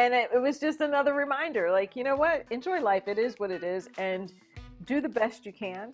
and 0.00 0.14
it, 0.14 0.30
it 0.34 0.38
was 0.38 0.58
just 0.58 0.80
another 0.80 1.14
reminder 1.14 1.70
like 1.70 1.94
you 1.94 2.04
know 2.04 2.16
what? 2.16 2.46
Enjoy 2.50 2.80
life. 2.80 3.06
It 3.06 3.18
is 3.18 3.34
what 3.38 3.50
it 3.50 3.62
is 3.62 3.88
and 3.98 4.32
do 4.86 5.00
the 5.00 5.08
best 5.08 5.44
you 5.44 5.52
can 5.52 5.92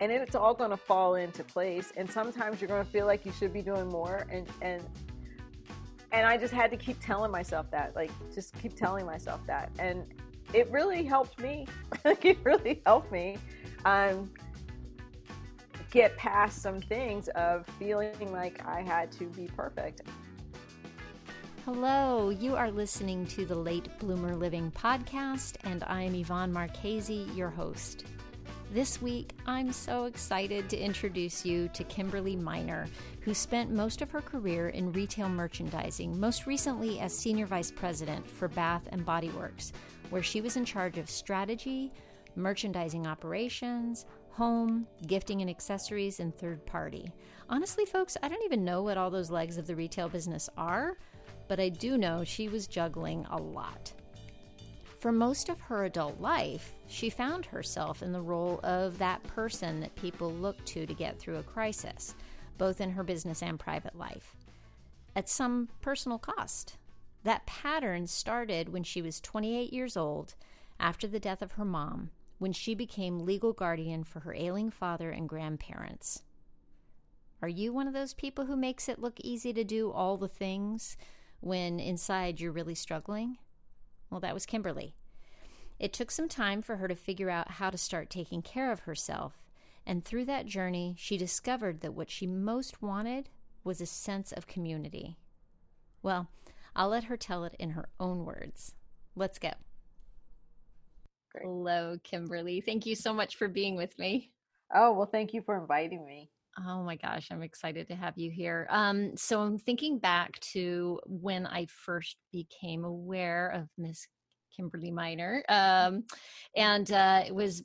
and 0.00 0.10
it's 0.10 0.34
all 0.34 0.52
going 0.52 0.70
to 0.70 0.76
fall 0.76 1.14
into 1.14 1.44
place 1.44 1.92
and 1.96 2.10
sometimes 2.10 2.60
you're 2.60 2.68
going 2.68 2.84
to 2.84 2.90
feel 2.90 3.06
like 3.06 3.24
you 3.24 3.32
should 3.32 3.52
be 3.52 3.62
doing 3.62 3.88
more 3.88 4.26
and 4.30 4.46
and 4.60 4.82
and 6.10 6.26
i 6.26 6.36
just 6.36 6.52
had 6.52 6.70
to 6.70 6.76
keep 6.76 6.98
telling 7.00 7.30
myself 7.30 7.70
that 7.70 7.94
like 7.94 8.10
just 8.34 8.52
keep 8.60 8.74
telling 8.74 9.06
myself 9.06 9.40
that 9.46 9.70
and 9.78 10.04
it 10.52 10.70
really 10.70 11.04
helped 11.04 11.40
me 11.40 11.66
like 12.04 12.24
it 12.24 12.38
really 12.42 12.82
helped 12.84 13.10
me 13.12 13.38
um, 13.84 14.30
get 15.90 16.16
past 16.16 16.60
some 16.60 16.80
things 16.80 17.28
of 17.28 17.66
feeling 17.78 18.32
like 18.32 18.64
i 18.66 18.80
had 18.80 19.10
to 19.12 19.24
be 19.26 19.48
perfect 19.56 20.02
Hello, 21.64 22.30
you 22.30 22.56
are 22.56 22.72
listening 22.72 23.24
to 23.26 23.46
the 23.46 23.54
Late 23.54 23.88
Bloomer 24.00 24.34
Living 24.34 24.72
podcast, 24.72 25.54
and 25.62 25.84
I'm 25.84 26.12
Yvonne 26.12 26.52
Marchese, 26.52 27.28
your 27.36 27.50
host. 27.50 28.04
This 28.72 29.00
week, 29.00 29.34
I'm 29.46 29.70
so 29.70 30.06
excited 30.06 30.68
to 30.68 30.76
introduce 30.76 31.46
you 31.46 31.68
to 31.68 31.84
Kimberly 31.84 32.34
Miner, 32.34 32.88
who 33.20 33.32
spent 33.32 33.70
most 33.70 34.02
of 34.02 34.10
her 34.10 34.20
career 34.20 34.70
in 34.70 34.92
retail 34.92 35.28
merchandising, 35.28 36.18
most 36.18 36.48
recently 36.48 36.98
as 36.98 37.16
Senior 37.16 37.46
Vice 37.46 37.70
President 37.70 38.28
for 38.28 38.48
Bath 38.48 38.88
and 38.90 39.06
Body 39.06 39.30
Works, 39.30 39.72
where 40.10 40.20
she 40.20 40.40
was 40.40 40.56
in 40.56 40.64
charge 40.64 40.98
of 40.98 41.08
strategy, 41.08 41.92
merchandising 42.34 43.06
operations, 43.06 44.04
home, 44.30 44.84
gifting 45.06 45.42
and 45.42 45.50
accessories, 45.50 46.18
and 46.18 46.36
third 46.36 46.66
party. 46.66 47.12
Honestly, 47.48 47.84
folks, 47.84 48.16
I 48.20 48.28
don't 48.28 48.44
even 48.44 48.64
know 48.64 48.82
what 48.82 48.98
all 48.98 49.10
those 49.10 49.30
legs 49.30 49.58
of 49.58 49.68
the 49.68 49.76
retail 49.76 50.08
business 50.08 50.50
are 50.56 50.96
but 51.52 51.60
I 51.60 51.68
do 51.68 51.98
know 51.98 52.24
she 52.24 52.48
was 52.48 52.66
juggling 52.66 53.26
a 53.28 53.36
lot. 53.36 53.92
For 55.00 55.12
most 55.12 55.50
of 55.50 55.60
her 55.60 55.84
adult 55.84 56.18
life, 56.18 56.72
she 56.88 57.10
found 57.10 57.44
herself 57.44 58.02
in 58.02 58.10
the 58.10 58.22
role 58.22 58.58
of 58.62 58.96
that 58.96 59.22
person 59.24 59.78
that 59.80 59.94
people 59.94 60.32
look 60.32 60.64
to 60.64 60.86
to 60.86 60.94
get 60.94 61.18
through 61.18 61.36
a 61.36 61.42
crisis, 61.42 62.14
both 62.56 62.80
in 62.80 62.92
her 62.92 63.04
business 63.04 63.42
and 63.42 63.60
private 63.60 63.94
life, 63.94 64.34
at 65.14 65.28
some 65.28 65.68
personal 65.82 66.16
cost. 66.16 66.78
That 67.22 67.44
pattern 67.44 68.06
started 68.06 68.70
when 68.70 68.82
she 68.82 69.02
was 69.02 69.20
28 69.20 69.74
years 69.74 69.94
old 69.94 70.34
after 70.80 71.06
the 71.06 71.20
death 71.20 71.42
of 71.42 71.52
her 71.52 71.66
mom, 71.66 72.12
when 72.38 72.54
she 72.54 72.74
became 72.74 73.26
legal 73.26 73.52
guardian 73.52 74.04
for 74.04 74.20
her 74.20 74.32
ailing 74.32 74.70
father 74.70 75.10
and 75.10 75.28
grandparents. 75.28 76.22
Are 77.42 77.48
you 77.48 77.74
one 77.74 77.88
of 77.88 77.92
those 77.92 78.14
people 78.14 78.46
who 78.46 78.56
makes 78.56 78.88
it 78.88 79.02
look 79.02 79.20
easy 79.20 79.52
to 79.52 79.64
do 79.64 79.90
all 79.90 80.16
the 80.16 80.28
things? 80.28 80.96
When 81.42 81.80
inside 81.80 82.40
you're 82.40 82.52
really 82.52 82.74
struggling? 82.74 83.36
Well, 84.10 84.20
that 84.20 84.34
was 84.34 84.46
Kimberly. 84.46 84.94
It 85.78 85.92
took 85.92 86.10
some 86.10 86.28
time 86.28 86.62
for 86.62 86.76
her 86.76 86.86
to 86.86 86.94
figure 86.94 87.28
out 87.28 87.52
how 87.52 87.68
to 87.70 87.76
start 87.76 88.08
taking 88.08 88.40
care 88.40 88.70
of 88.70 88.80
herself, 88.80 89.42
and 89.84 90.04
through 90.04 90.26
that 90.26 90.46
journey, 90.46 90.94
she 90.96 91.18
discovered 91.18 91.80
that 91.80 91.94
what 91.94 92.10
she 92.10 92.26
most 92.26 92.80
wanted 92.80 93.28
was 93.64 93.80
a 93.80 93.86
sense 93.86 94.30
of 94.30 94.46
community. 94.46 95.16
Well, 96.02 96.28
I'll 96.76 96.88
let 96.88 97.04
her 97.04 97.16
tell 97.16 97.44
it 97.44 97.56
in 97.58 97.70
her 97.70 97.88
own 97.98 98.24
words. 98.24 98.74
Let's 99.16 99.38
go. 99.38 99.50
Great. 101.32 101.44
Hello, 101.44 101.98
Kimberly. 102.04 102.60
Thank 102.60 102.86
you 102.86 102.94
so 102.94 103.12
much 103.12 103.36
for 103.36 103.48
being 103.48 103.74
with 103.76 103.98
me. 103.98 104.30
Oh, 104.72 104.92
well, 104.92 105.06
thank 105.06 105.34
you 105.34 105.42
for 105.42 105.58
inviting 105.58 106.04
me. 106.06 106.30
Oh 106.58 106.82
my 106.82 106.96
gosh, 106.96 107.28
I'm 107.30 107.42
excited 107.42 107.88
to 107.88 107.94
have 107.94 108.18
you 108.18 108.30
here. 108.30 108.66
Um, 108.70 109.16
so 109.16 109.40
I'm 109.40 109.58
thinking 109.58 109.98
back 109.98 110.38
to 110.52 111.00
when 111.06 111.46
I 111.46 111.66
first 111.66 112.16
became 112.30 112.84
aware 112.84 113.48
of 113.48 113.68
Miss 113.78 114.06
Kimberly 114.54 114.90
Miner, 114.90 115.42
um, 115.48 116.04
and 116.54 116.90
uh, 116.92 117.22
it 117.26 117.34
was 117.34 117.64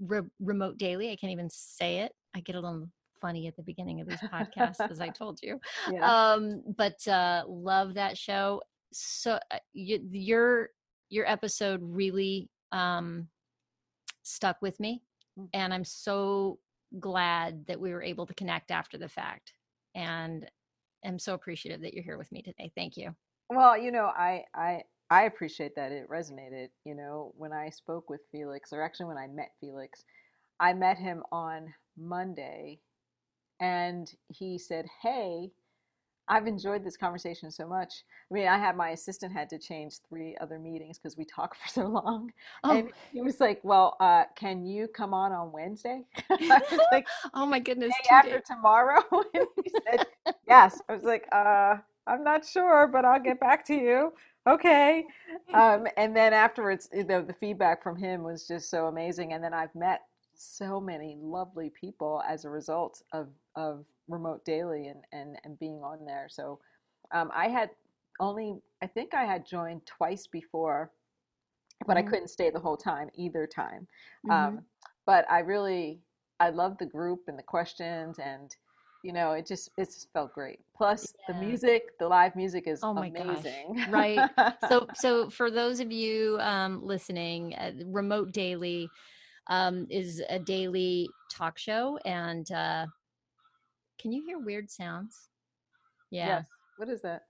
re- 0.00 0.22
remote 0.40 0.78
daily. 0.78 1.12
I 1.12 1.16
can't 1.16 1.32
even 1.32 1.48
say 1.50 2.00
it. 2.00 2.12
I 2.34 2.40
get 2.40 2.56
a 2.56 2.60
little 2.60 2.88
funny 3.20 3.46
at 3.46 3.56
the 3.56 3.62
beginning 3.62 4.00
of 4.00 4.08
these 4.08 4.18
podcasts, 4.18 4.90
as 4.90 5.00
I 5.00 5.08
told 5.20 5.38
you. 5.42 5.60
Yeah. 5.90 6.32
Um, 6.32 6.62
but 6.76 7.06
uh, 7.06 7.44
love 7.46 7.94
that 7.94 8.18
show. 8.18 8.60
So 8.92 9.38
uh, 9.50 9.58
you, 9.72 10.00
your 10.10 10.70
your 11.08 11.26
episode 11.30 11.80
really 11.82 12.48
um, 12.72 13.28
stuck 14.22 14.56
with 14.60 14.78
me, 14.80 15.02
mm. 15.38 15.48
and 15.52 15.72
I'm 15.72 15.84
so 15.84 16.58
glad 17.00 17.66
that 17.66 17.80
we 17.80 17.92
were 17.92 18.02
able 18.02 18.26
to 18.26 18.34
connect 18.34 18.70
after 18.70 18.98
the 18.98 19.08
fact 19.08 19.52
and 19.94 20.48
am 21.04 21.18
so 21.18 21.34
appreciative 21.34 21.80
that 21.82 21.94
you're 21.94 22.04
here 22.04 22.18
with 22.18 22.32
me 22.32 22.42
today. 22.42 22.72
Thank 22.74 22.96
you. 22.96 23.14
Well, 23.50 23.76
you 23.76 23.92
know, 23.92 24.06
I 24.06 24.44
I 24.54 24.82
I 25.10 25.24
appreciate 25.24 25.76
that 25.76 25.92
it 25.92 26.08
resonated, 26.08 26.68
you 26.84 26.94
know, 26.94 27.32
when 27.36 27.52
I 27.52 27.68
spoke 27.68 28.08
with 28.08 28.22
Felix 28.32 28.72
or 28.72 28.82
actually 28.82 29.06
when 29.06 29.18
I 29.18 29.26
met 29.26 29.52
Felix, 29.60 30.02
I 30.60 30.72
met 30.72 30.98
him 30.98 31.22
on 31.30 31.72
Monday 31.96 32.80
and 33.60 34.10
he 34.28 34.58
said, 34.58 34.86
"Hey, 35.02 35.52
I've 36.28 36.46
enjoyed 36.46 36.84
this 36.84 36.96
conversation 36.96 37.50
so 37.50 37.66
much. 37.66 38.04
I 38.30 38.34
mean, 38.34 38.48
I 38.48 38.58
had 38.58 38.76
my 38.76 38.90
assistant 38.90 39.32
had 39.32 39.48
to 39.50 39.58
change 39.58 39.96
three 40.08 40.36
other 40.40 40.58
meetings 40.58 40.98
because 40.98 41.16
we 41.16 41.24
talked 41.24 41.56
for 41.62 41.68
so 41.68 41.86
long. 41.86 42.32
Oh. 42.62 42.76
And 42.76 42.90
he 43.12 43.20
was 43.20 43.40
like, 43.40 43.60
"Well, 43.62 43.96
uh, 44.00 44.24
can 44.36 44.64
you 44.64 44.88
come 44.88 45.14
on 45.14 45.32
on 45.32 45.52
Wednesday?" 45.52 46.02
I 46.30 46.62
was 46.70 46.86
like, 46.92 47.06
"Oh 47.34 47.46
my 47.46 47.58
goodness!" 47.58 47.92
after 48.10 48.40
tomorrow, 48.40 49.02
and 49.12 49.46
he 49.62 49.70
said, 49.86 50.06
"Yes." 50.46 50.80
I 50.88 50.94
was 50.94 51.04
like, 51.04 51.26
"Uh, 51.32 51.76
I'm 52.06 52.24
not 52.24 52.44
sure, 52.44 52.86
but 52.86 53.04
I'll 53.04 53.22
get 53.22 53.40
back 53.40 53.66
to 53.66 53.74
you." 53.74 54.12
Okay. 54.46 55.04
Um, 55.54 55.86
and 55.96 56.14
then 56.14 56.34
afterwards, 56.34 56.88
the, 56.92 57.24
the 57.26 57.34
feedback 57.40 57.82
from 57.82 57.96
him 57.96 58.22
was 58.22 58.46
just 58.46 58.70
so 58.70 58.86
amazing. 58.86 59.32
And 59.32 59.42
then 59.42 59.54
I've 59.54 59.74
met 59.74 60.02
so 60.36 60.80
many 60.80 61.16
lovely 61.20 61.70
people 61.78 62.22
as 62.28 62.44
a 62.44 62.50
result 62.50 63.02
of 63.12 63.28
of 63.56 63.84
remote 64.08 64.44
daily 64.44 64.88
and 64.88 65.02
and, 65.12 65.36
and 65.44 65.58
being 65.58 65.80
on 65.82 66.04
there. 66.04 66.26
So 66.28 66.60
um, 67.12 67.30
I 67.34 67.48
had 67.48 67.70
only 68.20 68.56
I 68.82 68.86
think 68.86 69.14
I 69.14 69.24
had 69.24 69.46
joined 69.46 69.86
twice 69.86 70.26
before, 70.26 70.90
but 71.86 71.96
mm-hmm. 71.96 72.06
I 72.06 72.10
couldn't 72.10 72.28
stay 72.28 72.50
the 72.50 72.60
whole 72.60 72.76
time 72.76 73.10
either 73.14 73.46
time. 73.46 73.86
Mm-hmm. 74.26 74.30
Um, 74.30 74.64
but 75.06 75.30
I 75.30 75.40
really 75.40 76.00
I 76.40 76.50
love 76.50 76.76
the 76.78 76.86
group 76.86 77.20
and 77.28 77.38
the 77.38 77.42
questions 77.42 78.18
and 78.18 78.54
you 79.02 79.12
know 79.12 79.32
it 79.32 79.46
just 79.46 79.70
it 79.76 79.84
just 79.84 80.08
felt 80.12 80.32
great 80.32 80.60
plus 80.74 81.14
yeah. 81.28 81.34
the 81.34 81.46
music 81.46 81.98
the 81.98 82.08
live 82.08 82.34
music 82.34 82.66
is 82.66 82.80
oh 82.82 82.96
amazing 82.96 83.76
gosh. 83.76 83.88
right 83.90 84.30
so 84.68 84.86
so 84.94 85.28
for 85.28 85.50
those 85.50 85.78
of 85.78 85.92
you 85.92 86.38
um, 86.40 86.82
listening 86.82 87.54
uh, 87.54 87.72
remote 87.86 88.32
daily 88.32 88.88
um, 89.48 89.86
is 89.90 90.22
a 90.28 90.38
daily 90.38 91.08
talk 91.30 91.58
show 91.58 91.98
and 92.04 92.50
uh, 92.52 92.86
can 93.98 94.12
you 94.12 94.24
hear 94.24 94.38
weird 94.38 94.70
sounds? 94.70 95.28
Yeah. 96.10 96.26
Yes. 96.26 96.46
What 96.76 96.88
is 96.88 97.02
that? 97.02 97.22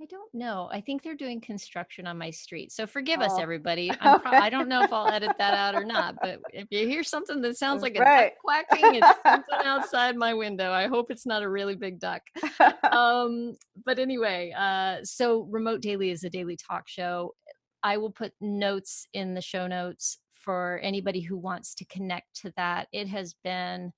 I 0.00 0.06
don't 0.06 0.32
know. 0.32 0.68
I 0.70 0.80
think 0.80 1.02
they're 1.02 1.16
doing 1.16 1.40
construction 1.40 2.06
on 2.06 2.16
my 2.16 2.30
street. 2.30 2.70
So 2.70 2.86
forgive 2.86 3.18
oh. 3.20 3.24
us, 3.24 3.38
everybody. 3.40 3.90
Pro- 4.00 4.20
I 4.24 4.48
don't 4.48 4.68
know 4.68 4.82
if 4.82 4.92
I'll 4.92 5.08
edit 5.08 5.32
that 5.38 5.54
out 5.54 5.74
or 5.74 5.84
not. 5.84 6.14
But 6.22 6.40
if 6.52 6.68
you 6.70 6.86
hear 6.86 7.02
something 7.02 7.40
that 7.40 7.56
sounds 7.56 7.82
like 7.82 7.96
a 7.96 8.00
right. 8.00 8.32
duck 8.44 8.68
quacking, 8.68 8.94
it's 8.94 9.22
something 9.24 9.44
outside 9.64 10.16
my 10.16 10.34
window. 10.34 10.70
I 10.70 10.86
hope 10.86 11.10
it's 11.10 11.26
not 11.26 11.42
a 11.42 11.48
really 11.48 11.74
big 11.74 11.98
duck. 11.98 12.22
Um, 12.90 13.56
but 13.84 13.98
anyway, 13.98 14.52
uh, 14.56 14.96
so 15.04 15.42
Remote 15.50 15.82
Daily 15.82 16.10
is 16.10 16.24
a 16.24 16.30
daily 16.30 16.56
talk 16.56 16.88
show. 16.88 17.34
I 17.82 17.96
will 17.98 18.10
put 18.10 18.32
notes 18.40 19.06
in 19.12 19.34
the 19.34 19.42
show 19.42 19.66
notes 19.66 20.18
for 20.48 20.80
anybody 20.82 21.20
who 21.20 21.36
wants 21.36 21.74
to 21.74 21.84
connect 21.84 22.34
to 22.40 22.50
that. 22.56 22.88
It 22.90 23.06
has 23.08 23.34
been 23.44 23.92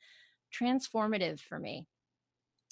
transformative 0.53 1.39
for 1.39 1.61
me. 1.61 1.87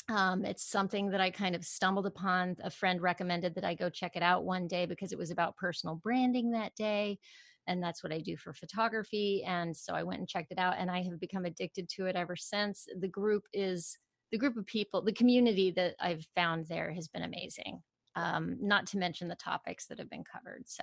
Um, 0.08 0.44
it's 0.44 0.68
something 0.68 1.10
that 1.10 1.20
I 1.20 1.30
kind 1.30 1.54
of 1.54 1.64
stumbled 1.64 2.06
upon. 2.06 2.56
A 2.64 2.70
friend 2.70 3.00
recommended 3.00 3.54
that 3.54 3.64
I 3.64 3.74
go 3.74 3.88
check 3.88 4.16
it 4.16 4.22
out 4.24 4.42
one 4.42 4.66
day 4.66 4.84
because 4.84 5.12
it 5.12 5.18
was 5.18 5.30
about 5.30 5.56
personal 5.56 5.94
branding 5.94 6.50
that 6.50 6.74
day. 6.74 7.20
And 7.68 7.80
that's 7.80 8.02
what 8.02 8.12
I 8.12 8.18
do 8.18 8.36
for 8.36 8.52
photography. 8.52 9.44
And 9.46 9.76
so 9.76 9.92
I 9.92 10.02
went 10.02 10.18
and 10.18 10.28
checked 10.28 10.50
it 10.50 10.58
out, 10.58 10.74
and 10.76 10.90
I 10.90 11.04
have 11.04 11.20
become 11.20 11.44
addicted 11.44 11.88
to 11.90 12.06
it 12.06 12.16
ever 12.16 12.34
since. 12.34 12.84
The 12.98 13.06
group 13.06 13.44
is 13.52 13.96
the 14.32 14.38
group 14.38 14.56
of 14.56 14.66
people, 14.66 15.02
the 15.02 15.12
community 15.12 15.70
that 15.76 15.94
I've 16.00 16.26
found 16.34 16.66
there 16.66 16.90
has 16.92 17.06
been 17.06 17.22
amazing. 17.22 17.80
Um, 18.16 18.56
not 18.60 18.88
to 18.88 18.98
mention 18.98 19.28
the 19.28 19.36
topics 19.36 19.86
that 19.86 20.00
have 20.00 20.10
been 20.10 20.24
covered. 20.24 20.64
So, 20.66 20.82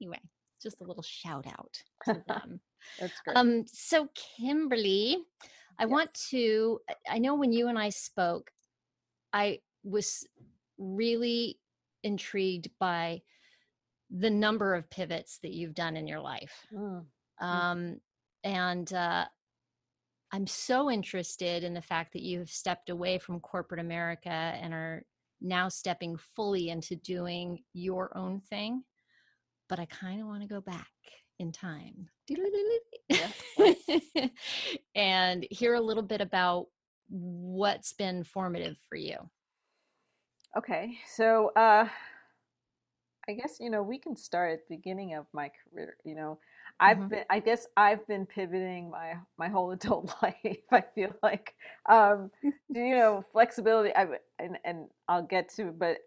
anyway, 0.00 0.20
just 0.62 0.80
a 0.80 0.84
little 0.84 1.02
shout 1.02 1.46
out 1.46 1.82
to 2.04 2.22
them. 2.28 2.60
That's 3.00 3.20
great. 3.24 3.36
Um, 3.36 3.64
so, 3.66 4.08
Kimberly, 4.14 5.18
I 5.78 5.84
yes. 5.84 5.90
want 5.90 6.14
to, 6.30 6.80
I 7.08 7.18
know 7.18 7.34
when 7.34 7.52
you 7.52 7.68
and 7.68 7.78
I 7.78 7.90
spoke, 7.90 8.50
I 9.32 9.60
was 9.84 10.26
really 10.78 11.58
intrigued 12.02 12.70
by 12.78 13.22
the 14.10 14.30
number 14.30 14.74
of 14.74 14.88
pivots 14.90 15.38
that 15.42 15.52
you've 15.52 15.74
done 15.74 15.96
in 15.96 16.06
your 16.06 16.20
life. 16.20 16.66
Mm. 16.72 17.04
Um, 17.40 18.00
and 18.44 18.92
uh, 18.92 19.26
I'm 20.32 20.46
so 20.46 20.90
interested 20.90 21.64
in 21.64 21.74
the 21.74 21.82
fact 21.82 22.12
that 22.12 22.22
you 22.22 22.38
have 22.38 22.50
stepped 22.50 22.90
away 22.90 23.18
from 23.18 23.40
corporate 23.40 23.80
America 23.80 24.30
and 24.30 24.72
are 24.72 25.02
now 25.40 25.68
stepping 25.68 26.16
fully 26.34 26.70
into 26.70 26.96
doing 26.96 27.62
your 27.72 28.16
own 28.16 28.40
thing. 28.40 28.82
But 29.68 29.78
I 29.78 29.86
kind 29.86 30.20
of 30.20 30.26
want 30.26 30.42
to 30.42 30.48
go 30.48 30.60
back 30.60 30.88
in 31.38 31.52
time 31.52 32.08
Yeah. 33.12 33.32
and 34.94 35.46
hear 35.50 35.74
a 35.74 35.80
little 35.80 36.02
bit 36.02 36.20
about 36.20 36.66
what's 37.08 37.92
been 37.92 38.24
formative 38.24 38.76
for 38.88 38.96
you. 38.96 39.16
Okay, 40.56 40.98
so 41.06 41.50
uh, 41.56 41.88
I 43.28 43.32
guess 43.32 43.58
you 43.60 43.68
know 43.70 43.82
we 43.82 43.98
can 43.98 44.16
start 44.16 44.52
at 44.52 44.68
the 44.68 44.76
beginning 44.76 45.14
of 45.14 45.26
my 45.32 45.50
career. 45.50 45.96
You 46.04 46.14
know, 46.14 46.38
I've 46.80 47.00
Mhm. 47.00 47.08
been 47.08 47.24
I 47.28 47.40
guess 47.40 47.66
I've 47.76 48.06
been 48.06 48.24
pivoting 48.26 48.90
my 48.90 49.14
my 49.38 49.48
whole 49.48 49.70
adult 49.72 50.14
life. 50.22 50.56
I 50.72 50.82
feel 50.94 51.14
like 51.22 51.54
um, 51.88 52.30
you 52.74 52.96
know 52.96 53.24
flexibility. 53.32 53.94
I 53.94 54.06
and 54.38 54.58
and 54.64 54.88
I'll 55.08 55.22
get 55.26 55.50
to, 55.56 55.72
but 55.72 55.98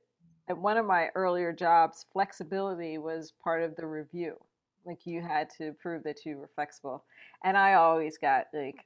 at 0.50 0.58
one 0.58 0.78
of 0.78 0.86
my 0.86 1.10
earlier 1.16 1.52
jobs, 1.52 2.06
flexibility 2.12 2.98
was 2.98 3.34
part 3.44 3.64
of 3.64 3.76
the 3.76 3.86
review. 3.86 4.36
Like 4.86 5.06
you 5.06 5.22
had 5.22 5.50
to 5.58 5.74
prove 5.74 6.04
that 6.04 6.26
you 6.26 6.38
were 6.38 6.50
flexible, 6.56 7.04
and 7.44 7.56
I 7.56 7.76
always 7.76 8.18
got 8.18 8.48
like 8.54 8.86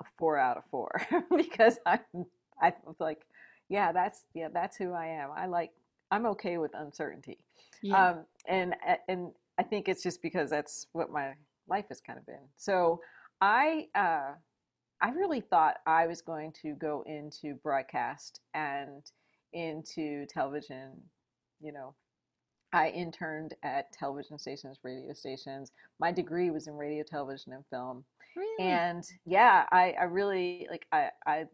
a 0.00 0.04
four 0.18 0.38
out 0.38 0.58
of 0.58 0.64
four 0.70 0.90
because 1.36 1.78
I'm 1.86 2.26
I 2.60 2.74
was 2.84 2.96
like, 3.00 3.22
yeah, 3.68 3.92
that's 3.92 4.24
yeah, 4.34 4.48
that's 4.52 4.76
who 4.76 4.92
I 4.92 5.06
am. 5.06 5.30
I 5.34 5.46
like 5.46 5.70
I'm 6.10 6.26
okay 6.26 6.58
with 6.58 6.72
uncertainty. 6.74 7.38
Yeah. 7.82 8.10
Um, 8.10 8.24
and 8.46 8.74
and 9.08 9.30
I 9.58 9.62
think 9.62 9.88
it's 9.88 10.02
just 10.02 10.20
because 10.22 10.50
that's 10.50 10.86
what 10.92 11.10
my 11.10 11.34
life 11.68 11.86
has 11.88 12.00
kind 12.00 12.18
of 12.18 12.26
been. 12.26 12.48
So 12.56 13.00
I 13.40 13.86
uh, 13.94 14.32
I 15.00 15.10
really 15.10 15.40
thought 15.40 15.76
I 15.86 16.06
was 16.06 16.20
going 16.20 16.52
to 16.62 16.74
go 16.74 17.02
into 17.06 17.54
broadcast 17.54 18.40
and 18.54 19.02
into 19.52 20.26
television. 20.26 20.92
You 21.60 21.72
know, 21.72 21.94
I 22.72 22.90
interned 22.90 23.54
at 23.62 23.92
television 23.92 24.38
stations, 24.38 24.78
radio 24.84 25.12
stations. 25.14 25.72
My 25.98 26.12
degree 26.12 26.50
was 26.50 26.66
in 26.68 26.74
radio, 26.74 27.04
television, 27.04 27.52
and 27.52 27.64
film. 27.70 28.04
really? 28.36 28.58
And 28.58 29.04
yeah, 29.26 29.66
I, 29.72 29.92
I 30.00 30.04
really 30.04 30.66
like 30.70 30.86
I, 30.92 31.10
I 31.26 31.44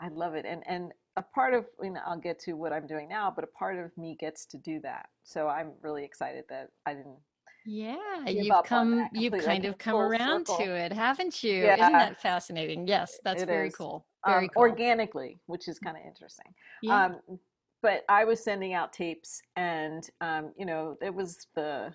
I 0.00 0.08
love 0.08 0.34
it. 0.34 0.44
And 0.46 0.62
and 0.66 0.92
a 1.16 1.22
part 1.22 1.54
of 1.54 1.66
you 1.82 1.90
know 1.90 2.00
I'll 2.06 2.18
get 2.18 2.38
to 2.40 2.54
what 2.54 2.72
I'm 2.72 2.86
doing 2.86 3.08
now, 3.08 3.32
but 3.34 3.44
a 3.44 3.48
part 3.48 3.78
of 3.78 3.96
me 3.98 4.16
gets 4.18 4.46
to 4.46 4.58
do 4.58 4.80
that. 4.80 5.08
So 5.24 5.48
I'm 5.48 5.72
really 5.82 6.04
excited 6.04 6.44
that 6.48 6.70
I 6.86 6.94
didn't 6.94 7.18
yeah, 7.64 8.26
you've 8.28 8.62
come 8.62 9.08
you've 9.12 9.38
kind 9.38 9.64
came 9.64 9.64
of 9.64 9.78
come 9.78 10.00
around 10.00 10.46
circle. 10.46 10.56
to 10.58 10.64
it, 10.74 10.92
haven't 10.92 11.42
you? 11.44 11.54
Yeah. 11.62 11.76
Isn't 11.76 11.98
that 11.98 12.20
fascinating? 12.20 12.86
Yes, 12.88 13.20
that's 13.24 13.42
It 13.42 13.46
very 13.46 13.68
is. 13.68 13.76
cool. 13.76 14.06
Um, 14.24 14.48
cool. 14.48 14.62
organically, 14.62 15.40
which 15.46 15.68
is 15.68 15.78
kind 15.78 15.96
of 15.96 16.04
interesting. 16.06 16.54
yeah. 16.82 17.06
Um, 17.06 17.38
but 17.82 18.04
I 18.08 18.24
was 18.24 18.42
sending 18.42 18.74
out 18.74 18.92
tapes, 18.92 19.42
and 19.56 20.08
um, 20.20 20.52
you 20.56 20.64
know, 20.64 20.96
it 21.02 21.12
was 21.12 21.48
the 21.54 21.92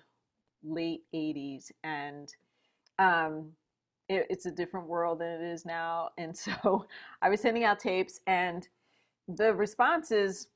late 0.62 1.02
'80s, 1.14 1.70
and 1.82 2.32
um, 2.98 3.52
it, 4.08 4.26
it's 4.28 4.46
a 4.46 4.50
different 4.50 4.86
world 4.86 5.20
than 5.20 5.40
it 5.40 5.42
is 5.42 5.64
now. 5.64 6.10
And 6.18 6.36
so, 6.36 6.86
I 7.22 7.30
was 7.30 7.40
sending 7.40 7.64
out 7.64 7.80
tapes, 7.80 8.20
and 8.26 8.68
the 9.26 9.54
responses 9.54 10.48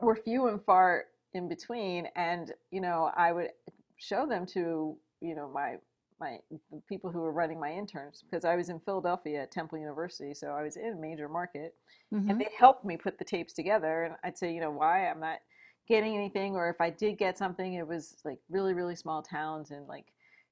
were 0.00 0.16
few 0.16 0.48
and 0.48 0.62
far 0.64 1.04
in 1.34 1.48
between. 1.48 2.08
And 2.16 2.52
you 2.70 2.80
know, 2.80 3.12
I 3.16 3.32
would 3.32 3.50
show 3.96 4.26
them 4.26 4.44
to 4.46 4.96
you 5.20 5.34
know 5.34 5.48
my 5.48 5.76
my 6.20 6.38
the 6.70 6.80
people 6.88 7.10
who 7.10 7.20
were 7.20 7.32
running 7.32 7.60
my 7.60 7.72
interns 7.72 8.22
because 8.28 8.44
I 8.44 8.56
was 8.56 8.68
in 8.68 8.80
Philadelphia 8.80 9.42
at 9.42 9.50
Temple 9.52 9.78
University, 9.78 10.34
so 10.34 10.48
I 10.48 10.62
was 10.62 10.76
in 10.76 10.92
a 10.92 10.96
major 10.96 11.28
market 11.28 11.74
Mhm. 12.12 12.30
and 12.30 12.40
they 12.40 12.48
helped 12.58 12.84
me 12.84 12.96
put 12.96 13.18
the 13.18 13.24
tapes 13.24 13.52
together 13.52 14.04
and 14.04 14.16
i'd 14.24 14.38
say 14.38 14.52
you 14.52 14.60
know 14.60 14.70
why 14.70 15.06
i'm 15.08 15.20
not 15.20 15.38
getting 15.86 16.14
anything 16.14 16.54
or 16.56 16.68
if 16.68 16.80
i 16.80 16.90
did 16.90 17.18
get 17.18 17.36
something 17.38 17.74
it 17.74 17.86
was 17.86 18.16
like 18.24 18.38
really 18.48 18.74
really 18.74 18.96
small 18.96 19.22
towns 19.22 19.70
and 19.70 19.86
like 19.86 20.06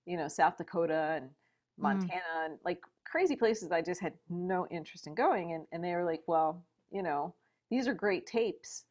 you 0.06 0.16
know 0.16 0.28
south 0.28 0.56
dakota 0.58 1.14
and 1.16 1.30
montana 1.78 2.22
and 2.44 2.58
like 2.64 2.80
crazy 3.04 3.36
places 3.36 3.72
i 3.72 3.80
just 3.82 4.00
had 4.00 4.12
no 4.28 4.66
interest 4.70 5.06
in 5.06 5.14
going 5.14 5.52
and, 5.52 5.66
and 5.72 5.82
they 5.82 5.94
were 5.94 6.04
like 6.04 6.22
well 6.26 6.62
you 6.90 7.02
know 7.02 7.34
these 7.70 7.88
are 7.88 7.94
great 7.94 8.26
tapes 8.26 8.84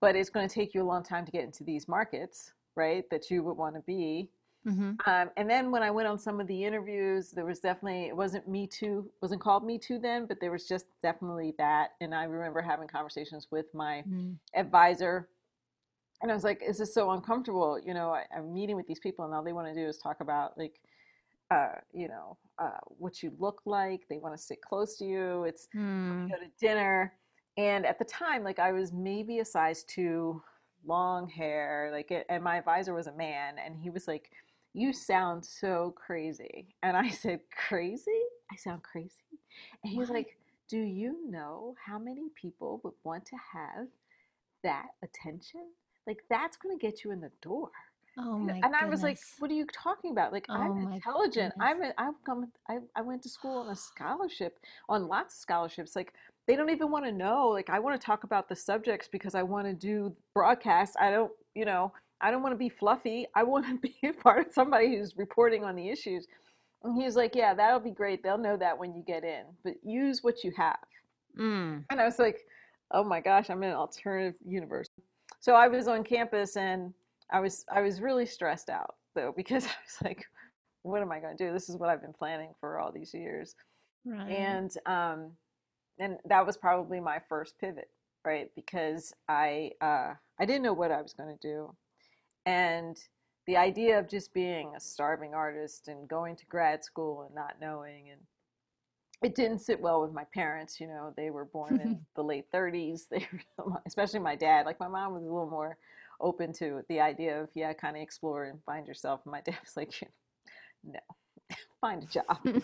but 0.00 0.14
it's 0.16 0.30
going 0.30 0.48
to 0.48 0.54
take 0.54 0.74
you 0.74 0.82
a 0.82 0.84
long 0.84 1.02
time 1.02 1.24
to 1.24 1.32
get 1.32 1.44
into 1.44 1.64
these 1.64 1.88
markets 1.88 2.52
right 2.76 3.08
that 3.10 3.30
you 3.30 3.42
would 3.42 3.56
want 3.56 3.74
to 3.74 3.80
be 3.82 4.30
Mhm. 4.64 4.98
um, 5.06 5.30
and 5.36 5.48
then 5.48 5.70
when 5.70 5.82
I 5.82 5.90
went 5.92 6.08
on 6.08 6.18
some 6.18 6.40
of 6.40 6.48
the 6.48 6.64
interviews, 6.64 7.30
there 7.30 7.44
was 7.44 7.60
definitely 7.60 8.06
it 8.08 8.16
wasn't 8.16 8.48
Me 8.48 8.66
Too, 8.66 9.10
wasn't 9.22 9.40
called 9.40 9.64
Me 9.64 9.78
Too 9.78 9.98
then, 9.98 10.26
but 10.26 10.40
there 10.40 10.50
was 10.50 10.66
just 10.66 10.86
definitely 11.02 11.54
that. 11.58 11.92
And 12.00 12.14
I 12.14 12.24
remember 12.24 12.60
having 12.60 12.88
conversations 12.88 13.48
with 13.50 13.66
my 13.74 14.04
Mm. 14.04 14.38
advisor, 14.54 15.30
and 16.22 16.30
I 16.30 16.34
was 16.34 16.44
like, 16.44 16.62
"Is 16.62 16.78
this 16.78 16.94
so 16.94 17.10
uncomfortable?" 17.12 17.78
You 17.80 17.94
know, 17.94 18.10
I, 18.12 18.26
I'm 18.36 18.52
meeting 18.54 18.76
with 18.76 18.86
these 18.88 19.00
people, 19.00 19.24
and 19.24 19.34
all 19.34 19.44
they 19.44 19.52
want 19.54 19.68
to 19.68 19.74
do 19.74 19.88
is 19.88 19.98
talk 19.98 20.20
about 20.20 20.58
like, 20.58 20.80
uh, 21.50 21.76
you 21.92 22.08
know, 22.08 22.38
uh, 22.58 22.78
what 22.86 23.22
you 23.22 23.32
look 23.38 23.62
like. 23.66 24.06
They 24.08 24.18
want 24.18 24.36
to 24.36 24.42
sit 24.42 24.60
close 24.62 24.96
to 24.98 25.04
you. 25.06 25.44
It's 25.44 25.68
Mm. 25.74 26.32
go 26.32 26.38
to 26.38 26.50
dinner. 26.60 27.18
And 27.56 27.86
at 27.86 27.98
the 27.98 28.04
time, 28.04 28.44
like 28.44 28.58
I 28.58 28.72
was 28.72 28.92
maybe 28.92 29.40
a 29.40 29.44
size 29.44 29.84
two, 29.84 30.42
long 30.84 31.28
hair, 31.28 31.90
like 31.92 32.10
it, 32.10 32.26
and 32.28 32.44
my 32.44 32.56
advisor 32.58 32.94
was 32.94 33.06
a 33.08 33.12
man, 33.12 33.58
and 33.58 33.76
he 33.78 33.90
was 33.90 34.08
like, 34.08 34.32
"You 34.78 34.92
sound 34.92 35.44
so 35.44 35.92
crazy," 35.96 36.74
and 36.82 36.96
I 36.96 37.10
said, 37.10 37.40
"Crazy? 37.68 38.22
I 38.50 38.56
sound 38.56 38.82
crazy?" 38.82 39.24
And 39.82 39.92
he 39.92 39.98
was 39.98 40.10
like, 40.10 40.38
"Do 40.68 40.78
you 40.78 41.28
know 41.30 41.74
how 41.84 41.98
many 41.98 42.28
people 42.40 42.80
would 42.84 42.94
want 43.04 43.26
to 43.26 43.36
have 43.52 43.88
that 44.62 44.88
attention? 45.02 45.72
Like 46.06 46.18
that's 46.30 46.56
going 46.56 46.78
to 46.78 46.86
get 46.86 47.04
you 47.04 47.10
in 47.10 47.20
the 47.20 47.32
door." 47.42 47.70
Oh 48.18 48.38
And 48.40 48.48
my 48.48 48.60
and 48.62 48.74
I 48.76 48.86
was 48.86 49.02
like, 49.02 49.18
"What 49.38 49.50
are 49.50 49.54
you 49.54 49.66
talking 49.66 50.10
about? 50.12 50.32
Like, 50.32 50.46
Oh 50.48 50.54
I'm 50.62 50.92
intelligent. 50.92 51.54
goodness. 51.54 51.68
I'm 51.68 51.82
a, 51.82 51.92
I've 51.98 52.22
come. 52.24 52.52
I 52.68 52.78
I 52.96 53.02
went 53.02 53.22
to 53.24 53.28
school 53.28 53.58
on 53.58 53.68
a 53.70 53.76
scholarship, 53.76 54.58
on 54.88 55.08
lots 55.08 55.34
of 55.34 55.40
scholarships. 55.40 55.96
Like, 55.96 56.14
they 56.46 56.56
don't 56.56 56.70
even 56.70 56.90
want 56.90 57.04
to 57.04 57.12
know. 57.12 57.48
Like, 57.48 57.70
I 57.70 57.78
want 57.78 58.00
to 58.00 58.04
talk 58.04 58.24
about 58.24 58.48
the 58.48 58.56
subjects 58.56 59.08
because 59.10 59.34
I 59.34 59.42
want 59.42 59.66
to 59.66 59.74
do 59.74 60.16
broadcast. 60.34 60.96
I 61.00 61.10
don't, 61.10 61.32
you 61.54 61.64
know, 61.64 61.92
I 62.20 62.30
don't 62.30 62.42
want 62.42 62.52
to 62.52 62.58
be 62.58 62.68
fluffy. 62.68 63.26
I 63.34 63.42
want 63.42 63.66
to 63.66 63.76
be 63.88 63.96
a 64.08 64.12
part 64.12 64.46
of 64.46 64.52
somebody 64.52 64.96
who's 64.96 65.16
reporting 65.16 65.64
on 65.64 65.76
the 65.76 65.88
issues." 65.88 66.26
And 66.84 66.96
he 66.96 67.04
was 67.04 67.16
like, 67.16 67.34
"Yeah, 67.34 67.54
that'll 67.54 67.80
be 67.80 67.90
great. 67.90 68.22
They'll 68.22 68.38
know 68.38 68.56
that 68.56 68.78
when 68.78 68.94
you 68.94 69.02
get 69.02 69.24
in, 69.24 69.44
but 69.64 69.74
use 69.82 70.22
what 70.22 70.44
you 70.44 70.52
have." 70.56 70.78
Mm. 71.38 71.84
And 71.90 72.00
I 72.00 72.04
was 72.04 72.18
like, 72.18 72.44
oh 72.92 73.04
my 73.04 73.20
gosh, 73.20 73.50
I'm 73.50 73.62
in 73.62 73.70
an 73.70 73.76
alternative 73.76 74.34
universe. 74.46 74.88
So 75.40 75.54
I 75.54 75.68
was 75.68 75.88
on 75.88 76.04
campus 76.04 76.56
and 76.56 76.92
I 77.30 77.40
was 77.40 77.64
I 77.72 77.80
was 77.80 78.00
really 78.00 78.26
stressed 78.26 78.70
out 78.70 78.96
though 79.14 79.32
because 79.36 79.64
I 79.64 79.76
was 79.84 80.02
like, 80.02 80.24
what 80.82 81.02
am 81.02 81.12
I 81.12 81.20
going 81.20 81.36
to 81.36 81.46
do? 81.46 81.52
This 81.52 81.68
is 81.68 81.76
what 81.76 81.88
I've 81.88 82.02
been 82.02 82.12
planning 82.12 82.52
for 82.60 82.78
all 82.78 82.92
these 82.92 83.12
years. 83.14 83.54
Right. 84.04 84.30
And 84.30 84.70
um 84.86 85.32
and 85.98 86.18
that 86.26 86.46
was 86.46 86.56
probably 86.56 87.00
my 87.00 87.20
first 87.28 87.58
pivot, 87.58 87.90
right? 88.24 88.50
Because 88.54 89.12
I 89.28 89.72
uh 89.80 90.14
I 90.40 90.44
didn't 90.44 90.62
know 90.62 90.72
what 90.72 90.92
I 90.92 91.02
was 91.02 91.12
going 91.12 91.36
to 91.36 91.46
do. 91.46 91.74
And 92.48 92.98
the 93.46 93.58
idea 93.58 93.98
of 93.98 94.08
just 94.08 94.32
being 94.32 94.72
a 94.74 94.80
starving 94.80 95.34
artist 95.34 95.88
and 95.88 96.08
going 96.08 96.34
to 96.36 96.46
grad 96.46 96.82
school 96.82 97.24
and 97.26 97.34
not 97.34 97.56
knowing 97.60 98.08
and 98.10 98.20
it 99.22 99.34
didn't 99.34 99.58
sit 99.58 99.80
well 99.80 100.00
with 100.00 100.14
my 100.14 100.24
parents. 100.32 100.80
You 100.80 100.86
know, 100.86 101.12
they 101.14 101.28
were 101.28 101.44
born 101.44 101.78
in 101.78 102.00
the 102.16 102.22
late 102.22 102.50
30s. 102.50 103.02
They, 103.10 103.26
were, 103.58 103.82
especially 103.86 104.20
my 104.20 104.34
dad. 104.34 104.64
Like 104.64 104.80
my 104.80 104.88
mom 104.88 105.12
was 105.12 105.24
a 105.24 105.26
little 105.26 105.50
more 105.50 105.76
open 106.22 106.54
to 106.54 106.80
the 106.88 107.00
idea 107.00 107.42
of 107.42 107.50
yeah, 107.54 107.74
kind 107.74 107.96
of 107.96 108.02
explore 108.02 108.44
and 108.44 108.62
find 108.64 108.86
yourself. 108.86 109.20
And 109.24 109.32
my 109.32 109.42
dad 109.42 109.58
was 109.62 109.76
like, 109.76 109.92
no, 110.82 111.00
find 111.82 112.04
a 112.04 112.06
job. 112.06 112.62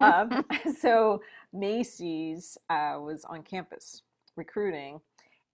um, 0.00 0.46
so 0.80 1.20
Macy's 1.52 2.56
uh, 2.70 2.96
was 3.00 3.26
on 3.26 3.42
campus 3.42 4.00
recruiting, 4.34 5.00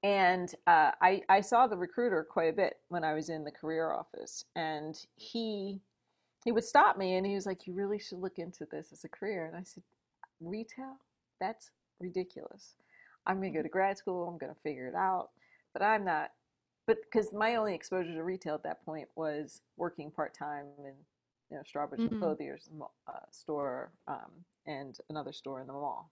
and 0.03 0.55
uh, 0.67 0.93
I 1.01 1.23
I 1.29 1.41
saw 1.41 1.67
the 1.67 1.77
recruiter 1.77 2.25
quite 2.25 2.49
a 2.49 2.57
bit 2.57 2.79
when 2.89 3.05
I 3.05 3.15
was 3.15 3.29
in 3.29 3.45
the 3.45 3.51
career 3.53 3.93
office, 3.93 4.45
and 4.57 4.99
he 5.17 5.81
he 6.45 6.53
would 6.53 6.65
stop 6.65 6.97
me 6.99 7.15
and 7.17 7.27
he 7.27 7.35
was 7.35 7.47
like, 7.47 7.67
"You 7.67 7.75
really 7.75 7.99
should 7.99 8.19
look 8.19 8.39
into 8.39 8.67
this 8.67 8.93
as 8.93 9.05
a 9.05 9.09
career." 9.09 9.47
And 9.47 9.57
I 9.57 9.63
said, 9.63 9.85
"Retail? 10.41 10.97
That's 11.41 11.71
ridiculous. 12.01 12.75
I'm 13.27 13.41
going 13.41 13.53
to 13.53 13.59
go 13.59 13.63
to 13.63 13.69
grad 13.69 13.97
school. 13.99 14.27
I'm 14.29 14.39
going 14.39 14.53
to 14.53 14.61
figure 14.61 14.89
it 14.89 14.95
out." 14.95 15.31
But 15.73 15.83
I'm 15.83 16.05
not. 16.05 16.33
But 16.87 16.99
because 17.03 17.33
my 17.33 17.55
only 17.55 17.75
exposure 17.75 18.13
to 18.13 18.25
retail 18.25 18.55
at 18.57 18.65
that 18.65 18.85
point 18.85 19.09
was 19.15 19.63
working 19.77 20.11
part 20.11 20.35
time 20.35 20.67
in 20.79 20.95
you 21.51 21.57
know 21.57 21.63
Strawbridge 21.63 22.01
and 22.01 22.11
Mhm. 22.11 22.19
Clothier's 22.19 22.69
uh, 23.07 23.21
store 23.31 23.93
um, 24.09 24.45
and 24.67 24.99
another 25.11 25.33
store 25.33 25.61
in 25.61 25.69
the 25.69 25.73
mall. 25.73 26.11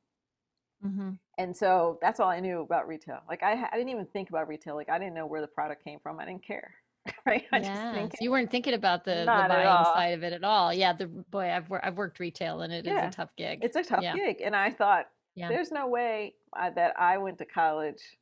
Hmm 0.83 1.13
And 1.39 1.57
so 1.57 1.99
that's 2.03 2.21
all 2.21 2.29
I 2.29 2.41
knew 2.41 2.61
about 2.61 2.87
retail. 2.89 3.21
Like 3.29 3.43
I, 3.43 3.53
I 3.67 3.71
didn't 3.77 3.91
even 3.91 4.07
think 4.07 4.31
about 4.31 4.49
retail. 4.49 4.75
Like 4.75 4.89
I 4.91 4.99
didn't 4.99 5.15
know 5.15 5.27
where 5.27 5.41
the 5.41 5.49
product 5.49 5.85
came 5.85 6.01
from. 6.01 6.19
I 6.19 6.25
didn't 6.27 6.45
care. 6.45 6.77
Right? 7.27 7.47
I 7.53 7.61
just 7.61 7.87
Yeah. 7.91 8.09
you 8.21 8.31
weren't 8.31 8.51
thinking 8.51 8.75
about 8.75 9.05
the, 9.05 9.31
the 9.35 9.43
buying 9.45 9.85
side 9.85 10.15
of 10.15 10.23
it 10.23 10.33
at 10.33 10.45
all. 10.45 10.73
Yeah. 10.73 10.93
The 10.93 11.07
boy, 11.07 11.51
I've 11.51 11.71
I've 11.73 11.97
worked 11.97 12.21
retail 12.21 12.61
and 12.63 12.73
it 12.73 12.87
is 12.87 12.93
Yeah. 12.95 13.03
a 13.03 13.09
tough 13.09 13.35
gig. 13.37 13.61
It's 13.63 13.77
a 13.77 13.83
tough 13.85 14.03
Yeah. 14.03 14.13
gig. 14.13 14.41
And 14.41 14.57
I 14.57 14.71
thought, 14.71 15.13
Yeah. 15.35 15.49
there's 15.49 15.71
no 15.71 15.87
way 15.89 16.37
I, 16.55 16.71
that 16.71 16.99
I 16.99 17.19
went 17.19 17.39
to 17.39 17.45
college 17.47 18.19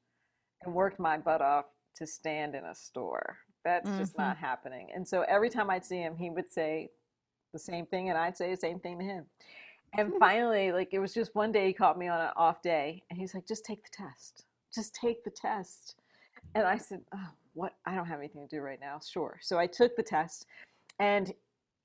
and 0.63 0.75
worked 0.75 0.99
my 1.01 1.19
butt 1.19 1.43
off 1.43 1.67
to 1.97 2.07
stand 2.07 2.55
in 2.55 2.65
a 2.65 2.75
store. 2.75 3.39
that's 3.65 3.97
just 3.97 4.17
Mm-hmm. 4.17 4.19
not 4.19 4.39
happening. 4.39 4.91
And 4.95 5.07
so 5.09 5.23
every 5.23 5.51
time 5.51 5.71
I'd 5.71 5.85
see 5.85 5.99
him, 5.99 6.17
he 6.17 6.31
would 6.31 6.51
say 6.51 6.91
the 7.53 7.59
same 7.61 7.87
thing, 7.87 8.09
and 8.11 8.19
I'd 8.19 8.37
say 8.37 8.51
the 8.51 8.57
same 8.59 8.81
thing 8.81 8.99
to 9.01 9.05
him. 9.05 9.31
And 9.97 10.13
finally, 10.19 10.71
like 10.73 10.91
it 10.93 10.99
was 10.99 11.15
just 11.15 11.35
one 11.35 11.51
day 11.53 11.67
he 11.69 11.73
caught 11.73 11.99
me 11.99 12.09
on 12.09 12.21
an 12.21 12.31
off 12.37 12.63
day, 12.63 13.03
and 13.11 13.19
he's 13.19 13.35
like, 13.35 13.47
"Just 13.47 13.65
take 13.65 13.83
the 13.83 13.91
test. 13.91 14.45
Just 14.73 14.95
take 14.95 15.25
the 15.25 15.31
test." 15.31 15.97
And 16.55 16.67
I 16.67 16.77
said, 16.77 17.01
oh, 17.15 17.29
"What? 17.55 17.75
I 17.87 17.95
don't 17.95 18.07
have 18.07 18.19
anything 18.19 18.47
to 18.47 18.57
do 18.57 18.61
right 18.63 18.81
now." 18.81 19.01
Sure. 19.01 19.39
So 19.43 19.59
I 19.59 19.67
took 19.67 19.97
the 19.97 20.03
test, 20.03 20.47
and 20.99 21.33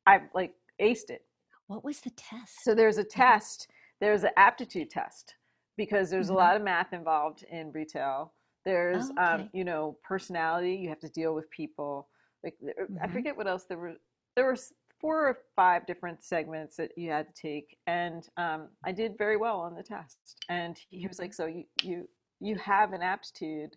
I 0.06 0.22
like 0.34 0.54
aced 0.82 1.10
it. 1.10 1.26
What 1.68 1.84
was 1.84 2.02
the 2.02 2.10
test? 2.12 2.64
So 2.64 2.76
there's 2.76 2.98
a 2.98 3.04
test, 3.04 3.68
there's 4.00 4.24
an 4.24 4.32
aptitude 4.38 4.90
test 4.90 5.36
because 5.78 6.10
there's 6.10 6.28
Mhm. 6.28 6.34
a 6.34 6.38
lot 6.38 6.56
of 6.56 6.62
math 6.62 6.94
involved 6.94 7.44
in 7.44 7.72
retail. 7.72 8.34
There's, 8.66 9.10
Oh, 9.18 9.24
um, 9.24 9.50
you 9.54 9.64
know, 9.64 9.98
personality. 10.04 10.76
You 10.76 10.90
have 10.90 11.00
to 11.00 11.10
deal 11.10 11.34
with 11.34 11.50
people. 11.50 12.10
Like 12.44 12.58
there- 12.60 12.88
I 13.02 13.08
forget 13.08 13.36
what 13.36 13.48
else 13.48 13.66
there 13.66 13.78
were. 13.78 13.96
There 14.36 14.46
were 14.46 14.54
s- 14.54 14.74
four 15.04 15.28
or 15.28 15.38
five 15.54 15.86
different 15.86 16.24
segments 16.24 16.78
that 16.78 16.98
you 16.98 17.12
had 17.12 17.28
to 17.28 17.42
take, 17.42 17.78
and 17.88 18.30
um, 18.38 18.70
I 18.86 18.94
did 18.94 19.18
very 19.18 19.36
well 19.36 19.60
on 19.60 19.76
the 19.76 19.84
test. 19.84 20.38
And 20.48 20.80
he 20.90 21.08
was 21.08 21.20
like, 21.20 21.34
"So 21.34 21.46
you 21.46 21.66
you 21.84 22.10
you 22.40 22.56
have 22.56 22.94
an 22.94 23.02
aptitude." 23.02 23.76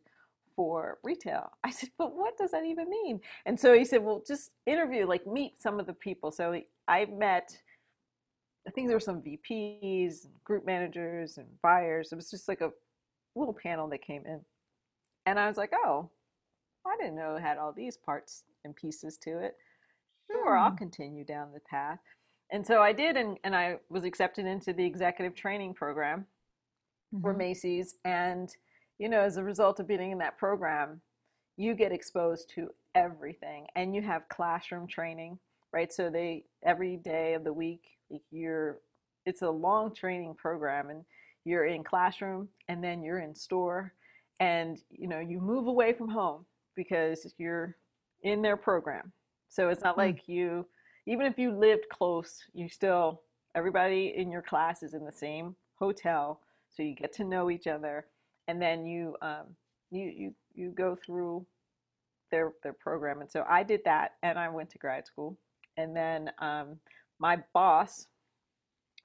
For 0.54 0.96
retail, 1.04 1.50
I 1.64 1.70
said, 1.70 1.90
but 1.98 2.16
what 2.16 2.38
does 2.38 2.52
that 2.52 2.64
even 2.64 2.88
mean? 2.88 3.20
And 3.44 3.60
so 3.60 3.74
he 3.74 3.84
said, 3.84 4.02
well, 4.02 4.22
just 4.26 4.52
interview, 4.64 5.06
like 5.06 5.26
meet 5.26 5.60
some 5.60 5.78
of 5.78 5.84
the 5.84 5.92
people. 5.92 6.30
So 6.30 6.58
I 6.88 7.04
met 7.04 7.54
I 8.66 8.70
think 8.70 8.88
there 8.88 8.96
were 8.96 9.00
some 9.00 9.22
VPs, 9.22 10.26
group 10.44 10.66
managers, 10.66 11.38
and 11.38 11.46
buyers. 11.62 12.10
It 12.10 12.16
was 12.16 12.30
just 12.30 12.48
like 12.48 12.60
a 12.60 12.72
little 13.34 13.54
panel 13.54 13.88
that 13.88 14.02
came 14.02 14.24
in. 14.26 14.40
And 15.26 15.38
I 15.38 15.46
was 15.46 15.56
like, 15.56 15.72
oh, 15.74 16.10
I 16.86 16.96
didn't 16.98 17.16
know 17.16 17.36
it 17.36 17.42
had 17.42 17.58
all 17.58 17.72
these 17.72 17.96
parts 17.96 18.44
and 18.64 18.74
pieces 18.74 19.16
to 19.18 19.38
it. 19.38 19.56
Sure, 20.30 20.56
I'll 20.56 20.70
Hmm. 20.70 20.76
continue 20.76 21.24
down 21.24 21.52
the 21.52 21.60
path. 21.60 22.00
And 22.50 22.64
so 22.66 22.80
I 22.80 22.92
did, 22.92 23.16
and, 23.16 23.38
and 23.44 23.56
I 23.56 23.78
was 23.88 24.04
accepted 24.04 24.46
into 24.46 24.72
the 24.72 24.84
executive 24.84 25.34
training 25.34 25.74
program 25.74 26.26
for 27.20 27.34
Mhm. 27.34 27.38
Macy's. 27.38 27.98
And, 28.04 28.54
you 28.98 29.08
know, 29.08 29.20
as 29.20 29.36
a 29.36 29.44
result 29.44 29.80
of 29.80 29.86
being 29.86 30.10
in 30.12 30.18
that 30.18 30.38
program, 30.38 31.00
you 31.56 31.74
get 31.74 31.92
exposed 31.92 32.50
to 32.50 32.74
everything 32.94 33.66
and 33.76 33.94
you 33.94 34.02
have 34.02 34.28
classroom 34.28 34.86
training, 34.86 35.38
right? 35.72 35.92
So 35.92 36.10
they, 36.10 36.44
every 36.62 36.96
day 36.98 37.34
of 37.34 37.44
the 37.44 37.52
week, 37.52 37.98
you're, 38.30 38.80
it's 39.24 39.42
a 39.42 39.50
long 39.50 39.92
training 39.94 40.34
program 40.36 40.90
and 40.90 41.04
you're 41.44 41.64
in 41.66 41.82
classroom 41.82 42.48
and 42.68 42.82
then 42.82 43.02
you're 43.02 43.20
in 43.20 43.34
store 43.34 43.92
and, 44.40 44.82
you 44.90 45.08
know, 45.08 45.18
you 45.20 45.40
move 45.40 45.66
away 45.66 45.92
from 45.92 46.08
home 46.08 46.46
because 46.74 47.34
you're 47.38 47.76
in 48.22 48.42
their 48.42 48.56
program. 48.56 49.12
So 49.48 49.68
it's 49.68 49.82
not 49.82 49.94
Hmm. 49.94 50.00
like 50.00 50.28
you, 50.28 50.66
even 51.06 51.26
if 51.26 51.38
you 51.38 51.52
lived 51.52 51.88
close, 51.90 52.42
you 52.52 52.68
still, 52.68 53.22
everybody 53.54 54.14
in 54.16 54.30
your 54.30 54.42
class 54.42 54.82
is 54.82 54.94
in 54.94 55.04
the 55.04 55.12
same 55.12 55.56
hotel 55.78 56.40
so 56.70 56.82
you 56.82 56.94
get 56.94 57.12
to 57.14 57.24
know 57.24 57.50
each 57.50 57.66
other 57.66 58.06
and 58.48 58.60
then 58.60 58.86
you 58.86 59.16
um, 59.22 59.56
you 59.90 60.04
you 60.04 60.34
you 60.54 60.70
go 60.70 60.96
through 60.96 61.46
their 62.30 62.52
their 62.62 62.72
program. 62.72 63.20
And 63.20 63.30
so 63.30 63.44
I 63.48 63.62
did 63.62 63.80
that 63.84 64.12
and 64.22 64.38
I 64.38 64.48
went 64.48 64.70
to 64.70 64.78
grad 64.78 65.06
school. 65.06 65.38
And 65.76 65.96
then 65.96 66.30
um, 66.38 66.78
my 67.18 67.38
boss 67.54 68.06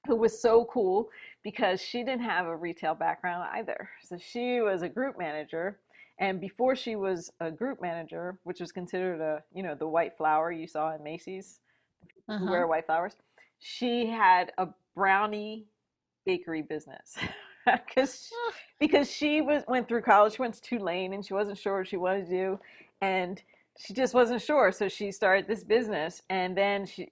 who 0.06 0.16
was 0.16 0.40
so 0.40 0.64
cool 0.64 1.08
because 1.44 1.80
she 1.80 1.98
didn't 2.02 2.22
have 2.24 2.46
a 2.46 2.56
retail 2.56 2.94
background 2.94 3.48
either. 3.54 3.88
So 4.02 4.18
she 4.18 4.60
was 4.60 4.82
a 4.82 4.88
group 4.88 5.16
manager 5.18 5.78
and 6.18 6.40
before 6.40 6.74
she 6.76 6.96
was 6.96 7.30
a 7.40 7.50
group 7.50 7.80
manager 7.80 8.38
which 8.44 8.60
was 8.60 8.72
considered 8.72 9.20
a 9.20 9.42
you 9.54 9.62
know 9.62 9.74
the 9.74 9.86
white 9.88 10.16
flower 10.16 10.52
you 10.52 10.66
saw 10.66 10.94
in 10.94 11.02
Macy's 11.02 11.60
who 12.26 12.34
Uh-huh. 12.34 12.50
wear 12.50 12.66
white 12.66 12.86
flowers 12.86 13.16
she 13.58 14.06
had 14.06 14.52
a 14.58 14.68
brownie 14.94 15.66
bakery 16.24 16.62
business 16.62 17.16
because 17.66 18.30
Ah. 18.34 18.52
because 18.80 19.10
she 19.10 19.40
was 19.40 19.62
went 19.68 19.86
through 19.88 20.02
college. 20.02 20.34
She 20.34 20.42
went 20.42 20.54
to 20.54 20.60
Tulane 20.60 21.12
and 21.12 21.24
she 21.24 21.34
wasn't 21.34 21.58
sure 21.58 21.78
what 21.78 21.86
she 21.88 21.96
wanted 21.96 22.24
to 22.26 22.30
do, 22.30 22.60
and 23.00 23.40
she 23.78 23.94
just 23.94 24.14
wasn't 24.14 24.42
sure. 24.42 24.72
So 24.72 24.88
she 24.88 25.12
started 25.12 25.46
this 25.46 25.62
business, 25.64 26.22
and 26.28 26.56
then 26.56 26.84
she, 26.86 27.10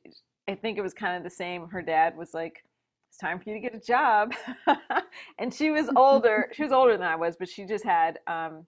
I 0.49 0.57
think 0.57 0.77
it 0.79 0.83
was 0.83 0.93
kind 0.95 1.17
of 1.17 1.23
the 1.23 1.31
same. 1.31 1.69
Her 1.69 1.83
dad 1.83 2.17
was 2.17 2.35
like, 2.35 2.65
"It's 3.09 3.19
time 3.19 3.39
for 3.39 3.49
you 3.51 3.55
to 3.55 3.61
get 3.61 3.75
a 3.75 3.81
job," 3.81 4.35
and 5.39 5.55
she 5.55 5.71
was 5.71 5.89
older. 5.97 6.51
she 6.53 6.65
was 6.65 6.73
older 6.73 6.93
than 6.97 7.07
I 7.07 7.17
was, 7.17 7.37
but 7.37 7.49
she 7.49 7.65
just 7.65 7.85
had. 7.85 8.19
Um, 8.27 8.67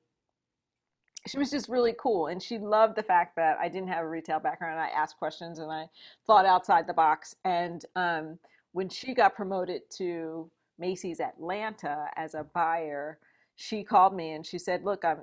she 1.26 1.38
was 1.38 1.50
just 1.50 1.68
really 1.68 1.94
cool, 1.98 2.26
and 2.28 2.42
she 2.42 2.58
loved 2.58 2.96
the 2.96 3.02
fact 3.02 3.36
that 3.36 3.56
I 3.58 3.68
didn't 3.68 3.88
have 3.88 4.04
a 4.04 4.08
retail 4.08 4.40
background. 4.40 4.80
I 4.80 4.88
asked 4.88 5.18
questions 5.18 5.58
and 5.60 5.70
I 5.70 5.86
thought 6.26 6.46
outside 6.46 6.86
the 6.86 6.94
box. 6.94 7.36
And 7.44 7.84
um, 7.94 8.38
when 8.72 8.88
she 8.88 9.14
got 9.14 9.34
promoted 9.36 9.82
to 9.98 10.50
Macy's 10.78 11.20
Atlanta 11.20 12.06
as 12.16 12.34
a 12.34 12.44
buyer, 12.44 13.18
she 13.56 13.84
called 13.84 14.14
me 14.16 14.32
and 14.32 14.44
she 14.44 14.58
said, 14.58 14.84
"Look, 14.84 15.04
I'm, 15.04 15.18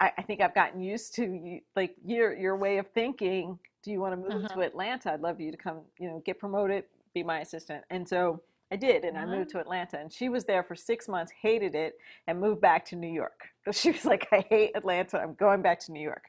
I, 0.00 0.12
I 0.18 0.22
think 0.22 0.40
I've 0.40 0.54
gotten 0.54 0.80
used 0.80 1.14
to 1.16 1.24
you, 1.24 1.60
like 1.76 1.94
your 2.04 2.34
your 2.34 2.56
way 2.56 2.78
of 2.78 2.88
thinking. 2.88 3.58
Do 3.84 3.92
you 3.92 4.00
want 4.00 4.12
to 4.14 4.16
move 4.16 4.44
Uh-huh. 4.44 4.54
to 4.56 4.60
Atlanta? 4.62 5.12
I'd 5.12 5.20
love 5.20 5.40
you 5.40 5.52
to 5.52 5.56
come, 5.56 5.82
you 6.00 6.08
know, 6.08 6.20
get 6.26 6.40
promoted, 6.40 6.84
be 7.14 7.22
my 7.22 7.40
assistant." 7.40 7.84
And 7.90 8.08
so 8.08 8.42
I 8.72 8.76
did, 8.76 9.04
and 9.04 9.16
I 9.16 9.24
moved 9.26 9.50
to 9.50 9.60
Atlanta. 9.60 9.98
And 9.98 10.12
she 10.12 10.28
was 10.28 10.44
there 10.44 10.62
for 10.64 10.74
six 10.74 11.06
months, 11.08 11.32
hated 11.40 11.74
it, 11.74 11.94
and 12.26 12.40
moved 12.40 12.60
back 12.60 12.84
to 12.86 12.96
New 12.96 13.08
York. 13.12 13.48
She 13.72 13.90
was 13.92 14.04
like, 14.04 14.26
"I 14.32 14.44
hate 14.48 14.72
Atlanta. 14.74 15.18
I'm 15.20 15.34
going 15.34 15.62
back 15.62 15.78
to 15.80 15.92
New 15.92 16.00
York." 16.02 16.24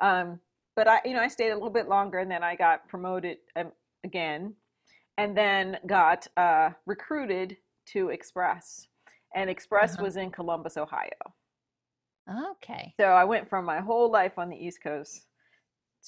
Um, 0.00 0.40
but 0.76 0.86
I, 0.88 1.00
you 1.04 1.14
know, 1.14 1.20
I 1.20 1.28
stayed 1.28 1.50
a 1.50 1.54
little 1.54 1.70
bit 1.70 1.88
longer, 1.88 2.18
and 2.20 2.30
then 2.30 2.42
I 2.42 2.54
got 2.56 2.88
promoted 2.88 3.38
um, 3.56 3.72
again, 4.04 4.54
and 5.18 5.36
then 5.36 5.78
got 5.86 6.26
uh, 6.36 6.70
recruited 6.86 7.56
to 7.86 8.08
Express. 8.10 8.86
And 9.34 9.48
Express 9.50 9.94
Uh-huh. 9.94 10.04
was 10.04 10.16
in 10.16 10.30
Columbus, 10.30 10.76
Ohio. 10.76 11.10
Okay. 12.52 12.94
So 13.00 13.06
I 13.06 13.24
went 13.24 13.48
from 13.48 13.64
my 13.64 13.80
whole 13.80 14.10
life 14.10 14.38
on 14.38 14.48
the 14.48 14.56
East 14.56 14.82
Coast 14.82 15.26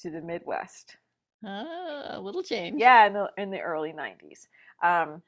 to 0.01 0.09
the 0.09 0.21
Midwest. 0.21 0.97
A 1.45 2.19
little 2.21 2.43
change. 2.43 2.79
Yeah, 2.79 3.05
in 3.07 3.13
the, 3.13 3.29
in 3.37 3.51
the 3.51 3.59
early 3.59 3.91
90s. 3.93 4.47
Um, 4.81 5.21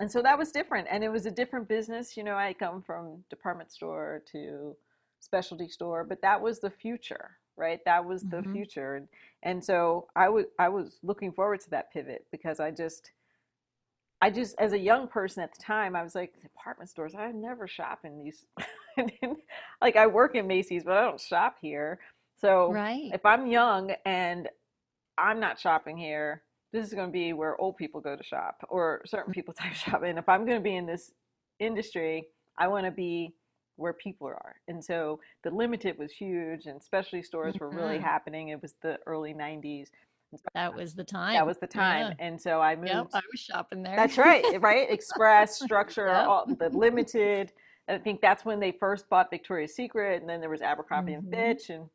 and 0.00 0.10
so 0.10 0.22
that 0.22 0.38
was 0.38 0.52
different. 0.52 0.88
And 0.90 1.04
it 1.04 1.10
was 1.10 1.26
a 1.26 1.30
different 1.30 1.68
business. 1.68 2.16
You 2.16 2.24
know, 2.24 2.36
I 2.36 2.54
come 2.54 2.82
from 2.82 3.24
department 3.30 3.72
store 3.72 4.22
to 4.32 4.76
specialty 5.20 5.68
store, 5.68 6.04
but 6.04 6.22
that 6.22 6.40
was 6.40 6.60
the 6.60 6.70
future, 6.70 7.38
right? 7.56 7.80
That 7.86 8.04
was 8.04 8.24
the 8.24 8.42
Mhm. 8.42 8.52
future. 8.52 8.96
And, 8.96 9.08
and 9.42 9.64
so 9.64 10.08
I 10.16 10.28
was 10.28 10.46
I 10.58 10.68
was 10.68 10.98
looking 11.02 11.32
forward 11.32 11.60
to 11.62 11.70
that 11.70 11.92
pivot 11.92 12.26
because 12.32 12.60
I 12.60 12.70
just 12.72 13.12
I 14.22 14.30
just 14.30 14.56
as 14.58 14.72
a 14.72 14.78
young 14.78 15.08
person 15.08 15.42
at 15.42 15.54
the 15.54 15.62
time, 15.62 15.96
I 15.96 16.02
was 16.02 16.14
like 16.14 16.40
department 16.42 16.90
stores. 16.90 17.14
I 17.14 17.32
never 17.32 17.66
shop 17.68 18.00
in 18.04 18.18
these. 18.18 18.46
like 19.82 19.96
I 19.96 20.06
work 20.06 20.34
in 20.34 20.46
Macy's, 20.46 20.84
but 20.84 20.96
I 20.96 21.02
don't 21.02 21.20
shop 21.20 21.56
here. 21.60 22.00
So 22.40 22.74
Right. 22.74 23.12
if 23.12 23.24
I'm 23.26 23.46
young 23.46 23.92
and 24.04 24.48
I'm 25.18 25.40
not 25.40 25.60
shopping 25.60 25.96
here, 25.98 26.42
this 26.72 26.86
is 26.86 26.94
going 26.94 27.08
to 27.08 27.12
be 27.12 27.32
where 27.32 27.60
old 27.60 27.76
people 27.76 28.00
go 28.00 28.16
to 28.16 28.22
shop 28.22 28.64
or 28.68 29.02
certain 29.06 29.32
people 29.32 29.54
type 29.58 29.72
shop. 29.74 30.02
And 30.02 30.18
if 30.18 30.28
I'm 30.28 30.44
going 30.44 30.58
to 30.58 30.62
be 30.64 30.76
in 30.76 30.86
this 30.86 31.12
industry, 31.58 32.28
I 32.58 32.68
want 32.68 32.84
to 32.86 32.90
be 32.90 33.32
where 33.76 33.92
people 33.92 34.26
are. 34.26 34.56
And 34.68 34.82
so 34.82 35.20
the 35.44 35.50
limited 35.50 35.98
was 35.98 36.10
huge 36.10 36.66
and 36.66 36.82
specialty 36.82 37.22
stores 37.22 37.56
were 37.60 37.68
really 37.70 37.98
Mhm. 37.98 38.02
happening. 38.02 38.48
It 38.48 38.62
was 38.62 38.74
the 38.82 38.98
early 39.06 39.34
90s. 39.34 39.90
So 40.34 40.42
That 40.54 40.74
was 40.74 40.94
the 40.94 41.04
time. 41.04 41.34
that 41.34 41.46
was 41.46 41.58
the 41.58 41.66
time. 41.66 42.08
Yeah. 42.18 42.26
And 42.26 42.40
so 42.40 42.60
I 42.60 42.74
moved. 42.74 42.88
Yep, 42.88 43.06
I 43.14 43.20
was 43.30 43.40
shopping 43.40 43.82
there. 43.82 43.94
That's 43.96 44.18
right, 44.18 44.44
right? 44.60 44.90
Express, 44.90 45.58
structure, 45.64 46.08
Yep. 46.08 46.26
all 46.26 46.46
the 46.46 46.68
limited. 46.70 47.52
I 47.88 47.98
think 47.98 48.20
that's 48.20 48.44
when 48.44 48.58
they 48.58 48.72
first 48.72 49.08
bought 49.08 49.30
Victoria's 49.30 49.74
Secret, 49.74 50.20
and 50.20 50.28
then 50.28 50.40
there 50.40 50.50
was 50.50 50.60
Abercrombie 50.62 51.14
and 51.14 51.22
Mhm. 51.24 51.30
Fitch, 51.30 51.70
and 51.70 51.88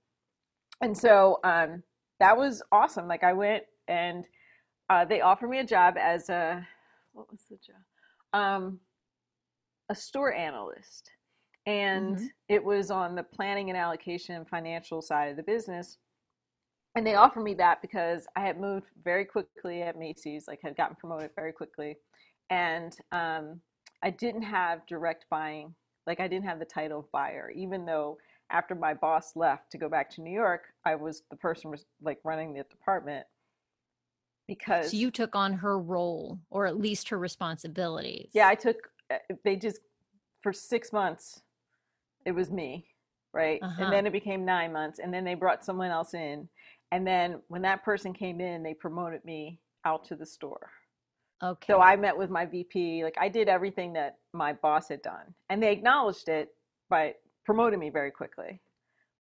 and 0.79 0.97
so 0.97 1.39
um, 1.43 1.83
that 2.19 2.37
was 2.37 2.63
awesome. 2.71 3.07
Like 3.07 3.23
I 3.23 3.33
went 3.33 3.65
and 3.87 4.25
uh, 4.91 5.05
they 5.05 5.21
offered 5.21 5.49
me 5.49 5.59
a 5.59 5.63
job 5.63 5.95
as 5.97 6.29
a 6.29 6.67
what 7.13 7.31
was 7.31 7.41
the 7.49 7.55
job? 7.55 7.81
Um, 8.33 8.79
a 9.89 9.95
store 9.95 10.33
analyst, 10.33 11.09
and 11.65 12.17
Mhm. 12.17 12.29
it 12.49 12.63
was 12.63 12.91
on 12.91 13.15
the 13.15 13.23
planning 13.23 13.69
and 13.69 13.77
allocation 13.77 14.35
and 14.35 14.47
financial 14.47 15.01
side 15.01 15.29
of 15.29 15.37
the 15.37 15.43
business. 15.43 15.97
And 16.95 17.07
they 17.07 17.15
offered 17.15 17.43
me 17.43 17.53
that 17.53 17.81
because 17.81 18.27
I 18.35 18.41
had 18.41 18.59
moved 18.59 18.87
very 19.01 19.23
quickly 19.23 19.81
at 19.81 19.97
Macy's, 19.97 20.45
like 20.45 20.59
had 20.61 20.75
gotten 20.75 20.97
promoted 20.97 21.31
very 21.35 21.53
quickly, 21.53 21.97
and 22.49 22.93
um, 23.13 23.61
I 24.03 24.09
didn't 24.09 24.41
have 24.41 24.85
direct 24.87 25.25
buying. 25.29 25.73
Like 26.05 26.19
I 26.19 26.27
didn't 26.27 26.47
have 26.47 26.59
the 26.59 26.65
title 26.65 26.99
of 26.99 27.11
buyer, 27.13 27.49
even 27.51 27.85
though 27.85 28.17
after 28.49 28.75
my 28.75 28.93
boss 28.93 29.37
left 29.37 29.71
to 29.71 29.77
go 29.77 29.87
back 29.87 30.09
to 30.09 30.21
New 30.21 30.33
York, 30.33 30.73
I 30.83 30.95
was 30.95 31.23
the 31.29 31.37
person 31.37 31.71
was 31.71 31.85
like 32.01 32.19
running 32.25 32.53
the 32.53 32.63
department 32.63 33.25
because 34.55 34.91
So 34.91 34.97
you 34.97 35.11
took 35.11 35.35
on 35.35 35.53
her 35.53 35.79
role, 35.79 36.39
or 36.49 36.65
at 36.65 36.77
least 36.77 37.09
her 37.09 37.17
responsibilities. 37.17 38.29
yeah, 38.33 38.47
I 38.47 38.55
took 38.55 38.77
uh, 39.11 39.17
they 39.43 39.55
just 39.55 39.79
for 40.41 40.51
six 40.53 40.91
months 40.91 41.41
it 42.25 42.33
was 42.33 42.51
me 42.51 42.85
right? 43.33 43.59
Uh-huh. 43.61 43.83
And 43.83 43.93
then 43.93 44.05
it 44.05 44.11
became 44.11 44.45
nine 44.45 44.73
months, 44.73 44.99
and 44.99 45.13
then 45.13 45.23
they 45.23 45.35
brought 45.35 45.63
someone 45.63 45.91
else 45.91 46.13
in, 46.13 46.47
and 46.91 47.07
then 47.07 47.39
when 47.47 47.61
that 47.61 47.83
person 47.83 48.13
came 48.13 48.41
in, 48.41 48.63
they 48.63 48.73
promoted 48.73 49.23
me 49.23 49.59
out 49.85 50.03
to 50.05 50.15
the 50.15 50.25
store. 50.25 50.69
Okay. 51.43 51.73
So 51.73 51.79
I 51.79 51.95
met 51.95 52.15
with 52.15 52.29
my 52.29 52.45
VP. 52.45 53.03
Like 53.03 53.15
I 53.19 53.29
did 53.29 53.47
everything 53.47 53.93
that 53.93 54.17
my 54.33 54.53
boss 54.53 54.89
had 54.89 55.01
done, 55.01 55.33
and 55.49 55.61
they 55.61 55.71
acknowledged 55.71 56.29
it 56.29 56.49
by 56.89 57.15
promoting 57.45 57.79
me 57.79 57.89
very 57.89 58.11
quickly. 58.11 58.61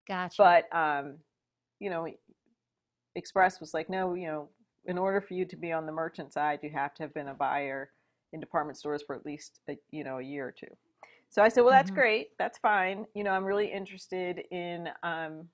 gotcha. 0.08 0.36
But 0.38 0.76
um, 0.78 1.18
you 1.80 1.90
know, 1.90 2.08
Express 3.16 3.60
was 3.60 3.74
like, 3.74 3.90
no, 3.90 4.14
you 4.14 4.28
know, 4.28 4.50
in 4.88 4.98
order 4.98 5.22
for 5.22 5.34
you 5.34 5.46
to 5.46 5.56
be 5.58 5.72
on 5.72 5.86
the 5.86 5.92
merchant 5.92 6.34
side, 6.34 6.60
you 6.64 6.72
have 6.72 6.94
to 6.96 7.04
have 7.04 7.14
been 7.14 7.28
a 7.28 7.34
buyer 7.34 7.92
in 8.34 8.40
department 8.40 8.78
stores 8.78 9.04
for 9.04 9.16
at 9.16 9.26
least 9.26 9.60
a, 9.70 9.78
you 9.92 10.04
know 10.04 10.18
a 10.20 10.24
year 10.24 10.48
or 10.48 10.52
two. 10.52 10.76
So 11.30 11.44
I 11.44 11.50
said, 11.50 11.62
well, 11.62 11.72
that's 11.72 11.92
Mhm. 11.92 11.96
great, 11.96 12.30
that's 12.40 12.58
fine. 12.58 13.06
You 13.14 13.24
know, 13.24 13.32
I'm 13.32 13.44
really 13.46 13.72
interested 13.72 14.40
in, 14.52 14.90
um, 15.04 15.50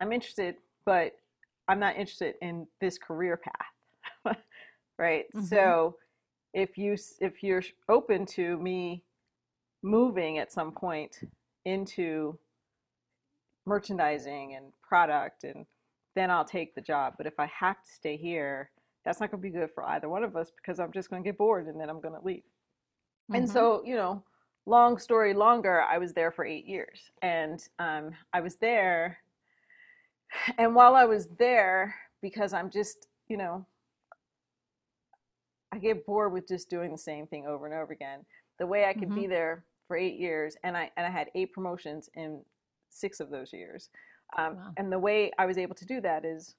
I'm 0.00 0.12
interested, 0.12 0.56
but 0.84 1.12
I'm 1.68 1.80
not 1.80 1.96
interested 1.96 2.36
in 2.40 2.66
this 2.80 2.98
career 2.98 3.36
path, 3.38 4.36
right? 4.98 5.26
Mhm. 5.34 5.48
So 5.48 5.96
if 6.54 6.78
you 6.78 6.96
if 7.20 7.42
you're 7.42 7.62
open 7.88 8.26
to 8.26 8.58
me 8.58 9.04
moving 9.82 10.38
at 10.38 10.52
some 10.52 10.72
point 10.72 11.20
into 11.64 12.38
merchandising 13.66 14.54
and 14.54 14.72
product 14.82 15.44
and 15.44 15.66
then 16.14 16.30
I'll 16.30 16.44
take 16.44 16.74
the 16.74 16.80
job. 16.80 17.14
But 17.16 17.26
if 17.26 17.38
I 17.38 17.46
have 17.46 17.82
to 17.82 17.90
stay 17.90 18.16
here, 18.16 18.70
that's 19.04 19.20
not 19.20 19.30
going 19.30 19.42
to 19.42 19.48
be 19.48 19.50
good 19.52 19.70
for 19.74 19.84
either 19.88 20.08
one 20.08 20.24
of 20.24 20.36
us 20.36 20.52
because 20.56 20.78
I'm 20.78 20.92
just 20.92 21.10
going 21.10 21.22
to 21.22 21.28
get 21.28 21.38
bored 21.38 21.66
and 21.66 21.80
then 21.80 21.88
I'm 21.90 22.00
going 22.00 22.18
to 22.18 22.24
leave. 22.24 22.44
And 23.34 23.48
Mhm. 23.48 23.52
so, 23.52 23.82
you 23.84 23.96
know, 23.96 24.22
long 24.66 24.98
story 24.98 25.34
longer, 25.34 25.82
I 25.82 25.98
was 25.98 26.12
there 26.12 26.30
for 26.30 26.44
eight 26.44 26.66
years. 26.66 27.10
And 27.22 27.60
um, 27.78 28.12
I 28.32 28.40
was 28.40 28.56
there. 28.56 29.18
And 30.58 30.74
while 30.74 30.94
I 30.94 31.04
was 31.04 31.28
there, 31.38 31.94
because 32.20 32.52
I'm 32.52 32.70
just, 32.70 33.08
you 33.28 33.36
know, 33.36 33.66
I 35.72 35.78
get 35.78 36.04
bored 36.06 36.32
with 36.32 36.46
just 36.46 36.68
doing 36.68 36.92
the 36.92 36.98
same 36.98 37.26
thing 37.26 37.46
over 37.46 37.66
and 37.66 37.74
over 37.74 37.92
again. 37.92 38.24
The 38.58 38.66
way 38.66 38.84
I 38.84 38.92
could 38.92 39.08
Mhm. 39.08 39.14
be 39.14 39.26
there 39.26 39.64
for 39.88 39.96
eight 39.96 40.18
years, 40.18 40.56
and 40.62 40.76
I 40.76 40.90
and 40.96 41.06
I 41.06 41.10
had 41.10 41.30
eight 41.34 41.52
promotions 41.52 42.08
in 42.14 42.44
six 42.90 43.20
of 43.20 43.30
those 43.30 43.52
years. 43.52 43.88
Um, 44.38 44.56
Wow. 44.56 44.72
And 44.76 44.92
the 44.92 44.98
way 44.98 45.30
I 45.38 45.46
was 45.46 45.58
able 45.58 45.74
to 45.76 45.84
do 45.86 46.00
that 46.00 46.24
is, 46.24 46.54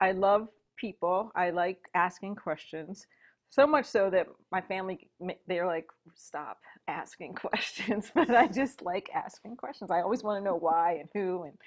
I 0.00 0.12
love 0.12 0.48
people. 0.76 1.30
I 1.34 1.50
like 1.50 1.78
asking 1.94 2.36
questions. 2.36 3.06
So 3.50 3.66
much 3.66 3.86
so 3.86 4.10
that 4.10 4.28
my 4.52 4.60
family 4.60 5.08
they're 5.48 5.66
like, 5.66 5.86
stop 6.14 6.58
asking 6.88 7.34
questions. 7.46 8.10
But 8.14 8.30
I 8.30 8.46
just 8.48 8.82
like 8.82 9.10
asking 9.14 9.56
questions. 9.56 9.90
I 9.90 10.00
always 10.02 10.22
want 10.22 10.40
to 10.40 10.44
know 10.44 10.56
why 10.56 10.94
and 11.00 11.08
who 11.14 11.44
and 11.44 11.58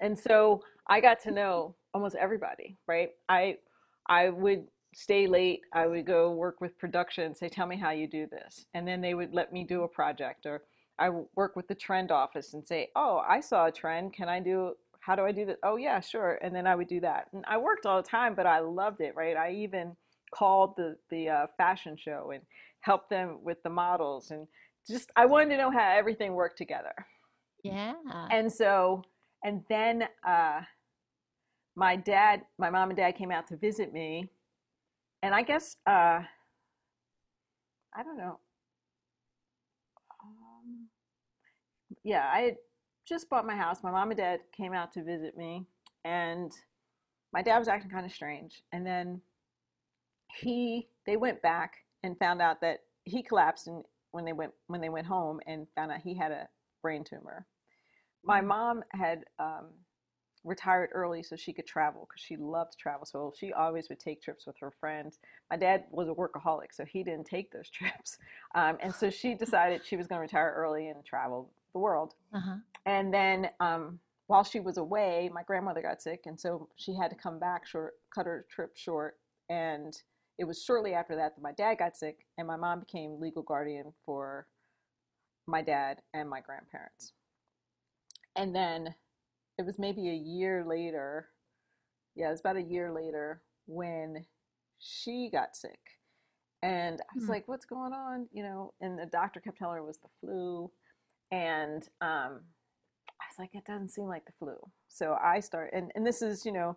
and 0.00 0.18
so 0.18 0.62
I 0.88 1.00
got 1.00 1.20
to 1.22 1.30
know 1.30 1.74
almost 1.94 2.16
everybody. 2.16 2.76
Right? 2.88 3.10
I 3.28 3.58
I 4.08 4.30
would 4.30 4.66
stay 4.94 5.26
late. 5.26 5.62
I 5.72 5.86
would 5.86 6.06
go 6.06 6.30
work 6.32 6.60
with 6.60 6.78
production. 6.78 7.24
And 7.24 7.36
say, 7.36 7.48
tell 7.48 7.66
me 7.66 7.76
how 7.76 7.90
you 7.90 8.06
do 8.06 8.26
this, 8.26 8.66
and 8.74 8.86
then 8.86 9.00
they 9.00 9.14
would 9.14 9.34
let 9.34 9.52
me 9.52 9.64
do 9.64 9.82
a 9.84 9.88
project 9.88 10.46
or. 10.46 10.62
I 10.98 11.08
would 11.08 11.26
work 11.34 11.56
with 11.56 11.66
the 11.68 11.74
trend 11.74 12.12
office 12.12 12.54
and 12.54 12.64
say, 12.66 12.90
"Oh, 12.94 13.22
I 13.26 13.40
saw 13.40 13.66
a 13.66 13.72
trend. 13.72 14.12
Can 14.12 14.28
I 14.28 14.40
do? 14.40 14.74
How 15.04 15.16
do 15.16 15.22
I 15.22 15.32
do 15.32 15.46
that? 15.46 15.58
Oh, 15.62 15.76
yeah, 15.76 16.00
sure." 16.00 16.38
And 16.42 16.54
then 16.54 16.66
I 16.66 16.74
would 16.74 16.88
do 16.88 17.00
that. 17.00 17.28
And 17.32 17.44
I 17.48 17.58
worked 17.58 17.86
all 17.86 18.02
the 18.02 18.08
time, 18.08 18.34
but 18.34 18.46
I 18.46 18.60
loved 18.60 19.00
it. 19.00 19.14
Right? 19.16 19.36
I 19.36 19.52
even 19.52 19.96
called 20.34 20.74
the 20.76 20.96
the 21.10 21.28
uh, 21.28 21.46
fashion 21.56 21.96
show 21.96 22.30
and 22.32 22.42
helped 22.80 23.10
them 23.10 23.38
with 23.42 23.62
the 23.62 23.70
models 23.70 24.30
and 24.30 24.46
just 24.88 25.10
I 25.16 25.26
wanted 25.26 25.50
to 25.50 25.56
know 25.58 25.70
how 25.70 25.92
everything 25.92 26.34
worked 26.34 26.58
together. 26.58 26.94
yeah. 27.62 27.94
And 28.30 28.52
so, 28.52 29.04
and 29.44 29.62
then 29.68 30.04
uh, 30.26 30.60
my 31.76 31.96
dad, 31.96 32.42
my 32.58 32.70
mom 32.70 32.90
and 32.90 32.96
dad 32.96 33.12
came 33.12 33.30
out 33.30 33.46
to 33.48 33.56
visit 33.56 33.92
me, 33.92 34.28
and 35.22 35.34
I 35.34 35.42
guess 35.42 35.76
uh, 35.86 36.20
I 37.94 38.02
don't 38.02 38.18
know. 38.18 38.38
Um, 40.22 40.88
yeah, 42.04 42.24
I 42.24 42.56
just 43.06 43.28
bought 43.28 43.46
my 43.46 43.56
house. 43.56 43.82
My 43.82 43.90
mom 43.90 44.10
and 44.10 44.18
dad 44.18 44.40
came 44.56 44.72
out 44.72 44.92
to 44.92 45.02
visit 45.02 45.36
me, 45.36 45.66
and 46.04 46.52
my 47.32 47.42
dad 47.42 47.58
was 47.58 47.68
acting 47.68 47.90
kind 47.90 48.06
of 48.06 48.12
strange. 48.12 48.62
And 48.72 48.86
then 48.86 49.20
he, 50.40 50.88
they 51.06 51.16
went 51.16 51.42
back 51.42 51.74
and 52.02 52.18
found 52.18 52.40
out 52.42 52.60
that 52.60 52.80
he 53.04 53.22
collapsed 53.22 53.66
and 53.66 53.84
when 54.12 54.24
they 54.24 54.32
went 54.32 54.52
when 54.66 54.80
they 54.80 54.90
went 54.90 55.06
home 55.06 55.40
and 55.46 55.66
found 55.74 55.90
out 55.90 56.00
he 56.00 56.14
had 56.14 56.32
a 56.32 56.48
brain 56.82 57.02
tumor. 57.02 57.46
My 58.24 58.40
mom 58.40 58.84
had 58.92 59.24
um, 59.38 59.68
retired 60.44 60.90
early 60.92 61.22
so 61.22 61.34
she 61.34 61.52
could 61.52 61.66
travel 61.66 62.06
because 62.08 62.22
she 62.22 62.36
loved 62.36 62.72
to 62.72 62.78
travel. 62.78 63.06
So 63.06 63.32
she 63.36 63.52
always 63.52 63.88
would 63.88 63.98
take 63.98 64.22
trips 64.22 64.46
with 64.46 64.56
her 64.60 64.70
friends. 64.70 65.18
My 65.50 65.56
dad 65.56 65.84
was 65.90 66.08
a 66.08 66.12
workaholic, 66.12 66.72
so 66.72 66.84
he 66.84 67.02
didn't 67.02 67.24
take 67.24 67.50
those 67.50 67.70
trips. 67.70 68.18
Um, 68.54 68.78
and 68.80 68.94
so 68.94 69.10
she 69.10 69.34
decided 69.34 69.84
she 69.84 69.96
was 69.96 70.06
going 70.06 70.18
to 70.18 70.22
retire 70.22 70.54
early 70.56 70.88
and 70.88 71.04
travel 71.04 71.50
the 71.72 71.78
world. 71.78 72.14
Uh-huh. 72.34 72.56
And 72.86 73.12
then 73.12 73.50
um, 73.60 73.98
while 74.26 74.44
she 74.44 74.60
was 74.60 74.76
away, 74.78 75.30
my 75.32 75.42
grandmother 75.42 75.82
got 75.82 76.02
sick, 76.02 76.22
and 76.26 76.38
so 76.38 76.68
she 76.76 76.94
had 76.94 77.10
to 77.10 77.16
come 77.16 77.38
back 77.38 77.66
short, 77.66 77.94
cut 78.14 78.26
her 78.26 78.46
trip 78.50 78.76
short. 78.76 79.18
And 79.48 79.94
it 80.38 80.44
was 80.44 80.62
shortly 80.64 80.94
after 80.94 81.14
that 81.16 81.34
that 81.36 81.42
my 81.42 81.52
dad 81.52 81.78
got 81.78 81.96
sick, 81.96 82.26
and 82.38 82.46
my 82.46 82.56
mom 82.56 82.80
became 82.80 83.20
legal 83.20 83.42
guardian 83.42 83.92
for 84.04 84.46
my 85.46 85.62
dad 85.62 86.00
and 86.14 86.28
my 86.28 86.40
grandparents. 86.40 87.12
And 88.36 88.54
then 88.54 88.94
it 89.58 89.66
was 89.66 89.78
maybe 89.78 90.08
a 90.08 90.14
year 90.14 90.64
later, 90.66 91.28
yeah, 92.14 92.28
it 92.28 92.30
was 92.32 92.40
about 92.40 92.56
a 92.56 92.62
year 92.62 92.92
later 92.92 93.42
when 93.66 94.24
she 94.78 95.28
got 95.30 95.54
sick. 95.56 95.78
And 96.62 97.00
I 97.00 97.14
was 97.14 97.24
Hmm. 97.24 97.30
like, 97.30 97.48
what's 97.48 97.64
going 97.66 97.92
on? 97.92 98.28
You 98.32 98.44
know, 98.44 98.74
and 98.80 98.98
the 98.98 99.06
doctor 99.06 99.40
kept 99.40 99.58
telling 99.58 99.76
her 99.76 99.82
it 99.82 99.86
was 99.86 99.98
the 99.98 100.08
flu. 100.20 100.70
And 101.32 101.84
um, 102.02 102.42
I 103.20 103.26
was 103.30 103.38
like, 103.40 103.50
it 103.54 103.66
doesn't 103.66 103.90
seem 103.90 104.06
like 104.08 104.26
the 104.26 104.32
flu. 104.38 104.56
So 104.88 105.16
I 105.22 105.40
start, 105.40 105.72
and, 105.74 105.92
and 105.96 106.06
this 106.06 106.22
is, 106.22 106.46
you 106.46 106.52
know, 106.52 106.76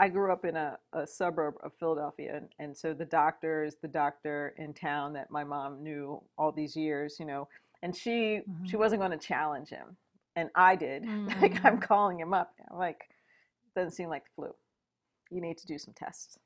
I 0.00 0.08
grew 0.10 0.32
up 0.32 0.44
in 0.46 0.56
a, 0.56 0.78
a 0.94 1.06
suburb 1.06 1.56
of 1.64 1.72
Philadelphia. 1.80 2.36
And, 2.36 2.48
and 2.60 2.76
so 2.78 2.94
the 2.94 3.06
doctor 3.06 3.64
is 3.64 3.76
the 3.82 3.88
doctor 3.88 4.54
in 4.58 4.74
town 4.74 5.14
that 5.14 5.30
my 5.32 5.44
mom 5.44 5.82
knew 5.82 6.22
all 6.38 6.52
these 6.52 6.76
years, 6.76 7.18
you 7.20 7.26
know, 7.26 7.48
and 7.82 7.96
she, 7.96 8.42
she 8.64 8.76
Mhm. 8.76 8.80
wasn't 8.80 9.00
going 9.02 9.12
to 9.12 9.18
challenge 9.18 9.70
him. 9.70 9.96
And 10.36 10.50
I 10.56 10.76
did. 10.76 11.04
Like, 11.42 11.64
I'm 11.64 11.78
Mm. 11.78 11.82
calling 11.82 12.20
him 12.20 12.34
up. 12.34 12.54
I'm 12.70 12.78
like, 12.78 13.10
doesn't 13.76 13.92
seem 13.92 14.10
like 14.10 14.24
the 14.24 14.30
flu. 14.36 14.54
You 15.30 15.40
need 15.42 15.58
to 15.58 15.66
do 15.68 15.78
some 15.78 15.94
tests. 15.94 16.38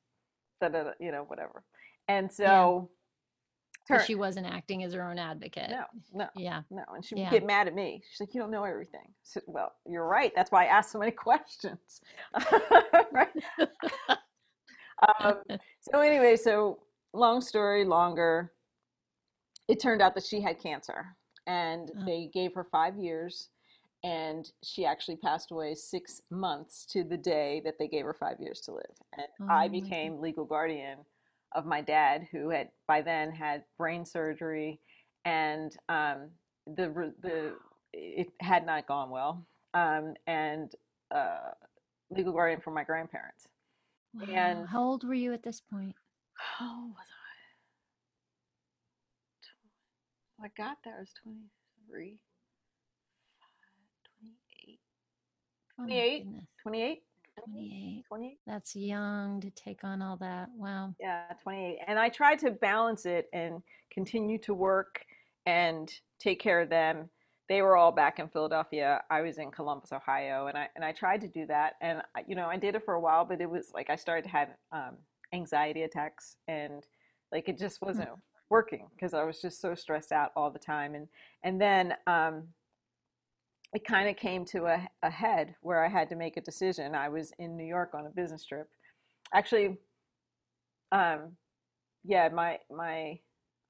Da, 0.61 0.69
da, 0.69 0.85
da, 0.85 0.91
you 1.01 1.13
know, 1.13 1.25
whatever. 1.25 1.65
And 2.09 2.33
so, 2.33 2.45
So 2.47 2.91
turn- 3.89 4.05
she 4.07 4.15
wasn't 4.15 4.47
acting 4.47 4.83
as 4.85 4.93
her 4.93 5.03
own 5.03 5.19
advocate. 5.19 5.71
no, 5.71 5.85
no. 6.13 6.29
Yeah. 6.37 6.63
No, 6.71 6.85
and 6.95 7.05
she 7.05 7.17
Yeah. 7.17 7.25
would 7.25 7.31
get 7.41 7.47
mad 7.47 7.67
at 7.69 7.75
me. 7.75 8.03
She's 8.11 8.21
like, 8.21 8.35
"You 8.35 8.41
don't 8.41 8.51
know 8.51 8.65
everything." 8.65 9.13
Said, 9.23 9.43
well, 9.47 9.73
you're 9.87 10.07
right. 10.07 10.33
That's 10.35 10.51
why 10.51 10.65
I 10.65 10.67
asked 10.67 10.93
so 10.93 10.99
many 10.99 11.11
questions. 11.27 12.01
right? 13.13 13.29
um, 15.21 15.43
so 15.81 16.01
anyway, 16.01 16.37
so 16.37 16.81
long 17.13 17.41
story 17.41 17.85
longer. 17.85 18.53
It 19.69 19.81
turned 19.81 20.03
out 20.03 20.15
that 20.15 20.25
she 20.25 20.41
had 20.41 20.59
cancer, 20.61 21.17
and 21.47 21.91
Oh. 21.97 22.05
they 22.05 22.27
gave 22.33 22.55
her 22.55 22.65
five 22.65 22.97
years, 22.97 23.49
and 24.03 24.51
she 24.63 24.85
actually 24.85 25.17
passed 25.17 25.51
away 25.53 25.75
six 25.75 26.21
months 26.31 26.85
to 26.87 27.05
the 27.05 27.17
day 27.17 27.63
that 27.65 27.79
they 27.79 27.87
gave 27.89 28.05
her 28.05 28.13
five 28.15 28.41
years 28.41 28.61
to 28.63 28.73
live. 28.73 28.97
And 29.17 29.27
Oh 29.41 29.47
I 29.49 29.69
became 29.69 30.21
legal 30.21 30.45
guardian 30.45 30.99
of 31.55 31.67
my 31.67 31.81
dad, 31.81 32.27
who 32.33 32.51
had 32.51 32.69
by 32.87 33.03
then 33.03 33.31
had 33.33 33.65
brain 33.79 34.05
surgery, 34.05 34.81
and 35.25 35.77
um, 35.89 36.31
the 36.67 37.13
the 37.23 37.55
it 37.93 38.29
had 38.41 38.65
not 38.67 38.87
gone 38.87 39.11
well, 39.11 39.47
um, 39.75 40.15
and 40.27 40.73
uh, 41.15 41.51
legal 42.11 42.33
guardian 42.33 42.61
for 42.61 42.71
my 42.71 42.85
grandparents. 42.85 43.47
Wow. 44.15 44.27
And- 44.35 44.69
How 44.69 44.83
old 44.83 45.05
were 45.05 45.15
you 45.15 45.33
at 45.33 45.43
this 45.43 45.61
point? 45.61 45.95
How 46.35 46.87
was 46.89 47.07
I? 50.41 50.47
I 50.47 50.49
got 50.57 50.79
there, 50.85 50.95
I 50.97 51.01
was 51.01 51.13
23, 51.23 52.19
28, 54.19 54.79
Oh 55.79 55.85
28? 55.85 56.25
goodness. 56.25 56.45
28, 56.63 57.03
28. 57.45 58.05
28. 58.09 58.39
That's 58.47 58.77
young 58.77 59.41
to 59.41 59.51
take 59.51 59.85
on 59.85 60.03
all 60.03 60.17
that. 60.19 60.49
Wow. 60.57 60.95
Yeah, 61.01 61.25
28. 61.43 61.79
And 61.87 61.99
I 61.99 62.09
tried 62.09 62.39
to 62.41 62.51
balance 62.51 63.07
it 63.07 63.29
and 63.33 63.63
continue 63.91 64.39
to 64.39 64.55
work 64.55 65.05
and 65.47 65.93
take 66.19 66.41
care 66.41 66.61
of 66.61 66.69
them. 66.69 67.09
They 67.49 67.63
were 67.63 67.77
all 67.77 67.93
back 67.93 68.19
in 68.19 68.29
Philadelphia. 68.29 69.03
I 69.11 69.21
was 69.21 69.39
in 69.39 69.51
Columbus, 69.51 69.93
Ohio, 69.93 70.47
and 70.47 70.57
I 70.57 70.69
and 70.75 70.85
I 70.85 70.93
tried 70.93 71.21
to 71.23 71.29
do 71.29 71.45
that. 71.47 71.75
And 71.83 72.01
you 72.27 72.35
know, 72.35 72.47
I 72.47 72.57
did 72.57 72.75
it 72.77 72.85
for 72.85 72.95
a 72.95 73.01
while, 73.01 73.25
but 73.25 73.41
it 73.41 73.51
was 73.51 73.73
like 73.75 73.91
I 73.91 73.97
started 73.97 74.23
to 74.23 74.31
have 74.31 74.49
um, 74.71 74.97
anxiety 75.35 75.83
attacks, 75.83 76.37
and 76.49 76.87
like 77.31 77.49
it 77.49 77.59
just 77.59 77.83
wasn't 77.83 78.09
working 78.49 78.87
because 78.95 79.13
I 79.13 79.25
was 79.25 79.41
just 79.41 79.61
so 79.61 79.75
stressed 79.75 80.13
out 80.13 80.31
all 80.37 80.51
the 80.51 80.59
time. 80.59 80.95
And 80.95 81.09
and 81.43 81.61
then 81.61 81.95
um, 82.07 82.45
it 83.73 83.87
kind 83.87 84.09
of 84.09 84.17
came 84.17 84.45
to 84.47 84.67
a, 84.67 84.89
a 85.03 85.11
head 85.11 85.55
where 85.63 85.85
I 85.85 85.89
had 85.89 86.09
to 86.11 86.17
make 86.17 86.37
a 86.37 86.41
decision. 86.41 86.95
I 86.95 87.09
was 87.09 87.33
in 87.39 87.57
New 87.57 87.65
York 87.65 87.93
on 87.95 88.07
a 88.07 88.11
business 88.11 88.45
trip. 88.45 88.69
Actually, 89.35 89.79
um, 90.91 91.33
yeah, 92.05 92.29
my 92.29 92.59
my 92.71 93.19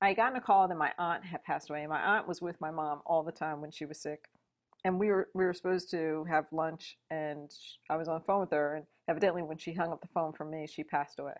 I 0.01 0.15
got 0.15 0.33
in 0.33 0.37
a 0.37 0.41
call 0.41 0.67
that 0.67 0.77
my 0.77 0.93
aunt 0.99 1.25
had 1.25 1.45
passed 1.45 1.71
away. 1.71 1.87
My 1.87 2.01
aunt 2.01 2.27
was 2.27 2.43
with 2.43 2.61
my 2.61 2.73
mom 2.73 3.03
all 3.07 3.23
the 3.23 3.31
time 3.31 3.61
when 3.61 3.71
she 3.71 3.85
was 3.85 4.01
sick, 4.01 4.25
and 4.85 4.99
we 4.99 5.09
were 5.09 5.29
we 5.35 5.45
were 5.45 5.55
supposed 5.55 5.91
to 5.93 6.25
have 6.29 6.47
lunch, 6.51 6.99
and 7.11 7.51
I 7.89 7.97
was 7.97 8.09
on 8.09 8.19
the 8.19 8.25
phone 8.25 8.41
with 8.41 8.51
her, 8.51 8.75
and 8.75 8.87
evidently 9.09 9.43
when 9.43 9.59
she 9.59 9.73
hung 9.73 9.93
up 9.93 10.01
the 10.01 10.09
phone 10.09 10.33
from 10.33 10.51
me, 10.51 10.67
she 10.67 10.83
passed 10.83 11.21
away. 11.21 11.35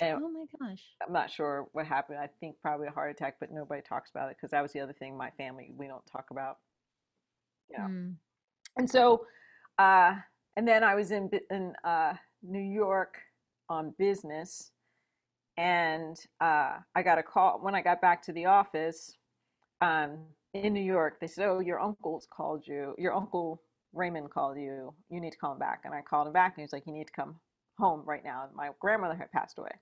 And 0.00 0.18
oh 0.22 0.28
my 0.30 0.46
gosh! 0.58 0.82
I'm 1.06 1.12
not 1.12 1.30
sure 1.30 1.66
what 1.72 1.86
happened. 1.86 2.18
I 2.18 2.28
think 2.40 2.56
probably 2.62 2.86
a 2.86 2.90
heart 2.90 3.10
attack, 3.10 3.36
but 3.38 3.52
nobody 3.52 3.82
talks 3.82 4.10
about 4.10 4.30
it 4.30 4.36
because 4.38 4.52
that 4.52 4.62
was 4.62 4.72
the 4.72 4.80
other 4.80 4.94
thing. 4.94 5.16
My 5.18 5.30
family 5.36 5.70
we 5.76 5.86
don't 5.86 6.04
talk 6.06 6.30
about. 6.30 6.56
You 7.70 7.78
know. 7.78 7.88
Mm. 7.88 8.14
And 8.78 8.90
so, 8.90 9.26
uh, 9.78 10.14
and 10.56 10.66
then 10.68 10.84
I 10.84 10.94
was 10.94 11.12
in 11.12 11.30
in 11.50 11.74
uh, 11.84 12.14
New 12.42 12.60
York 12.60 13.18
on 13.70 13.94
business 13.98 14.70
and 15.58 16.18
uh, 16.42 16.78
I 16.96 17.04
got 17.04 17.18
a 17.18 17.24
call 17.24 17.60
when 17.62 17.76
I 17.76 17.82
got 17.82 18.02
back 18.02 18.22
to 18.24 18.32
the 18.32 18.46
office 18.46 19.16
um, 19.80 20.18
in 20.54 20.74
New 20.74 20.82
York. 20.82 21.20
They 21.20 21.28
said, 21.28 21.48
"Oh, 21.48 21.60
your 21.60 21.80
uncle's 21.80 22.28
called 22.34 22.66
you. 22.66 22.94
Your 22.98 23.14
uncle 23.14 23.62
Raymond 23.94 24.30
called 24.30 24.58
you. 24.58 24.94
You 25.10 25.20
need 25.20 25.32
to 25.32 25.38
call 25.38 25.52
him 25.54 25.60
back." 25.60 25.82
And 25.86 25.94
I 25.94 26.02
called 26.02 26.28
him 26.28 26.32
back, 26.32 26.54
and 26.54 26.58
he 26.58 26.64
was 26.64 26.74
like, 26.74 26.86
"You 26.86 26.92
need 26.94 27.08
to 27.08 27.12
come 27.12 27.36
home 27.78 28.02
right 28.06 28.24
now." 28.24 28.48
My 28.54 28.70
grandmother 28.80 29.16
had 29.16 29.32
passed 29.32 29.58
away, 29.58 29.72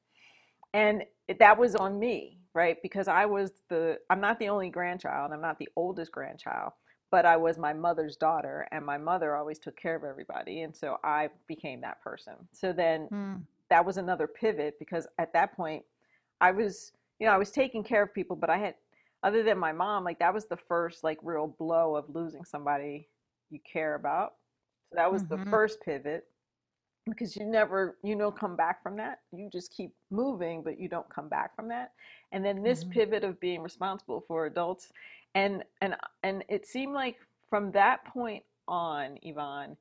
and 0.75 1.05
it, 1.29 1.39
that 1.41 1.59
was 1.59 1.77
on 1.77 1.99
me, 1.99 2.39
right? 2.55 2.79
Because 2.83 3.09
I 3.09 3.27
was 3.27 3.53
the 3.71 3.99
I'm 4.11 4.21
not 4.21 4.39
the 4.39 4.49
only 4.51 4.71
grandchild. 4.71 5.33
I'm 5.33 5.43
not 5.43 5.59
the 5.59 5.69
oldest 5.77 6.13
grandchild, 6.13 6.73
but 7.13 7.25
I 7.25 7.37
was 7.37 7.59
my 7.59 7.73
mother's 7.73 8.17
daughter, 8.17 8.67
and 8.73 8.85
my 8.85 8.99
mother 8.99 9.37
always 9.37 9.61
took 9.61 9.77
care 9.77 9.95
of 9.95 10.03
everybody, 10.03 10.63
and 10.63 10.75
so 10.75 10.99
I 11.05 11.29
became 11.47 11.81
that 11.83 12.03
person. 12.03 12.35
So 12.53 12.73
then. 12.73 13.09
Mm 13.13 13.43
that 13.73 13.87
was 13.87 13.97
another 13.97 14.27
pivot 14.27 14.79
because 14.79 15.07
at 15.19 15.33
that 15.33 15.57
point 15.57 15.83
I 16.43 16.51
was, 16.51 16.93
you 17.19 17.27
know, 17.27 17.33
I 17.33 17.39
was 17.39 17.51
taking 17.51 17.83
care 17.83 18.03
of 18.03 18.13
people, 18.13 18.37
but 18.37 18.51
I 18.51 18.59
had, 18.59 18.75
other 19.23 19.43
than 19.43 19.57
my 19.57 19.73
mom, 19.73 20.05
like 20.05 20.19
that 20.19 20.35
was 20.35 20.45
the 20.45 20.59
first 20.59 21.03
like 21.03 21.19
real 21.23 21.47
blow 21.47 21.97
of 21.97 22.05
losing 22.15 22.45
somebody 22.45 23.09
you 23.49 23.59
care 23.61 23.95
about. 23.95 24.35
So 24.91 24.97
that 24.97 25.11
was 25.11 25.23
mm-hmm. 25.23 25.43
the 25.43 25.51
first 25.51 25.81
pivot 25.81 26.27
because 27.07 27.37
you 27.37 27.45
never, 27.45 27.97
you 28.03 28.17
don't 28.17 28.39
come 28.39 28.57
back 28.57 28.83
from 28.83 28.97
that. 28.97 29.21
You 29.33 29.49
just 29.51 29.73
keep 29.73 29.93
moving, 30.11 30.63
but 30.63 30.79
you 30.79 30.89
don't 30.89 31.09
come 31.09 31.29
back 31.29 31.55
from 31.57 31.69
that. 31.69 31.93
And 32.31 32.45
then 32.45 32.63
this 32.63 32.85
mm-hmm. 32.85 32.93
pivot 32.93 33.25
of 33.25 33.41
being 33.41 33.63
responsible 33.63 34.25
for 34.27 34.47
adults, 34.47 34.93
and 35.35 35.65
and 35.81 35.97
and 36.23 36.45
it 36.49 36.67
seemed 36.67 36.95
like 36.95 37.17
from 37.51 37.73
that 37.73 38.05
point 38.05 38.45
on, 38.69 39.19
Yvonne, 39.23 39.77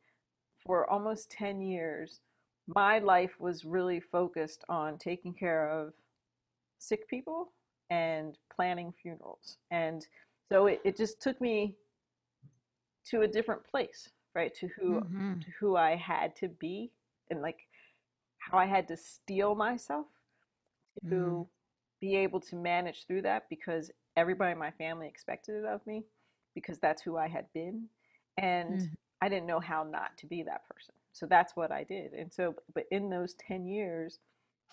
for 0.66 0.90
almost 0.90 1.30
ten 1.30 1.62
years, 1.62 2.22
my 2.68 3.00
life 3.00 3.40
was 3.40 3.66
really 3.66 4.00
focused 4.00 4.64
on 4.70 4.98
taking 4.98 5.34
care 5.34 5.70
of 5.70 5.94
sick 6.80 7.08
people 7.08 7.52
and 7.90 8.38
planning 8.54 8.94
funerals. 9.02 9.58
And 9.70 10.08
so 10.50 10.66
it, 10.68 10.82
it 10.84 10.98
just 10.98 11.22
took 11.22 11.40
me 11.40 11.76
to 13.06 13.22
a 13.22 13.28
different 13.28 13.64
place, 13.70 14.10
right? 14.34 14.54
To 14.56 14.68
who 14.68 15.02
mm-hmm. 15.02 15.40
to 15.40 15.48
who 15.60 15.76
I 15.76 15.96
had 15.96 16.36
to 16.38 16.48
be 16.48 16.92
and 17.32 17.42
like 17.42 17.60
how 18.38 18.58
I 18.58 18.66
had 18.66 18.88
to 18.90 18.98
steel 18.98 19.56
myself 19.56 20.06
to 21.10 21.16
mm. 21.16 21.48
be 22.00 22.16
able 22.18 22.40
to 22.42 22.56
manage 22.56 23.06
through 23.08 23.24
that 23.24 23.50
because 23.50 23.90
everybody 24.16 24.52
in 24.52 24.60
my 24.60 24.72
family 24.72 25.08
expected 25.08 25.56
it 25.56 25.66
of 25.66 25.86
me 25.88 26.04
because 26.54 26.80
that's 26.80 27.02
who 27.02 27.18
I 27.18 27.28
had 27.28 27.46
been. 27.54 27.88
And 28.38 28.82
mm. 28.82 28.90
I 29.22 29.30
didn't 29.30 29.48
know 29.48 29.60
how 29.60 29.84
not 29.84 30.18
to 30.18 30.28
be 30.28 30.44
that 30.44 30.68
person 30.68 30.94
so 31.14 31.26
that's 31.26 31.56
what 31.56 31.72
I 31.72 31.84
did. 31.84 32.14
And 32.14 32.32
so, 32.32 32.56
but 32.74 32.86
in 32.92 33.10
those 33.10 33.36
10 33.48 33.68
years, 33.68 34.20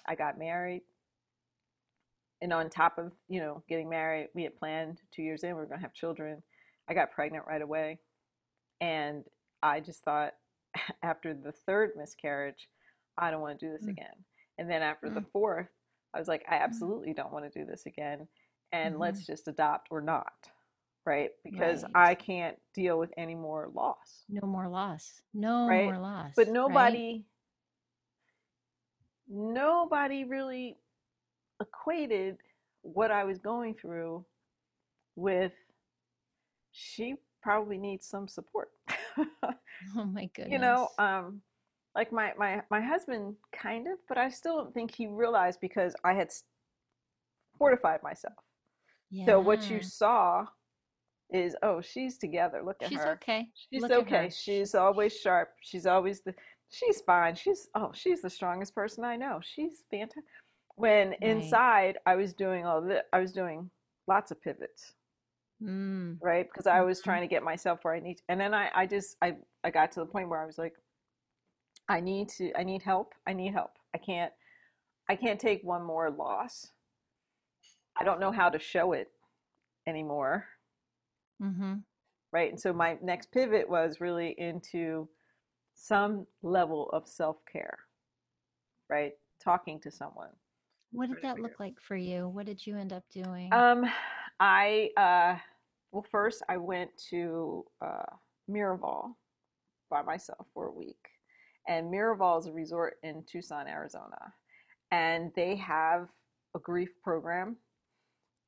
I 0.07 0.15
got 0.15 0.39
married. 0.39 0.83
And 2.41 2.53
on 2.53 2.71
top 2.71 2.99
of, 2.99 3.13
you 3.29 3.41
know, 3.41 3.63
getting 3.69 3.89
married, 3.89 4.29
we 4.35 4.45
had 4.45 4.57
planned 4.57 5.01
two 5.13 5.23
years 5.23 5.43
in, 5.43 5.51
we 5.51 5.55
were 5.55 5.67
going 5.67 5.81
to 5.81 5.83
have 5.83 5.95
children. 5.95 6.43
I 6.89 6.95
got 6.95 7.11
pregnant 7.11 7.45
right 7.47 7.63
away. 7.63 7.99
And 8.81 9.25
I 9.63 9.81
just 9.81 10.05
thought 10.05 10.35
after 11.03 11.35
the 11.35 11.53
third 11.53 11.91
miscarriage, 11.97 12.69
I 13.17 13.31
don't 13.31 13.41
want 13.41 13.59
to 13.59 13.67
do 13.67 13.73
this 13.73 13.87
mm. 13.87 13.93
again. 13.93 14.15
And 14.59 14.71
then 14.71 14.83
after 14.83 15.09
mm. 15.09 15.15
the 15.15 15.25
fourth, 15.33 15.69
I 16.15 16.19
was 16.19 16.29
like, 16.29 16.45
I 16.49 16.57
mm. 16.57 16.63
absolutely 16.63 17.13
don't 17.13 17.33
want 17.33 17.51
to 17.51 17.59
do 17.59 17.65
this 17.65 17.87
again. 17.87 18.29
And 18.73 18.95
mm-hmm. 18.95 19.03
let's 19.03 19.27
just 19.27 19.49
adopt 19.49 19.89
or 19.91 20.01
not 20.01 20.33
right? 21.09 21.31
Because 21.43 21.85
right. 21.85 22.11
I 22.11 22.15
can't 22.15 22.57
deal 22.75 22.99
with 22.99 23.11
any 23.17 23.35
more 23.35 23.71
loss. 23.75 24.25
No 24.29 24.47
more 24.47 24.69
loss. 24.69 25.23
No 25.33 25.67
right? 25.67 25.85
more 25.85 25.99
loss. 25.99 26.33
But 26.37 26.49
nobody 26.49 27.25
right? 29.29 29.55
nobody 29.55 30.25
really 30.25 30.77
equated 31.61 32.37
what 32.83 33.11
I 33.11 33.25
was 33.25 33.39
going 33.39 33.75
through 33.75 34.25
with 35.17 35.53
she 36.73 37.17
probably 37.43 37.79
needs 37.79 38.07
some 38.07 38.29
support. 38.29 38.69
oh 39.97 40.05
my 40.05 40.29
goodness. 40.35 40.53
You 40.53 40.59
know, 40.59 40.89
um 40.99 41.43
like 41.95 42.13
my 42.13 42.33
my 42.39 42.63
my 42.71 42.81
husband 42.81 43.35
kind 43.53 43.87
of, 43.87 43.99
but 44.09 44.19
I 44.19 44.29
still 44.31 44.57
don't 44.57 44.75
think 44.75 44.95
he 44.95 45.07
realized 45.07 45.61
because 45.61 45.95
I 46.05 46.15
had 46.15 46.31
fortified 47.59 48.03
myself. 48.03 48.35
Yeah. 49.11 49.27
So 49.27 49.41
what 49.41 49.71
you 49.71 49.83
saw 49.83 50.47
is 51.33 51.55
oh 51.63 51.81
she's 51.81 52.17
together 52.17 52.63
look 52.65 52.77
at 52.83 52.85
her. 52.85 52.89
she's 52.89 53.05
her 53.05 53.13
okay 53.13 53.49
she's 53.71 53.83
look 53.83 53.91
okay 53.93 54.31
she's 54.35 54.75
always 54.75 55.15
sharp 55.15 55.51
she's 55.63 55.87
always 55.87 56.23
the 56.23 56.35
she's 56.71 57.01
fine 57.03 57.35
she's 57.35 57.69
oh 57.75 57.91
she's 57.93 58.23
the 58.23 58.31
strongest 58.31 58.75
person 58.75 59.05
i 59.05 59.17
know 59.17 59.39
she's 59.43 59.85
fantastic 59.91 60.25
when 60.77 61.11
right. 61.11 61.23
inside 61.23 61.99
i 62.07 62.15
was 62.15 62.33
doing 62.33 62.65
all 62.65 62.81
the, 62.81 63.05
i 63.13 63.19
was 63.19 63.33
doing 63.33 63.71
lots 64.07 64.31
of 64.31 64.41
pivots 64.41 64.95
mm. 65.63 66.17
right 66.21 66.47
because 66.51 66.67
i 66.67 66.81
was 66.81 66.99
mm-hmm. 66.99 67.11
trying 67.11 67.23
to 67.23 67.29
get 67.29 67.43
myself 67.43 67.81
where 67.83 67.95
i 67.95 68.01
need 68.01 68.17
to, 68.17 68.23
and 68.29 68.41
then 68.41 68.55
i 68.55 68.69
i 68.75 68.87
just 68.87 69.17
i 69.23 69.35
i 69.65 69.71
got 69.71 69.91
to 69.93 70.01
the 70.01 70.07
point 70.07 70.29
where 70.29 70.43
i 70.43 70.47
was 70.47 70.59
like 70.59 70.75
i 71.89 72.01
need 72.01 72.29
to 72.29 72.53
i 72.59 72.63
need 72.63 72.83
help 72.83 73.15
i 73.27 73.33
need 73.33 73.53
help 73.53 73.73
i 73.95 73.99
can't 73.99 74.33
i 75.09 75.17
can't 75.17 75.41
take 75.41 75.63
one 75.65 75.83
more 75.83 76.11
loss 76.11 76.69
i 77.99 78.05
don't 78.05 78.21
know 78.21 78.33
how 78.33 78.49
to 78.49 78.59
show 78.59 78.93
it 78.93 79.09
anymore 79.87 80.47
Mm-hmm. 81.43 81.75
Right. 82.33 82.51
And 82.51 82.61
so 82.61 82.73
my 82.73 82.99
next 83.03 83.33
pivot 83.33 83.69
was 83.69 84.01
really 84.01 84.35
into 84.39 85.09
some 85.75 86.27
level 86.43 86.91
of 86.93 87.09
self 87.09 87.37
care, 87.51 87.79
right? 88.91 89.13
Talking 89.43 89.81
to 89.81 89.91
someone. 89.91 90.31
What 90.93 91.09
did 91.09 91.23
that 91.23 91.39
look 91.39 91.61
like 91.61 91.81
for 91.81 91.97
you? 91.97 92.29
What 92.29 92.47
did 92.47 92.67
you 92.67 92.77
end 92.77 92.93
up 92.93 93.05
doing? 93.11 93.53
Um, 93.53 93.85
I, 94.41 94.91
uh, 94.97 95.39
well, 95.93 96.07
first 96.11 96.43
I 96.49 96.57
went 96.57 96.91
to 97.11 97.65
uh, 97.85 98.15
Miraval 98.51 99.15
by 99.91 100.03
myself 100.03 100.47
for 100.55 100.67
a 100.67 100.73
week. 100.73 100.97
And 101.67 101.93
Miraval 101.93 102.41
is 102.41 102.47
a 102.47 102.53
resort 102.53 102.97
in 103.03 103.25
Tucson, 103.31 103.67
Arizona. 103.69 104.33
And 104.91 105.31
they 105.37 105.57
have 105.57 106.09
a 106.55 106.59
grief 106.59 106.91
program. 107.03 107.57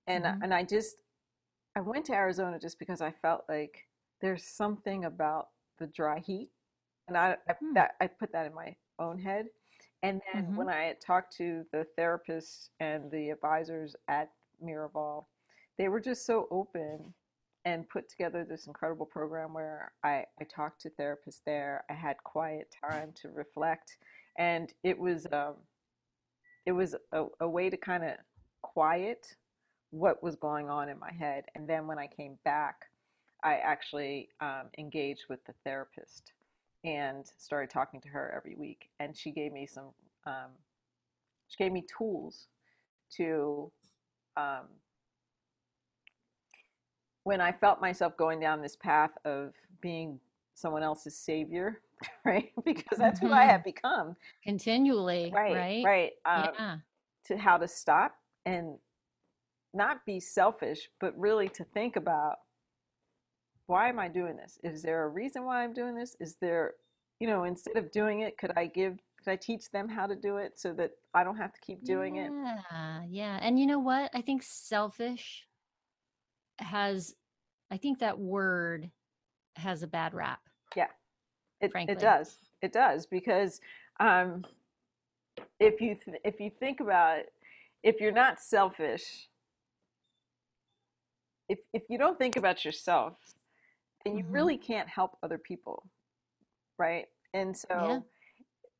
And, 0.06 0.24
mm-hmm. 0.24 0.42
and 0.42 0.54
I 0.54 0.64
just, 0.64 0.96
I 1.76 1.80
went 1.80 2.04
to 2.06 2.14
Arizona 2.14 2.58
just 2.58 2.78
because 2.78 3.00
I 3.00 3.12
felt 3.22 3.42
like 3.48 3.86
there's 4.20 4.44
something 4.44 5.04
about 5.04 5.48
the 5.78 5.86
dry 5.88 6.18
heat, 6.20 6.50
and 7.08 7.16
I 7.16 7.36
I, 7.48 7.52
hmm. 7.54 7.74
that, 7.74 7.92
I 8.00 8.06
put 8.06 8.32
that 8.32 8.46
in 8.46 8.54
my 8.54 8.74
own 8.98 9.18
head. 9.18 9.46
And 10.02 10.20
then 10.32 10.44
mm-hmm. 10.44 10.56
when 10.56 10.68
I 10.68 10.94
talked 11.04 11.36
to 11.36 11.64
the 11.72 11.86
therapists 11.98 12.68
and 12.80 13.10
the 13.10 13.30
advisors 13.30 13.94
at 14.08 14.30
Miraval, 14.64 15.24
they 15.80 15.88
were 15.88 15.98
just 15.98 16.26
so 16.26 16.46
open 16.50 17.14
and 17.64 17.88
put 17.88 18.06
together 18.06 18.44
this 18.44 18.66
incredible 18.66 19.06
program 19.06 19.54
where 19.54 19.92
I, 20.04 20.26
I 20.38 20.44
talked 20.44 20.82
to 20.82 20.90
therapists 20.90 21.40
there. 21.46 21.84
I 21.88 21.94
had 21.94 22.16
quiet 22.22 22.74
time 22.86 23.14
to 23.22 23.30
reflect, 23.30 23.96
and 24.36 24.70
it 24.84 24.98
was 24.98 25.26
um, 25.32 25.54
it 26.66 26.72
was 26.72 26.96
a, 27.12 27.24
a 27.40 27.48
way 27.48 27.70
to 27.70 27.78
kind 27.78 28.04
of 28.04 28.10
quiet 28.60 29.26
what 29.88 30.22
was 30.22 30.36
going 30.36 30.68
on 30.68 30.90
in 30.90 30.98
my 30.98 31.12
head. 31.12 31.44
And 31.54 31.66
then 31.66 31.86
when 31.86 31.98
I 31.98 32.08
came 32.08 32.36
back, 32.44 32.84
I 33.42 33.54
actually 33.54 34.28
um, 34.42 34.64
engaged 34.76 35.24
with 35.30 35.42
the 35.46 35.54
therapist 35.64 36.32
and 36.84 37.24
started 37.38 37.70
talking 37.70 38.02
to 38.02 38.08
her 38.08 38.34
every 38.36 38.54
week. 38.54 38.90
And 39.00 39.16
she 39.16 39.30
gave 39.30 39.50
me 39.50 39.66
some, 39.66 39.92
um, 40.26 40.50
she 41.48 41.64
gave 41.64 41.72
me 41.72 41.86
tools 41.98 42.48
to, 43.16 43.72
um, 44.36 44.66
when 47.24 47.40
I 47.40 47.52
felt 47.52 47.80
myself 47.80 48.16
going 48.16 48.40
down 48.40 48.62
this 48.62 48.76
path 48.76 49.10
of 49.24 49.52
being 49.80 50.18
someone 50.54 50.82
else's 50.82 51.16
savior, 51.16 51.80
right? 52.24 52.50
because 52.64 52.98
that's 52.98 53.20
mm-hmm. 53.20 53.28
who 53.28 53.32
I 53.32 53.40
mm-hmm. 53.40 53.50
have 53.50 53.64
become 53.64 54.16
continually, 54.44 55.30
right? 55.34 55.54
Right. 55.54 55.84
Right. 55.84 56.12
Um, 56.24 56.54
yeah. 56.58 56.76
To 57.26 57.36
how 57.36 57.58
to 57.58 57.68
stop 57.68 58.14
and 58.46 58.76
not 59.72 60.04
be 60.04 60.18
selfish, 60.18 60.88
but 61.00 61.16
really 61.18 61.48
to 61.50 61.64
think 61.64 61.96
about 61.96 62.36
why 63.66 63.88
am 63.88 64.00
I 64.00 64.08
doing 64.08 64.36
this? 64.36 64.58
Is 64.64 64.82
there 64.82 65.04
a 65.04 65.08
reason 65.08 65.44
why 65.44 65.62
I'm 65.62 65.72
doing 65.72 65.94
this? 65.94 66.16
Is 66.18 66.36
there, 66.40 66.74
you 67.20 67.28
know, 67.28 67.44
instead 67.44 67.76
of 67.76 67.92
doing 67.92 68.20
it, 68.22 68.36
could 68.36 68.50
I 68.56 68.66
give, 68.66 68.98
could 69.22 69.30
I 69.30 69.36
teach 69.36 69.70
them 69.70 69.88
how 69.88 70.06
to 70.06 70.16
do 70.16 70.38
it 70.38 70.58
so 70.58 70.72
that 70.72 70.90
I 71.14 71.22
don't 71.22 71.36
have 71.36 71.52
to 71.52 71.60
keep 71.60 71.84
doing 71.84 72.16
yeah, 72.16 72.24
it? 72.24 72.32
Yeah, 72.32 73.02
yeah. 73.08 73.38
And 73.40 73.60
you 73.60 73.66
know 73.66 73.78
what? 73.78 74.10
I 74.12 74.22
think 74.22 74.42
selfish 74.42 75.46
has, 76.60 77.14
I 77.70 77.76
think 77.76 77.98
that 78.00 78.18
word 78.18 78.90
has 79.56 79.82
a 79.82 79.86
bad 79.86 80.14
rap. 80.14 80.40
Yeah, 80.76 80.86
it, 81.60 81.72
frankly. 81.72 81.94
it 81.94 82.00
does. 82.00 82.36
It 82.62 82.72
does 82.72 83.06
because 83.06 83.60
um, 83.98 84.44
if 85.58 85.80
you 85.80 85.94
th- 85.94 86.20
if 86.24 86.40
you 86.40 86.50
think 86.50 86.80
about 86.80 87.18
it, 87.20 87.32
if 87.82 88.00
you're 88.00 88.12
not 88.12 88.38
selfish, 88.40 89.28
if 91.48 91.58
if 91.72 91.82
you 91.88 91.98
don't 91.98 92.18
think 92.18 92.36
about 92.36 92.64
yourself, 92.64 93.16
then 94.04 94.16
you 94.16 94.24
Mhm. 94.24 94.32
really 94.32 94.58
can't 94.58 94.88
help 94.88 95.16
other 95.22 95.38
people, 95.38 95.88
right? 96.78 97.06
And 97.34 97.56
so 97.56 98.04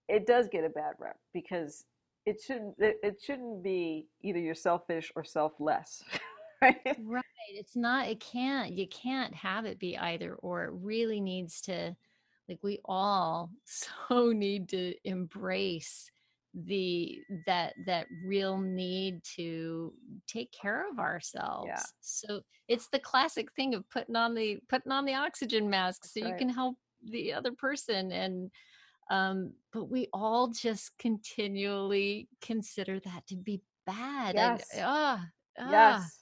Yeah. 0.09 0.17
it 0.17 0.27
does 0.27 0.49
get 0.49 0.65
a 0.65 0.69
bad 0.69 0.95
rep 0.99 1.19
because 1.33 1.87
it 2.27 2.41
shouldn't 2.41 2.75
it 2.79 3.21
shouldn't 3.23 3.63
be 3.63 4.09
either 4.23 4.39
you're 4.39 4.55
selfish 4.55 5.11
or 5.17 5.25
selfless, 5.25 6.03
right? 6.63 6.97
Right. 7.03 7.25
It's 7.53 7.77
not, 7.77 8.09
it 8.09 8.21
can't, 8.21 8.73
you 8.73 8.87
can't 8.89 9.35
have 9.35 9.65
it 9.65 9.79
be 9.79 9.99
either 9.99 10.35
or. 10.37 10.65
It 10.65 10.73
really 10.75 11.21
needs 11.21 11.61
to, 11.63 11.97
like, 12.49 12.59
we 12.63 12.81
all 12.85 13.51
so 13.65 14.33
need 14.33 14.69
to 14.71 14.95
embrace 15.05 16.11
the 16.53 17.21
that 17.47 17.75
that 17.87 18.07
real 18.25 18.59
need 18.59 19.23
to 19.23 19.93
take 20.27 20.51
care 20.51 20.91
of 20.91 20.99
ourselves 20.99 21.69
yeah. 21.69 21.83
so 22.01 22.41
it's 22.67 22.89
the 22.89 22.99
classic 22.99 23.53
thing 23.53 23.73
of 23.75 23.89
putting 23.89 24.17
on 24.17 24.35
the 24.35 24.59
putting 24.69 24.91
on 24.91 25.05
the 25.05 25.15
oxygen 25.15 25.71
mask 25.71 26.05
so 26.05 26.19
That's 26.19 26.29
you 26.29 26.37
can 26.37 26.49
help 26.49 26.77
the 27.09 27.33
other 27.33 27.53
person 27.53 28.11
and 28.11 28.51
um 29.11 29.53
but 29.73 29.85
we 29.85 30.09
all 30.13 30.49
just 30.49 30.91
continually 30.99 32.29
consider 32.43 32.99
that 32.99 33.27
to 33.29 33.37
be 33.37 33.63
bad 33.87 34.35
Yes. 34.35 34.67
and 34.73 34.85
ah 34.85 35.25
ah, 35.59 35.71
Yes. 35.71 36.20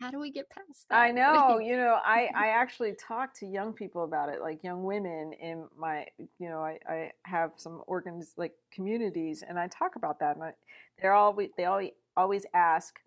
How 0.00 0.10
do 0.10 0.18
we 0.18 0.30
get 0.30 0.48
past 0.48 0.88
that 0.88 0.98
I 0.98 1.10
know, 1.10 1.58
you 1.58 1.76
know, 1.76 1.98
I, 2.02 2.28
I 2.34 2.48
actually 2.48 2.94
talk 2.94 3.34
to 3.34 3.46
young 3.46 3.72
people 3.72 4.04
about 4.04 4.30
it, 4.30 4.40
like 4.40 4.64
young 4.64 4.82
women 4.82 5.34
in 5.34 5.66
my, 5.78 6.06
you 6.38 6.48
know, 6.48 6.60
I, 6.60 6.78
I 6.88 7.10
have 7.24 7.52
some 7.56 7.82
organs 7.86 8.32
like 8.36 8.52
communities 8.72 9.44
and 9.46 9.58
I 9.58 9.68
talk 9.68 9.96
about 9.96 10.18
that 10.20 10.36
and 10.36 10.44
I, 10.44 10.52
they're 11.00 11.12
always, 11.12 11.50
they 11.56 11.66
always, 11.66 11.90
always 12.16 12.46
ask, 12.54 12.98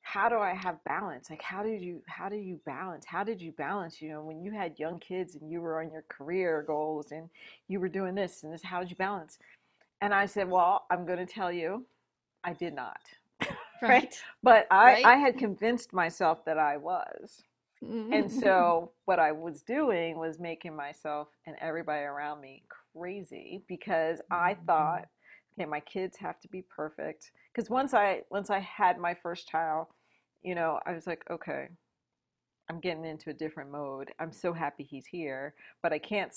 how 0.00 0.28
do 0.28 0.38
I 0.38 0.54
have 0.54 0.82
balance? 0.84 1.30
Like, 1.30 1.42
how 1.42 1.62
did 1.62 1.80
you, 1.80 2.02
how 2.08 2.28
do 2.28 2.36
you 2.36 2.58
balance? 2.66 3.04
How 3.06 3.22
did 3.22 3.40
you 3.40 3.52
balance, 3.52 4.02
you 4.02 4.08
know, 4.08 4.22
when 4.22 4.42
you 4.42 4.50
had 4.50 4.78
young 4.78 4.98
kids 4.98 5.36
and 5.36 5.50
you 5.50 5.60
were 5.60 5.80
on 5.80 5.92
your 5.92 6.04
career 6.08 6.64
goals 6.66 7.12
and 7.12 7.28
you 7.68 7.78
were 7.78 7.88
doing 7.88 8.14
this 8.14 8.42
and 8.42 8.52
this, 8.52 8.62
how 8.62 8.80
did 8.80 8.90
you 8.90 8.96
balance? 8.96 9.38
And 10.00 10.12
I 10.12 10.26
said, 10.26 10.50
well, 10.50 10.86
I'm 10.90 11.06
going 11.06 11.24
to 11.24 11.32
tell 11.32 11.52
you, 11.52 11.86
I 12.42 12.54
did 12.54 12.74
not. 12.74 12.98
Right 13.88 14.22
But 14.42 14.66
I, 14.70 14.96
Right. 14.96 15.02
I 15.04 15.16
had 15.16 15.38
convinced 15.38 15.92
myself 15.92 16.44
that 16.46 16.58
I 16.58 16.76
was. 16.78 17.42
And 18.12 18.30
so 18.32 18.92
what 19.06 19.18
I 19.20 19.32
was 19.32 19.62
doing 19.62 20.18
was 20.18 20.40
making 20.40 20.76
myself 20.76 21.28
and 21.46 21.56
everybody 21.60 22.02
around 22.04 22.40
me 22.40 22.64
crazy 22.96 23.62
because 23.68 24.20
I 24.30 24.56
Mhm. 24.60 24.66
thought, 24.66 25.06
okay, 25.58 25.66
my 25.68 25.80
kids 25.80 26.16
have 26.18 26.40
to 26.40 26.48
be 26.48 26.62
perfect. 26.74 27.32
Because 27.54 27.70
once 27.70 27.94
I 27.94 28.22
once 28.30 28.50
I 28.50 28.60
had 28.60 28.98
my 28.98 29.14
first 29.14 29.48
child, 29.48 29.88
you 30.42 30.54
know, 30.54 30.80
I 30.86 30.92
was 30.94 31.06
like, 31.06 31.24
okay, 31.30 31.68
I'm 32.70 32.80
getting 32.80 33.04
into 33.04 33.30
a 33.30 33.34
different 33.34 33.70
mode. 33.72 34.12
I'm 34.20 34.32
so 34.32 34.52
happy 34.52 34.84
he's 34.84 35.06
here, 35.06 35.54
but 35.82 35.92
I 35.92 35.98
can't. 35.98 36.34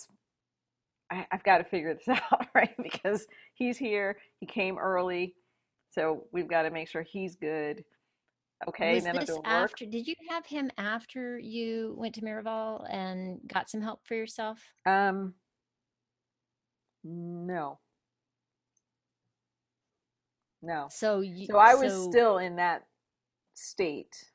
I, 1.12 1.26
have 1.32 1.44
got 1.44 1.60
to 1.60 1.64
figure 1.66 1.94
this 1.94 2.08
out, 2.34 2.48
right? 2.56 2.76
Because 2.82 3.28
he's 3.54 3.78
here. 3.78 4.18
He 4.40 4.46
came 4.46 4.78
early, 4.78 5.36
so 5.90 6.28
we've 6.32 6.48
got 6.48 6.64
to 6.64 6.70
make 6.72 6.88
sure 6.90 7.04
he's 7.04 7.36
good. 7.36 7.84
Okay, 8.68 8.96
was 8.96 9.04
then 9.04 9.16
this 9.16 9.26
doing 9.26 9.40
work. 9.40 9.46
after 9.46 9.86
did 9.86 10.08
you 10.08 10.16
have 10.30 10.46
him 10.46 10.72
after 10.78 11.38
you 11.38 11.94
went 11.98 12.16
to 12.16 12.22
Miraval 12.22 12.86
and 12.90 13.40
got 13.48 13.70
some 13.70 13.82
help 13.82 14.02
for 14.08 14.16
yourself 14.16 14.60
Um, 14.86 15.34
no, 17.04 17.80
no. 20.62 20.88
so 20.90 21.20
you 21.22 21.46
So 21.48 21.58
I 21.58 21.76
was 21.76 21.92
so, 21.94 22.10
still 22.10 22.38
in 22.40 22.56
that 22.56 22.88
state, 23.54 24.32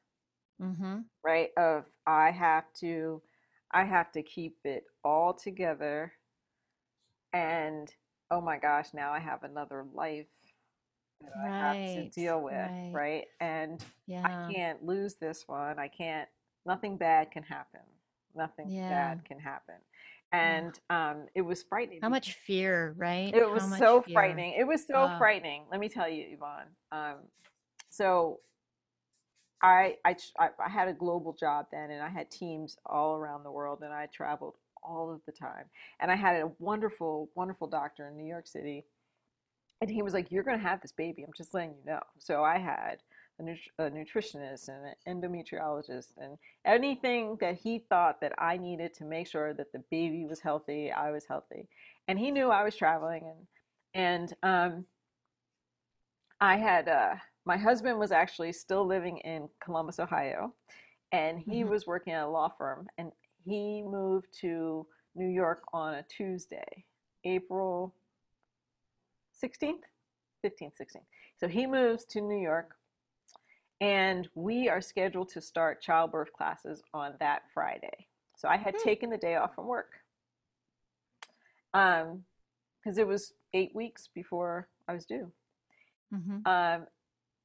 mhm. 0.60 1.04
right? 1.24 1.48
Of 1.56 1.84
I 2.06 2.30
have 2.30 2.64
to, 2.80 3.22
I 3.72 3.84
have 3.84 4.12
to 4.12 4.22
keep 4.22 4.58
it 4.64 4.84
all 5.02 5.32
together, 5.34 6.12
and 7.32 7.92
oh 8.30 8.40
my 8.40 8.58
gosh, 8.58 8.88
now 8.94 9.12
I 9.12 9.18
have 9.18 9.42
another 9.44 9.84
life 9.92 10.28
that 11.22 11.32
I 11.36 11.48
have 11.58 11.94
to 11.94 12.10
deal 12.10 12.40
with, 12.40 12.54
right. 12.54 12.90
right? 12.92 13.24
And 13.40 13.84
yeah 14.06 14.24
I 14.24 14.52
can't 14.52 14.84
lose 14.84 15.14
this 15.14 15.44
one. 15.46 15.78
I 15.78 15.88
can't. 15.88 16.28
Nothing 16.66 16.96
bad 16.96 17.30
can 17.30 17.42
happen. 17.42 17.80
Nothing 18.34 18.66
Yeah. 18.70 18.88
bad 18.88 19.24
can 19.24 19.38
happen. 19.38 19.76
And 20.32 20.78
um, 20.90 21.26
it 21.34 21.40
was 21.42 21.62
frightening. 21.62 22.00
how 22.00 22.08
much 22.08 22.34
fear 22.34 22.94
right 22.96 23.34
It 23.34 23.50
was 23.50 23.64
so 23.78 24.02
fear. 24.02 24.14
frightening. 24.14 24.54
It 24.58 24.64
was 24.66 24.86
so 24.86 25.10
frightening. 25.18 25.64
Let 25.70 25.80
me 25.80 25.88
tell 25.88 26.08
you, 26.08 26.26
Yvonne. 26.30 26.68
Um, 26.92 27.16
so 27.88 28.40
I 29.62 29.96
I 30.04 30.16
I 30.38 30.68
had 30.68 30.88
a 30.88 30.92
global 30.92 31.32
job 31.32 31.66
then, 31.72 31.90
and 31.90 32.02
I 32.02 32.08
had 32.08 32.30
teams 32.30 32.76
all 32.86 33.16
around 33.16 33.42
the 33.42 33.50
world, 33.50 33.80
and 33.82 33.92
I 33.92 34.06
traveled 34.06 34.54
all 34.82 35.10
of 35.12 35.20
the 35.26 35.32
time. 35.32 35.64
And 36.00 36.10
I 36.10 36.16
had 36.16 36.36
a 36.36 36.50
wonderful, 36.58 37.30
wonderful 37.34 37.66
doctor 37.66 38.08
in 38.08 38.16
New 38.16 38.24
York 38.26 38.46
City, 38.46 38.84
and 39.80 39.90
he 39.90 40.02
was 40.02 40.14
like, 40.14 40.30
"You're 40.30 40.44
going 40.44 40.58
to 40.58 40.62
have 40.68 40.80
this 40.80 40.92
baby. 40.92 41.22
I'm 41.22 41.32
just 41.36 41.54
letting 41.54 41.70
you 41.74 41.84
know." 41.86 42.00
So 42.18 42.44
I 42.44 42.58
had 42.58 42.98
a, 43.38 43.42
nut- 43.44 43.58
a 43.78 43.90
nutritionist 43.90 44.68
and 44.68 44.94
an 45.06 45.22
endometriologist, 45.22 46.12
and 46.18 46.38
anything 46.64 47.36
that 47.40 47.56
he 47.56 47.80
thought 47.88 48.20
that 48.20 48.32
I 48.38 48.56
needed 48.56 48.94
to 48.94 49.04
make 49.04 49.26
sure 49.28 49.54
that 49.54 49.72
the 49.72 49.82
baby 49.90 50.26
was 50.26 50.40
healthy, 50.40 50.92
I 50.92 51.10
was 51.10 51.26
healthy. 51.26 51.68
And 52.08 52.18
he 52.18 52.30
knew 52.30 52.48
I 52.50 52.64
was 52.64 52.76
traveling, 52.76 53.24
and 53.26 53.46
and 53.94 54.34
um, 54.42 54.86
I 56.40 56.56
had 56.56 56.88
uh, 56.88 57.16
my 57.44 57.56
husband 57.56 57.98
was 57.98 58.12
actually 58.12 58.52
still 58.52 58.86
living 58.86 59.18
in 59.18 59.48
Columbus, 59.62 59.98
Ohio, 59.98 60.54
and 61.12 61.38
he 61.38 61.64
Mhm. 61.64 61.68
was 61.70 61.86
working 61.86 62.12
at 62.12 62.24
a 62.24 62.28
law 62.28 62.48
firm, 62.48 62.88
and 62.98 63.12
he 63.44 63.82
moved 63.82 64.28
to 64.40 64.86
New 65.14 65.28
York 65.28 65.62
on 65.72 65.94
a 65.94 66.02
Tuesday, 66.04 66.84
April 67.24 67.94
16th, 69.42 69.82
15th, 70.44 70.72
16th. 70.80 71.06
So 71.38 71.48
he 71.48 71.66
moves 71.66 72.04
to 72.06 72.20
New 72.20 72.40
York, 72.40 72.76
and 73.80 74.28
we 74.34 74.68
are 74.68 74.80
scheduled 74.80 75.28
to 75.30 75.40
start 75.40 75.80
childbirth 75.80 76.32
classes 76.32 76.82
on 76.92 77.14
that 77.20 77.42
Friday. 77.52 78.06
So 78.36 78.48
I 78.48 78.56
had 78.56 78.74
Hmm. 78.76 78.84
taken 78.84 79.10
the 79.10 79.18
day 79.18 79.36
off 79.36 79.54
from 79.54 79.66
work, 79.66 79.92
um, 81.74 82.24
because 82.82 82.98
it 82.98 83.06
was 83.06 83.34
eight 83.52 83.74
weeks 83.74 84.08
before 84.08 84.68
I 84.88 84.94
was 84.94 85.06
due. 85.06 85.32
Mhm. 86.12 86.46
Um, 86.46 86.86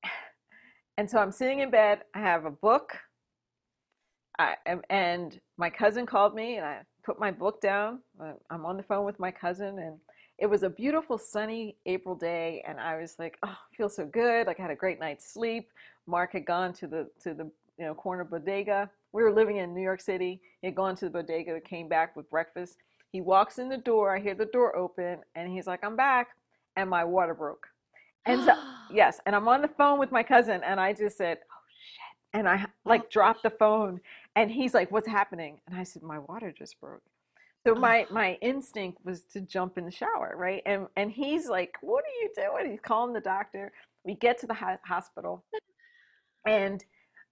and 0.97 1.09
so 1.09 1.19
I'm 1.19 1.31
sitting 1.31 1.59
in 1.59 1.69
bed. 1.69 2.03
I 2.13 2.19
have 2.19 2.45
a 2.45 2.51
book. 2.51 2.97
I 4.37 4.57
am, 4.65 4.81
and 4.89 5.39
my 5.57 5.69
cousin 5.69 6.05
called 6.05 6.35
me, 6.35 6.57
and 6.57 6.65
I 6.65 6.85
put 7.03 7.19
my 7.19 7.31
book 7.31 7.61
down. 7.61 8.03
Uh, 8.19 8.33
I'm 8.49 8.65
on 8.65 8.75
the 8.77 8.83
phone 8.83 9.05
with 9.05 9.19
my 9.19 9.31
cousin, 9.31 9.79
and 9.79 9.99
it 10.37 10.47
was 10.47 10.63
a 10.63 10.69
beautiful 10.69 11.17
sunny 11.17 11.77
April 11.85 12.15
day, 12.15 12.63
and 12.67 12.79
I 12.79 12.97
was 12.97 13.17
like, 13.17 13.37
"Oh, 13.43 13.49
I 13.49 13.75
feel 13.75 13.89
so 13.89 14.05
good! 14.05 14.47
Like 14.47 14.59
I 14.59 14.63
had 14.63 14.71
a 14.71 14.75
great 14.75 14.99
night's 14.99 15.25
sleep." 15.25 15.71
Mark 16.07 16.33
had 16.33 16.45
gone 16.45 16.73
to 16.73 16.87
the 16.87 17.09
to 17.23 17.33
the 17.33 17.45
you 17.77 17.85
know 17.85 17.93
corner 17.93 18.23
bodega. 18.23 18.89
We 19.13 19.23
were 19.23 19.31
living 19.31 19.57
in 19.57 19.73
New 19.73 19.81
York 19.81 20.01
City. 20.01 20.41
He 20.61 20.67
had 20.67 20.75
gone 20.75 20.95
to 20.97 21.05
the 21.05 21.11
bodega, 21.11 21.59
came 21.61 21.87
back 21.87 22.15
with 22.15 22.29
breakfast. 22.29 22.77
He 23.11 23.21
walks 23.21 23.59
in 23.59 23.69
the 23.69 23.77
door. 23.77 24.15
I 24.15 24.19
hear 24.19 24.35
the 24.35 24.45
door 24.45 24.75
open, 24.75 25.19
and 25.35 25.49
he's 25.49 25.67
like, 25.67 25.83
"I'm 25.83 25.95
back," 25.95 26.29
and 26.75 26.89
my 26.89 27.03
water 27.03 27.33
broke. 27.33 27.67
And 28.25 28.43
so, 28.43 28.53
yes, 28.91 29.21
and 29.25 29.35
I'm 29.35 29.47
on 29.47 29.61
the 29.61 29.69
phone 29.69 29.99
with 29.99 30.11
my 30.11 30.23
cousin, 30.23 30.61
and 30.65 30.79
I 30.81 30.91
just 30.91 31.17
said, 31.17 31.39
"Oh 31.49 31.63
shit!" 31.79 32.39
And 32.39 32.49
I 32.49 32.65
oh, 32.65 32.71
like 32.83 33.09
dropped 33.09 33.43
the 33.43 33.51
phone, 33.51 34.01
and 34.35 34.51
he's 34.51 34.73
like, 34.73 34.91
"What's 34.91 35.07
happening?" 35.07 35.61
And 35.67 35.77
I 35.77 35.83
said, 35.83 36.03
"My 36.03 36.19
water 36.19 36.51
just 36.51 36.79
broke." 36.81 37.03
So 37.65 37.73
oh. 37.75 37.79
my 37.79 38.05
my 38.11 38.37
instinct 38.41 38.99
was 39.03 39.23
to 39.33 39.41
jump 39.41 39.77
in 39.77 39.85
the 39.85 39.91
shower, 39.91 40.35
right? 40.37 40.61
And 40.65 40.87
and 40.95 41.11
he's 41.11 41.47
like, 41.47 41.75
"What 41.81 42.03
are 42.03 42.21
you 42.21 42.29
doing?" 42.35 42.71
He's 42.71 42.81
calling 42.81 43.13
the 43.13 43.21
doctor. 43.21 43.71
We 44.03 44.15
get 44.15 44.39
to 44.39 44.47
the 44.47 44.53
ho- 44.53 44.77
hospital, 44.85 45.43
and 46.47 46.83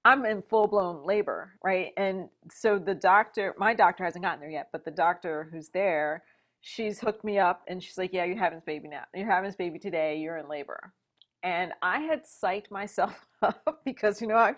I'm 0.06 0.26
in 0.26 0.42
full 0.42 0.68
blown 0.68 1.06
labor, 1.06 1.54
right? 1.64 1.92
And 1.96 2.30
so 2.52 2.78
the 2.78 2.96
doctor, 2.96 3.56
my 3.58 3.74
doctor 3.74 4.04
hasn't 4.04 4.24
gotten 4.24 4.42
there 4.42 4.50
yet, 4.50 4.70
but 4.72 4.84
the 4.84 4.92
doctor 4.92 5.48
who's 5.52 5.70
there, 5.70 6.24
she's 6.62 7.00
hooked 7.00 7.24
me 7.24 7.40
up 7.40 7.62
and 7.68 7.82
she's 7.82 7.98
like, 7.98 8.12
Yeah, 8.12 8.26
you're 8.26 8.38
having 8.38 8.58
this 8.58 8.66
baby 8.66 8.90
now. 8.90 9.04
You're 9.14 9.30
having 9.30 9.48
this 9.50 9.56
baby 9.56 9.80
today. 9.80 10.18
You're 10.18 10.38
in 10.38 10.50
labor. 10.50 10.94
And 11.42 11.74
I 11.82 12.00
had 12.00 12.24
psyched 12.26 12.72
myself 12.72 13.28
up 13.42 13.82
because, 13.86 14.22
you 14.22 14.28
know, 14.28 14.36
I, 14.36 14.56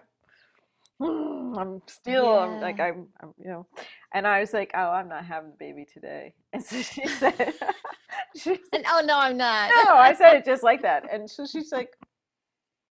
"Hmm, 1.02 1.54
I'm 1.58 1.82
still, 1.88 2.36
I'm 2.36 2.60
like, 2.60 2.80
I'm, 2.80 3.08
I'm, 3.22 3.34
you 3.38 3.48
know, 3.50 3.68
and 4.14 4.28
I 4.28 4.40
was 4.40 4.54
like, 4.54 4.72
oh, 4.76 4.90
I'm 4.92 5.10
not 5.10 5.26
having 5.26 5.52
the 5.52 5.58
baby 5.58 5.86
today. 5.86 6.34
And 6.54 6.64
so 6.64 6.82
she 6.82 7.08
said, 7.08 7.54
she 8.36 8.60
And 8.74 8.86
oh 8.88 9.02
no, 9.06 9.20
I'm 9.20 9.38
not. 9.38 9.70
no, 9.86 9.96
I 9.96 10.14
said 10.14 10.36
it 10.36 10.46
just 10.46 10.64
like 10.64 10.82
that. 10.84 11.06
And 11.12 11.30
so 11.30 11.46
she's 11.46 11.72
like, 11.72 11.94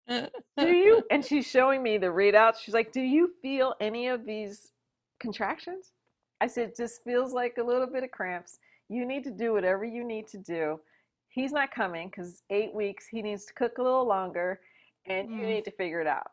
do 0.09 0.28
you, 0.68 1.02
and 1.11 1.24
she's 1.24 1.46
showing 1.46 1.82
me 1.82 1.98
the 1.98 2.06
readouts. 2.09 2.59
She's 2.62 2.74
like, 2.74 2.92
do 2.92 3.00
you 3.00 3.30
feel 3.42 3.74
any 3.80 4.09
of 4.09 4.24
these 4.26 4.72
contractions? 5.20 5.92
I 6.40 6.46
said, 6.48 6.68
it 6.70 6.76
just 6.76 7.02
feels 7.02 7.32
like 7.32 7.56
a 7.59 7.62
little 7.62 7.87
bit 7.87 8.04
of 8.04 8.11
cramps. 8.11 8.59
You 8.88 9.06
need 9.06 9.24
to 9.24 9.30
do 9.30 9.52
whatever 9.52 9.85
you 9.85 10.04
need 10.04 10.28
to 10.28 10.38
do. 10.38 10.80
He's 11.28 11.52
not 11.52 11.70
coming 11.70 12.09
because 12.09 12.42
eight 12.50 12.74
weeks, 12.74 13.06
he 13.11 13.22
needs 13.22 13.46
to 13.46 13.54
cook 13.54 13.78
a 13.78 13.82
little 13.82 14.06
longer 14.06 14.61
and 15.06 15.30
you 15.30 15.46
Mm. 15.46 15.48
need 15.54 15.64
to 15.64 15.70
figure 15.70 16.00
it 16.00 16.06
out. 16.06 16.30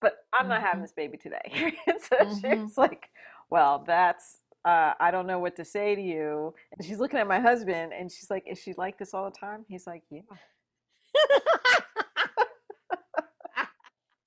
But 0.00 0.14
I'm 0.32 0.48
not 0.48 0.60
having 0.62 0.80
Mhm. 0.80 0.82
this 0.82 0.92
baby 0.92 1.16
today. 1.18 1.40
and 1.86 2.00
so 2.00 2.16
Mhm. 2.20 2.66
she's 2.66 2.78
like, 2.78 3.10
well, 3.50 3.84
that's, 3.86 4.38
uh, 4.64 4.94
I 5.00 5.10
don't 5.10 5.26
know 5.26 5.38
what 5.38 5.56
to 5.56 5.64
say 5.64 5.94
to 5.94 6.02
you. 6.02 6.54
And 6.76 6.86
she's 6.86 6.98
looking 7.00 7.18
at 7.20 7.26
my 7.26 7.40
husband 7.40 7.92
and 7.92 8.10
she's 8.10 8.30
like, 8.30 8.44
is 8.46 8.58
she 8.58 8.74
like 8.76 8.98
this 8.98 9.14
all 9.14 9.24
the 9.30 9.36
time? 9.36 9.64
He's 9.68 9.86
like, 9.86 10.02
yeah, 10.10 10.22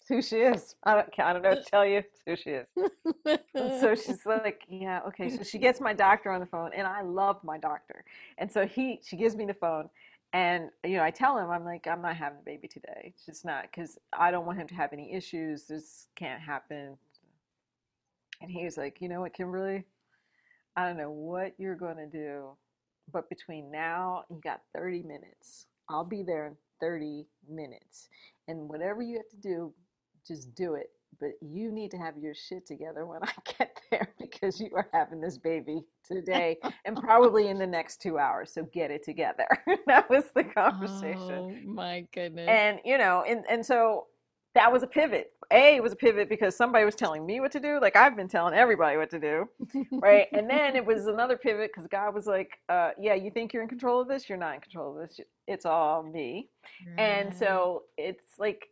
who 0.08 0.22
she 0.22 0.38
is. 0.38 0.76
I 0.84 0.96
don't, 0.96 1.10
I 1.20 1.34
don't 1.34 1.42
know 1.44 1.50
what 1.50 1.64
to 1.64 1.70
tell 1.70 1.86
you. 1.86 1.98
It's 2.00 2.22
who 2.26 2.36
she 2.36 2.52
is. 2.52 2.68
So 3.80 3.96
she's 3.96 4.26
like, 4.26 4.62
yeah, 4.70 5.02
okay. 5.08 5.30
So 5.30 5.44
she 5.44 5.58
gets 5.58 5.82
my 5.82 5.94
doctor 5.94 6.32
on 6.32 6.40
the 6.40 6.46
phone, 6.46 6.72
and 6.76 6.88
I 6.88 7.02
love 7.02 7.44
my 7.44 7.58
doctor. 7.58 8.04
And 8.38 8.52
so 8.52 8.66
he, 8.66 9.02
she 9.06 9.18
gives 9.18 9.36
me 9.36 9.46
the 9.46 9.54
phone, 9.54 9.90
and 10.34 10.70
you 10.84 10.98
know, 10.98 11.04
I 11.04 11.12
tell 11.12 11.38
him, 11.38 11.50
I'm 11.50 11.64
like, 11.66 11.88
I'm 11.88 12.02
not 12.02 12.18
having 12.18 12.40
a 12.40 12.46
baby 12.46 12.68
today. 12.68 13.14
It's 13.16 13.26
just 13.26 13.46
not 13.46 13.64
because 13.64 13.98
I 14.18 14.32
don't 14.32 14.46
want 14.46 14.60
him 14.60 14.68
to 14.68 14.76
have 14.76 14.94
any 14.94 15.14
issues. 15.14 15.68
This 15.68 16.08
can't 16.16 16.42
happen. 16.42 16.98
And 18.42 18.52
he 18.52 18.66
was 18.66 18.78
like, 18.78 19.02
you 19.02 19.10
know 19.10 19.22
what, 19.22 19.34
Kimberly, 19.34 19.86
I 20.76 20.86
don't 20.86 20.98
know 20.98 21.12
what 21.12 21.54
you're 21.58 21.76
going 21.76 21.98
to 21.98 22.06
do, 22.06 22.50
but 23.12 23.30
between 23.30 23.72
now, 23.72 24.26
you 24.30 24.40
got 24.44 24.62
30 24.76 25.04
minutes. 25.04 25.66
I'll 25.90 26.06
be 26.06 26.22
there 26.22 26.46
in 26.48 26.56
30 26.82 27.26
minutes, 27.50 28.10
and 28.48 28.70
whatever 28.70 29.02
you 29.02 29.18
have 29.18 29.30
to 29.30 29.38
do, 29.38 29.74
just 30.28 30.54
do 30.54 30.76
it. 30.76 30.92
But 31.20 31.32
you 31.42 31.72
need 31.72 31.92
to 31.92 31.98
have 31.98 32.18
your 32.18 32.34
shit 32.34 32.66
together 32.66 33.06
when 33.06 33.24
I 33.24 33.32
get 33.58 33.80
there 33.92 34.14
because 34.20 34.60
you 34.60 34.70
are 34.76 34.88
having 34.94 35.22
this 35.22 35.38
baby 35.38 35.84
today 36.06 36.58
and 36.86 36.96
probably 36.98 37.48
in 37.48 37.58
the 37.58 37.68
next 37.78 38.02
two 38.02 38.18
hours. 38.18 38.54
So 38.54 38.64
get 38.74 38.92
it 38.92 39.04
together. 39.04 39.48
that 39.88 40.10
was 40.10 40.26
the 40.36 40.44
conversation. 40.44 41.18
Oh 41.32 41.54
my 41.66 42.06
goodness. 42.14 42.48
And, 42.50 42.80
you 42.86 42.98
know, 42.98 43.24
and, 43.28 43.44
and 43.50 43.66
so 43.66 44.08
that 44.56 44.72
was 44.72 44.84
a 44.84 44.88
pivot. 44.88 45.32
A 45.52 45.76
it 45.76 45.84
was 45.84 45.94
a 45.94 45.96
pivot 45.96 46.30
because 46.30 46.56
somebody 46.56 46.84
was 46.84 46.96
telling 46.96 47.26
me 47.26 47.40
what 47.40 47.52
to 47.52 47.60
do. 47.60 47.80
Like 47.80 47.96
I've 47.96 48.16
been 48.16 48.28
telling 48.28 48.54
everybody 48.54 48.98
what 48.98 49.10
to 49.12 49.20
do. 49.20 49.48
Right. 49.92 50.28
and 50.34 50.50
then 50.50 50.76
it 50.76 50.86
was 50.86 51.06
another 51.08 51.38
pivot 51.38 51.72
because 51.74 51.88
God 51.88 52.14
was 52.14 52.26
like, 52.26 52.60
uh, 52.68 52.92
yeah, 53.00 53.14
you 53.14 53.32
think 53.32 53.54
you're 53.54 53.64
in 53.64 53.70
control 53.70 54.02
of 54.02 54.08
this? 54.08 54.28
You're 54.28 54.38
not 54.38 54.56
in 54.56 54.62
control 54.62 55.00
of 55.00 55.08
this. 55.08 55.20
It's 55.48 55.66
all 55.66 56.04
me 56.04 56.50
and 56.98 57.34
so 57.34 57.84
it's 57.98 58.34
like 58.40 58.70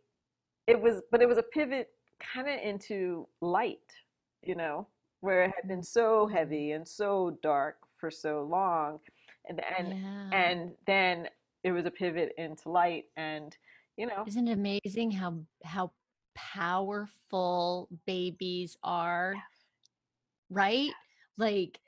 it 0.66 0.80
was 0.80 1.02
but 1.10 1.22
it 1.22 1.28
was 1.28 1.38
a 1.38 1.42
pivot 1.42 1.88
kind 2.20 2.48
of 2.48 2.58
into 2.62 3.26
light 3.40 3.92
you 4.42 4.54
know 4.54 4.86
where 5.20 5.44
it 5.44 5.52
had 5.56 5.68
been 5.68 5.82
so 5.82 6.26
heavy 6.26 6.72
and 6.72 6.86
so 6.86 7.36
dark 7.42 7.76
for 7.98 8.10
so 8.10 8.46
long 8.50 8.98
and 9.48 9.60
and 9.78 9.88
yeah. 9.88 10.30
and 10.32 10.72
then 10.86 11.28
it 11.64 11.72
was 11.72 11.86
a 11.86 11.90
pivot 11.90 12.32
into 12.38 12.68
light 12.68 13.04
and 13.16 13.56
you 13.96 14.06
know 14.06 14.24
Isn't 14.26 14.48
it 14.48 14.52
amazing 14.52 15.10
how 15.10 15.38
how 15.64 15.90
powerful 16.36 17.88
babies 18.06 18.76
are? 18.84 19.34
Right? 20.50 20.90
Like 21.36 21.80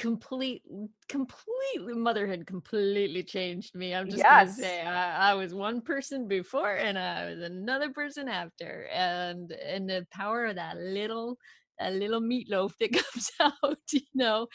complete 0.00 0.62
completely 1.10 1.92
motherhood 1.94 2.46
completely 2.46 3.22
changed 3.22 3.74
me. 3.74 3.94
I'm 3.94 4.08
just 4.08 4.24
gonna 4.24 4.48
say 4.48 4.80
I, 4.80 5.32
I 5.32 5.34
was 5.34 5.52
one 5.54 5.82
person 5.82 6.26
before 6.26 6.74
and 6.74 6.98
I 6.98 7.26
was 7.30 7.40
another 7.40 7.90
person 7.90 8.26
after. 8.26 8.88
And 8.92 9.52
and 9.52 9.88
the 9.88 10.06
power 10.10 10.46
of 10.46 10.56
that 10.56 10.78
little 10.78 11.36
that 11.78 11.92
little 11.92 12.22
meatloaf 12.22 12.72
that 12.80 12.92
comes 13.04 13.30
out, 13.40 13.78
you 13.92 14.00
know. 14.14 14.46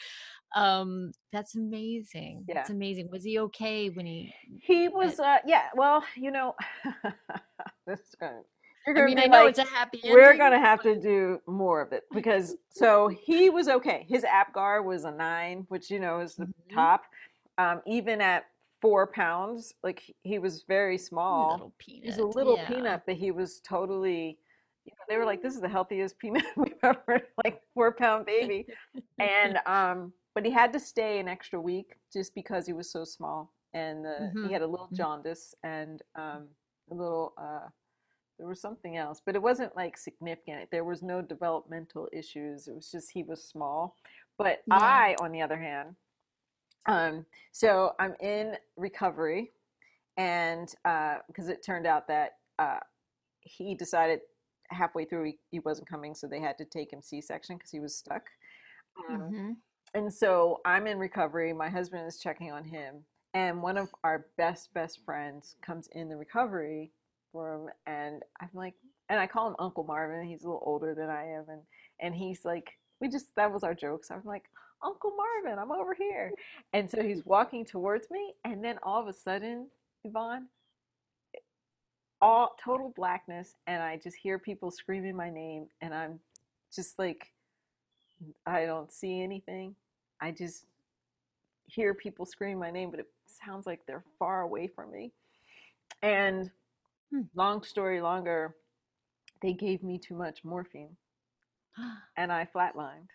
Um 0.56 1.12
that's 1.32 1.54
amazing. 1.54 2.44
yeah 2.48 2.54
That's 2.54 2.70
amazing. 2.70 3.08
Was 3.12 3.22
he 3.22 3.38
okay 3.38 3.88
when 3.88 4.04
he 4.06 4.34
he 4.60 4.88
uh, 4.88 4.90
was 4.90 5.20
uh 5.20 5.38
yeah 5.46 5.68
well 5.76 6.02
you 6.16 6.32
know 6.32 6.54
this 7.86 8.00
is 8.00 8.14
gonna, 8.18 8.42
I 8.86 9.02
mean, 9.02 9.18
I 9.18 9.26
know 9.26 9.44
like 9.44 9.50
it's 9.50 9.58
a 9.58 9.64
happy 9.64 10.00
We're 10.04 10.36
gonna 10.36 10.60
have 10.60 10.82
to 10.82 10.94
do 11.00 11.40
more 11.46 11.80
of 11.82 11.92
it 11.92 12.04
because 12.14 12.56
so 12.68 13.08
he 13.08 13.50
was 13.50 13.68
okay. 13.68 14.06
His 14.08 14.24
Apgar 14.24 14.82
was 14.82 15.04
a 15.04 15.10
nine, 15.10 15.66
which 15.68 15.90
you 15.90 15.98
know 16.00 16.20
is 16.20 16.36
the 16.36 16.44
Mhm. 16.44 16.74
top. 16.74 17.02
Um, 17.58 17.82
even 17.86 18.20
at 18.20 18.44
four 18.80 19.06
pounds, 19.06 19.74
like 19.82 20.00
he 20.00 20.14
he 20.22 20.38
was 20.38 20.64
very 20.68 20.98
small. 20.98 21.52
little 21.52 21.74
peanut. 21.78 22.04
He's 22.04 22.18
a 22.18 22.26
little 22.26 22.56
Yeah. 22.56 22.68
peanut, 22.68 23.02
but 23.06 23.16
he 23.16 23.30
was 23.30 23.60
totally. 23.60 24.38
You 24.84 24.92
know, 24.92 25.04
they 25.08 25.16
were 25.18 25.24
like, 25.24 25.42
"This 25.42 25.54
is 25.56 25.60
the 25.60 25.68
healthiest 25.68 26.18
peanut 26.20 26.44
we've 26.56 26.74
ever 26.82 27.22
like 27.44 27.60
four 27.74 27.92
pound 27.92 28.26
baby," 28.26 28.66
and 29.18 29.58
um, 29.66 30.12
but 30.34 30.44
he 30.44 30.50
had 30.52 30.72
to 30.74 30.80
stay 30.80 31.18
an 31.18 31.28
extra 31.28 31.60
week 31.60 31.96
just 32.12 32.34
because 32.34 32.66
he 32.66 32.72
was 32.72 32.90
so 32.90 33.04
small, 33.04 33.52
and 33.74 34.04
the, 34.04 34.32
he 34.42 34.48
Mhm, 34.48 34.52
had 34.52 34.62
a 34.62 34.66
little 34.66 34.88
mhm. 34.92 34.96
jaundice 34.96 35.54
and 35.64 36.02
um, 36.14 36.48
a 36.90 36.94
little. 36.94 37.34
Uh, 37.36 37.68
there 38.38 38.46
was 38.46 38.60
something 38.60 38.96
else, 38.96 39.20
but 39.24 39.34
it 39.34 39.42
wasn't 39.42 39.74
like 39.76 39.96
significant. 39.96 40.70
There 40.70 40.84
was 40.84 41.02
no 41.02 41.22
developmental 41.22 42.08
issues. 42.12 42.68
It 42.68 42.74
was 42.74 42.90
just 42.90 43.10
he 43.10 43.22
was 43.22 43.42
small. 43.42 43.96
But 44.38 44.62
Yeah. 44.66 44.76
I, 44.76 45.16
on 45.20 45.32
the 45.32 45.40
other 45.40 45.56
hand, 45.58 45.96
um, 46.86 47.26
so 47.52 47.94
I'm 47.98 48.14
in 48.20 48.56
recovery, 48.76 49.52
and 50.16 50.68
because 51.26 51.48
it 51.48 51.62
turned 51.64 51.86
out 51.86 52.06
that 52.08 52.38
uh, 52.58 52.80
he 53.40 53.74
decided 53.74 54.20
halfway 54.68 55.04
through 55.04 55.24
he, 55.24 55.38
he 55.50 55.58
wasn't 55.60 55.88
coming, 55.88 56.14
so 56.14 56.26
they 56.26 56.40
had 56.40 56.58
to 56.58 56.64
take 56.64 56.92
him 56.92 57.00
C-section 57.00 57.56
because 57.56 57.70
he 57.70 57.80
was 57.80 57.96
stuck. 57.96 58.24
Um, 59.08 59.20
Mhm. 59.20 59.56
and 59.94 60.12
so 60.12 60.60
I'm 60.64 60.86
in 60.86 60.98
recovery. 60.98 61.52
My 61.52 61.68
husband 61.68 62.06
is 62.06 62.18
checking 62.18 62.52
on 62.52 62.64
him, 62.64 63.04
and 63.34 63.62
one 63.62 63.78
of 63.78 63.94
our 64.04 64.26
best 64.36 64.72
best 64.74 65.00
friends 65.04 65.56
comes 65.62 65.88
in 65.88 66.08
the 66.08 66.16
recovery 66.16 66.92
room, 67.32 67.68
and 67.86 68.22
I'm 68.40 68.50
like, 68.54 68.74
and 69.08 69.20
I 69.20 69.26
call 69.26 69.48
him 69.48 69.56
Uncle 69.58 69.84
Marvin. 69.84 70.26
He's 70.26 70.42
a 70.42 70.46
little 70.46 70.62
older 70.64 70.94
than 70.94 71.10
I 71.10 71.24
am, 71.24 71.44
and 71.48 71.62
and 72.00 72.14
he's 72.14 72.44
like, 72.44 72.72
we 73.00 73.08
just 73.08 73.34
that 73.36 73.52
was 73.52 73.64
our 73.64 73.74
jokes. 73.74 74.10
I'm 74.10 74.22
like, 74.24 74.44
Uncle 74.84 75.12
Marvin, 75.16 75.58
I'm 75.58 75.72
over 75.72 75.94
here, 75.94 76.32
and 76.72 76.90
so 76.90 77.02
he's 77.02 77.24
walking 77.24 77.64
towards 77.64 78.10
me, 78.10 78.34
and 78.44 78.64
then 78.64 78.78
all 78.82 79.00
of 79.00 79.08
a 79.08 79.12
sudden, 79.12 79.68
Yvonne, 80.04 80.48
all 82.20 82.56
total 82.62 82.92
blackness, 82.96 83.54
and 83.66 83.82
I 83.82 83.98
just 83.98 84.16
hear 84.16 84.38
people 84.38 84.70
screaming 84.70 85.16
my 85.16 85.30
name, 85.30 85.66
and 85.80 85.94
I'm 85.94 86.20
just 86.74 86.98
like, 86.98 87.32
I 88.46 88.66
don't 88.66 88.90
see 88.92 89.22
anything. 89.22 89.74
I 90.20 90.30
just 90.32 90.64
hear 91.66 91.94
people 91.94 92.26
scream 92.26 92.58
my 92.58 92.70
name, 92.70 92.90
but 92.90 93.00
it 93.00 93.08
sounds 93.44 93.66
like 93.66 93.80
they're 93.86 94.04
far 94.18 94.42
away 94.42 94.66
from 94.68 94.90
me. 94.92 95.12
And. 96.02 96.50
Long 97.34 97.62
story 97.62 98.00
longer, 98.00 98.56
they 99.42 99.52
gave 99.52 99.82
me 99.82 99.98
too 99.98 100.14
much 100.14 100.44
morphine. 100.44 100.96
And 102.16 102.32
I 102.32 102.46
flatlined. 102.54 103.08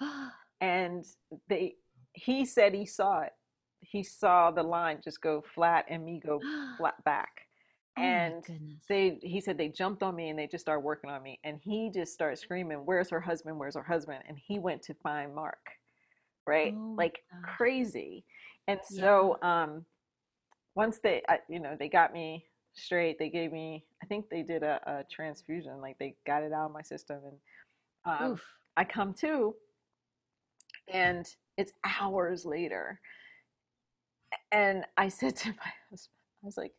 And 0.60 1.04
they 1.48 1.74
he 2.14 2.46
said 2.46 2.72
he 2.74 2.86
saw 2.86 3.20
it. 3.20 3.32
He 3.80 4.02
saw 4.02 4.50
the 4.50 4.62
line 4.62 5.00
just 5.04 5.20
go 5.20 5.42
flat 5.54 5.84
and 5.90 6.04
me 6.04 6.20
go 6.24 6.40
flat 6.78 7.02
back. 7.04 7.42
Oh 7.98 8.02
And 8.02 8.44
they 8.88 9.18
he 9.22 9.40
said 9.40 9.58
they 9.58 9.68
jumped 9.68 10.02
on 10.02 10.16
me 10.16 10.30
and 10.30 10.38
they 10.38 10.46
just 10.46 10.64
started 10.64 10.80
working 10.80 11.10
on 11.10 11.22
me. 11.22 11.38
And 11.44 11.60
he 11.62 11.90
just 11.94 12.14
started 12.14 12.38
screaming 12.38 12.78
where's 12.86 13.10
her 13.10 13.20
husband? 13.20 13.58
Where's 13.58 13.74
her 13.76 13.82
husband? 13.82 14.22
And 14.28 14.38
he 14.38 14.58
went 14.58 14.82
to 14.84 14.94
find 14.94 15.34
mark 15.34 15.58
right? 16.46 16.72
Oh 16.74 16.94
like 16.96 17.20
crazy. 17.42 18.24
And 18.68 18.80
Yeah. 18.90 19.02
so 19.04 19.38
um 19.42 19.84
once 20.74 20.98
they 21.02 21.22
I, 21.28 21.38
you 21.48 21.60
know 21.60 21.76
they 21.78 21.88
got 21.88 22.12
me 22.12 22.44
straight 22.76 23.18
they 23.18 23.28
gave 23.28 23.52
me 23.52 23.84
i 24.02 24.06
think 24.06 24.28
they 24.28 24.42
did 24.42 24.62
a, 24.62 24.80
a 24.86 25.04
transfusion 25.10 25.80
like 25.80 25.98
they 25.98 26.14
got 26.26 26.42
it 26.42 26.52
out 26.52 26.66
of 26.66 26.72
my 26.72 26.82
system 26.82 27.18
and 27.24 27.38
um, 28.04 28.40
i 28.76 28.84
come 28.84 29.14
to 29.14 29.54
and 30.92 31.26
it's 31.56 31.72
hours 31.84 32.44
later 32.44 33.00
and 34.52 34.84
i 34.96 35.08
said 35.08 35.34
to 35.34 35.48
my 35.64 35.72
husband 35.90 36.12
i 36.42 36.46
was 36.46 36.56
like 36.56 36.72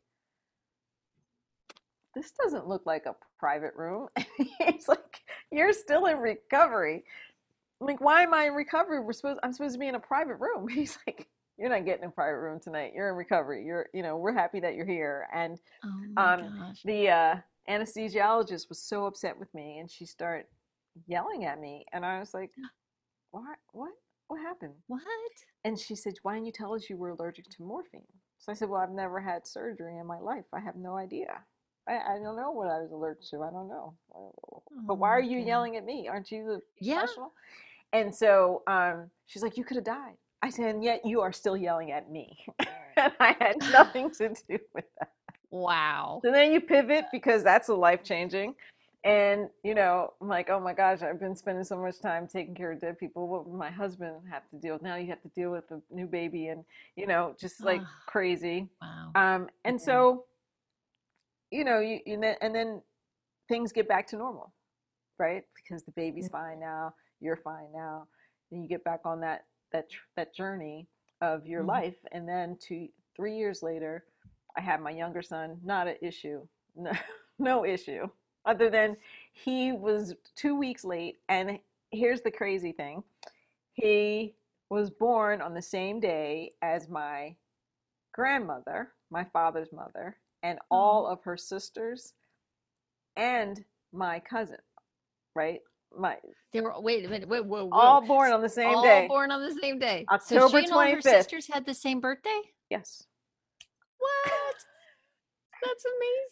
this 2.17 2.31
doesn't 2.31 2.67
look 2.67 2.85
like 2.85 3.05
a 3.05 3.15
private 3.39 3.73
room. 3.75 4.07
And 4.15 4.25
he's 4.59 4.87
like, 4.87 5.21
you're 5.51 5.73
still 5.73 6.05
in 6.07 6.17
recovery. 6.17 7.03
I'm 7.79 7.87
like, 7.87 8.01
why 8.01 8.23
am 8.23 8.33
I 8.33 8.45
in 8.45 8.53
recovery? 8.53 8.99
We're 8.99 9.13
supposed 9.13 9.39
I'm 9.43 9.53
supposed 9.53 9.75
to 9.75 9.79
be 9.79 9.87
in 9.87 9.95
a 9.95 9.99
private 9.99 10.37
room. 10.37 10.67
He's 10.73 10.97
like, 11.05 11.27
you're 11.57 11.69
not 11.69 11.85
getting 11.85 12.05
a 12.05 12.09
private 12.09 12.39
room 12.39 12.59
tonight. 12.59 12.93
You're 12.95 13.09
in 13.09 13.15
recovery. 13.15 13.65
You're, 13.65 13.87
you 13.93 14.03
know, 14.03 14.17
we're 14.17 14.33
happy 14.33 14.59
that 14.59 14.75
you're 14.75 14.85
here. 14.85 15.27
And 15.33 15.59
Oh 15.83 15.89
um, 16.17 16.75
the 16.85 17.09
uh, 17.09 17.35
anesthesiologist 17.69 18.69
was 18.69 18.79
so 18.81 19.05
upset 19.05 19.37
with 19.39 19.53
me 19.53 19.79
and 19.79 19.89
she 19.89 20.05
started 20.05 20.45
yelling 21.07 21.45
at 21.45 21.59
me 21.59 21.85
and 21.93 22.05
I 22.05 22.19
was 22.19 22.33
like, 22.33 22.51
What 23.31 23.57
what 23.73 23.91
what 24.29 24.41
happened? 24.41 24.73
What? 24.87 25.01
And 25.65 25.77
she 25.79 25.95
said, 25.95 26.13
Why 26.23 26.35
didn't 26.35 26.47
you 26.47 26.51
tell 26.51 26.73
us 26.73 26.89
you 26.89 26.97
were 26.97 27.09
allergic 27.09 27.49
to 27.51 27.63
morphine? 27.63 28.07
So 28.39 28.51
I 28.51 28.55
said, 28.55 28.69
Well, 28.69 28.81
I've 28.81 28.91
never 28.91 29.19
had 29.19 29.45
surgery 29.47 29.97
in 29.97 30.07
my 30.07 30.19
life. 30.19 30.45
I 30.53 30.59
have 30.59 30.75
no 30.75 30.95
idea. 30.97 31.41
I, 31.87 31.93
I 31.93 32.19
don't 32.23 32.35
know 32.37 32.51
what 32.51 32.67
I 32.69 32.79
was 32.79 32.91
allergic 32.91 33.23
to. 33.31 33.43
I 33.43 33.51
don't 33.51 33.67
know. 33.67 33.95
But 34.87 34.95
why 34.95 35.09
Oh 35.09 35.11
are 35.11 35.21
you 35.21 35.39
yelling 35.39 35.75
at 35.77 35.85
me? 35.85 36.07
Aren't 36.07 36.31
you 36.31 36.45
the 36.45 36.61
Yeah. 36.79 37.01
professional? 37.01 37.33
And 37.93 38.13
so 38.15 38.63
um, 38.67 39.09
she's 39.27 39.43
like, 39.43 39.57
You 39.57 39.63
could 39.63 39.77
have 39.77 39.85
died. 39.85 40.15
I 40.41 40.49
said, 40.49 40.75
And 40.75 40.83
yet 40.83 41.05
you 41.05 41.21
are 41.21 41.31
still 41.31 41.57
yelling 41.57 41.91
at 41.91 42.11
me. 42.11 42.37
and 42.97 43.13
I 43.19 43.35
had 43.39 43.57
nothing 43.71 44.11
to 44.11 44.29
do 44.29 44.57
with 44.73 44.85
that. 44.99 45.11
Wow. 45.49 46.19
So 46.23 46.31
then 46.31 46.51
you 46.51 46.61
pivot 46.61 47.05
because 47.11 47.43
that's 47.43 47.69
a 47.69 47.75
life 47.75 48.03
changing. 48.03 48.55
And, 49.03 49.49
you 49.63 49.73
know, 49.73 50.13
I'm 50.19 50.27
like, 50.27 50.49
oh 50.49 50.59
my 50.59 50.73
gosh, 50.73 51.01
I've 51.01 51.19
been 51.19 51.35
spending 51.35 51.63
so 51.63 51.77
much 51.77 52.01
time 52.01 52.27
taking 52.27 52.53
care 52.53 52.73
of 52.73 52.81
dead 52.81 52.99
people. 52.99 53.27
What 53.27 53.47
would 53.47 53.57
my 53.57 53.69
husband 53.69 54.15
have 54.29 54.49
to 54.49 54.57
deal 54.57 54.73
with? 54.73 54.81
Now 54.81 54.95
you 54.95 55.07
have 55.07 55.21
to 55.21 55.29
deal 55.29 55.51
with 55.51 55.63
a 55.71 55.79
new 55.89 56.07
baby 56.07 56.47
and, 56.47 56.65
you 56.95 57.07
know, 57.07 57.33
just 57.39 57.63
like 57.63 57.81
ah. 57.81 58.03
crazy. 58.05 58.67
Wow. 58.81 59.11
Um, 59.15 59.49
and 59.63 59.79
Yeah. 59.79 59.85
so, 59.85 60.25
you 61.51 61.63
know, 61.63 61.79
you, 61.79 61.99
you 62.05 62.19
then, 62.19 62.35
and 62.41 62.53
then 62.53 62.81
things 63.47 63.71
get 63.71 63.87
back 63.87 64.07
to 64.07 64.17
normal, 64.17 64.51
right? 65.17 65.43
Because 65.55 65.83
the 65.83 65.91
baby's 65.91 66.25
mm-hmm. 66.25 66.37
fine 66.37 66.59
now, 66.59 66.93
you're 67.21 67.37
fine 67.37 67.71
now. 67.73 68.07
And 68.51 68.61
you 68.61 68.67
get 68.67 68.83
back 68.83 69.01
on 69.05 69.21
that, 69.21 69.45
that, 69.71 69.89
tr- 69.89 70.05
that 70.15 70.33
journey 70.33 70.87
of 71.21 71.47
your 71.47 71.63
Mhm. 71.63 71.67
life. 71.67 71.97
And 72.11 72.27
then 72.27 72.57
two, 72.57 72.89
three 73.15 73.37
years 73.37 73.63
later, 73.63 74.05
I 74.57 74.61
had 74.61 74.81
my 74.81 74.91
younger 74.91 75.21
son, 75.21 75.59
not 75.63 75.87
an 75.87 75.97
issue, 76.01 76.47
no, 76.75 76.91
no 77.39 77.65
issue, 77.65 78.07
other 78.45 78.69
than 78.69 78.97
he 79.33 79.71
was 79.71 80.15
two 80.35 80.55
weeks 80.55 80.83
late. 80.83 81.17
And 81.29 81.59
here's 81.91 82.21
the 82.21 82.31
crazy 82.31 82.71
thing 82.71 83.03
he 83.73 84.35
was 84.69 84.89
born 84.89 85.41
on 85.41 85.53
the 85.53 85.61
same 85.61 85.99
day 85.99 86.53
as 86.61 86.89
my 86.89 87.35
grandmother, 88.13 88.93
my 89.11 89.23
father's 89.25 89.71
mother, 89.71 90.17
and 90.43 90.59
all 90.71 91.07
of 91.07 91.23
her 91.23 91.37
sisters 91.37 92.13
and 93.15 93.63
my 93.91 94.19
cousin, 94.19 94.57
right? 95.35 95.61
My 95.97 96.17
They 96.53 96.61
were 96.61 96.73
wait 96.79 97.05
a 97.05 97.09
minute. 97.09 97.27
Wait, 97.27 97.45
whoa, 97.45 97.65
whoa. 97.65 97.77
all 97.77 98.01
born 98.05 98.31
on 98.31 98.41
the 98.41 98.49
same 98.49 98.75
all 98.75 98.83
day. 98.83 99.07
born 99.07 99.31
on 99.31 99.41
the 99.41 99.59
same 99.59 99.79
day. 99.79 100.05
october 100.09 100.41
so 100.41 100.49
she 100.49 100.63
and 100.65 100.73
all 100.73 100.81
her 100.81 101.01
sisters 101.01 101.47
had 101.47 101.65
the 101.65 101.73
same 101.73 101.99
birthday. 101.99 102.39
Yes. 102.69 103.03
What? 103.97 104.55
That's 105.63 105.85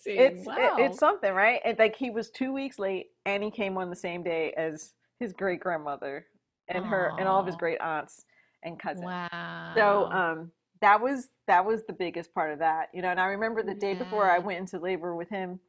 amazing. 0.05 0.37
It's 0.37 0.47
wow. 0.47 0.77
it, 0.77 0.85
it's 0.85 0.99
something, 0.99 1.33
right? 1.33 1.59
And 1.65 1.77
like 1.79 1.95
he 1.95 2.09
was 2.09 2.29
two 2.29 2.53
weeks 2.53 2.79
late, 2.79 3.07
and 3.25 3.43
he 3.43 3.51
came 3.51 3.77
on 3.77 3.89
the 3.89 3.95
same 3.95 4.23
day 4.23 4.53
as 4.55 4.93
his 5.19 5.33
great 5.33 5.59
grandmother 5.59 6.27
and 6.67 6.85
her 6.85 7.13
and 7.17 7.27
all 7.27 7.39
of 7.39 7.45
his 7.45 7.55
great 7.55 7.79
aunts 7.81 8.23
and 8.63 8.79
cousins. 8.79 9.05
wow. 9.05 9.71
So 9.75 10.05
um, 10.11 10.51
that 10.81 11.01
was 11.01 11.29
that 11.47 11.65
was 11.65 11.83
the 11.85 11.93
biggest 11.93 12.33
part 12.33 12.51
of 12.51 12.59
that, 12.59 12.89
you 12.93 13.01
know. 13.01 13.09
And 13.09 13.19
I 13.19 13.27
remember 13.27 13.63
the 13.63 13.75
day 13.75 13.93
before 13.93 14.29
I 14.29 14.39
went 14.39 14.59
into 14.59 14.79
labor 14.79 15.15
with 15.15 15.29
him. 15.29 15.59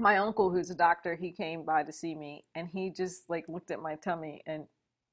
My 0.00 0.16
uncle, 0.18 0.50
who's 0.50 0.70
a 0.70 0.74
doctor, 0.74 1.14
he 1.14 1.30
came 1.30 1.64
by 1.64 1.82
to 1.82 1.92
see 1.92 2.14
me, 2.14 2.44
and 2.54 2.68
he 2.68 2.90
just 2.90 3.28
like 3.28 3.44
looked 3.48 3.70
at 3.70 3.80
my 3.80 3.96
tummy 3.96 4.42
and 4.46 4.64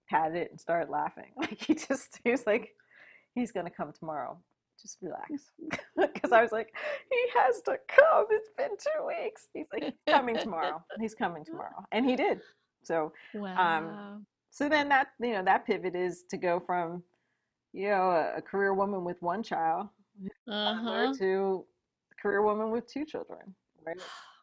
patted 0.10 0.38
it 0.38 0.52
and 0.52 0.60
started 0.60 0.90
laughing. 0.90 1.32
Like 1.38 1.62
he 1.62 1.76
just 1.76 2.20
he 2.24 2.32
was 2.32 2.46
like, 2.48 2.70
he's 3.36 3.52
gonna 3.52 3.70
come 3.70 3.92
tomorrow. 3.92 4.38
Just 4.82 5.00
relax, 5.02 5.52
because 5.98 6.32
I 6.38 6.42
was 6.42 6.52
like, 6.52 6.70
he 7.12 7.40
has 7.40 7.62
to 7.64 7.78
come. 7.88 8.26
It's 8.30 8.50
been 8.58 8.70
two 8.70 9.08
weeks. 9.08 9.48
He's 9.54 9.66
like, 9.74 9.84
he's 9.84 9.94
coming 10.08 10.38
tomorrow. 10.38 10.84
He's 11.00 11.16
coming 11.16 11.44
tomorrow, 11.46 11.84
and 11.92 12.06
he 12.06 12.16
did. 12.16 12.42
So 12.84 13.12
wow. 13.34 14.20
so 14.52 14.70
then 14.70 14.88
that 14.90 15.08
you 15.20 15.34
know 15.34 15.44
that 15.44 15.66
pivot 15.66 15.96
is 15.96 16.24
to 16.30 16.38
go 16.38 16.60
from 16.60 17.04
you 17.74 17.90
know 17.90 18.12
a, 18.12 18.38
a 18.38 18.42
career 18.42 18.74
woman 18.74 19.04
with 19.04 19.22
one 19.22 19.44
child 19.44 19.88
uh-huh. 20.48 21.14
to 21.18 21.66
a 22.12 22.22
career 22.22 22.42
woman 22.42 22.72
with 22.72 22.92
two 22.92 23.06
children 23.06 23.54
right 23.86 24.00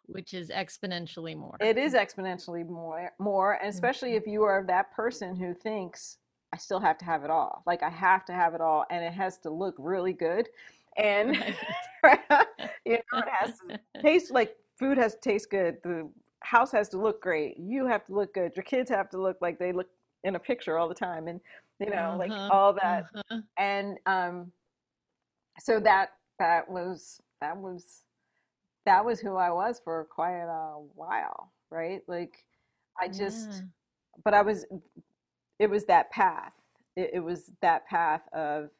Which 0.06 0.34
is 0.34 0.50
exponentially 0.50 1.36
more. 1.36 1.58
it 1.60 1.78
is 1.78 1.94
exponentially 1.94 2.68
more 2.68 3.12
more 3.18 3.52
and 3.54 3.68
especially 3.68 4.10
Mhm. 4.10 4.16
if 4.16 4.26
you 4.26 4.42
are 4.42 4.64
that 4.66 4.92
person 4.92 5.36
who 5.36 5.54
thinks 5.54 6.18
i 6.52 6.56
still 6.56 6.80
have 6.80 6.98
to 6.98 7.04
have 7.04 7.24
it 7.24 7.30
all 7.30 7.62
like 7.66 7.82
i 7.82 7.88
have 7.88 8.24
to 8.24 8.32
have 8.32 8.54
it 8.54 8.60
all 8.60 8.84
and 8.90 9.04
it 9.04 9.12
has 9.12 9.38
to 9.38 9.50
look 9.50 9.74
really 9.78 10.12
good 10.12 10.48
and 10.96 11.36
you 12.84 12.94
know 12.94 13.18
it 13.20 13.28
has 13.28 13.60
to 13.60 13.66
taste 14.02 14.30
like 14.30 14.56
food 14.78 14.98
has 14.98 15.14
to 15.14 15.20
taste 15.20 15.50
good 15.50 15.76
the 15.84 16.10
house 16.42 16.72
has 16.72 16.88
to 16.88 16.98
look 16.98 17.22
great 17.22 17.56
you 17.58 17.86
have 17.86 18.04
to 18.04 18.12
look 18.14 18.34
good 18.34 18.52
your 18.56 18.64
kids 18.64 18.90
have 18.90 19.08
to 19.08 19.20
look 19.20 19.38
like 19.40 19.58
they 19.58 19.72
look 19.72 19.88
in 20.24 20.34
a 20.36 20.38
picture 20.38 20.78
all 20.78 20.88
the 20.88 20.94
time 20.94 21.28
and 21.28 21.40
you 21.80 21.90
know 21.90 22.16
like 22.18 22.32
Uh-huh, 22.32 22.50
all 22.50 22.72
that 22.72 23.04
uh-huh. 23.14 23.40
and 23.58 23.98
um 24.06 24.52
so 25.60 25.80
that 25.80 26.10
that 26.38 26.68
was 26.68 27.20
that 27.40 27.56
was 27.56 28.03
that 28.86 29.04
was 29.04 29.20
who 29.20 29.36
i 29.36 29.50
was 29.50 29.80
for 29.84 30.04
quite 30.10 30.42
a 30.44 30.76
while 30.94 31.52
right? 31.70 32.02
Like 32.06 32.44
i 33.00 33.08
just 33.08 33.48
Yeah. 33.50 33.66
but 34.24 34.34
i 34.34 34.42
was 34.42 34.64
it 35.58 35.70
was 35.70 35.84
that 35.86 36.10
path. 36.10 36.52
It, 36.96 37.10
it 37.14 37.20
was 37.20 37.50
that 37.62 37.86
path 37.86 38.22
of 38.32 38.70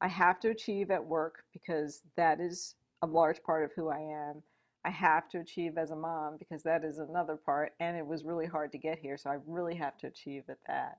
i 0.00 0.08
have 0.08 0.40
to 0.40 0.50
achieve 0.50 0.90
at 0.90 1.04
work 1.04 1.44
because 1.52 2.02
that 2.16 2.40
is 2.40 2.74
a 3.02 3.06
large 3.06 3.42
part 3.42 3.64
of 3.64 3.72
who 3.74 3.88
i 3.88 3.98
am. 3.98 4.42
I 4.84 4.90
have 4.90 5.28
to 5.30 5.38
achieve 5.40 5.78
as 5.78 5.90
a 5.90 5.96
mom 5.96 6.36
because 6.38 6.62
that 6.64 6.84
is 6.84 6.98
another 6.98 7.36
part 7.36 7.72
and 7.80 7.96
it 7.96 8.06
was 8.06 8.24
really 8.24 8.46
hard 8.46 8.70
to 8.72 8.78
get 8.78 8.98
here 8.98 9.16
so 9.16 9.30
i 9.30 9.38
really 9.46 9.74
have 9.76 9.96
to 9.98 10.06
achieve 10.08 10.44
at 10.48 10.58
that. 10.66 10.98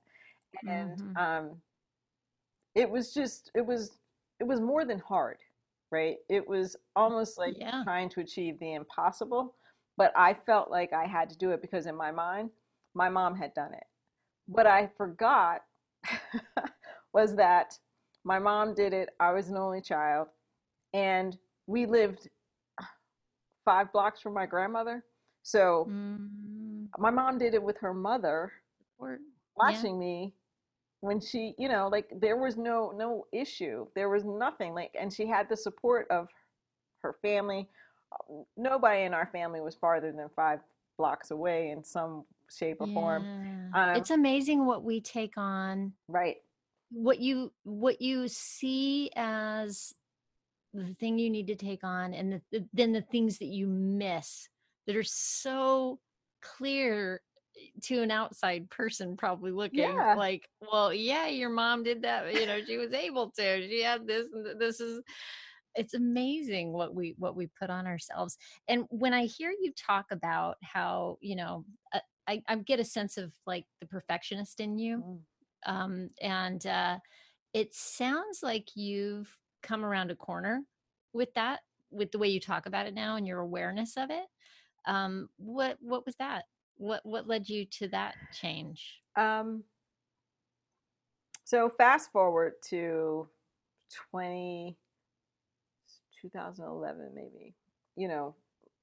And 0.68 1.00
Mhm. 1.00 1.16
um 1.16 1.62
it 2.74 2.90
was 2.90 3.12
just 3.14 3.50
it 3.54 3.64
was 3.64 3.98
it 4.40 4.44
was 4.44 4.60
more 4.60 4.84
than 4.84 4.98
hard 4.98 5.38
right? 5.90 6.16
It 6.28 6.46
was 6.46 6.76
almost 6.94 7.38
like 7.38 7.54
Yeah. 7.56 7.82
trying 7.84 8.08
to 8.10 8.20
achieve 8.20 8.58
the 8.58 8.74
impossible 8.74 9.54
but 9.96 10.12
i 10.16 10.34
felt 10.34 10.70
like 10.70 10.92
i 10.92 11.06
had 11.06 11.28
to 11.30 11.36
do 11.38 11.50
it 11.50 11.62
because 11.62 11.86
in 11.86 11.96
my 11.96 12.10
mind 12.10 12.50
my 12.94 13.08
mom 13.08 13.36
had 13.36 13.52
done 13.54 13.72
it. 13.74 13.84
What 14.46 14.66
i 14.66 14.88
forgot 14.96 15.62
was 17.12 17.34
that 17.36 17.78
my 18.24 18.38
mom 18.38 18.74
did 18.74 18.92
it 18.92 19.10
i 19.20 19.32
was 19.32 19.48
an 19.48 19.56
only 19.56 19.80
child 19.80 20.28
and 20.94 21.36
we 21.66 21.86
lived 21.86 22.28
five 23.64 23.92
blocks 23.92 24.20
from 24.20 24.34
my 24.34 24.46
grandmother 24.46 25.04
so 25.42 25.86
Mm, 25.88 26.88
my 26.98 27.10
mom 27.10 27.38
did 27.38 27.54
it 27.54 27.62
with 27.62 27.78
her 27.78 27.94
mother 27.94 28.52
watching 29.56 29.98
me 29.98 30.32
when 31.06 31.20
she 31.20 31.54
you 31.56 31.68
know 31.68 31.88
like 31.90 32.08
there 32.20 32.36
was 32.36 32.56
no 32.56 32.92
no 32.96 33.26
issue. 33.32 33.86
There 33.94 34.10
was 34.10 34.24
nothing 34.24 34.74
like 34.74 34.94
and 34.98 35.12
she 35.12 35.26
had 35.26 35.48
the 35.48 35.56
support 35.56 36.06
of 36.10 36.28
her 37.02 37.16
family. 37.22 37.68
Uh, 38.12 38.42
nobody 38.56 39.04
in 39.04 39.14
our 39.14 39.26
family 39.26 39.60
was 39.60 39.74
farther 39.74 40.12
than 40.12 40.28
five 40.34 40.60
blocks 40.98 41.30
away 41.30 41.70
in 41.70 41.84
some 41.84 42.24
shape 42.50 42.78
or 42.80 42.88
form. 42.88 43.70
Um, 43.74 43.96
it's 43.96 44.10
amazing 44.10 44.66
what 44.66 44.82
we 44.82 45.00
take 45.00 45.36
on. 45.36 45.92
Right. 46.08 46.36
What 46.90 47.20
you 47.20 47.52
what 47.64 48.00
you 48.00 48.28
see 48.28 49.10
as 49.16 49.94
the 50.74 50.94
thing 51.00 51.18
you 51.18 51.30
need 51.30 51.46
to 51.46 51.56
take 51.56 51.84
on 51.84 52.12
and 52.12 52.32
the, 52.32 52.42
the, 52.52 52.66
then 52.74 52.92
the 52.92 53.00
things 53.00 53.38
that 53.38 53.46
you 53.46 53.66
miss 53.66 54.48
that 54.86 54.96
are 54.96 55.02
so 55.02 55.98
clear 56.42 57.22
to 57.82 58.02
an 58.02 58.10
outside 58.10 58.68
person 58.70 59.16
probably 59.16 59.50
looking 59.50 59.78
Yeah. 59.78 60.14
like 60.16 60.48
well 60.60 60.92
yeah 60.92 61.26
your 61.26 61.50
mom 61.50 61.82
did 61.82 62.02
that 62.02 62.32
you 62.34 62.46
know 62.46 62.60
she 62.64 62.76
was 62.76 62.92
able 62.92 63.30
to 63.30 63.68
she 63.68 63.82
had 63.82 64.06
this 64.06 64.26
this 64.58 64.80
is 64.80 65.02
it's 65.74 65.94
amazing 65.94 66.72
what 66.72 66.94
we 66.94 67.14
what 67.18 67.36
we 67.36 67.48
put 67.58 67.70
on 67.70 67.86
ourselves 67.86 68.36
and 68.68 68.84
when 68.90 69.12
i 69.12 69.24
hear 69.24 69.50
you 69.50 69.72
talk 69.76 70.06
about 70.10 70.56
how 70.62 71.18
you 71.20 71.36
know 71.36 71.64
uh, 71.92 72.00
I, 72.28 72.42
I 72.48 72.56
get 72.56 72.80
a 72.80 72.84
sense 72.84 73.18
of 73.18 73.32
like 73.46 73.64
the 73.80 73.86
perfectionist 73.86 74.60
in 74.60 74.78
you 74.78 75.02
Mm. 75.02 75.20
um, 75.66 76.10
and 76.20 76.64
uh, 76.66 76.98
it 77.52 77.74
sounds 77.74 78.40
like 78.42 78.68
you've 78.74 79.34
come 79.62 79.84
around 79.84 80.10
a 80.10 80.16
corner 80.16 80.62
with 81.12 81.32
that 81.34 81.60
with 81.90 82.10
the 82.12 82.18
way 82.18 82.28
you 82.28 82.40
talk 82.40 82.66
about 82.66 82.86
it 82.86 82.94
now 82.94 83.16
and 83.16 83.26
your 83.26 83.40
awareness 83.40 83.96
of 83.96 84.10
it 84.10 84.26
um, 84.86 85.28
what 85.36 85.76
what 85.80 86.04
was 86.06 86.16
that 86.18 86.44
what 86.76 87.04
what 87.04 87.26
led 87.26 87.48
you 87.48 87.64
to 87.64 87.88
that 87.88 88.14
change? 88.32 89.00
Um 89.16 89.64
so 91.44 91.70
fast 91.70 92.10
forward 92.12 92.54
to 92.70 93.28
20 94.10 94.76
2011 96.20 97.10
maybe. 97.14 97.54
You 97.96 98.08
know 98.08 98.34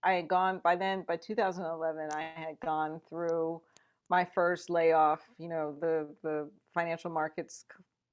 i 0.04 0.14
had 0.14 0.28
gone 0.28 0.60
by 0.64 0.76
then 0.76 1.04
by 1.08 1.16
2011 1.16 2.10
i 2.12 2.30
had 2.36 2.60
gone 2.60 3.00
through 3.10 3.62
my 4.10 4.26
first 4.26 4.70
layoff 4.70 5.22
you 5.38 5.50
know 5.50 5.76
the 5.80 6.08
the 6.24 6.50
financial 6.74 7.10
markets 7.10 7.66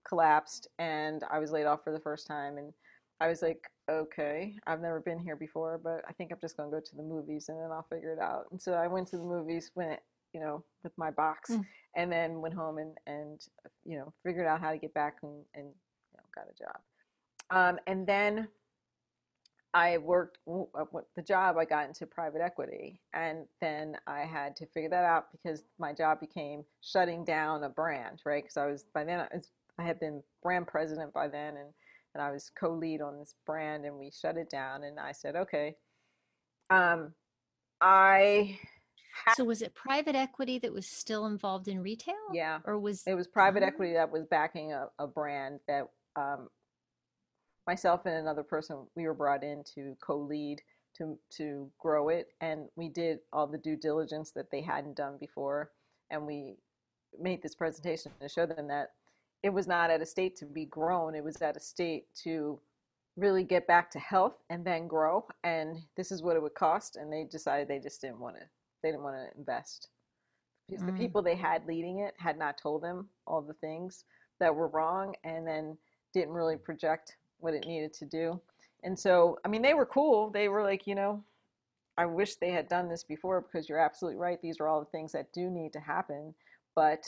collapsed 0.06 0.68
and 0.78 1.24
i 1.30 1.38
was 1.38 1.50
laid 1.50 1.66
off 1.66 1.82
for 1.84 1.92
the 1.92 2.00
first 2.00 2.26
time 2.26 2.56
and 2.56 2.72
I 3.20 3.28
was 3.28 3.42
like, 3.42 3.68
okay, 3.88 4.56
I've 4.66 4.80
never 4.80 5.00
been 5.00 5.18
here 5.18 5.36
before, 5.36 5.78
but 5.82 6.02
I 6.08 6.12
think 6.12 6.32
I'm 6.32 6.38
just 6.40 6.56
gonna 6.56 6.70
go 6.70 6.80
to 6.80 6.96
the 6.96 7.02
movies 7.02 7.48
and 7.48 7.58
then 7.60 7.70
I'll 7.70 7.86
figure 7.90 8.12
it 8.12 8.18
out. 8.18 8.46
And 8.50 8.60
so 8.60 8.72
I 8.74 8.86
went 8.86 9.08
to 9.08 9.16
the 9.18 9.24
movies, 9.24 9.70
went, 9.74 10.00
you 10.32 10.40
know, 10.40 10.64
with 10.82 10.96
my 10.96 11.10
box, 11.10 11.50
Mm. 11.50 11.66
and 11.96 12.12
then 12.12 12.40
went 12.40 12.54
home 12.54 12.78
and 12.78 12.96
and 13.06 13.40
you 13.84 13.98
know 13.98 14.12
figured 14.24 14.46
out 14.46 14.60
how 14.60 14.70
to 14.72 14.78
get 14.78 14.94
back 14.94 15.18
and 15.22 15.44
and 15.54 15.66
you 15.66 16.16
know, 16.16 16.24
got 16.34 16.46
a 16.48 16.54
job. 16.54 16.80
Um, 17.50 17.78
and 17.86 18.06
then 18.06 18.48
I 19.74 19.98
worked 19.98 20.38
uh, 20.48 20.84
the 21.16 21.22
job. 21.22 21.56
I 21.58 21.64
got 21.64 21.86
into 21.88 22.06
private 22.06 22.40
equity, 22.40 23.00
and 23.12 23.46
then 23.60 23.96
I 24.06 24.20
had 24.20 24.56
to 24.56 24.66
figure 24.66 24.90
that 24.90 25.04
out 25.04 25.26
because 25.32 25.64
my 25.78 25.92
job 25.92 26.20
became 26.20 26.64
shutting 26.80 27.24
down 27.24 27.64
a 27.64 27.68
brand, 27.68 28.22
right? 28.24 28.42
Because 28.42 28.56
I 28.56 28.66
was 28.66 28.84
by 28.94 29.04
then 29.04 29.20
I, 29.20 29.28
was, 29.36 29.50
I 29.78 29.82
had 29.84 30.00
been 30.00 30.22
brand 30.42 30.66
president 30.66 31.12
by 31.12 31.28
then, 31.28 31.56
and 31.56 31.68
and 32.14 32.22
I 32.22 32.30
was 32.30 32.50
co-lead 32.58 33.00
on 33.00 33.18
this 33.18 33.34
brand, 33.46 33.84
and 33.84 33.98
we 33.98 34.10
shut 34.10 34.36
it 34.36 34.50
down. 34.50 34.82
And 34.84 34.98
I 34.98 35.12
said, 35.12 35.36
okay, 35.36 35.76
um, 36.70 37.12
I 37.80 38.58
So 39.36 39.44
was 39.44 39.62
it 39.62 39.74
private 39.74 40.14
equity 40.16 40.58
that 40.58 40.72
was 40.72 40.86
still 40.86 41.26
involved 41.26 41.68
in 41.68 41.80
retail? 41.82 42.14
yeah, 42.32 42.58
Or 42.64 42.78
was 42.78 43.02
it 43.06 43.14
was 43.14 43.26
private 43.28 43.62
Oh. 43.62 43.66
equity 43.66 43.92
that 43.94 44.10
was 44.10 44.24
backing 44.24 44.72
a, 44.72 44.86
a 44.98 45.06
brand 45.06 45.60
that 45.68 45.88
um, 46.16 46.48
myself 47.66 48.06
and 48.06 48.16
another 48.16 48.42
person 48.42 48.86
we 48.96 49.06
were 49.06 49.14
brought 49.14 49.44
in 49.44 49.62
to 49.74 49.96
co-lead 50.02 50.60
to 50.96 51.16
to 51.30 51.70
grow 51.78 52.08
it 52.08 52.28
and 52.40 52.66
we 52.74 52.88
did 52.88 53.18
all 53.32 53.46
the 53.46 53.58
due 53.58 53.76
diligence 53.76 54.32
that 54.32 54.50
they 54.50 54.60
hadn't 54.60 54.96
done 54.96 55.16
before 55.20 55.70
and 56.10 56.26
we 56.26 56.56
made 57.20 57.40
this 57.42 57.54
presentation 57.54 58.10
to 58.20 58.28
show 58.28 58.44
them 58.44 58.66
that 58.66 58.88
it 59.42 59.50
was 59.50 59.66
not 59.66 59.90
at 59.90 60.02
a 60.02 60.06
state 60.06 60.36
to 60.36 60.46
be 60.46 60.66
grown 60.66 61.14
it 61.14 61.24
was 61.24 61.36
at 61.42 61.56
a 61.56 61.60
state 61.60 62.06
to 62.14 62.58
really 63.16 63.44
get 63.44 63.66
back 63.66 63.90
to 63.90 63.98
health 63.98 64.36
and 64.50 64.64
then 64.64 64.86
grow 64.88 65.24
and 65.44 65.76
this 65.96 66.12
is 66.12 66.22
what 66.22 66.36
it 66.36 66.42
would 66.42 66.54
cost 66.54 66.96
and 66.96 67.12
they 67.12 67.24
decided 67.24 67.68
they 67.68 67.78
just 67.78 68.00
didn't 68.00 68.20
want 68.20 68.36
to 68.36 68.42
they 68.82 68.90
didn't 68.90 69.02
want 69.02 69.16
to 69.16 69.38
invest 69.38 69.88
because 70.68 70.84
the 70.84 70.92
Mm. 70.92 70.98
people 70.98 71.22
they 71.22 71.34
had 71.36 71.66
leading 71.66 72.00
it 72.00 72.14
had 72.18 72.38
not 72.38 72.58
told 72.58 72.82
them 72.82 73.08
all 73.26 73.42
the 73.42 73.54
things 73.54 74.04
that 74.40 74.54
were 74.54 74.68
wrong 74.68 75.14
and 75.24 75.46
then 75.46 75.76
didn't 76.14 76.34
really 76.34 76.56
project 76.56 77.16
what 77.38 77.54
it 77.54 77.66
needed 77.66 77.92
to 77.94 78.04
do. 78.06 78.40
And 78.82 78.98
so, 78.98 79.38
I 79.44 79.48
mean, 79.48 79.62
they 79.62 79.74
were 79.74 79.86
cool. 79.86 80.30
They 80.30 80.48
were 80.48 80.62
like, 80.62 80.86
you 80.86 80.94
know, 80.94 81.22
I 81.98 82.06
wish 82.06 82.36
they 82.36 82.50
had 82.50 82.68
done 82.68 82.88
this 82.88 83.04
before 83.04 83.42
because 83.42 83.68
you're 83.68 83.78
absolutely 83.78 84.18
right. 84.18 84.40
These 84.40 84.60
are 84.60 84.68
all 84.68 84.80
the 84.80 84.90
things 84.90 85.12
that 85.12 85.32
do 85.32 85.50
need 85.50 85.72
to 85.74 85.80
happen, 85.80 86.34
but 86.74 87.06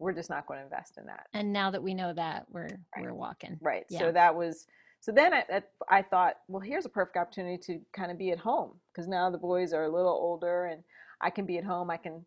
we're 0.00 0.12
just 0.14 0.30
not 0.30 0.46
going 0.46 0.58
to 0.58 0.64
invest 0.64 0.96
in 0.98 1.06
that. 1.06 1.26
and 1.34 1.52
now 1.52 1.70
that 1.70 1.82
we 1.82 1.94
know 1.94 2.12
that, 2.14 2.46
we're 2.50 2.68
Right. 2.96 3.04
we're 3.04 3.14
walking. 3.14 3.58
Right. 3.60 3.84
Yeah. 3.90 4.00
So 4.00 4.12
that 4.12 4.34
was, 4.34 4.66
so 5.00 5.12
then 5.12 5.32
I, 5.32 5.44
I- 5.52 5.62
I 5.98 6.02
thought, 6.02 6.36
well, 6.48 6.60
here's 6.60 6.86
a 6.86 6.88
perfect 6.88 7.16
opportunity 7.16 7.58
to 7.58 7.80
kind 7.92 8.10
of 8.10 8.18
be 8.18 8.30
at 8.32 8.38
home 8.38 8.72
because 8.92 9.06
now 9.06 9.30
the 9.30 9.38
boys 9.38 9.72
are 9.72 9.84
a 9.84 9.88
little 9.88 10.12
older 10.12 10.64
and 10.66 10.82
I 11.20 11.30
can 11.30 11.44
be 11.46 11.58
at 11.58 11.64
home. 11.64 11.90
I 11.90 11.96
can, 11.98 12.24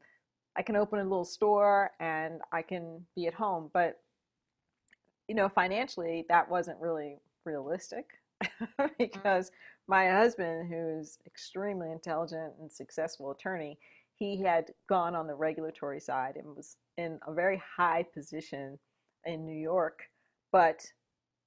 I 0.55 0.61
can 0.61 0.76
open 0.76 0.99
a 0.99 1.03
little 1.03 1.26
store 1.26 1.91
and 1.99 2.39
I 2.51 2.61
can 2.61 3.05
be 3.15 3.26
at 3.28 3.34
home. 3.34 3.71
But, 3.74 3.99
you 5.28 5.36
know, 5.36 5.49
financially, 5.49 6.26
that 6.30 6.49
wasn't 6.49 6.80
really 6.80 7.17
realistic 7.45 8.05
mm. 8.80 8.89
because 8.99 9.51
my 9.88 10.09
husband, 10.09 10.69
who's 10.71 11.17
extremely 11.26 11.91
intelligent 11.91 12.53
and 12.59 12.71
successful 12.71 13.32
attorney, 13.32 13.78
he 14.18 14.41
had 14.41 14.72
gone 14.88 15.16
on 15.16 15.28
the 15.28 15.36
regulatory 15.36 15.99
side 15.99 16.36
and 16.38 16.55
was 16.55 16.78
in 16.97 17.20
a 17.28 17.34
very 17.34 17.61
high 17.78 18.03
position 18.14 18.78
in 19.26 19.45
New 19.45 19.57
York, 19.57 20.03
but 20.51 20.86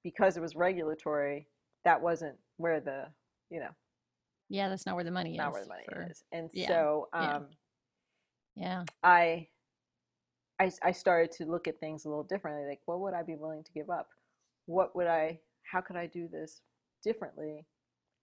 because 0.03 0.37
it 0.37 0.41
was 0.41 0.55
regulatory, 0.55 1.47
that 1.85 2.01
wasn't 2.01 2.37
where 2.57 2.79
the 2.79 3.05
you 3.49 3.59
know 3.59 3.69
Yeah, 4.49 4.69
that's 4.69 4.85
not 4.85 4.95
where 4.95 5.03
the 5.03 5.11
money 5.11 5.37
not 5.37 5.49
is. 5.49 5.53
where 5.53 5.63
the 5.63 5.69
money 5.69 5.85
for- 5.89 6.07
is, 6.09 6.23
and 6.31 6.49
yeah, 6.53 6.67
so 6.67 7.07
yeah. 7.13 7.35
um, 7.37 7.45
Yeah. 8.55 8.83
I, 9.03 9.47
I 10.59 10.71
I 10.83 10.91
started 10.91 11.31
to 11.33 11.45
look 11.45 11.67
at 11.67 11.79
things 11.79 12.05
a 12.05 12.09
little 12.09 12.23
differently. 12.23 12.67
Like, 12.67 12.81
what 12.85 12.99
would 12.99 13.13
I 13.13 13.23
be 13.23 13.35
willing 13.35 13.63
to 13.63 13.71
give 13.73 13.89
up? 13.89 14.09
What 14.65 14.95
would 14.95 15.07
I? 15.07 15.39
How 15.71 15.81
could 15.81 15.95
I 15.97 16.07
do 16.07 16.27
this 16.27 16.61
differently, 17.03 17.65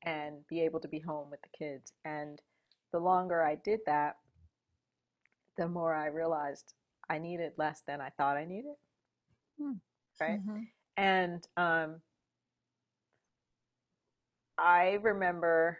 and 0.05 0.47
be 0.49 0.61
able 0.63 0.81
to 0.81 0.89
be 0.89 0.99
home 1.01 1.31
with 1.31 1.41
the 1.43 1.57
kids? 1.57 1.93
And 2.05 2.41
the 2.93 2.99
longer 2.99 3.43
I 3.43 3.55
did 3.57 3.81
that, 3.87 4.17
the 5.57 5.69
more 5.69 5.95
I 5.95 6.07
realized 6.07 6.75
I 7.09 7.19
needed 7.19 7.53
less 7.59 7.83
than 7.87 8.01
I 8.01 8.11
thought 8.11 8.37
I 8.37 8.45
needed. 8.45 8.75
Hmm. 9.59 9.73
Right. 10.21 10.41
Mhm. 10.47 10.69
And 10.97 11.47
um, 11.57 12.03
I 14.59 14.93
remember, 15.03 15.79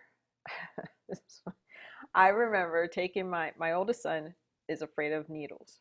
this 1.09 1.19
is 1.19 1.41
fun. 1.45 1.55
I 2.15 2.29
remember 2.29 2.87
taking 2.89 3.29
my 3.31 3.53
my 3.59 3.73
oldest 3.73 4.03
son 4.03 4.35
is 4.69 4.83
afraid 4.83 5.13
of 5.13 5.29
needles, 5.29 5.81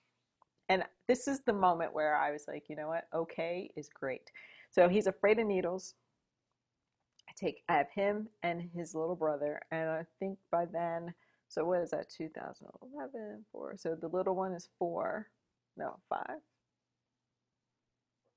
and 0.70 0.84
this 1.08 1.28
is 1.28 1.42
the 1.42 1.54
moment 1.54 1.94
where 1.94 2.16
I 2.16 2.32
was 2.32 2.46
like, 2.48 2.70
you 2.70 2.76
know 2.76 2.88
what, 2.90 3.08
okay 3.14 3.72
is 3.76 3.90
great. 3.90 4.32
So 4.72 4.90
he's 4.90 5.08
afraid 5.08 5.40
of 5.40 5.48
needles. 5.48 5.96
I 7.30 7.34
take 7.38 7.64
I 7.70 7.74
have 7.76 7.90
him 7.92 8.30
and 8.44 8.62
his 8.76 8.96
little 8.96 9.16
brother, 9.16 9.62
and 9.72 9.90
I 9.90 10.06
think 10.20 10.40
by 10.52 10.66
then, 10.66 11.14
so 11.54 11.64
what 11.66 11.82
is 11.82 11.92
that? 11.92 12.10
2011, 12.10 13.46
four. 13.52 13.76
So 13.78 13.96
the 13.96 14.08
little 14.08 14.36
one 14.36 14.54
is 14.54 14.70
four, 14.80 15.28
no 15.78 15.98
five. 16.10 16.40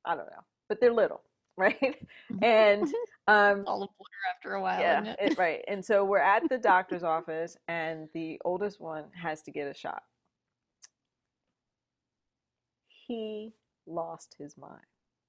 I 0.04 0.14
don't 0.14 0.26
know, 0.26 0.44
but 0.68 0.80
they're 0.80 0.92
little, 0.92 1.22
right? 1.56 1.96
And 2.42 2.82
um, 3.26 3.64
all 3.66 3.82
a 3.82 3.88
blur 3.88 4.34
after 4.34 4.52
a 4.54 4.60
while, 4.60 4.80
yeah, 4.80 5.02
it? 5.04 5.32
it, 5.32 5.38
right. 5.38 5.64
And 5.66 5.82
so 5.82 6.04
we're 6.04 6.18
at 6.18 6.46
the 6.50 6.58
doctor's 6.58 7.02
office, 7.02 7.56
and 7.68 8.08
the 8.12 8.38
oldest 8.44 8.80
one 8.82 9.04
has 9.14 9.40
to 9.42 9.50
get 9.50 9.66
a 9.66 9.74
shot. 9.74 10.02
He 12.88 13.54
lost 13.86 14.36
his 14.38 14.58
mind, 14.58 14.82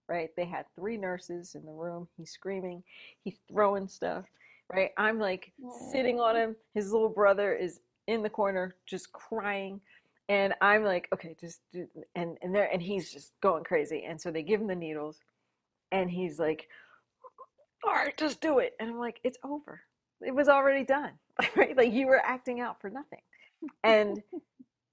right? 0.09 0.29
They 0.35 0.45
had 0.45 0.65
three 0.75 0.97
nurses 0.97 1.55
in 1.55 1.65
the 1.65 1.71
room. 1.71 2.09
He's 2.17 2.31
screaming, 2.31 2.83
he's 3.23 3.37
throwing 3.47 3.87
stuff, 3.87 4.25
right? 4.71 4.91
I'm 4.97 5.19
like 5.19 5.51
sitting 5.91 6.19
on 6.19 6.35
him. 6.35 6.55
His 6.73 6.91
little 6.91 7.09
brother 7.09 7.53
is 7.53 7.79
in 8.07 8.23
the 8.23 8.29
corner, 8.29 8.75
just 8.85 9.11
crying. 9.11 9.81
And 10.29 10.53
I'm 10.61 10.83
like, 10.83 11.07
okay, 11.13 11.35
just 11.39 11.61
do, 11.71 11.87
and 12.15 12.37
and 12.41 12.53
there, 12.53 12.69
and 12.71 12.81
he's 12.81 13.11
just 13.11 13.31
going 13.41 13.63
crazy. 13.63 14.03
And 14.07 14.19
so 14.19 14.29
they 14.29 14.43
give 14.43 14.59
him 14.59 14.67
the 14.67 14.75
needles, 14.75 15.19
and 15.91 16.09
he's 16.09 16.37
like, 16.37 16.67
all 17.85 17.93
right, 17.93 18.15
just 18.17 18.41
do 18.41 18.59
it. 18.59 18.73
And 18.79 18.89
I'm 18.89 18.99
like, 18.99 19.19
it's 19.23 19.37
over. 19.43 19.81
It 20.21 20.35
was 20.35 20.49
already 20.49 20.83
done, 20.83 21.11
right? 21.55 21.77
Like 21.77 21.93
you 21.93 22.07
were 22.07 22.21
acting 22.25 22.59
out 22.59 22.81
for 22.81 22.89
nothing. 22.89 23.21
And 23.83 24.21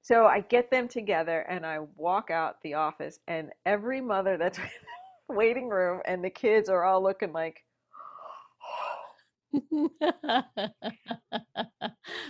so 0.03 0.27
I 0.27 0.41
get 0.41 0.71
them 0.71 0.87
together 0.87 1.41
and 1.49 1.65
I 1.67 1.81
walk 1.97 2.31
out 2.31 2.63
the 2.63 2.75
office, 2.75 3.19
and 3.27 3.51
every 3.67 4.01
mother 4.01 4.37
that's 4.37 4.61
waiting 5.29 5.69
room 5.69 6.01
and 6.05 6.23
the 6.23 6.31
kids 6.31 6.69
are 6.69 6.85
all 6.85 7.03
looking 7.03 7.33
like, 7.33 7.64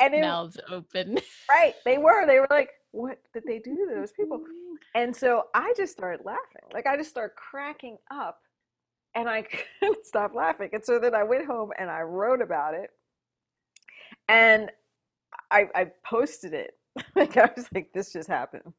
And 0.01 0.15
it- 0.15 0.21
Mouths 0.21 0.59
open. 0.71 1.19
right? 1.51 1.75
They 1.85 1.99
were. 1.99 2.27
They 2.27 2.41
were 2.41 2.47
like, 2.51 2.71
what 2.93 3.19
did 3.33 3.45
they 3.47 3.59
do 3.59 3.75
to 3.77 3.95
those 3.95 4.13
people? 4.13 4.39
Mm-hmm. 4.39 4.75
And 4.95 5.15
so 5.17 5.45
I 5.55 5.73
just 5.77 5.93
started 5.93 6.25
laughing. 6.25 6.63
Like 6.73 6.87
I 6.87 6.97
just 6.97 7.11
started 7.11 7.35
cracking 7.37 7.97
up 8.11 8.39
and 9.15 9.29
I 9.29 9.43
couldn't 9.81 10.07
stop 10.07 10.35
laughing. 10.35 10.71
And 10.73 10.85
so 10.85 10.99
then 10.99 11.15
I 11.15 11.23
went 11.25 11.47
home 11.47 11.71
and 11.79 11.91
I 11.91 12.03
wrote 12.03 12.41
about 12.41 12.75
it 12.75 12.91
and 14.29 14.71
I, 15.51 15.67
I 15.75 15.87
posted 16.05 16.55
it. 16.55 16.73
like 17.17 17.37
I 17.37 17.51
was 17.57 17.67
like, 17.75 17.93
this 17.93 18.13
just 18.13 18.29
happened. 18.29 18.73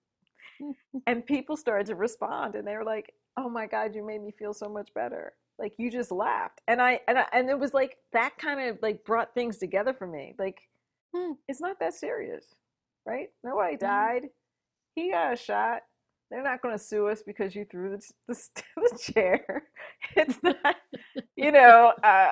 and 1.08 1.26
people 1.26 1.58
started 1.58 1.88
to 1.88 1.96
respond 1.96 2.56
and 2.56 2.66
they 2.66 2.76
were 2.76 2.86
like, 2.86 3.14
oh 3.38 3.50
my 3.50 3.68
God, 3.68 3.96
you 3.96 4.06
made 4.06 4.22
me 4.22 4.32
feel 4.32 4.54
so 4.54 4.70
much 4.70 4.94
better. 4.94 5.34
Like 5.60 5.74
you 5.78 5.92
just 5.92 6.12
laughed. 6.12 6.62
And 6.68 6.82
I 6.82 7.02
and 7.08 7.20
I, 7.20 7.26
and 7.34 7.50
it 7.50 7.60
was 7.60 7.74
like 7.74 7.98
that 8.14 8.38
kind 8.38 8.60
of 8.70 8.80
like 8.82 9.06
brought 9.06 9.34
things 9.34 9.58
together 9.58 9.94
for 9.94 10.08
me. 10.08 10.36
Like 10.40 10.62
Hmm. 11.16 11.34
it's 11.48 11.62
not 11.62 11.80
that 11.80 11.94
serious, 11.94 12.46
right? 13.06 13.30
Nobody 13.44 13.78
Mhm. 13.78 13.80
died. 13.80 14.24
He 14.96 15.12
got 15.12 15.34
a 15.34 15.38
shot. 15.38 15.84
They're 16.32 16.44
not 16.44 16.62
going 16.62 16.76
to 16.78 16.84
sue 16.84 17.08
us 17.08 17.24
because 17.24 17.56
you 17.56 17.66
threw 17.66 17.92
the, 17.98 18.12
the, 18.28 18.36
the 18.78 19.00
chair. 19.14 19.64
It's 20.16 20.40
not, 20.44 20.78
you 21.36 21.52
know, 21.52 21.94
uh, 22.04 22.32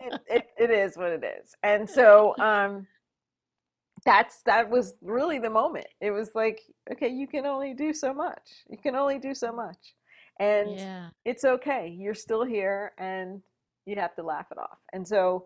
it, 0.00 0.14
it, 0.26 0.44
it 0.58 0.70
is 0.70 0.96
what 0.96 1.10
it 1.12 1.24
is. 1.24 1.54
And 1.62 1.88
so 1.88 2.36
um, 2.40 2.86
that's 4.04 4.42
that 4.46 4.70
was 4.70 4.94
really 5.02 5.38
the 5.38 5.50
moment. 5.50 5.86
It 6.00 6.10
was 6.10 6.30
like, 6.34 6.60
okay, 6.92 7.08
you 7.08 7.26
can 7.28 7.46
only 7.46 7.74
do 7.74 7.92
so 7.92 8.12
much. 8.14 8.42
You 8.68 8.78
can 8.78 8.96
only 8.96 9.18
do 9.18 9.34
so 9.34 9.52
much. 9.52 9.94
And 10.38 10.76
yeah. 10.76 11.08
it's 11.24 11.44
okay. 11.44 11.94
You're 11.96 12.14
still 12.14 12.44
here 12.44 12.92
and 12.98 13.42
you 13.86 13.96
have 13.96 14.14
to 14.16 14.22
laugh 14.22 14.46
it 14.50 14.58
off. 14.58 14.78
And 14.92 15.06
so 15.06 15.44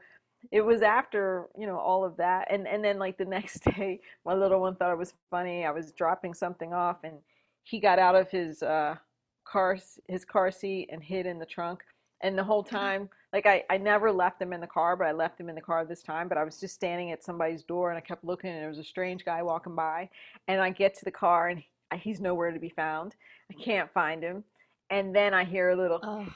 it 0.53 0.61
was 0.61 0.83
after, 0.83 1.47
you 1.59 1.67
know, 1.67 1.79
all 1.79 2.05
of 2.05 2.17
that. 2.19 2.49
And 2.51 2.67
and 2.69 2.85
then 2.85 2.99
like 2.99 3.19
the 3.19 3.25
next 3.39 3.65
day, 3.65 4.01
my 4.25 4.35
little 4.35 4.61
one 4.61 4.77
thought 4.77 4.93
it 4.93 4.99
was 4.99 5.15
funny. 5.31 5.65
I 5.65 5.71
was 5.71 5.93
dropping 5.93 6.35
something 6.35 6.73
off 6.73 6.99
and 7.05 7.17
he 7.65 7.81
got 7.81 7.99
out 7.99 8.15
of 8.15 8.31
his 8.31 8.63
uh 8.63 8.97
car 9.45 9.79
his 10.09 10.25
car 10.25 10.51
seat 10.51 10.89
and 10.93 11.03
hid 11.03 11.27
in 11.27 11.39
the 11.39 11.47
trunk. 11.47 11.83
And 12.23 12.39
the 12.39 12.45
whole 12.45 12.63
time 12.63 13.11
Like 13.33 13.45
I, 13.47 13.65
I 13.69 13.77
never 13.77 14.11
left 14.11 14.39
them 14.39 14.53
in 14.55 14.61
the 14.61 14.67
car, 14.67 14.97
but 14.97 15.07
I 15.07 15.13
left 15.13 15.37
them 15.37 15.49
in 15.51 15.55
the 15.55 15.61
car 15.61 15.85
this 15.85 16.03
time. 16.03 16.29
But 16.29 16.39
I 16.39 16.45
was 16.45 16.59
just 16.59 16.75
standing 16.75 17.13
at 17.13 17.25
somebody's 17.25 17.63
door 17.65 17.91
and 17.91 17.99
I 17.99 18.01
kept 18.01 18.25
looking 18.25 18.51
and 18.51 18.61
there 18.63 18.69
was 18.69 18.79
a 18.79 18.85
strange 18.85 19.25
guy 19.25 19.43
walking 19.43 19.75
by. 19.75 20.09
And 20.49 20.61
I 20.61 20.71
get 20.71 20.95
to 20.95 21.05
the 21.05 21.11
car 21.11 21.49
and 21.49 21.63
he's 22.01 22.21
nowhere 22.21 22.51
to 22.51 22.59
be 22.59 22.71
found. 22.71 23.15
I 23.51 23.63
can't 23.63 23.93
find 23.93 24.23
him. 24.23 24.45
And 24.91 25.15
then 25.15 25.35
I 25.35 25.45
hear 25.45 25.71
a 25.71 25.77
little, 25.77 26.01
oh. 26.03 26.27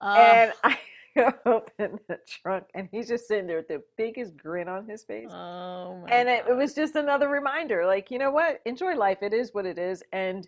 and 0.02 0.52
I 0.62 0.78
open 1.46 1.98
the 2.08 2.18
trunk 2.28 2.64
and 2.74 2.88
he's 2.92 3.08
just 3.08 3.26
sitting 3.26 3.46
there 3.46 3.56
with 3.56 3.68
the 3.68 3.82
biggest 3.96 4.36
grin 4.36 4.68
on 4.68 4.88
his 4.88 5.02
face. 5.02 5.30
Oh 5.30 6.04
and 6.08 6.28
it, 6.28 6.44
it 6.48 6.56
was 6.56 6.74
just 6.74 6.94
another 6.94 7.28
reminder 7.28 7.86
like, 7.86 8.10
you 8.10 8.18
know 8.18 8.30
what? 8.30 8.60
Enjoy 8.66 8.94
life. 8.94 9.18
It 9.22 9.32
is 9.32 9.52
what 9.52 9.66
it 9.66 9.78
is. 9.78 10.02
And 10.12 10.46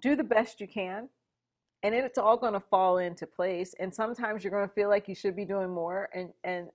do 0.00 0.16
the 0.16 0.24
best 0.24 0.60
you 0.60 0.68
can 0.68 1.08
and 1.82 1.94
it's 1.94 2.18
all 2.18 2.36
going 2.36 2.52
to 2.52 2.60
fall 2.60 2.98
into 2.98 3.26
place 3.26 3.74
and 3.78 3.94
sometimes 3.94 4.42
you're 4.42 4.50
going 4.50 4.66
to 4.66 4.74
feel 4.74 4.88
like 4.88 5.08
you 5.08 5.14
should 5.14 5.36
be 5.36 5.44
doing 5.44 5.70
more 5.70 6.08
and 6.14 6.30
and 6.44 6.68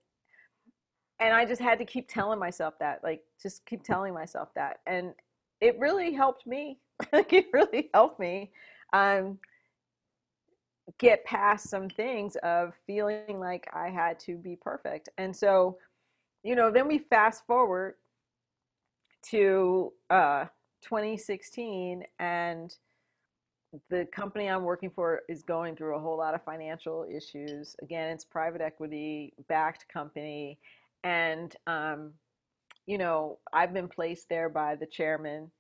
and 1.20 1.34
i 1.34 1.46
just 1.46 1.62
had 1.62 1.78
to 1.78 1.86
keep 1.86 2.08
telling 2.08 2.40
myself 2.40 2.74
that 2.80 3.04
like 3.04 3.22
just 3.42 3.66
keep 3.66 3.84
telling 3.84 4.14
myself 4.14 4.50
that 4.56 4.80
and 4.88 5.14
it 5.60 5.78
really 5.80 6.14
helped 6.14 6.48
me 6.48 6.80
like 7.14 7.34
it 7.34 7.48
really 7.54 7.90
helped 7.94 8.20
me 8.20 8.52
um 8.94 9.38
get 10.98 11.24
past 11.26 11.70
some 11.70 11.90
things 11.90 12.36
of 12.44 12.74
feeling 12.86 13.40
like 13.40 13.68
i 13.74 13.90
had 13.90 14.20
to 14.20 14.36
be 14.38 14.56
perfect 14.56 15.10
and 15.18 15.36
so 15.36 15.78
you 16.44 16.56
know 16.56 16.72
then 16.72 16.88
we 16.88 16.98
fast 16.98 17.46
forward 17.46 17.96
to 19.22 19.94
uh 20.10 20.46
2016 20.82 22.04
and 22.20 22.76
the 23.90 24.06
company 24.12 24.48
I'm 24.48 24.64
working 24.64 24.90
for 24.90 25.22
is 25.30 25.44
going 25.44 25.76
through 25.76 25.96
a 25.96 26.00
whole 26.00 26.18
lot 26.18 26.34
of 26.34 26.44
financial 26.44 27.06
issues. 27.10 27.76
Again, 27.82 28.10
it's 28.10 28.26
private 28.26 28.62
equity 28.62 29.34
backed 29.48 29.88
company, 29.88 30.60
and 31.04 31.56
um, 31.68 32.12
you 32.86 32.98
know 32.98 33.40
I've 33.54 33.74
been 33.74 33.88
placed 33.88 34.28
there 34.30 34.50
by 34.50 34.76
the 34.76 34.86
chairman 34.86 35.52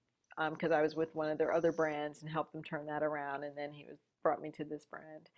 because 0.49 0.71
um, 0.71 0.77
I 0.77 0.81
was 0.81 0.95
with 0.95 1.13
one 1.15 1.29
of 1.29 1.37
their 1.37 1.53
other 1.53 1.71
brands 1.71 2.21
and 2.21 2.29
helped 2.29 2.53
them 2.53 2.63
turn 2.63 2.85
that 2.87 3.03
around, 3.03 3.43
and 3.43 3.57
then 3.57 3.71
he 3.71 3.85
was 3.85 3.97
brought 4.23 4.41
me 4.41 4.51
to 4.51 4.63
this 4.63 4.85
brand. 4.85 5.29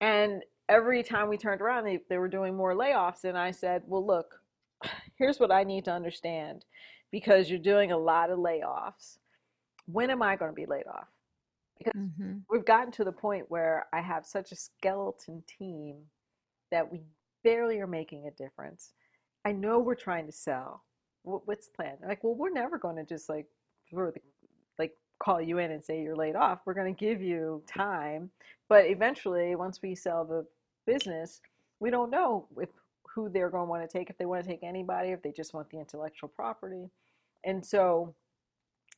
And 0.00 0.42
every 0.68 1.02
time 1.02 1.28
we 1.28 1.36
turned 1.36 1.60
around, 1.60 1.84
they, 1.84 2.00
they 2.08 2.18
were 2.18 2.28
doing 2.28 2.54
more 2.54 2.74
layoffs, 2.74 3.24
and 3.24 3.36
I 3.36 3.50
said, 3.50 3.82
"Well, 3.86 4.06
look, 4.06 4.40
here's 5.18 5.40
what 5.40 5.52
I 5.52 5.64
need 5.64 5.84
to 5.86 5.92
understand, 5.92 6.64
because 7.10 7.50
you're 7.50 7.58
doing 7.58 7.92
a 7.92 7.98
lot 7.98 8.30
of 8.30 8.38
layoffs. 8.38 9.18
When 9.86 10.10
am 10.10 10.22
I 10.22 10.36
going 10.36 10.50
to 10.50 10.54
be 10.54 10.66
laid 10.66 10.86
off?" 10.86 11.08
because 11.78 11.92
mm-hmm. 11.96 12.38
we've 12.50 12.64
gotten 12.64 12.92
to 12.92 13.04
the 13.04 13.12
point 13.12 13.46
where 13.48 13.86
I 13.92 14.00
have 14.00 14.26
such 14.26 14.52
a 14.52 14.56
skeleton 14.56 15.42
team 15.58 15.96
that 16.70 16.90
we 16.90 17.02
barely 17.44 17.78
are 17.78 17.86
making 17.86 18.26
a 18.26 18.42
difference. 18.42 18.92
I 19.44 19.52
know 19.52 19.78
we're 19.78 19.94
trying 19.94 20.26
to 20.26 20.32
sell. 20.32 20.84
What's 21.22 21.68
the 21.68 21.74
plan? 21.74 21.96
like, 22.06 22.24
well, 22.24 22.34
we're 22.34 22.50
never 22.50 22.78
going 22.78 22.96
to 22.96 23.04
just 23.04 23.28
like 23.28 23.46
throw 23.90 24.10
the 24.10 24.20
call 25.18 25.40
you 25.40 25.58
in 25.58 25.70
and 25.70 25.84
say 25.84 26.02
you're 26.02 26.16
laid 26.16 26.36
off. 26.36 26.60
We're 26.64 26.74
going 26.74 26.94
to 26.94 26.98
give 26.98 27.20
you 27.20 27.62
time, 27.66 28.30
but 28.68 28.86
eventually, 28.86 29.54
once 29.56 29.80
we 29.82 29.94
sell 29.94 30.24
the 30.24 30.46
business, 30.86 31.40
we 31.80 31.90
don't 31.90 32.10
know 32.10 32.46
if 32.60 32.68
who 33.14 33.28
they're 33.28 33.50
going 33.50 33.66
to 33.66 33.70
want 33.70 33.88
to 33.88 33.98
take. 33.98 34.10
If 34.10 34.18
they 34.18 34.26
want 34.26 34.44
to 34.44 34.48
take 34.48 34.62
anybody, 34.62 35.10
if 35.10 35.22
they 35.22 35.32
just 35.32 35.54
want 35.54 35.70
the 35.70 35.78
intellectual 35.78 36.28
property, 36.28 36.90
and 37.44 37.64
so 37.64 38.14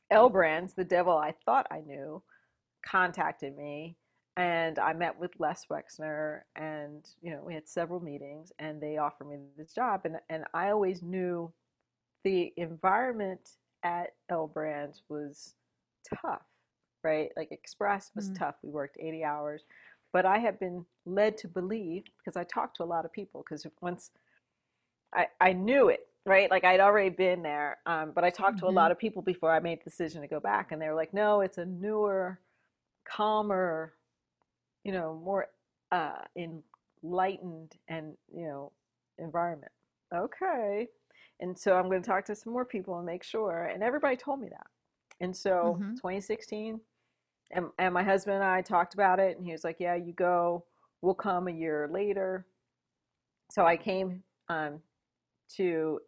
L 0.09 0.29
Brands, 0.29 0.73
the 0.73 0.83
devil 0.83 1.17
I 1.17 1.33
thought 1.45 1.67
I 1.71 1.81
knew, 1.81 2.21
contacted 2.83 3.57
me 3.57 3.95
and 4.37 4.79
I 4.79 4.93
met 4.93 5.19
with 5.19 5.31
Les 5.39 5.65
Wexner 5.69 6.41
and 6.55 7.05
you 7.21 7.31
know 7.31 7.41
we 7.45 7.53
had 7.53 7.67
several 7.67 7.99
meetings 7.99 8.51
and 8.59 8.81
they 8.81 8.97
offered 8.97 9.27
me 9.27 9.37
this 9.57 9.73
job 9.73 10.01
and 10.05 10.15
and 10.29 10.45
I 10.53 10.69
always 10.69 11.01
knew 11.01 11.51
the 12.23 12.53
environment 12.57 13.57
at 13.83 14.13
L 14.29 14.47
Brands 14.47 15.03
was 15.09 15.55
tough 16.21 16.43
right 17.03 17.29
like 17.35 17.51
Express 17.51 18.11
was 18.15 18.25
mm-hmm. 18.25 18.43
tough 18.43 18.55
we 18.63 18.69
worked 18.69 18.97
80 18.99 19.23
hours 19.23 19.63
but 20.13 20.25
I 20.25 20.39
have 20.39 20.59
been 20.59 20.85
led 21.05 21.37
to 21.37 21.47
believe 21.47 22.03
because 22.17 22.35
I 22.35 22.43
talked 22.43 22.77
to 22.77 22.83
a 22.83 22.85
lot 22.85 23.05
of 23.05 23.13
people 23.13 23.43
because 23.43 23.65
once 23.81 24.11
I 25.13 25.27
I 25.39 25.53
knew 25.53 25.89
it 25.89 26.07
right 26.25 26.51
like 26.51 26.63
I'd 26.63 26.79
already 26.79 27.09
been 27.09 27.41
there 27.41 27.77
um, 27.85 28.11
but 28.13 28.23
I 28.23 28.29
talked 28.29 28.57
mm-hmm. 28.57 28.67
to 28.67 28.71
a 28.71 28.73
lot 28.73 28.85
mm-hmm. 28.85 28.91
of 28.91 28.99
people 28.99 29.21
before 29.21 29.51
I 29.51 29.59
made 29.59 29.79
the 29.79 29.89
decision 29.89 30.21
to 30.21 30.27
go 30.27 30.39
back 30.39 30.71
and 30.71 30.81
they 30.81 30.87
were 30.87 30.95
like 30.95 31.13
no 31.13 31.41
it's 31.41 31.57
a 31.57 31.65
newer 31.65 32.39
calmer, 33.05 33.93
you 34.83 34.91
know, 34.91 35.19
more 35.23 35.47
uh, 35.91 36.21
enlightened 37.03 37.73
and, 37.87 38.13
you 38.33 38.45
know, 38.45 38.71
environment. 39.17 39.71
Okay. 40.13 40.87
And 41.39 41.57
so 41.57 41.75
I'm 41.75 41.89
going 41.89 42.01
to 42.01 42.07
talk 42.07 42.25
to 42.25 42.35
some 42.35 42.53
more 42.53 42.65
people 42.65 42.97
and 42.97 43.05
make 43.05 43.23
sure. 43.23 43.65
And 43.65 43.83
everybody 43.83 44.15
told 44.15 44.39
me 44.39 44.49
that. 44.49 44.67
And 45.21 45.35
so 45.35 45.77
mm-hmm. 45.79 45.93
2016, 45.93 46.81
and, 47.51 47.65
and 47.79 47.93
my 47.93 48.03
husband 48.03 48.35
and 48.35 48.43
I 48.43 48.61
talked 48.61 48.93
about 48.93 49.19
it, 49.19 49.37
and 49.37 49.45
he 49.45 49.53
was 49.53 49.63
like, 49.63 49.77
Yeah, 49.79 49.95
you 49.95 50.13
go. 50.13 50.65
We'll 51.01 51.15
come 51.15 51.47
a 51.47 51.51
year 51.51 51.89
later. 51.91 52.45
So 53.49 53.65
I 53.65 53.75
came 53.75 54.23
um, 54.49 54.79
to 55.57 55.99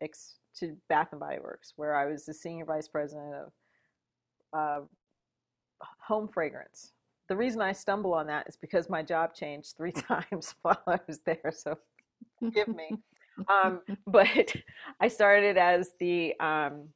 to 0.59 0.77
Bath 0.87 1.09
and 1.11 1.19
Body 1.19 1.39
Works, 1.43 1.73
where 1.75 1.95
I 1.95 2.05
was 2.05 2.25
the 2.25 2.33
senior 2.33 2.65
vice 2.65 2.87
president 2.87 3.33
of 3.33 3.51
uh, 4.53 4.85
home 5.99 6.27
fragrance. 6.27 6.91
The 7.29 7.35
reason 7.35 7.61
I 7.61 7.71
stumble 7.71 8.13
on 8.13 8.27
that 8.27 8.47
is 8.47 8.55
because 8.55 8.89
my 8.89 9.01
job 9.01 9.33
changed 9.33 9.75
three 9.75 9.91
times 9.91 10.55
while 10.61 10.81
I 10.87 10.99
was 11.07 11.19
there. 11.25 11.51
So 11.51 11.77
forgive 12.39 12.67
me. 12.67 12.97
Um, 13.47 13.81
but 14.07 14.53
I 14.99 15.07
started 15.07 15.57
as 15.57 15.91
the 15.99 16.33
um, 16.39 16.89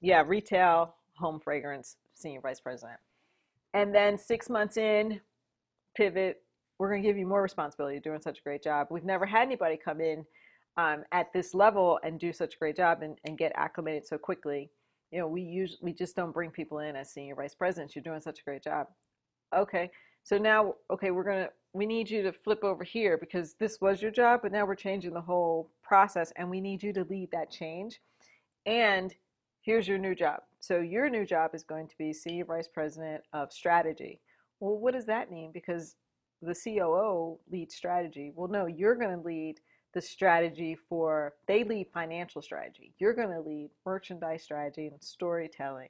yeah 0.00 0.22
retail 0.26 0.94
home 1.18 1.40
fragrance 1.40 1.96
senior 2.14 2.40
vice 2.40 2.60
president, 2.60 2.98
and 3.74 3.94
then 3.94 4.18
six 4.18 4.48
months 4.48 4.76
in, 4.76 5.20
pivot. 5.96 6.42
We're 6.78 6.90
going 6.90 7.02
to 7.02 7.08
give 7.08 7.18
you 7.18 7.26
more 7.26 7.42
responsibility. 7.42 7.96
You're 7.96 8.12
doing 8.12 8.22
such 8.22 8.38
a 8.38 8.42
great 8.42 8.62
job. 8.62 8.86
We've 8.88 9.04
never 9.04 9.26
had 9.26 9.42
anybody 9.42 9.76
come 9.76 10.00
in 10.00 10.24
um, 10.76 11.02
at 11.10 11.32
this 11.32 11.52
level 11.52 11.98
and 12.04 12.20
do 12.20 12.32
such 12.32 12.54
a 12.54 12.58
great 12.58 12.76
job 12.76 13.02
and, 13.02 13.18
and 13.24 13.36
get 13.36 13.50
acclimated 13.56 14.06
so 14.06 14.16
quickly 14.16 14.70
you 15.10 15.18
know, 15.18 15.26
we 15.26 15.42
use 15.42 15.78
we 15.80 15.92
just 15.92 16.16
don't 16.16 16.32
bring 16.32 16.50
people 16.50 16.80
in 16.80 16.96
as 16.96 17.10
senior 17.10 17.34
vice 17.34 17.54
presidents. 17.54 17.94
You're 17.94 18.02
doing 18.02 18.20
such 18.20 18.40
a 18.40 18.44
great 18.44 18.62
job. 18.62 18.88
Okay, 19.56 19.90
so 20.22 20.36
now, 20.36 20.74
okay, 20.90 21.10
we're 21.10 21.24
gonna 21.24 21.48
we 21.72 21.86
need 21.86 22.10
you 22.10 22.22
to 22.22 22.32
flip 22.32 22.62
over 22.64 22.84
here 22.84 23.16
because 23.16 23.54
this 23.54 23.80
was 23.80 24.02
your 24.02 24.10
job, 24.10 24.40
but 24.42 24.52
now 24.52 24.66
we're 24.66 24.74
changing 24.74 25.14
the 25.14 25.20
whole 25.20 25.70
process, 25.82 26.32
and 26.36 26.48
we 26.48 26.60
need 26.60 26.82
you 26.82 26.92
to 26.92 27.04
lead 27.04 27.30
that 27.32 27.50
change. 27.50 28.00
And 28.66 29.14
here's 29.68 29.86
your 29.86 29.98
new 29.98 30.14
job. 30.14 30.40
So 30.60 30.80
your 30.80 31.10
new 31.10 31.26
job 31.26 31.50
is 31.52 31.62
going 31.62 31.88
to 31.88 31.94
be 31.98 32.10
senior 32.14 32.46
vice 32.46 32.68
president 32.72 33.22
of 33.34 33.52
strategy. 33.52 34.18
Well, 34.60 34.78
what 34.78 34.94
does 34.94 35.04
that 35.06 35.30
mean? 35.30 35.50
Because 35.52 35.94
the 36.40 36.54
COO 36.54 37.38
leads 37.52 37.74
strategy. 37.74 38.32
Well, 38.34 38.48
no, 38.48 38.64
you're 38.64 38.94
going 38.94 39.14
to 39.14 39.22
lead 39.22 39.56
the 39.92 40.00
strategy 40.00 40.74
for 40.88 41.34
they 41.48 41.64
lead 41.64 41.86
financial 41.94 42.42
strategy 42.42 42.92
you're 42.98 43.14
going 43.14 43.30
to 43.30 43.40
lead 43.40 43.70
merchandise 43.86 44.42
strategy 44.42 44.86
and 44.86 45.02
storytelling 45.02 45.88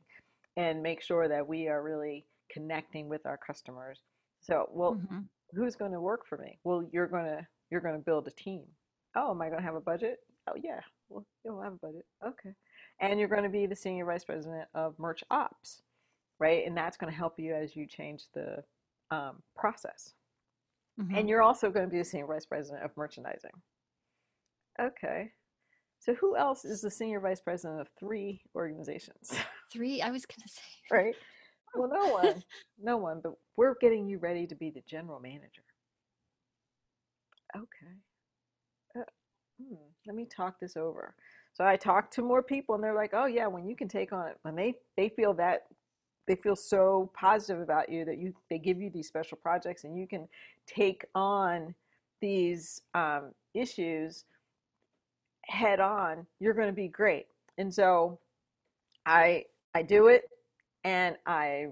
and 0.56 0.80
make 0.80 1.02
sure 1.02 1.26
that 1.26 1.46
we 1.46 1.66
are 1.66 1.82
really 1.82 2.24
connecting 2.48 3.08
with 3.08 3.26
our 3.26 3.36
customers 3.36 4.02
so 4.40 4.68
well 4.72 4.94
mm-hmm. 4.94 5.18
who's 5.52 5.74
going 5.74 5.90
to 5.90 6.00
work 6.00 6.24
for 6.28 6.38
me 6.38 6.56
well 6.62 6.88
you're 6.92 7.08
going 7.08 7.24
to 7.24 7.44
you're 7.72 7.80
going 7.80 7.96
to 7.96 8.04
build 8.04 8.28
a 8.28 8.42
team 8.42 8.62
oh 9.16 9.32
am 9.32 9.42
i 9.42 9.48
going 9.48 9.58
to 9.58 9.66
have 9.66 9.74
a 9.74 9.80
budget 9.80 10.18
oh 10.48 10.54
yeah 10.62 10.80
well 11.08 11.26
you'll 11.44 11.60
have 11.60 11.72
a 11.72 11.86
budget 11.86 12.06
okay 12.24 12.54
and 13.00 13.18
you're 13.18 13.28
going 13.28 13.42
to 13.42 13.48
be 13.48 13.66
the 13.66 13.76
senior 13.76 14.04
vice 14.04 14.24
president 14.24 14.66
of 14.74 14.98
merch 14.98 15.22
ops 15.30 15.82
right 16.38 16.66
and 16.66 16.76
that's 16.76 16.96
going 16.96 17.10
to 17.10 17.16
help 17.16 17.38
you 17.38 17.54
as 17.54 17.74
you 17.74 17.86
change 17.86 18.24
the 18.34 18.62
um, 19.10 19.42
process 19.56 20.14
mm-hmm. 21.00 21.14
and 21.14 21.28
you're 21.28 21.42
also 21.42 21.70
going 21.70 21.86
to 21.86 21.90
be 21.90 21.98
the 21.98 22.04
senior 22.04 22.26
vice 22.26 22.46
president 22.46 22.84
of 22.84 22.96
merchandising 22.96 23.52
Okay. 24.80 25.32
So 26.00 26.14
who 26.14 26.36
else 26.36 26.64
is 26.64 26.80
the 26.80 26.90
senior 26.90 27.20
vice 27.20 27.40
president 27.40 27.80
of 27.80 27.88
three 27.98 28.40
organizations? 28.54 29.32
Three? 29.72 30.00
I 30.00 30.10
was 30.10 30.24
going 30.24 30.40
to 30.40 30.48
say. 30.48 30.62
Right. 30.90 31.14
Well, 31.74 31.90
no 31.92 32.12
one. 32.12 32.42
no 32.80 32.96
one, 32.96 33.20
but 33.22 33.32
we're 33.56 33.74
getting 33.80 34.06
you 34.08 34.18
ready 34.18 34.46
to 34.46 34.54
be 34.54 34.70
the 34.70 34.82
general 34.88 35.20
manager. 35.20 35.62
Okay. 37.56 37.94
Uh, 38.96 39.02
hmm, 39.60 39.74
let 40.06 40.16
me 40.16 40.24
talk 40.24 40.60
this 40.60 40.76
over. 40.76 41.14
So 41.54 41.64
I 41.64 41.76
talk 41.76 42.10
to 42.12 42.22
more 42.22 42.42
people 42.42 42.74
and 42.74 42.84
they're 42.84 42.94
like, 42.94 43.10
"Oh 43.14 43.26
yeah, 43.26 43.46
when 43.46 43.66
you 43.66 43.74
can 43.76 43.88
take 43.88 44.12
on 44.12 44.28
it, 44.28 44.38
when 44.42 44.54
they 44.54 44.74
they 44.96 45.08
feel 45.08 45.34
that 45.34 45.66
they 46.26 46.36
feel 46.36 46.56
so 46.56 47.10
positive 47.14 47.60
about 47.60 47.88
you 47.88 48.04
that 48.04 48.18
you 48.18 48.34
they 48.50 48.58
give 48.58 48.80
you 48.80 48.90
these 48.90 49.08
special 49.08 49.38
projects 49.38 49.84
and 49.84 49.98
you 49.98 50.06
can 50.06 50.28
take 50.66 51.04
on 51.14 51.74
these 52.20 52.82
um, 52.94 53.32
issues 53.54 54.24
head 55.46 55.80
on, 55.80 56.26
you're 56.40 56.54
going 56.54 56.68
to 56.68 56.72
be 56.72 56.88
great. 56.88 57.26
And 57.56 57.72
so 57.72 58.18
I 59.06 59.44
I 59.74 59.82
do 59.82 60.08
it 60.08 60.24
and 60.84 61.16
I 61.26 61.68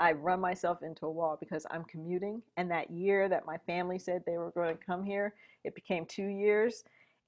I 0.00 0.12
run 0.12 0.40
myself 0.40 0.82
into 0.82 1.06
a 1.06 1.10
wall 1.10 1.36
because 1.38 1.66
I'm 1.70 1.84
commuting. 1.84 2.42
And 2.56 2.70
that 2.70 2.90
year 2.90 3.28
that 3.28 3.46
my 3.46 3.58
family 3.66 3.98
said 3.98 4.22
they 4.26 4.38
were 4.38 4.50
going 4.50 4.76
to 4.76 4.84
come 4.84 5.04
here, 5.04 5.34
it 5.64 5.74
became 5.74 6.04
two 6.04 6.26
years. 6.26 6.84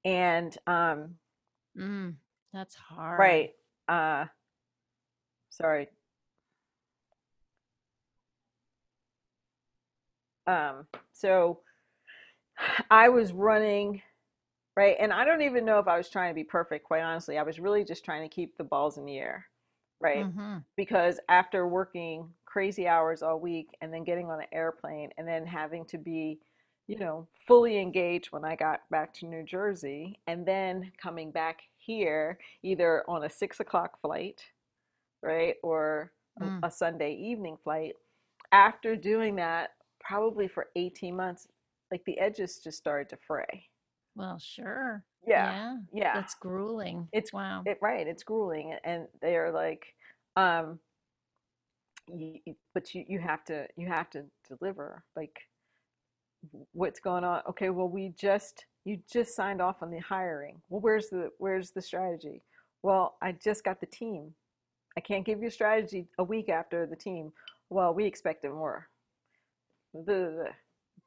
And 0.07 0.57
um, 0.69 1.17
mm, 1.77 2.15
that's 2.53 2.77
hard. 2.77 3.19
Right. 3.19 3.55
Uh, 3.89 4.27
sorry. 5.51 5.89
Um, 10.47 10.87
so 11.13 11.59
I 12.89 13.09
was 13.09 13.33
running, 13.33 14.01
right? 14.77 14.95
And 15.01 15.13
I 15.13 15.25
don't 15.25 15.43
even 15.43 15.65
know 15.65 15.81
if 15.81 15.89
I 15.89 15.97
was 15.97 16.09
trying 16.09 16.31
to 16.31 16.37
be 16.37 16.45
perfect, 16.45 16.85
quite 16.85 17.03
honestly. 17.03 17.37
I 17.37 17.43
was 17.43 17.59
really 17.59 17.83
just 17.83 18.05
trying 18.05 18.23
to 18.23 18.33
keep 18.33 18.57
the 18.57 18.63
balls 18.63 18.99
in 18.99 19.07
the 19.07 19.19
air, 19.19 19.47
right? 20.01 20.25
Mm-hmm. 20.25 20.59
Because 20.77 21.19
after 21.29 21.67
working 21.67 22.29
crazy 22.45 22.87
hours 22.87 23.23
all 23.23 23.41
week 23.41 23.71
and 23.81 23.93
then 23.93 24.05
getting 24.05 24.31
on 24.31 24.39
an 24.39 24.47
airplane 24.53 25.11
and 25.19 25.27
then 25.27 25.45
having 25.45 25.85
to 25.87 25.99
be, 25.99 26.39
you 26.87 26.97
know, 26.99 27.27
fully 27.47 27.79
engaged 27.79 28.29
when 28.33 28.45
I 28.45 28.55
got 28.57 28.81
back 28.91 29.13
to 29.15 29.27
New 29.27 29.43
Jersey 29.43 30.19
and 30.27 30.47
then 30.47 30.93
coming 31.03 31.31
back 31.31 31.61
here 31.79 32.39
either 32.63 33.03
on 33.09 33.25
a 33.25 33.31
six 33.31 33.61
o'clock 33.61 34.01
flight, 34.01 34.43
right? 35.23 35.55
Or 35.63 36.13
Mm. 36.41 36.63
a, 36.63 36.67
a 36.67 36.71
Sunday 36.71 37.15
evening 37.15 37.57
flight. 37.65 37.95
After 38.53 38.95
doing 38.95 39.37
that, 39.37 39.71
probably 40.01 40.49
for 40.49 40.67
18 40.77 41.17
months, 41.17 41.49
like 41.91 42.05
the 42.05 42.19
edges 42.19 42.61
just 42.63 42.77
started 42.77 43.09
to 43.09 43.17
fray. 43.27 43.65
Well, 44.17 44.39
sure. 44.39 45.03
Yeah. 45.27 45.79
Yeah. 45.95 46.13
That's 46.15 46.35
grueling. 46.35 47.09
It's- 47.13 47.33
wow. 47.33 47.63
It, 47.65 47.79
right. 47.81 48.07
It's 48.07 48.23
grueling. 48.23 48.77
And 48.85 49.09
they're 49.23 49.51
like, 49.51 49.87
um, 50.37 50.79
you, 52.07 52.39
but 52.75 52.95
you, 52.95 53.05
you 53.09 53.19
have 53.19 53.43
to, 53.47 53.67
you 53.77 53.89
have 53.89 54.11
to 54.11 54.25
deliver 54.47 55.03
like 55.17 55.39
what's 56.73 57.01
going 57.01 57.25
on. 57.25 57.43
Okay. 57.49 57.71
Well, 57.71 57.89
we 57.89 58.13
just, 58.19 58.65
you 58.85 58.99
just 59.11 59.35
signed 59.35 59.61
off 59.61 59.83
on 59.83 59.91
the 59.91 59.99
hiring. 59.99 60.61
Well, 60.69 60.81
where's 60.81 61.09
the, 61.09 61.31
where's 61.39 61.71
the 61.71 61.83
strategy? 61.83 62.43
Well, 62.83 63.17
I 63.23 63.33
just 63.33 63.65
got 63.65 63.81
the 63.81 63.87
team. 63.87 64.33
I 64.97 65.01
can't 65.01 65.25
give 65.25 65.41
you 65.43 65.49
a 65.49 65.51
strategy 65.51 66.09
a 66.19 66.25
week 66.25 66.49
after 66.49 66.87
the 66.87 66.97
team. 66.97 67.33
Well, 67.69 67.93
we 67.93 68.07
expected 68.07 68.51
more. 68.51 68.89
The, 69.93 70.47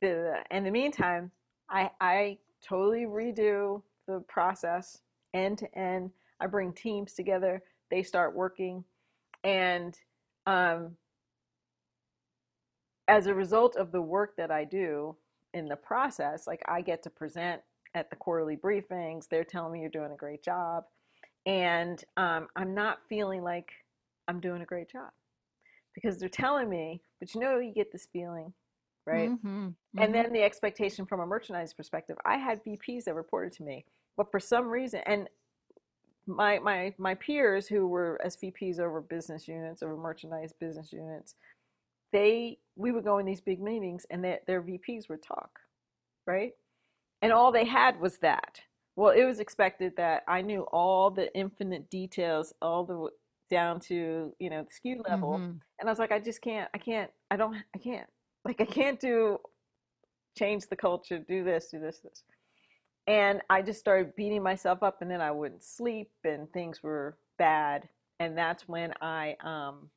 the, 0.01 0.35
in 0.51 0.63
the 0.63 0.71
meantime, 0.71 1.31
I, 1.69 1.89
I 2.01 2.37
totally 2.67 3.05
redo 3.05 3.81
the 4.07 4.23
process 4.27 4.99
end 5.33 5.59
to 5.59 5.77
end. 5.77 6.11
I 6.39 6.47
bring 6.47 6.73
teams 6.73 7.13
together. 7.13 7.61
They 7.91 8.03
start 8.03 8.35
working, 8.35 8.83
and 9.43 9.97
um, 10.45 10.91
as 13.07 13.27
a 13.27 13.33
result 13.33 13.75
of 13.75 13.91
the 13.91 14.01
work 14.01 14.35
that 14.37 14.51
I 14.51 14.63
do 14.63 15.15
in 15.53 15.67
the 15.67 15.75
process, 15.75 16.47
like 16.47 16.61
I 16.67 16.81
get 16.81 17.03
to 17.03 17.09
present 17.09 17.61
at 17.95 18.09
the 18.09 18.15
quarterly 18.15 18.57
briefings. 18.57 19.27
They're 19.29 19.43
telling 19.43 19.73
me 19.73 19.81
you're 19.81 19.89
doing 19.89 20.11
a 20.11 20.17
great 20.17 20.43
job, 20.43 20.85
and 21.45 22.03
um, 22.17 22.47
I'm 22.55 22.73
not 22.75 22.99
feeling 23.09 23.43
like 23.43 23.71
I'm 24.27 24.39
doing 24.39 24.61
a 24.61 24.65
great 24.65 24.89
job 24.91 25.11
because 25.93 26.19
they're 26.19 26.29
telling 26.29 26.69
me. 26.69 27.01
But 27.19 27.33
you 27.35 27.41
know, 27.41 27.59
you 27.59 27.73
get 27.73 27.91
this 27.91 28.07
feeling, 28.11 28.53
right? 29.05 29.33
Mhm, 29.33 29.75
And 29.97 30.13
mhm. 30.13 30.15
then 30.15 30.33
the 30.33 30.43
expectation 30.43 31.05
from 31.05 31.21
a 31.21 31.25
merchandise 31.25 31.73
perspective, 31.73 32.17
I 32.25 32.37
had 32.37 32.63
VPs 32.63 33.05
that 33.05 33.15
reported 33.15 33.53
to 33.53 33.63
me, 33.63 33.85
but 34.17 34.31
for 34.31 34.39
some 34.39 34.67
reason, 34.69 35.01
and 35.05 35.29
my 36.27 36.59
my 36.59 36.93
my 36.97 37.15
peers 37.15 37.67
who 37.67 37.87
were 37.87 38.19
SVPs 38.25 38.79
over 38.79 39.01
business 39.01 39.47
units, 39.47 39.83
over 39.83 39.97
merchandise 39.97 40.53
business 40.53 40.93
units, 40.93 41.35
they 42.11 42.59
we 42.75 42.91
would 42.91 43.03
go 43.03 43.17
in 43.19 43.25
these 43.25 43.41
big 43.41 43.61
meetings, 43.61 44.05
and 44.09 44.23
their 44.23 44.39
their 44.47 44.61
VPs 44.61 45.09
would 45.09 45.21
talk, 45.23 45.59
right? 46.25 46.53
And 47.21 47.31
all 47.33 47.51
they 47.51 47.65
had 47.65 47.99
was 47.99 48.17
that. 48.19 48.61
Well, 48.95 49.11
it 49.11 49.25
was 49.25 49.39
expected 49.39 49.93
that 49.97 50.23
I 50.27 50.41
knew 50.41 50.61
all 50.71 51.09
the 51.11 51.33
infinite 51.35 51.89
details, 51.89 52.53
all 52.61 52.83
the 52.85 53.09
down 53.49 53.79
to 53.81 54.33
you 54.39 54.49
know 54.49 54.63
the 54.63 54.69
SKU 54.89 55.01
level, 55.07 55.31
Mhm. 55.39 55.59
and 55.79 55.89
I 55.89 55.91
was 55.91 55.99
like, 55.99 56.11
I 56.11 56.19
just 56.19 56.41
can't, 56.41 56.69
I 56.73 56.77
can't, 56.77 57.11
I 57.31 57.37
don't, 57.37 57.55
I 57.75 57.77
can't, 57.79 58.09
like, 58.45 58.61
I 58.61 58.65
can't 58.65 58.99
do 58.99 59.39
change 60.37 60.67
the 60.67 60.75
culture, 60.75 61.19
do 61.19 61.43
this, 61.43 61.69
do 61.69 61.79
this, 61.79 61.99
this. 61.99 62.23
And 63.07 63.41
I 63.49 63.61
just 63.63 63.79
started 63.79 64.15
beating 64.15 64.43
myself 64.43 64.83
up, 64.83 65.01
and 65.01 65.09
then 65.09 65.21
I 65.21 65.31
wouldn't 65.31 65.63
sleep, 65.63 66.11
and 66.23 66.51
things 66.53 66.83
were 66.83 67.17
bad. 67.37 67.89
And 68.19 68.37
that's 68.37 68.67
when 68.67 68.93
I, 69.01 69.35
um, 69.41 69.89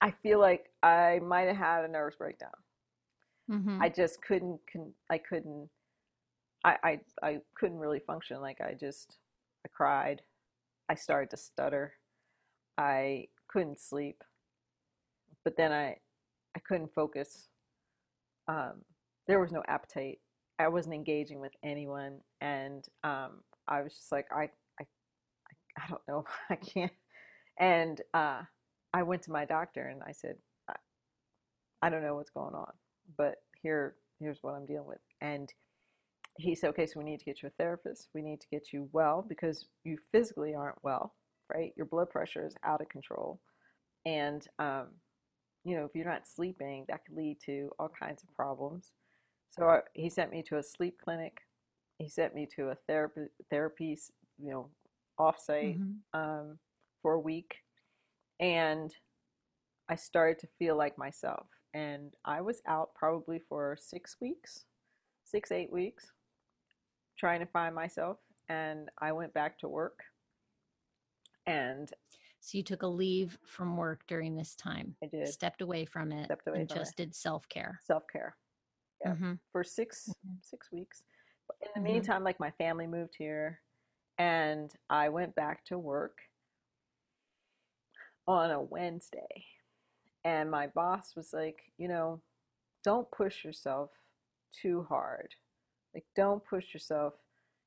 I 0.00 0.10
feel 0.22 0.38
like 0.38 0.70
I 0.82 1.20
might 1.22 1.48
have 1.48 1.56
had 1.56 1.84
a 1.84 1.88
nervous 1.88 2.16
breakdown. 2.16 2.50
Mhm. 3.50 3.80
I 3.82 3.88
just 3.88 4.22
couldn't, 4.22 4.60
con- 4.72 4.94
I 5.10 5.18
couldn't, 5.18 5.68
I, 6.64 6.76
I, 6.82 7.00
I 7.22 7.40
couldn't 7.54 7.78
really 7.78 8.00
function. 8.00 8.40
Like 8.40 8.60
I 8.60 8.74
just, 8.74 9.18
I 9.66 9.68
cried. 9.68 10.22
I 10.88 10.94
started 10.94 11.30
to 11.30 11.36
stutter. 11.36 11.94
I 12.78 13.28
couldn't 13.48 13.78
sleep. 13.80 14.22
But 15.44 15.56
then 15.56 15.72
I, 15.72 15.96
I 16.56 16.60
couldn't 16.60 16.94
focus. 16.94 17.48
Um, 18.48 18.84
there 19.26 19.40
was 19.40 19.52
no 19.52 19.62
appetite. 19.68 20.20
I 20.58 20.68
wasn't 20.68 20.94
engaging 20.94 21.40
with 21.40 21.52
anyone, 21.62 22.20
and 22.40 22.86
um, 23.04 23.42
I 23.66 23.80
was 23.82 23.94
just 23.94 24.12
like, 24.12 24.26
I, 24.30 24.50
I, 24.78 24.84
I, 25.48 25.82
I 25.84 25.88
don't 25.88 26.02
know, 26.08 26.24
I 26.50 26.56
can't. 26.56 26.92
And 27.58 28.00
uh, 28.12 28.42
I 28.92 29.02
went 29.02 29.22
to 29.22 29.32
my 29.32 29.44
doctor 29.44 29.86
and 29.88 30.02
I 30.02 30.12
said, 30.12 30.36
I, 30.68 30.74
I 31.82 31.90
don't 31.90 32.02
know 32.02 32.16
what's 32.16 32.30
going 32.30 32.54
on, 32.54 32.72
but 33.16 33.36
here, 33.62 33.96
here's 34.18 34.38
what 34.42 34.54
I'm 34.54 34.66
dealing 34.66 34.86
with. 34.86 35.00
And 35.20 35.52
he 36.38 36.54
said, 36.54 36.70
okay, 36.70 36.86
so 36.86 36.98
we 36.98 37.04
need 37.04 37.18
to 37.18 37.24
get 37.24 37.42
you 37.42 37.48
a 37.48 37.62
therapist. 37.62 38.08
We 38.14 38.22
need 38.22 38.40
to 38.40 38.48
get 38.50 38.72
you 38.72 38.88
well 38.92 39.24
because 39.28 39.66
you 39.84 39.98
physically 40.12 40.54
aren't 40.54 40.82
well, 40.82 41.14
right? 41.52 41.72
Your 41.76 41.86
blood 41.86 42.10
pressure 42.10 42.46
is 42.46 42.54
out 42.64 42.80
of 42.80 42.88
control, 42.88 43.40
and 44.06 44.46
um, 44.58 44.86
you 45.64 45.76
know, 45.76 45.84
if 45.84 45.94
you're 45.94 46.06
not 46.06 46.26
sleeping, 46.26 46.86
that 46.88 47.04
could 47.04 47.16
lead 47.16 47.38
to 47.46 47.70
all 47.78 47.90
kinds 47.90 48.22
of 48.22 48.34
problems. 48.34 48.92
So 49.50 49.66
I, 49.68 49.80
he 49.92 50.08
sent 50.08 50.30
me 50.30 50.42
to 50.44 50.58
a 50.58 50.62
sleep 50.62 50.96
clinic. 51.04 51.38
He 51.98 52.08
sent 52.08 52.34
me 52.34 52.48
to 52.56 52.70
a 52.70 52.76
therapy, 52.86 53.26
therapy, 53.50 53.98
you 54.38 54.50
know, 54.50 54.70
offsite 55.18 55.78
Mhm. 55.78 55.96
um, 56.14 56.58
for 57.02 57.12
a 57.14 57.20
week, 57.20 57.56
and 58.40 58.94
I 59.88 59.96
started 59.96 60.38
to 60.40 60.48
feel 60.58 60.76
like 60.76 60.98
myself. 60.98 61.48
And 61.74 62.14
I 62.24 62.40
was 62.40 62.62
out 62.66 62.94
probably 62.94 63.40
for 63.48 63.76
six 63.80 64.16
weeks, 64.20 64.66
six 65.24 65.52
eight 65.52 65.72
weeks, 65.72 66.12
trying 67.18 67.40
to 67.40 67.46
find 67.46 67.74
myself. 67.74 68.18
And 68.48 68.90
I 68.98 69.12
went 69.12 69.32
back 69.34 69.58
to 69.60 69.68
work, 69.68 70.00
and 71.46 71.92
So 72.40 72.58
you 72.58 72.64
took 72.64 72.82
a 72.82 72.86
leave 72.86 73.38
from 73.44 73.76
work 73.76 74.06
during 74.06 74.34
this 74.36 74.56
time, 74.56 74.96
I 75.02 75.06
did 75.06 75.26
stepped 75.26 75.60
away 75.62 75.84
from 75.84 76.10
it, 76.12 76.26
Stepped 76.26 76.48
away 76.48 76.60
and 76.60 76.68
from 76.68 76.78
it. 76.78 76.84
just 76.84 76.96
did 76.96 77.14
self 77.14 77.48
care. 77.48 77.80
self 77.84 78.04
care. 78.12 78.36
Yeah. 79.04 79.14
hmm 79.14 79.34
for 79.52 79.64
6 79.64 80.08
Mhm. 80.08 80.38
six 80.42 80.70
weeks. 80.72 81.04
But 81.48 81.56
in 81.62 81.70
the 81.74 81.80
Mhm. 81.80 81.92
meantime, 81.92 82.24
like 82.24 82.40
my 82.40 82.50
family 82.52 82.86
moved 82.86 83.14
here, 83.16 83.62
and 84.18 84.74
I 84.90 85.08
went 85.10 85.34
back 85.34 85.64
to 85.66 85.78
work 85.78 86.18
on 88.30 88.50
a 88.50 88.60
Wednesday, 88.62 89.44
and 90.24 90.50
my 90.50 90.68
boss 90.68 91.14
was 91.16 91.32
like, 91.32 91.72
you 91.78 91.88
know, 91.88 92.20
don't 92.84 93.10
push 93.10 93.44
yourself 93.44 93.90
too 94.52 94.86
hard. 94.88 95.34
Like, 95.94 96.04
don't 96.16 96.44
push 96.44 96.72
yourself. 96.72 97.14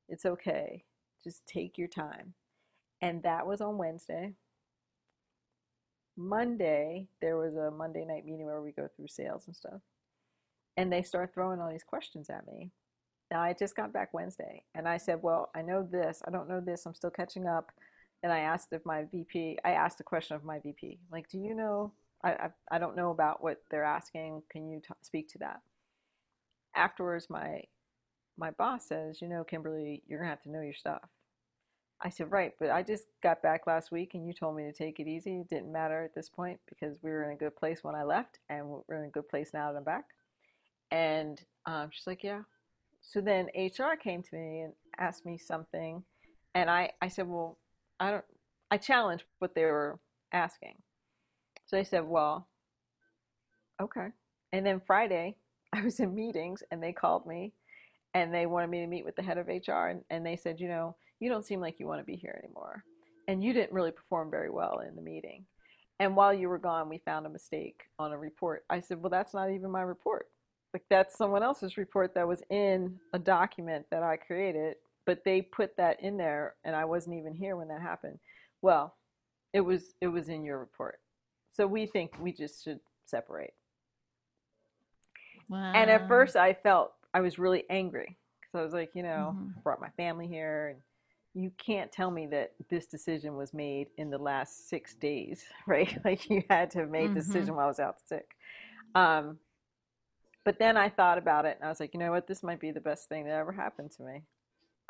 It's 0.08 0.26
okay. 0.26 0.84
Just 1.22 1.46
take 1.46 1.78
your 1.78 1.88
time. 1.88 2.34
And 3.02 3.22
that 3.22 3.46
was 3.46 3.60
on 3.60 3.78
Wednesday. 3.78 4.34
Monday, 6.16 7.08
there 7.20 7.36
was 7.36 7.56
a 7.56 7.70
Monday 7.70 8.04
night 8.04 8.24
meeting 8.24 8.46
where 8.46 8.62
we 8.62 8.72
go 8.72 8.88
through 8.96 9.08
sales 9.08 9.46
and 9.46 9.56
stuff 9.56 9.80
and 10.76 10.92
they 10.92 11.02
start 11.02 11.32
throwing 11.34 11.60
all 11.60 11.70
these 11.70 11.84
questions 11.84 12.30
at 12.30 12.46
me. 12.46 12.70
Now 13.30 13.42
I 13.42 13.52
just 13.52 13.76
got 13.76 13.92
back 13.92 14.14
Wednesday, 14.14 14.64
and 14.74 14.88
I 14.88 14.98
said, 14.98 15.22
"Well, 15.22 15.50
I 15.54 15.62
know 15.62 15.82
this. 15.82 16.22
I 16.26 16.30
don't 16.30 16.48
know 16.48 16.60
this. 16.60 16.86
I'm 16.86 16.94
still 16.94 17.10
catching 17.10 17.46
up." 17.46 17.72
And 18.24 18.32
I 18.32 18.40
asked 18.40 18.72
if 18.72 18.86
my 18.86 19.04
VP. 19.12 19.58
I 19.64 19.72
asked 19.72 20.00
a 20.00 20.04
question 20.04 20.34
of 20.34 20.44
my 20.44 20.58
VP, 20.58 20.98
like, 21.12 21.28
"Do 21.28 21.38
you 21.38 21.54
know? 21.54 21.92
I 22.24 22.30
I, 22.32 22.50
I 22.72 22.78
don't 22.78 22.96
know 22.96 23.10
about 23.10 23.42
what 23.42 23.62
they're 23.70 23.84
asking. 23.84 24.42
Can 24.50 24.66
you 24.68 24.80
t- 24.80 24.94
speak 25.02 25.28
to 25.32 25.38
that?" 25.40 25.60
Afterwards, 26.74 27.28
my 27.28 27.64
my 28.38 28.50
boss 28.52 28.86
says, 28.88 29.20
"You 29.20 29.28
know, 29.28 29.44
Kimberly, 29.44 30.02
you're 30.06 30.20
gonna 30.20 30.30
have 30.30 30.42
to 30.44 30.50
know 30.50 30.62
your 30.62 30.74
stuff." 30.74 31.02
I 32.00 32.08
said, 32.08 32.32
"Right, 32.32 32.54
but 32.58 32.70
I 32.70 32.82
just 32.82 33.04
got 33.22 33.42
back 33.42 33.66
last 33.66 33.92
week, 33.92 34.14
and 34.14 34.26
you 34.26 34.32
told 34.32 34.56
me 34.56 34.64
to 34.64 34.72
take 34.72 34.98
it 35.00 35.06
easy. 35.06 35.40
It 35.40 35.48
didn't 35.50 35.70
matter 35.70 36.02
at 36.02 36.14
this 36.14 36.30
point 36.30 36.60
because 36.66 36.96
we 37.02 37.10
were 37.10 37.24
in 37.24 37.32
a 37.32 37.38
good 37.38 37.56
place 37.56 37.84
when 37.84 37.94
I 37.94 38.04
left, 38.04 38.38
and 38.48 38.66
we're 38.88 39.02
in 39.02 39.04
a 39.04 39.10
good 39.10 39.28
place 39.28 39.52
now 39.52 39.70
that 39.70 39.78
I'm 39.78 39.84
back." 39.84 40.06
And 40.90 41.40
um, 41.66 41.90
she's 41.92 42.06
like, 42.06 42.22
yeah. 42.22 42.42
So 43.02 43.20
then 43.20 43.48
HR 43.54 43.96
came 44.02 44.22
to 44.22 44.36
me 44.36 44.60
and 44.60 44.72
asked 44.98 45.26
me 45.26 45.36
something, 45.38 46.04
and 46.54 46.70
I, 46.70 46.92
I 47.02 47.08
said, 47.08 47.28
well, 47.28 47.58
I 48.00 48.10
don't. 48.10 48.24
I 48.70 48.76
challenged 48.76 49.24
what 49.38 49.54
they 49.54 49.64
were 49.64 49.98
asking. 50.32 50.74
So 51.66 51.76
they 51.76 51.84
said, 51.84 52.04
well, 52.04 52.48
okay. 53.80 54.08
And 54.52 54.66
then 54.66 54.80
Friday, 54.86 55.36
I 55.72 55.82
was 55.82 56.00
in 56.00 56.14
meetings 56.14 56.62
and 56.70 56.82
they 56.82 56.92
called 56.92 57.26
me 57.26 57.52
and 58.14 58.32
they 58.32 58.46
wanted 58.46 58.70
me 58.70 58.80
to 58.80 58.86
meet 58.86 59.04
with 59.04 59.16
the 59.16 59.22
head 59.22 59.38
of 59.38 59.48
HR 59.48 59.88
and, 59.88 60.00
and 60.10 60.24
they 60.24 60.36
said, 60.36 60.60
you 60.60 60.68
know, 60.68 60.96
you 61.20 61.28
don't 61.28 61.44
seem 61.44 61.60
like 61.60 61.80
you 61.80 61.86
want 61.86 62.00
to 62.00 62.04
be 62.04 62.16
here 62.16 62.40
anymore. 62.42 62.84
And 63.26 63.42
you 63.42 63.52
didn't 63.52 63.72
really 63.72 63.90
perform 63.90 64.30
very 64.30 64.50
well 64.50 64.80
in 64.86 64.94
the 64.94 65.02
meeting. 65.02 65.46
And 66.00 66.14
while 66.14 66.34
you 66.34 66.48
were 66.48 66.58
gone, 66.58 66.88
we 66.88 66.98
found 66.98 67.26
a 67.26 67.30
mistake 67.30 67.84
on 67.98 68.12
a 68.12 68.18
report. 68.18 68.64
I 68.68 68.80
said, 68.80 69.00
well, 69.00 69.10
that's 69.10 69.32
not 69.32 69.50
even 69.50 69.70
my 69.70 69.82
report. 69.82 70.26
Like 70.72 70.84
that's 70.90 71.16
someone 71.16 71.42
else's 71.42 71.76
report 71.76 72.14
that 72.14 72.26
was 72.26 72.42
in 72.50 72.98
a 73.12 73.18
document 73.18 73.86
that 73.90 74.02
I 74.02 74.16
created, 74.16 74.74
but 75.06 75.24
they 75.24 75.42
put 75.42 75.76
that 75.76 76.00
in 76.00 76.16
there 76.16 76.54
and 76.64 76.76
I 76.76 76.84
wasn't 76.84 77.16
even 77.18 77.34
here 77.34 77.56
when 77.56 77.68
that 77.68 77.82
happened. 77.82 78.18
Well, 78.62 78.96
it 79.52 79.60
was 79.60 79.94
it 80.00 80.08
was 80.08 80.28
in 80.28 80.44
your 80.44 80.58
report. 80.58 81.00
So 81.52 81.66
we 81.66 81.86
think 81.86 82.12
we 82.20 82.32
just 82.32 82.64
should 82.64 82.80
separate. 83.06 83.54
Wow. 85.48 85.74
And 85.74 85.90
at 85.90 86.08
first 86.08 86.36
I 86.36 86.54
felt 86.54 86.92
I 87.12 87.20
was 87.20 87.38
really 87.38 87.64
angry 87.70 88.16
because 88.40 88.58
I 88.60 88.62
was 88.64 88.72
like, 88.72 88.90
you 88.94 89.02
know, 89.02 89.36
Mhm. 89.36 89.54
I 89.56 89.60
brought 89.62 89.80
my 89.80 89.90
family 89.90 90.26
here 90.26 90.68
and 90.68 90.80
you 91.34 91.50
can't 91.58 91.90
tell 91.92 92.10
me 92.10 92.26
that 92.28 92.52
this 92.70 92.86
decision 92.86 93.36
was 93.36 93.52
made 93.52 93.88
in 93.98 94.10
the 94.10 94.18
last 94.18 94.68
six 94.68 94.94
days, 94.94 95.44
right? 95.66 95.96
Like 96.04 96.30
you 96.30 96.42
had 96.48 96.70
to 96.72 96.80
have 96.80 96.90
made 96.90 97.12
the 97.14 97.20
Mhm. 97.20 97.20
decision 97.20 97.54
while 97.54 97.66
I 97.66 97.68
was 97.68 97.80
out 97.80 97.96
sick. 98.06 98.36
Um, 98.94 99.38
but 100.44 100.58
then 100.58 100.76
I 100.76 100.88
thought 100.88 101.18
about 101.18 101.46
it 101.46 101.56
and 101.58 101.66
I 101.66 101.68
was 101.70 101.80
like, 101.80 101.94
you 101.94 102.00
know 102.00 102.10
what? 102.10 102.26
This 102.26 102.42
might 102.42 102.60
be 102.60 102.70
the 102.70 102.80
best 102.80 103.08
thing 103.08 103.24
that 103.24 103.32
ever 103.34 103.52
happened 103.52 103.90
to 103.92 104.02
me 104.02 104.22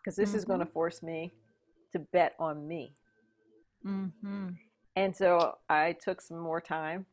because 0.04 0.16
this 0.16 0.34
is 0.34 0.44
going 0.44 0.60
to 0.60 0.66
force 0.66 1.02
me 1.02 1.32
to 1.92 1.98
bet 1.98 2.34
on 2.38 2.68
me. 2.68 2.94
Mm-hmm. 3.86 4.48
And 4.96 5.16
so 5.16 5.56
I 5.68 5.92
took 5.92 6.20
some 6.20 6.38
more 6.38 6.60
time. 6.60 7.06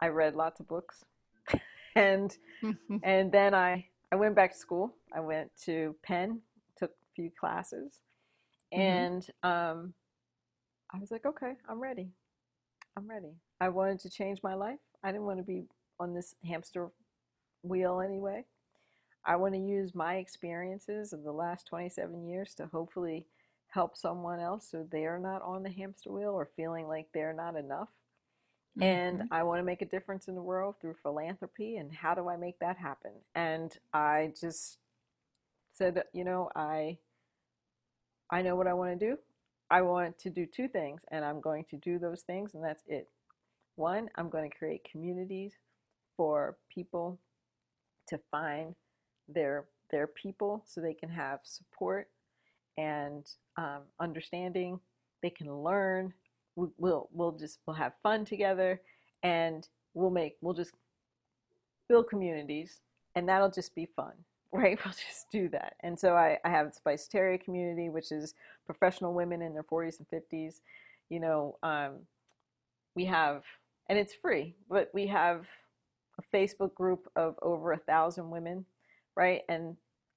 I 0.00 0.08
read 0.08 0.36
lots 0.36 0.60
of 0.60 0.68
books. 0.68 1.04
and 1.96 2.36
and 3.02 3.32
then 3.32 3.54
I 3.54 3.86
I 4.12 4.16
went 4.16 4.36
back 4.36 4.52
to 4.52 4.58
school. 4.58 4.94
I 5.12 5.20
went 5.20 5.50
to 5.64 5.96
Penn, 6.02 6.40
took 6.78 6.90
a 6.90 7.14
few 7.14 7.30
classes. 7.38 8.00
Mhm. 8.72 8.78
And 8.78 9.26
um 9.42 9.94
I 10.92 10.98
was 10.98 11.10
like, 11.10 11.26
okay, 11.26 11.54
I'm 11.68 11.80
ready. 11.80 12.10
I'm 12.96 13.08
ready. 13.08 13.34
I 13.60 13.68
wanted 13.68 13.98
to 14.00 14.10
change 14.10 14.40
my 14.42 14.54
life. 14.54 14.78
I 15.02 15.10
didn't 15.10 15.26
want 15.26 15.38
to 15.38 15.44
be 15.44 15.64
on 15.98 16.14
this 16.14 16.34
hamster 16.44 16.90
wheel 17.62 18.00
anyway. 18.00 18.44
I 19.26 19.36
want 19.36 19.54
to 19.54 19.60
use 19.60 19.94
my 19.94 20.16
experiences 20.16 21.12
of 21.12 21.24
the 21.24 21.32
last 21.32 21.66
27 21.66 22.28
years 22.28 22.54
to 22.54 22.66
hopefully 22.66 23.26
help 23.68 23.96
someone 23.96 24.40
else 24.40 24.68
so 24.70 24.86
they're 24.90 25.18
not 25.18 25.42
on 25.42 25.62
the 25.62 25.70
hamster 25.70 26.12
wheel 26.12 26.30
or 26.30 26.48
feeling 26.56 26.86
like 26.86 27.08
they're 27.12 27.34
not 27.34 27.56
enough. 27.56 27.88
And 28.80 29.20
mm-hmm. 29.20 29.34
I 29.34 29.42
want 29.42 29.58
to 29.58 29.64
make 29.64 29.82
a 29.82 29.86
difference 29.86 30.28
in 30.28 30.34
the 30.34 30.42
world 30.42 30.76
through 30.80 30.96
philanthropy. 31.02 31.76
And 31.76 31.92
how 31.92 32.14
do 32.14 32.28
I 32.28 32.36
make 32.36 32.58
that 32.60 32.76
happen? 32.76 33.12
And 33.34 33.76
I 33.92 34.32
just 34.38 34.78
said, 35.72 36.02
you 36.12 36.24
know, 36.24 36.50
I 36.54 36.98
I 38.30 38.42
know 38.42 38.56
what 38.56 38.66
I 38.66 38.74
want 38.74 38.98
to 38.98 39.06
do. 39.06 39.18
I 39.70 39.82
want 39.82 40.18
to 40.20 40.30
do 40.30 40.46
two 40.46 40.68
things, 40.68 41.00
and 41.10 41.24
I'm 41.24 41.40
going 41.40 41.64
to 41.70 41.76
do 41.76 41.98
those 41.98 42.22
things, 42.22 42.54
and 42.54 42.62
that's 42.62 42.82
it. 42.86 43.08
One, 43.76 44.08
I'm 44.16 44.30
going 44.30 44.48
to 44.48 44.56
create 44.56 44.86
communities 44.90 45.52
for 46.16 46.56
people 46.72 47.18
to 48.08 48.20
find 48.30 48.74
their 49.28 49.64
their 49.90 50.06
people 50.06 50.62
so 50.66 50.80
they 50.80 50.94
can 50.94 51.08
have 51.08 51.40
support 51.44 52.08
and 52.76 53.28
um, 53.56 53.82
understanding. 54.00 54.80
They 55.22 55.30
can 55.30 55.52
learn. 55.52 56.12
We, 56.56 56.68
we'll 56.78 57.08
we'll 57.12 57.32
just 57.32 57.58
we'll 57.66 57.76
have 57.76 57.92
fun 58.02 58.24
together, 58.24 58.80
and 59.22 59.66
we'll 59.94 60.10
make 60.10 60.36
we'll 60.40 60.54
just 60.54 60.72
build 61.88 62.08
communities, 62.08 62.80
and 63.14 63.28
that'll 63.28 63.50
just 63.50 63.74
be 63.74 63.86
fun, 63.96 64.12
right? 64.52 64.78
We'll 64.84 64.94
just 64.94 65.30
do 65.30 65.48
that. 65.50 65.74
And 65.80 65.98
so 65.98 66.14
I, 66.14 66.38
I 66.44 66.50
have 66.50 66.74
Spice 66.74 67.08
Terrier 67.08 67.38
community, 67.38 67.88
which 67.88 68.12
is 68.12 68.34
professional 68.64 69.14
women 69.14 69.42
in 69.42 69.54
their 69.54 69.62
40s 69.62 70.00
and 70.00 70.08
50s. 70.08 70.60
You 71.08 71.20
know, 71.20 71.56
um, 71.62 72.00
we 72.94 73.04
have, 73.04 73.44
and 73.88 73.98
it's 73.98 74.14
free, 74.14 74.56
but 74.68 74.90
we 74.92 75.06
have 75.06 75.46
a 76.18 76.36
Facebook 76.36 76.74
group 76.74 77.08
of 77.14 77.36
over 77.42 77.72
a 77.72 77.78
thousand 77.78 78.30
women, 78.30 78.64
right? 79.16 79.42
And 79.48 79.76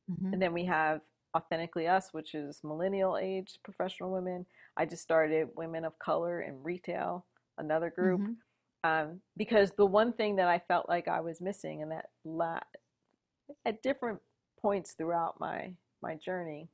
Mhm. 0.10 0.34
and 0.34 0.42
then 0.42 0.54
we 0.54 0.66
have 0.66 1.02
Authentically 1.38 1.88
Us, 1.88 2.14
which 2.14 2.36
is 2.36 2.64
millennial 2.64 3.18
age 3.18 3.60
professional 3.64 4.12
women. 4.12 4.46
I 4.78 4.86
just 4.86 5.04
started 5.04 5.50
Women 5.56 5.86
of 5.86 5.98
Color 6.00 6.42
in 6.42 6.64
Retail, 6.64 7.26
another 7.58 7.90
group. 7.92 8.22
Mhm. 8.22 8.38
Um, 8.84 9.22
because 9.38 9.72
the 9.74 9.86
one 9.86 10.14
thing 10.14 10.38
that 10.38 10.48
I 10.48 10.60
felt 10.60 10.90
like 10.90 11.08
I 11.08 11.22
was 11.22 11.42
missing, 11.42 11.82
and 11.84 11.92
that 11.92 12.12
la- 12.24 12.60
at 13.66 13.82
different 13.84 14.22
points 14.62 14.94
throughout 14.94 15.40
my 15.40 15.76
my 16.02 16.16
journey, 16.16 16.70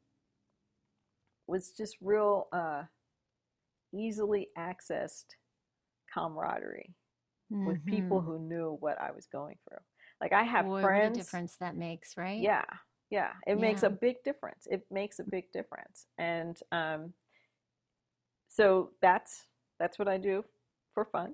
was 1.48 1.72
just 1.74 1.98
real 2.02 2.48
uh, 2.52 2.84
easily 3.94 4.50
accessed 4.58 5.36
camaraderie 6.14 6.96
with 7.66 7.84
people 7.86 8.22
Mhm. 8.22 8.26
who 8.26 8.40
knew 8.40 8.74
what 8.80 9.00
I 9.02 9.12
was 9.12 9.28
going 9.28 9.58
through. 9.68 9.84
Like 10.22 10.34
I 10.34 10.44
have 10.44 10.66
Boy, 10.66 10.82
friends. 10.82 11.18
what 11.18 11.22
a 11.22 11.24
difference 11.24 11.56
that 11.58 11.76
makes, 11.76 12.18
right? 12.18 12.40
Yeah, 12.42 12.64
yeah. 13.10 13.32
It 13.46 13.60
makes 13.60 13.84
a 13.84 13.90
big 13.90 14.24
difference. 14.24 14.68
It 14.70 14.86
makes 14.90 15.20
a 15.20 15.24
big 15.24 15.52
difference. 15.52 16.08
And 16.18 16.58
um, 16.72 17.14
so 18.48 18.92
that's 19.02 19.46
that's 19.80 20.00
what 20.00 20.08
I 20.08 20.18
do 20.18 20.46
for 20.94 21.06
fun. 21.06 21.34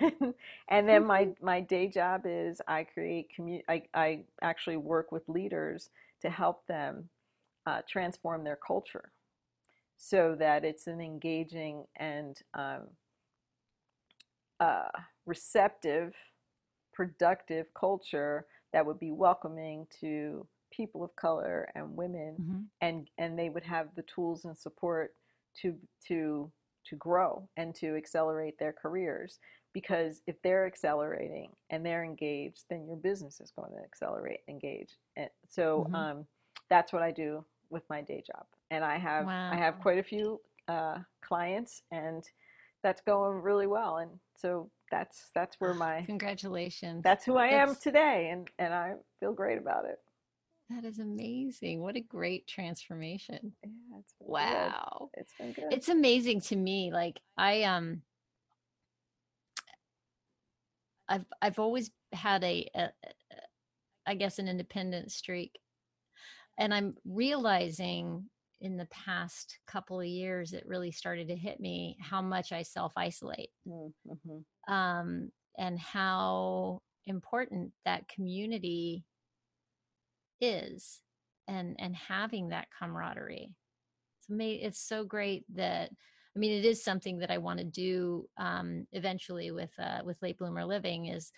and 0.68 0.88
then 0.88 1.06
my 1.06 1.28
my 1.40 1.60
day 1.60 1.88
job 1.88 2.22
is 2.24 2.60
I 2.66 2.84
create 2.84 3.30
commu- 3.36 3.62
I, 3.68 3.82
I 3.94 4.24
actually 4.42 4.76
work 4.76 5.12
with 5.12 5.28
leaders 5.28 5.90
to 6.20 6.30
help 6.30 6.66
them 6.66 7.08
uh, 7.66 7.82
transform 7.88 8.44
their 8.44 8.56
culture 8.56 9.12
so 9.96 10.36
that 10.38 10.64
it's 10.64 10.86
an 10.86 11.00
engaging 11.00 11.84
and 11.96 12.38
um, 12.54 12.82
uh, 14.60 14.88
receptive, 15.26 16.14
productive 16.98 17.66
culture 17.74 18.44
that 18.72 18.84
would 18.84 18.98
be 18.98 19.12
welcoming 19.12 19.86
to 20.00 20.48
people 20.72 21.04
of 21.04 21.14
color 21.14 21.68
and 21.76 21.96
women 21.96 22.40
Mhm. 22.40 22.68
and 22.80 23.08
and 23.18 23.38
they 23.38 23.50
would 23.50 23.62
have 23.62 23.94
the 23.94 24.02
tools 24.14 24.44
and 24.44 24.58
support 24.58 25.14
to 25.54 25.78
to 26.08 26.52
to 26.84 26.96
grow 26.96 27.48
and 27.56 27.72
to 27.76 27.96
accelerate 27.96 28.58
their 28.58 28.72
careers. 28.72 29.38
Because 29.72 30.22
if 30.26 30.42
they're 30.42 30.66
accelerating 30.66 31.52
and 31.70 31.86
they're 31.86 32.02
engaged 32.04 32.64
then 32.68 32.88
your 32.88 32.96
business 32.96 33.40
is 33.40 33.52
going 33.52 33.70
to 33.76 33.84
accelerate 33.84 34.40
and 34.48 34.56
engage. 34.56 34.98
And 35.16 35.30
so 35.48 35.64
Mhm. 35.76 35.94
um, 35.94 36.26
that's 36.68 36.92
what 36.92 37.02
i 37.04 37.12
do 37.12 37.46
with 37.70 37.84
my 37.88 38.02
day 38.02 38.24
job. 38.26 38.46
And 38.72 38.84
i 38.84 38.98
have 38.98 39.30
i 39.52 39.56
have 39.56 39.78
quite 39.78 39.98
a 40.00 40.02
few 40.02 40.40
uh, 40.66 40.98
clients 41.22 41.82
and 41.92 42.24
that's 42.82 43.02
going 43.02 43.40
really 43.40 43.68
well. 43.68 43.98
And 43.98 44.18
so 44.36 44.70
that's 44.90 45.30
that's 45.34 45.56
where 45.60 45.74
my 45.74 46.02
Congratulations. 46.02 47.02
that's 47.04 47.24
who 47.24 47.36
i 47.36 47.46
am 47.48 47.74
today 47.76 48.30
and 48.32 48.48
and 48.58 48.72
i 48.74 48.92
feel 49.20 49.32
great 49.32 49.58
about 49.58 49.84
it 49.84 49.98
That 50.70 50.84
is 50.84 50.98
amazing. 50.98 51.80
What 51.80 51.96
a 51.96 52.00
great 52.00 52.46
transformation. 52.46 53.52
yeah 53.64 53.98
it's 54.00 54.12
been 54.18 54.26
good. 54.28 54.32
Wow. 54.32 55.10
it's 55.14 55.32
been 55.38 55.52
good 55.52 55.72
It's 55.72 55.88
amazing 55.88 56.40
to 56.42 56.56
me. 56.56 56.90
Like 56.92 57.20
I 57.36 57.62
um 57.62 58.02
I've 61.08 61.24
I've 61.40 61.58
always 61.58 61.90
had 62.12 62.44
a, 62.44 62.68
a, 62.74 62.80
a 62.80 62.90
I 64.06 64.14
guess 64.14 64.38
an 64.38 64.48
independent 64.48 65.10
streak. 65.12 65.58
And 66.58 66.74
I'm 66.74 66.96
realizing 67.06 68.28
in 68.60 68.76
the 68.76 68.86
past 68.86 69.58
couple 69.66 70.00
of 70.00 70.06
years 70.06 70.52
it 70.52 70.64
really 70.66 70.90
started 70.90 71.28
to 71.28 71.36
hit 71.36 71.60
me 71.60 71.96
how 72.00 72.20
much 72.20 72.52
I 72.52 72.62
self-isolate. 72.62 73.50
mm-hmm. 73.66 74.72
um, 74.74 75.30
and 75.58 75.78
how 75.78 76.80
important 77.06 77.72
that 77.84 78.08
community 78.08 79.04
is 80.40 81.00
and 81.48 81.74
and 81.78 81.96
having 81.96 82.48
that 82.48 82.68
camaraderie 82.78 83.50
it's 84.28 84.62
it's 84.62 84.80
so 84.80 85.04
great 85.04 85.44
that 85.54 85.90
i 86.36 86.38
mean 86.38 86.52
it 86.52 86.64
is 86.64 86.84
something 86.84 87.18
that 87.18 87.30
i 87.30 87.38
want 87.38 87.58
to 87.58 87.64
do 87.64 88.28
um 88.38 88.86
eventually 88.92 89.50
with 89.50 89.70
uh 89.82 90.00
with 90.04 90.16
late 90.22 90.38
bloomer 90.38 90.64
living 90.64 91.06
is 91.06 91.32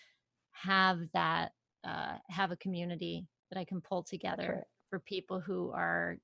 have 0.53 0.99
that 1.15 1.53
uh 1.85 2.17
have 2.29 2.51
a 2.51 2.57
community 2.57 3.27
that 3.51 3.59
i 3.59 3.65
can 3.65 3.81
pull 3.81 4.03
together 4.03 4.57
right. 4.57 4.65
for 4.91 4.99
people 4.99 5.41
who 5.41 5.71
are 5.73 6.19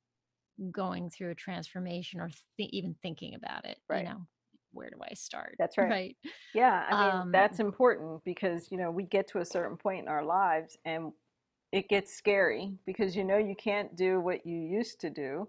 going 0.70 1.10
through 1.10 1.30
a 1.30 1.34
transformation 1.34 2.20
or 2.20 2.30
th- 2.56 2.70
even 2.72 2.94
thinking 3.02 3.34
about 3.34 3.64
it 3.64 3.78
Right. 3.88 3.96
you 3.96 4.02
know 4.02 4.26
where 4.72 4.90
do 4.90 4.98
i 5.02 5.14
start 5.14 5.58
That's 5.58 5.78
right. 5.78 5.98
right 5.98 6.16
Yeah, 6.52 6.86
I 6.88 6.94
mean, 6.94 7.28
Um, 7.28 7.32
that's 7.32 7.60
important 7.60 8.24
because, 8.24 8.70
you 8.70 8.78
know, 8.78 8.90
we 8.90 9.04
get 9.04 9.26
to 9.28 9.38
a 9.38 9.44
certain 9.44 9.76
point 9.76 10.00
in 10.02 10.08
our 10.08 10.24
lives 10.24 10.76
and 10.84 11.12
it 11.72 11.88
gets 11.88 12.14
scary 12.14 12.78
because 12.86 13.16
you 13.16 13.24
know 13.24 13.38
you 13.38 13.56
can't 13.56 13.96
do 13.96 14.20
what 14.20 14.46
you 14.46 14.58
used 14.58 15.00
to 15.00 15.10
do, 15.10 15.48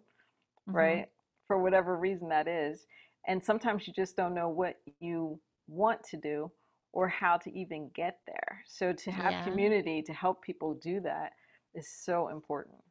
Mhm. 0.68 1.01
right? 1.01 1.10
For 1.47 1.60
whatever 1.62 1.97
reason 1.97 2.30
that 2.30 2.47
is. 2.47 2.88
And 3.28 3.43
sometimes 3.43 3.88
you 3.88 3.93
just 3.93 4.18
don't 4.18 4.34
know 4.36 4.49
what 4.49 4.82
you 4.99 5.41
want 5.68 6.03
to 6.05 6.18
do 6.18 6.51
or 6.93 7.08
how 7.10 7.38
to 7.38 7.51
even 7.58 7.89
get 7.91 8.22
there. 8.28 8.64
So 8.68 8.93
to 8.93 9.12
have 9.12 9.36
Yeah. 9.36 9.41
community 9.41 10.01
to 10.03 10.14
help 10.14 10.43
people 10.43 10.76
do 10.76 11.01
that 11.01 11.34
is 11.76 11.89
so 11.91 12.30
important. 12.30 12.84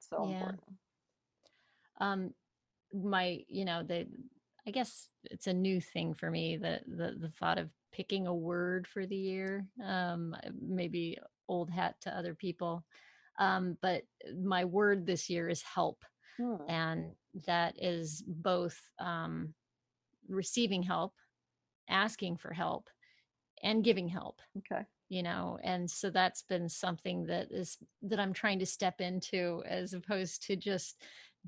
So 0.00 0.24
Yeah. 0.24 0.24
important. 0.24 0.78
Um 2.00 2.32
my 2.92 3.40
you 3.48 3.64
know 3.64 3.82
the 3.82 4.06
i 4.66 4.70
guess 4.70 5.08
it's 5.24 5.46
a 5.46 5.52
new 5.52 5.80
thing 5.80 6.14
for 6.14 6.30
me 6.30 6.56
the 6.56 6.80
the, 6.86 7.14
the 7.20 7.32
thought 7.38 7.58
of 7.58 7.68
picking 7.92 8.26
a 8.26 8.34
word 8.34 8.86
for 8.86 9.06
the 9.06 9.16
year 9.16 9.66
um 9.84 10.34
maybe 10.60 11.18
old 11.48 11.70
hat 11.70 11.94
to 12.00 12.16
other 12.16 12.34
people 12.34 12.84
um 13.38 13.76
but 13.82 14.02
my 14.42 14.64
word 14.64 15.06
this 15.06 15.28
year 15.28 15.48
is 15.48 15.62
help 15.62 16.04
Hmm. 16.36 16.56
and 16.68 17.12
that 17.46 17.74
is 17.80 18.24
both 18.26 18.76
um 18.98 19.54
receiving 20.28 20.82
help 20.82 21.14
asking 21.88 22.36
for 22.36 22.52
help 22.52 22.88
and 23.62 23.84
giving 23.84 24.08
help 24.08 24.40
Okay. 24.58 24.84
you 25.08 25.22
know 25.22 25.58
and 25.62 25.90
so 25.90 26.10
that's 26.10 26.42
been 26.42 26.68
something 26.68 27.26
that 27.26 27.48
is 27.50 27.76
that 28.02 28.18
i'm 28.18 28.32
trying 28.32 28.58
to 28.58 28.66
step 28.66 29.00
into 29.00 29.62
as 29.66 29.92
opposed 29.92 30.44
to 30.46 30.56
just 30.56 31.02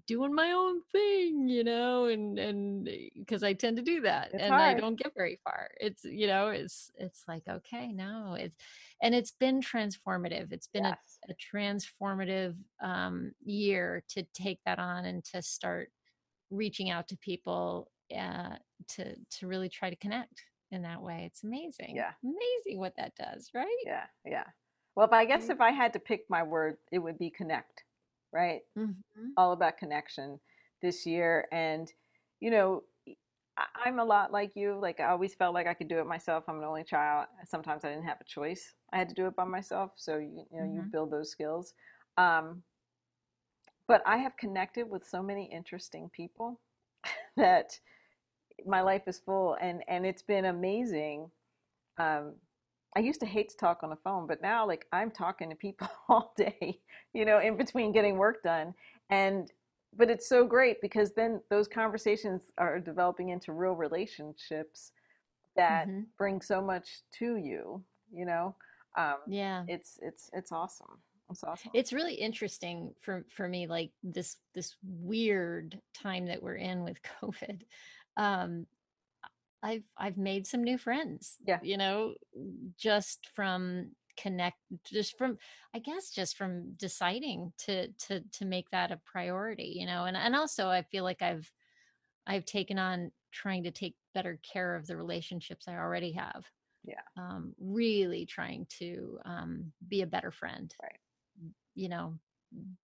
doing 0.07 0.35
my 0.35 0.53
own 0.53 0.83
thing 0.93 1.49
you 1.49 1.65
know 1.65 2.07
and 2.07 2.39
and 2.39 2.89
because 3.17 3.43
i 3.43 3.53
tend 3.53 3.77
to 3.77 3.83
do 3.83 4.01
that 4.03 4.31
It's 4.33 4.43
and 4.43 4.55
i 4.55 4.75
don't 4.75 4.99
get 4.99 5.13
very 5.17 5.41
far 5.43 5.71
it's 5.81 6.05
you 6.05 6.27
know 6.27 6.49
it's 6.49 6.91
it's 6.99 7.25
like 7.27 7.43
okay 7.49 7.93
no 7.93 8.35
it's 8.39 8.57
and 9.03 9.15
it's 9.15 9.31
been 9.33 9.61
transformative 9.61 10.53
it's 10.53 10.67
been 10.67 10.85
Yes. 10.85 11.19
a, 11.29 11.33
a 11.33 11.35
transformative 11.35 12.57
um 12.83 13.33
year 13.45 14.03
to 14.11 14.23
take 14.35 14.61
that 14.67 14.79
on 14.79 15.07
and 15.07 15.25
to 15.27 15.41
start 15.43 15.91
reaching 16.51 16.91
out 16.91 17.09
to 17.09 17.17
people 17.17 17.91
uh 18.17 18.57
to 18.89 19.17
to 19.31 19.47
really 19.47 19.69
try 19.69 19.91
to 19.91 19.97
connect 19.97 20.43
in 20.71 20.83
that 20.83 21.01
way 21.03 21.25
it's 21.27 21.43
amazing 21.43 21.95
Yeah. 21.97 22.13
amazing 22.23 22.79
what 22.79 22.95
that 22.97 23.15
does 23.17 23.51
right 23.55 23.83
Yeah. 23.87 24.05
Yeah. 24.25 24.45
Well, 24.95 25.07
if 25.07 25.13
I 25.13 25.25
guess 25.27 25.51
if 25.51 25.61
I 25.61 25.71
had 25.73 25.93
to 25.93 25.99
pick 25.99 26.25
my 26.31 26.43
word, 26.43 26.79
it 26.91 26.99
would 26.99 27.19
be 27.19 27.29
connect, 27.31 27.85
right? 28.37 28.63
Mhm. 28.77 29.37
all 29.39 29.53
about 29.53 29.79
connection 29.79 30.41
this 30.83 31.07
year 31.07 31.47
and 31.53 31.93
you 32.41 32.51
know 32.51 32.83
i'm 33.85 33.99
a 33.99 34.05
lot 34.05 34.33
like 34.33 34.53
you 34.57 34.79
like 34.81 35.01
i 35.01 35.07
always 35.07 35.35
felt 35.35 35.55
like 35.55 35.67
i 35.67 35.75
could 35.75 35.89
do 35.89 35.99
it 35.99 36.07
myself 36.07 36.45
i'm 36.49 36.59
an 36.59 36.65
only 36.65 36.85
child 36.85 37.27
sometimes 37.45 37.85
i 37.85 37.91
didn't 37.91 38.05
have 38.07 38.21
a 38.21 38.25
choice 38.25 38.75
i 38.93 38.99
had 38.99 39.09
to 39.09 39.15
do 39.15 39.27
it 39.27 39.37
by 39.37 39.45
myself 39.45 39.93
so 39.97 40.19
you, 40.19 40.45
you 40.53 40.61
know 40.61 40.67
you 40.67 40.83
Mhm. 40.83 40.91
build 40.93 41.11
those 41.11 41.31
skills 41.31 41.75
um, 42.19 42.63
but 43.89 44.03
i 44.07 44.17
have 44.17 44.37
connected 44.37 44.89
with 44.89 45.05
so 45.07 45.23
many 45.23 45.47
interesting 45.53 46.11
people 46.11 46.61
that 47.37 47.79
my 48.67 48.81
life 48.83 49.03
is 49.07 49.21
full 49.21 49.57
and 49.61 49.83
and 49.89 50.07
it's 50.07 50.23
been 50.23 50.47
amazing 50.47 51.31
um, 51.99 52.35
I 52.97 53.01
used 53.01 53.21
to 53.21 53.27
hate 53.27 53.51
to 53.51 53.57
talk 53.59 53.83
on 53.83 53.91
the 53.91 53.97
phone, 53.97 54.27
but 54.27 54.41
now 54.43 54.67
like 54.67 54.87
I'm 54.93 55.11
talking 55.11 55.51
to 55.51 55.57
people 55.57 55.89
all 56.09 56.33
day, 56.37 56.81
you 57.13 57.25
know, 57.27 57.41
in 57.41 57.57
between 57.57 57.93
getting 57.93 58.17
work 58.17 58.43
done. 58.43 58.75
And 59.11 59.53
but 59.97 60.11
it's 60.11 60.29
so 60.29 60.47
great 60.47 60.81
because 60.83 61.13
then 61.15 61.41
those 61.51 61.69
conversations 61.69 62.51
are 62.59 62.81
developing 62.81 63.31
into 63.31 63.53
real 63.53 63.75
relationships 63.75 64.93
that 65.57 65.87
Mhm. 65.89 66.07
bring 66.19 66.41
so 66.41 66.61
much 66.63 67.03
to 67.19 67.37
you, 67.37 67.83
you 68.13 68.27
know. 68.27 68.57
Um, 68.97 69.17
yeah 69.29 69.65
it's 69.69 69.99
it's 70.03 70.31
it's 70.33 70.53
awesome. 70.53 70.99
It's 71.31 71.45
awesome. 71.45 71.71
it's 71.75 71.93
really 71.93 72.15
interesting 72.15 72.95
for 73.01 73.27
for 73.31 73.49
me 73.49 73.67
like 73.67 73.91
this 74.03 74.37
this 74.55 74.77
weird 74.83 75.81
time 75.93 76.27
that 76.27 76.43
we're 76.43 76.57
in 76.57 76.85
with 76.85 76.99
covid 77.23 77.63
um 78.17 78.67
i've 79.63 79.85
i've 79.99 80.17
made 80.17 80.47
some 80.47 80.63
new 80.63 80.79
friends 80.79 81.37
Yeah. 81.45 81.59
you 81.63 81.77
know 81.77 82.15
just 82.77 83.29
from 83.35 83.91
connect 84.17 84.59
just 84.85 85.17
from 85.19 85.37
i 85.75 85.79
guess 85.79 86.11
just 86.11 86.37
from 86.37 86.73
deciding 86.75 87.53
to 87.59 87.89
to 87.93 88.21
to 88.33 88.45
make 88.45 88.69
that 88.71 88.91
a 88.91 89.01
priority 89.05 89.75
you 89.77 89.87
know 89.87 90.05
and 90.05 90.17
and 90.17 90.35
also 90.35 90.69
i 90.69 90.83
feel 90.83 91.05
like 91.05 91.21
i've 91.23 91.51
i've 92.27 92.45
taken 92.45 92.79
on 92.79 93.13
trying 93.33 93.65
to 93.65 93.71
take 93.71 93.95
better 94.15 94.41
care 94.51 94.75
of 94.75 94.87
the 94.87 94.97
relationships 94.97 95.69
i 95.69 95.75
already 95.75 96.13
have 96.13 96.45
Yeah. 96.85 97.03
um 97.19 97.55
really 97.59 98.25
trying 98.27 98.67
to 98.79 99.19
um 99.25 99.73
be 99.87 100.03
a 100.03 100.07
better 100.07 100.31
friend 100.31 100.75
Right. 100.83 101.01
you 101.75 101.89
know 101.89 102.19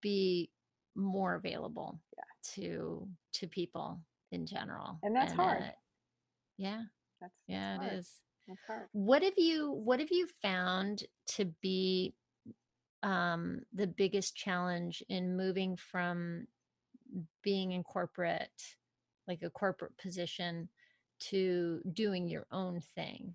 be 0.03 0.51
more 0.95 1.35
available 1.35 2.01
Yeah. 2.17 2.25
to 2.55 3.09
to 3.33 3.49
people 3.49 4.01
in 4.33 4.47
general 4.47 4.99
And 5.03 5.15
that's 5.17 5.33
hard. 5.33 5.63
uh, 5.63 5.71
yeah 6.59 6.83
That's, 7.21 7.35
yeah 7.47 7.75
that's 7.75 7.85
it 7.85 7.87
hard. 7.89 7.99
is 7.99 8.11
That's 8.49 8.61
hard. 8.67 8.89
what 8.93 9.23
have 9.23 9.39
you 9.39 9.71
what 9.71 10.01
have 10.01 10.11
you 10.11 10.29
found 10.43 11.05
to 11.29 11.47
be 11.63 12.15
um 13.03 13.61
the 13.73 13.87
biggest 13.87 14.37
challenge 14.37 15.03
in 15.09 15.37
moving 15.37 15.77
from 15.77 16.47
being 17.43 17.73
in 17.73 17.83
corporate 17.83 18.51
like 19.29 19.43
a 19.43 19.51
corporate 19.51 19.97
position 19.99 20.69
to 21.21 21.81
doing 21.93 22.29
your 22.29 22.47
own 22.53 22.81
thing 22.95 23.35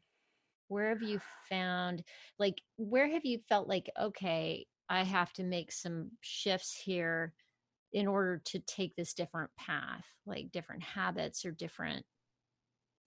where 0.67 0.89
have 0.89 1.01
you 1.01 1.19
found 1.49 2.03
like 2.39 2.61
where 2.77 3.09
have 3.09 3.25
you 3.25 3.39
felt 3.47 3.67
like 3.67 3.89
okay 3.99 4.65
i 4.89 5.03
have 5.03 5.31
to 5.33 5.43
make 5.43 5.71
some 5.71 6.11
shifts 6.21 6.75
here 6.83 7.33
in 7.93 8.07
order 8.07 8.41
to 8.43 8.59
take 8.59 8.95
this 8.95 9.13
different 9.13 9.49
path 9.57 10.05
like 10.25 10.51
different 10.51 10.83
habits 10.83 11.45
or 11.45 11.51
different 11.51 12.05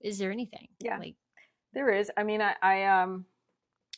is 0.01 0.18
there 0.18 0.32
anything 0.32 0.68
Yeah. 0.80 0.98
like 0.98 1.14
There 1.74 1.90
is. 1.90 2.11
I 2.16 2.24
mean, 2.24 2.42
I, 2.42 2.55
I 2.62 2.84
um, 2.84 3.26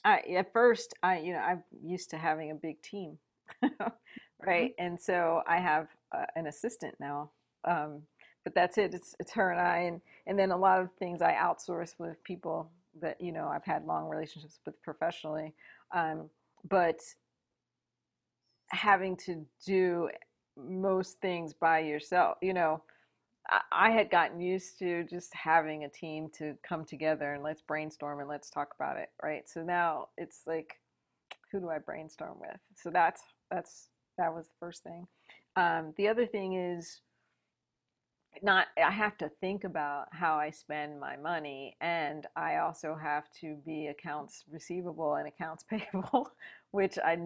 I 0.04 0.18
at 0.36 0.52
first, 0.52 0.94
I 1.02 1.18
you 1.20 1.32
know, 1.32 1.40
I'm 1.40 1.64
used 1.84 2.10
to 2.10 2.18
having 2.18 2.50
a 2.50 2.54
big 2.54 2.82
team, 2.82 3.18
right? 4.46 4.72
And 4.78 5.00
so 5.00 5.42
I 5.46 5.58
have 5.58 5.88
uh, 6.12 6.26
an 6.36 6.46
assistant 6.46 6.96
now, 7.00 7.30
um, 7.64 8.02
but 8.44 8.54
that's 8.54 8.78
it. 8.78 8.94
It's 8.94 9.14
it's 9.20 9.32
her 9.32 9.50
and 9.52 9.60
I, 9.60 9.78
and 9.80 10.00
and 10.26 10.38
then 10.38 10.50
a 10.52 10.56
lot 10.56 10.80
of 10.82 10.90
things 10.98 11.22
I 11.22 11.34
outsource 11.34 11.94
with 11.98 12.22
people 12.24 12.70
that 13.00 13.20
you 13.20 13.32
know 13.32 13.48
I've 13.48 13.64
had 13.64 13.86
long 13.86 14.08
relationships 14.08 14.60
with 14.66 14.80
professionally, 14.82 15.54
um, 15.94 16.30
but 16.68 17.00
having 18.68 19.16
to 19.16 19.44
do 19.66 20.08
most 20.56 21.20
things 21.20 21.52
by 21.54 21.80
yourself, 21.80 22.38
you 22.42 22.54
know. 22.54 22.82
I- 23.72 23.90
had 23.90 24.10
gotten 24.10 24.40
used 24.40 24.78
to 24.78 25.04
just 25.04 25.34
having 25.34 25.84
a 25.84 25.88
team 25.88 26.30
to 26.38 26.56
come 26.62 26.84
together 26.84 27.34
and 27.34 27.42
let's 27.42 27.62
brainstorm 27.62 28.20
and 28.20 28.28
let's 28.28 28.50
talk 28.50 28.74
about 28.78 28.96
it, 28.96 29.10
right? 29.22 29.48
So 29.48 29.62
now 29.62 30.08
it's 30.16 30.42
like, 30.46 30.80
who 31.50 31.60
do 31.60 31.70
I 31.70 31.78
brainstorm 31.78 32.38
with? 32.40 32.58
So 32.76 32.90
that's 32.90 33.22
that's 33.50 33.88
that 34.18 34.34
was 34.34 34.46
the 34.48 34.54
first 34.60 34.82
thing. 34.82 35.06
Um, 35.56 35.92
the 35.96 36.08
other 36.08 36.26
thing 36.26 36.54
is 36.54 37.02
not 38.42 38.68
I 38.82 38.90
have 38.90 39.18
to 39.18 39.28
think 39.40 39.64
about 39.64 40.08
how 40.12 40.36
I 40.36 40.50
spend 40.50 40.98
my 40.98 41.16
money, 41.16 41.76
and 41.80 42.26
I 42.36 42.56
also 42.56 42.96
have 43.00 43.24
to 43.40 43.56
be 43.66 43.88
accounts 43.88 44.44
receivable 44.50 45.14
and 45.14 45.28
accounts 45.28 45.64
payable, 45.70 46.30
which 46.70 46.98
I 47.04 47.18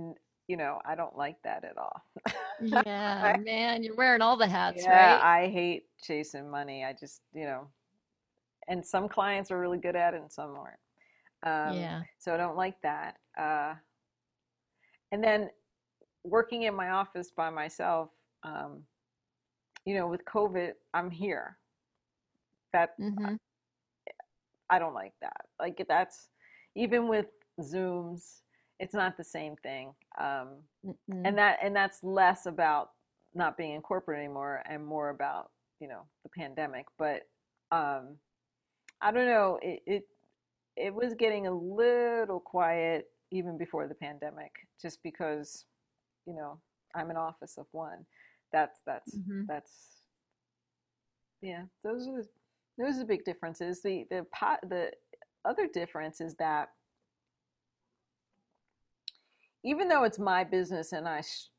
you 0.49 0.57
know 0.57 0.81
I 0.85 0.95
don't 0.95 1.17
like 1.17 1.37
that 1.45 1.65
at 1.65 1.77
all. 1.77 2.05
yeah 2.63 3.37
man 3.43 3.83
you're 3.83 3.97
wearing 3.97 4.23
all 4.23 4.37
the 4.37 4.47
hats 4.47 4.83
Yeah, 4.85 5.15
right 5.15 5.43
I 5.45 5.49
hate 5.49 5.87
chasing 6.03 6.51
money. 6.51 6.85
I 6.85 6.93
just, 6.93 7.21
you 7.35 7.45
know, 7.45 7.69
and 8.69 8.85
some 8.85 9.09
clients 9.09 9.51
are 9.51 9.59
really 9.59 9.79
good 9.79 9.97
at 9.97 10.15
it 10.15 10.21
and 10.21 10.31
some 10.31 10.57
aren't. 10.57 10.79
Um, 11.43 11.77
yeah 11.77 12.03
so 12.19 12.35
I 12.35 12.37
don't 12.37 12.57
like 12.57 12.81
that. 12.83 13.17
Uh, 13.39 13.75
and 15.13 15.23
then 15.23 15.51
working 16.25 16.63
in 16.63 16.75
my 16.75 16.91
office 16.91 17.31
by 17.31 17.51
myself, 17.51 18.11
um, 18.43 18.83
you 19.85 19.95
know, 19.95 20.09
with 20.09 20.25
COVID, 20.25 20.73
I'm 20.93 21.11
here. 21.11 21.57
That 22.73 22.99
mm-hmm. 23.01 23.37
I 24.69 24.79
don't 24.79 24.95
like 24.95 25.15
that. 25.23 25.47
Like 25.59 25.85
that's 25.89 26.29
even 26.75 27.09
with 27.09 27.27
Zooms, 27.61 28.43
it's 28.79 28.95
not 28.95 29.16
the 29.16 29.24
same 29.24 29.57
thing. 29.57 29.95
Um, 30.20 30.49
and 31.24 31.39
that 31.39 31.59
and 31.62 31.74
that's 31.74 32.03
less 32.03 32.47
about 32.47 32.91
not 33.35 33.57
being 33.57 33.72
in 33.74 33.83
corporate 33.83 34.18
anymore 34.18 34.62
and 34.68 34.85
more 34.85 35.11
about 35.11 35.51
you 35.81 35.89
know 35.89 36.03
the 36.22 36.31
pandemic 36.31 36.87
but 36.99 37.22
um 37.70 38.16
i 39.03 39.12
don't 39.12 39.27
know 39.27 39.59
it 39.62 39.83
it, 39.87 40.03
it 40.77 40.95
was 40.95 41.14
getting 41.14 41.47
a 41.47 41.53
little 41.53 42.41
quiet 42.41 43.11
even 43.31 43.59
before 43.59 43.89
the 43.89 43.95
pandemic 43.95 44.53
just 44.81 45.03
because 45.03 45.66
you 46.27 46.35
know 46.35 46.59
i'm 46.95 47.11
an 47.11 47.16
office 47.16 47.59
of 47.59 47.66
one. 47.72 48.07
That's 48.53 48.81
that's 48.87 49.20
hmm 49.29 49.43
that's 49.49 49.72
yeah 51.43 51.64
those 51.85 52.09
are 52.09 52.22
the, 52.22 52.27
those 52.79 52.97
are 52.97 53.01
the 53.01 53.05
big 53.05 53.24
differences. 53.24 53.83
The 53.83 54.07
the 54.11 54.27
pot 54.33 54.61
the 54.68 54.93
other 55.45 55.68
difference 55.72 56.20
is 56.20 56.35
that 56.37 56.70
even 59.67 59.89
though 59.89 60.05
it's 60.05 60.21
my 60.21 60.45
business 60.45 60.93
and 60.93 61.09
I 61.09 61.23
sh- 61.23 61.51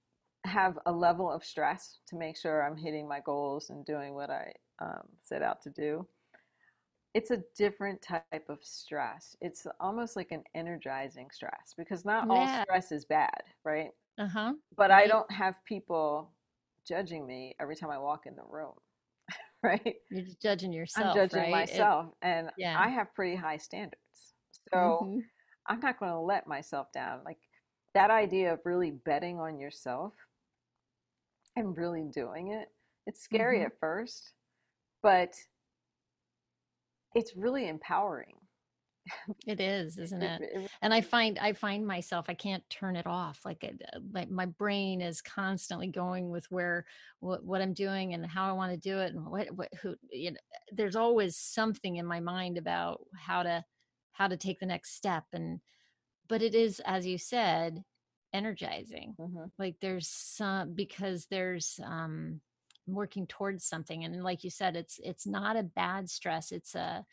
have 0.46 0.80
a 0.88 0.94
level 0.94 1.32
of 1.32 1.46
stress 1.46 2.00
to 2.08 2.18
make 2.18 2.38
sure 2.38 2.64
I'm 2.64 2.78
hitting 2.78 3.08
my 3.08 3.22
goals 3.22 3.70
and 3.72 3.86
doing 3.86 4.16
what 4.16 4.32
I 4.32 4.54
um, 4.80 5.10
set 5.24 5.44
out 5.44 5.62
to 5.64 5.72
do, 5.72 6.08
it's 7.14 7.32
a 7.32 7.44
different 7.56 8.02
type 8.02 8.46
of 8.50 8.64
stress. 8.64 9.36
It's 9.42 9.66
almost 9.80 10.16
like 10.16 10.32
an 10.32 10.44
energizing 10.54 11.32
stress 11.32 11.74
because 11.76 12.06
not 12.06 12.28
all 12.30 12.48
stress 12.48 12.92
is 12.92 13.06
bad, 13.06 13.44
right? 13.64 13.92
Uh-huh. 14.18 14.54
But 14.76 14.92
I 14.92 15.08
don't 15.08 15.32
have 15.32 15.64
people 15.66 16.34
judging 16.86 17.26
me 17.28 17.56
every 17.60 17.76
time 17.76 17.92
I 17.92 18.00
walk 18.00 18.26
in 18.28 18.36
the 18.36 18.44
room, 18.46 18.76
right? 19.64 19.98
You're 20.10 20.24
just 20.24 20.42
judging 20.42 20.72
I'm 20.72 20.76
yourself, 20.76 21.14
judging 21.14 21.40
right? 21.40 21.70
It- 21.70 21.72
myself, 21.72 22.14
and 22.22 22.52
yeah. 22.58 22.76
I 22.76 22.90
have 22.90 23.14
pretty 23.14 23.36
high 23.36 23.58
standards. 23.58 24.36
So 24.74 25.12
Mhm. 25.12 25.30
I'm 25.68 25.80
not 25.80 26.00
going 26.00 26.12
to 26.12 26.20
let 26.20 26.48
myself 26.48 26.92
down. 26.92 27.24
Like 27.24 27.47
that 27.98 28.12
idea 28.12 28.54
of 28.54 28.60
really 28.64 28.92
betting 28.92 29.40
on 29.40 29.58
yourself 29.60 30.14
and 31.56 31.76
really 31.76 32.04
doing 32.04 32.50
it, 32.52 32.72
it's 33.08 33.24
scary 33.24 33.62
Mhm. 33.62 33.66
at 33.66 33.80
first, 33.80 34.34
but 35.02 35.36
it's 37.16 37.36
really 37.36 37.68
empowering. 37.68 38.36
It 39.48 39.60
is, 39.60 39.98
isn't 39.98 40.22
It- 40.22 40.70
And 40.84 40.94
I 40.94 41.02
find 41.02 41.40
I 41.40 41.54
find 41.54 41.88
myself 41.88 42.26
I 42.30 42.36
can't 42.36 42.70
turn 42.70 42.96
it 42.98 43.08
off. 43.08 43.44
Like 43.46 43.64
it, 43.64 43.82
uh, 43.94 44.00
my 44.12 44.26
my 44.26 44.46
brain 44.46 45.02
is 45.02 45.22
constantly 45.24 45.88
going 45.88 46.30
with 46.30 46.46
where 46.52 46.86
what 47.22 47.44
what 47.44 47.62
I'm 47.64 47.74
doing 47.74 48.14
and 48.14 48.24
how 48.28 48.48
I 48.48 48.52
want 48.52 48.74
to 48.74 48.78
do 48.90 49.00
it 49.00 49.14
and 49.16 49.26
what 49.26 49.50
what 49.56 49.74
who 49.82 49.96
you 50.12 50.32
know. 50.32 50.38
There's 50.72 50.96
always 50.98 51.36
something 51.36 51.96
in 51.96 52.06
my 52.06 52.20
mind 52.20 52.60
about 52.60 53.08
how 53.18 53.42
to 53.42 53.66
how 54.12 54.28
to 54.28 54.38
take 54.38 54.60
the 54.60 54.66
next 54.68 54.92
step 54.96 55.24
and 55.34 55.62
but 56.28 56.42
it 56.42 56.56
is 56.56 56.82
as 56.86 57.06
you 57.06 57.18
said 57.18 57.84
energizing 58.34 59.16
Mhm. 59.20 59.52
like 59.58 59.76
there's 59.82 60.08
some 60.08 60.74
because 60.74 61.28
there's 61.28 61.80
um 61.84 62.42
working 62.86 63.28
towards 63.28 63.66
something 63.66 64.04
and 64.04 64.24
like 64.24 64.44
you 64.44 64.50
said 64.50 64.76
it's 64.76 65.00
it's 65.04 65.26
not 65.28 65.56
a 65.58 65.64
bad 65.64 66.10
stress 66.10 66.52
it's 66.52 66.76
a 66.76 67.06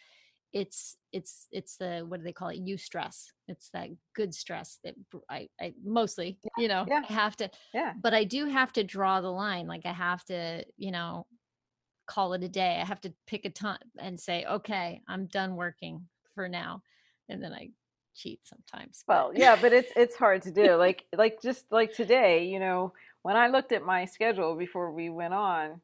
it's 0.53 0.97
it's 1.13 1.49
it's 1.51 1.77
the 1.77 2.05
what 2.07 2.19
do 2.21 2.25
they 2.25 2.33
call 2.33 2.49
it 2.49 2.65
eustress 2.65 3.25
it's 3.49 3.71
that 3.71 3.89
good 4.15 4.33
stress 4.33 4.79
that 4.85 4.95
i 5.29 5.49
i 5.61 5.75
mostly 5.85 6.39
you 6.57 6.69
know 6.69 6.85
yeah. 6.89 7.03
i 7.09 7.13
have 7.13 7.37
to 7.37 7.51
Yeah. 7.73 7.93
but 8.01 8.15
i 8.15 8.23
do 8.23 8.47
have 8.47 8.73
to 8.75 8.85
draw 8.85 9.21
the 9.21 9.31
line 9.31 9.67
like 9.67 9.85
i 9.85 9.93
have 9.93 10.25
to 10.27 10.65
you 10.77 10.93
know 10.93 11.27
call 12.07 12.35
it 12.35 12.45
a 12.45 12.49
day 12.49 12.79
i 12.81 12.85
have 12.85 13.01
to 13.01 13.13
pick 13.27 13.45
a 13.45 13.51
time 13.51 13.79
and 13.99 14.19
say 14.19 14.45
okay 14.45 15.01
i'm 15.09 15.27
done 15.27 15.57
working 15.57 16.07
for 16.35 16.49
now 16.49 16.83
and 17.29 17.43
then 17.43 17.53
i 17.53 17.69
cheat 18.15 18.41
sometimes 18.47 19.05
but- 19.07 19.15
Well, 19.15 19.33
yeah, 19.35 19.57
but 19.61 19.73
it's 19.73 19.93
it's 19.97 20.17
hard 20.17 20.43
to 20.43 20.51
do. 20.51 20.75
Like 20.77 21.05
like 21.17 21.41
just 21.43 21.71
like 21.71 21.95
today, 21.95 22.47
you 22.47 22.59
know, 22.61 22.93
when 23.23 23.37
I 23.37 23.49
looked 23.49 23.73
at 23.73 23.83
my 23.85 24.05
schedule 24.05 24.55
before 24.57 24.93
we 24.93 25.11
went 25.11 25.35
on, 25.35 25.81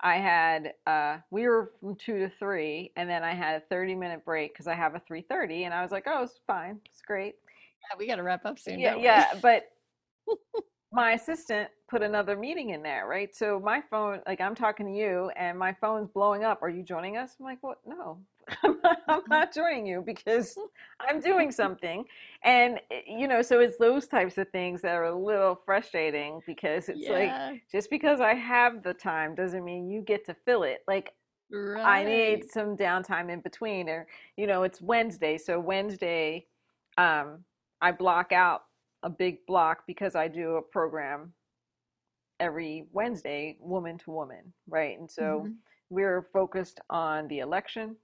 I 0.00 0.16
had 0.16 0.74
uh 0.86 1.18
we 1.30 1.46
were 1.46 1.72
from 1.80 1.96
2 1.96 2.18
to 2.20 2.28
3 2.38 2.92
and 2.96 3.08
then 3.08 3.22
I 3.24 3.34
had 3.34 3.62
a 3.62 3.64
30 3.66 3.94
minute 3.94 4.24
break 4.24 4.54
cuz 4.56 4.66
I 4.66 4.74
have 4.74 4.94
a 4.94 5.00
3:30 5.00 5.64
and 5.64 5.72
I 5.74 5.82
was 5.82 5.92
like, 5.92 6.04
"Oh, 6.06 6.22
it's 6.24 6.38
fine. 6.46 6.80
It's 6.86 7.02
great." 7.02 7.36
yeah, 7.90 7.96
we 7.98 8.06
got 8.06 8.16
to 8.16 8.22
wrap 8.22 8.44
up 8.46 8.58
soon 8.60 8.78
Yeah, 8.78 8.94
yeah, 8.96 9.34
but 9.42 9.64
my 10.92 11.12
assistant 11.12 11.68
put 11.88 12.02
another 12.02 12.36
meeting 12.36 12.70
in 12.70 12.82
there, 12.82 13.06
right? 13.08 13.34
So 13.34 13.58
my 13.58 13.80
phone, 13.90 14.20
like 14.26 14.40
I'm 14.40 14.54
talking 14.54 14.86
to 14.86 14.92
you, 14.92 15.30
and 15.36 15.58
my 15.58 15.72
phone's 15.80 16.08
blowing 16.10 16.44
up. 16.44 16.62
Are 16.62 16.68
you 16.68 16.82
joining 16.82 17.16
us? 17.16 17.34
I'm 17.38 17.44
like, 17.44 17.58
what? 17.62 17.78
No, 17.86 18.20
I'm 18.62 18.78
not, 18.82 18.98
I'm 19.08 19.22
not 19.30 19.54
joining 19.54 19.86
you 19.86 20.02
because 20.04 20.56
I'm 21.00 21.20
doing 21.20 21.50
something. 21.52 22.04
And 22.44 22.80
eh, 22.90 23.02
you 23.06 23.28
know, 23.28 23.42
so 23.42 23.60
it's 23.60 23.78
those 23.78 24.06
types 24.06 24.38
of 24.38 24.48
things 24.50 24.82
that 24.82 24.94
are 24.94 25.04
a 25.04 25.18
little 25.18 25.60
frustrating 25.64 26.40
because 26.46 26.88
it's 26.88 27.08
like 27.08 27.42
just 27.70 27.90
because 27.90 28.20
I 28.20 28.34
have 28.34 28.82
the 28.82 28.94
time 28.94 29.34
doesn't 29.34 29.64
mean 29.64 29.88
you 29.90 30.02
get 30.02 30.24
to 30.26 30.34
fill 30.44 30.62
it. 30.64 30.80
Like 30.88 31.12
I 31.84 32.04
need 32.04 32.50
some 32.50 32.76
downtime 32.76 33.30
in 33.30 33.40
between, 33.40 33.88
or 33.88 34.06
you 34.36 34.46
know, 34.46 34.62
it's 34.62 34.80
Wednesday, 34.80 35.38
so 35.38 35.58
Wednesday, 35.60 36.46
um, 36.98 37.44
I 37.80 37.92
block 37.92 38.32
out 38.32 38.62
a 39.02 39.10
big 39.10 39.44
block 39.46 39.84
because 39.86 40.14
I 40.14 40.28
do 40.28 40.56
a 40.56 40.62
program 40.62 41.34
every 42.40 42.86
Wednesday, 42.92 43.56
woman 43.60 43.98
to 43.98 44.10
woman, 44.10 44.52
right? 44.68 44.98
And 44.98 45.10
so 45.10 45.42
Mhm. 45.44 45.56
we're 45.90 46.22
focused 46.32 46.80
on 46.90 47.28
the 47.28 47.40
election, 47.40 47.96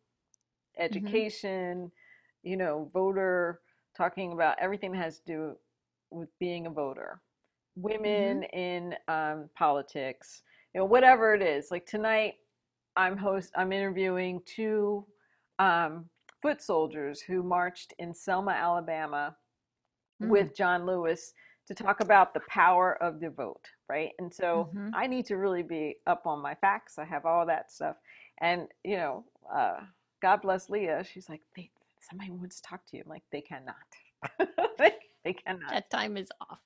education, 0.78 1.90
you 2.42 2.56
know, 2.56 2.90
voter, 2.92 3.60
talking 3.96 4.32
about 4.32 4.56
everything 4.60 4.92
that 4.92 4.98
has 5.02 5.18
to 5.20 5.24
do 5.26 5.56
with 6.10 6.28
being 6.38 6.66
a 6.66 6.70
voter, 6.70 7.20
women 7.76 8.44
in 8.44 8.94
um, 9.08 9.48
politics, 9.56 10.42
you 10.74 10.80
know, 10.80 10.84
whatever 10.84 11.34
it 11.34 11.42
is. 11.42 11.70
Like 11.70 11.86
tonight, 11.86 12.34
I'm 12.96 13.16
host. 13.16 13.52
I'm 13.56 13.72
interviewing 13.72 14.40
two 14.46 15.06
um, 15.58 16.06
foot 16.42 16.62
soldiers 16.62 17.20
who 17.20 17.42
marched 17.42 17.94
in 17.98 18.14
Selma, 18.14 18.52
Alabama, 18.52 19.36
Mm. 20.22 20.30
with 20.30 20.54
John 20.56 20.84
Lewis 20.84 21.32
to 21.66 21.74
talk 21.74 22.00
about 22.00 22.34
the 22.34 22.40
power 22.48 23.00
of 23.02 23.20
the 23.20 23.30
vote, 23.30 23.64
right? 23.88 24.12
And 24.18 24.32
so 24.32 24.70
Mhm. 24.74 24.90
I 24.94 25.06
need 25.06 25.26
to 25.26 25.36
really 25.36 25.62
be 25.62 25.96
up 26.06 26.26
on 26.26 26.40
my 26.42 26.54
facts. 26.56 26.98
I 26.98 27.04
have 27.04 27.24
all 27.26 27.46
that 27.46 27.70
stuff, 27.70 27.96
and 28.40 28.68
you 28.84 28.96
know, 28.96 29.24
uh, 29.54 29.80
God 30.20 30.42
bless 30.42 30.70
Leah. 30.70 31.04
She's 31.10 31.28
like, 31.28 31.40
they, 31.56 31.70
somebody 32.00 32.30
wants 32.30 32.56
to 32.60 32.62
talk 32.62 32.84
to 32.86 32.96
you. 32.96 33.02
I'm 33.04 33.10
like, 33.10 33.24
they 33.32 33.40
cannot. 33.40 33.74
they, 34.78 34.92
they 35.24 35.32
cannot. 35.32 35.70
that 35.70 35.90
time 35.90 36.16
is 36.16 36.28
off 36.40 36.58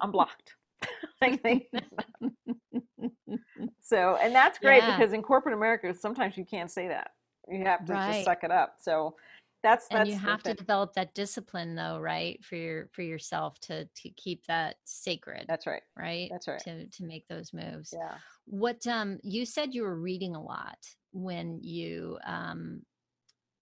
I'm 0.00 0.12
blocked. 0.12 0.54
like 1.20 1.42
they, 1.42 1.68
so, 3.82 4.16
and 4.22 4.34
that's 4.34 4.58
great 4.58 4.78
Yeah. 4.78 4.96
because 4.96 5.12
in 5.12 5.22
corporate 5.22 5.54
America, 5.54 5.92
sometimes 5.94 6.36
you 6.36 6.44
can't 6.44 6.70
say 6.70 6.88
that. 6.88 7.12
You 7.48 7.64
have 7.64 7.84
to 7.86 7.94
Right. 7.94 8.12
just 8.12 8.24
suck 8.24 8.44
it 8.44 8.50
up. 8.50 8.76
So 8.80 9.16
that's 9.62 9.88
and 9.90 10.06
that's 10.06 10.06
you 10.06 10.16
the 10.16 10.18
have 10.18 10.42
to 10.44 10.52
develop 10.54 10.92
that 10.94 11.14
discipline 11.14 11.74
though 11.74 11.98
right 11.98 12.44
for 12.44 12.56
your 12.56 12.88
for 12.92 13.02
yourself 13.02 13.58
to 13.60 13.86
to 13.94 14.10
keep 14.10 14.46
that 14.46 14.76
sacred 14.84 15.48
That's 15.48 15.66
right. 15.66 15.82
right 15.96 16.30
That's 16.30 16.48
right. 16.48 16.62
to 16.62 16.86
to 16.88 17.04
make 17.04 17.26
those 17.28 17.52
moves 17.52 17.98
Yeah. 17.98 18.18
what 18.44 18.86
um 18.86 19.18
you 19.22 19.46
said 19.46 19.74
you 19.74 19.82
were 19.82 19.98
reading 20.00 20.34
a 20.34 20.42
lot 20.42 20.78
when 21.12 21.60
you 21.62 22.18
um 22.24 22.82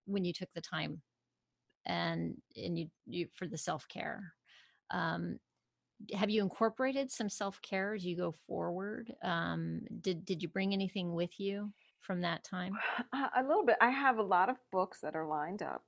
when 0.07 0.25
you 0.25 0.33
took 0.33 0.53
the 0.55 0.61
time 0.61 1.03
and 1.87 2.37
and 2.57 2.79
you 2.79 2.89
you 3.07 3.29
for 3.35 3.47
the 3.49 3.59
self-care 3.59 4.35
um 4.91 5.39
have 6.15 6.31
you 6.31 6.43
incorporated 6.43 7.11
some 7.11 7.29
self-care 7.29 7.95
as 7.95 8.05
you 8.05 8.17
go 8.17 8.33
forward 8.33 9.15
um 9.23 9.81
did 10.01 10.25
did 10.25 10.43
you 10.43 10.49
bring 10.49 10.73
anything 10.73 11.15
with 11.15 11.41
you 11.41 11.73
from 12.07 12.21
that 12.21 12.45
time 12.45 12.75
Uh, 13.13 13.29
A 13.37 13.43
little 13.43 13.65
bit. 13.65 13.77
I 13.81 13.91
have 13.91 14.19
a 14.19 14.23
lot 14.23 14.49
of 14.49 14.57
books 14.73 15.01
that 15.03 15.15
are 15.17 15.27
lined 15.27 15.63
up 15.63 15.85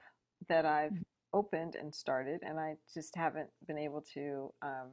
that 0.48 0.64
I've 0.66 0.92
Mhm. 0.92 1.04
opened 1.32 1.74
and 1.74 1.94
started, 1.94 2.40
and 2.42 2.58
I 2.58 2.76
just 2.92 3.14
haven't 3.16 3.50
been 3.66 3.78
able 3.78 4.02
to 4.14 4.52
um, 4.62 4.88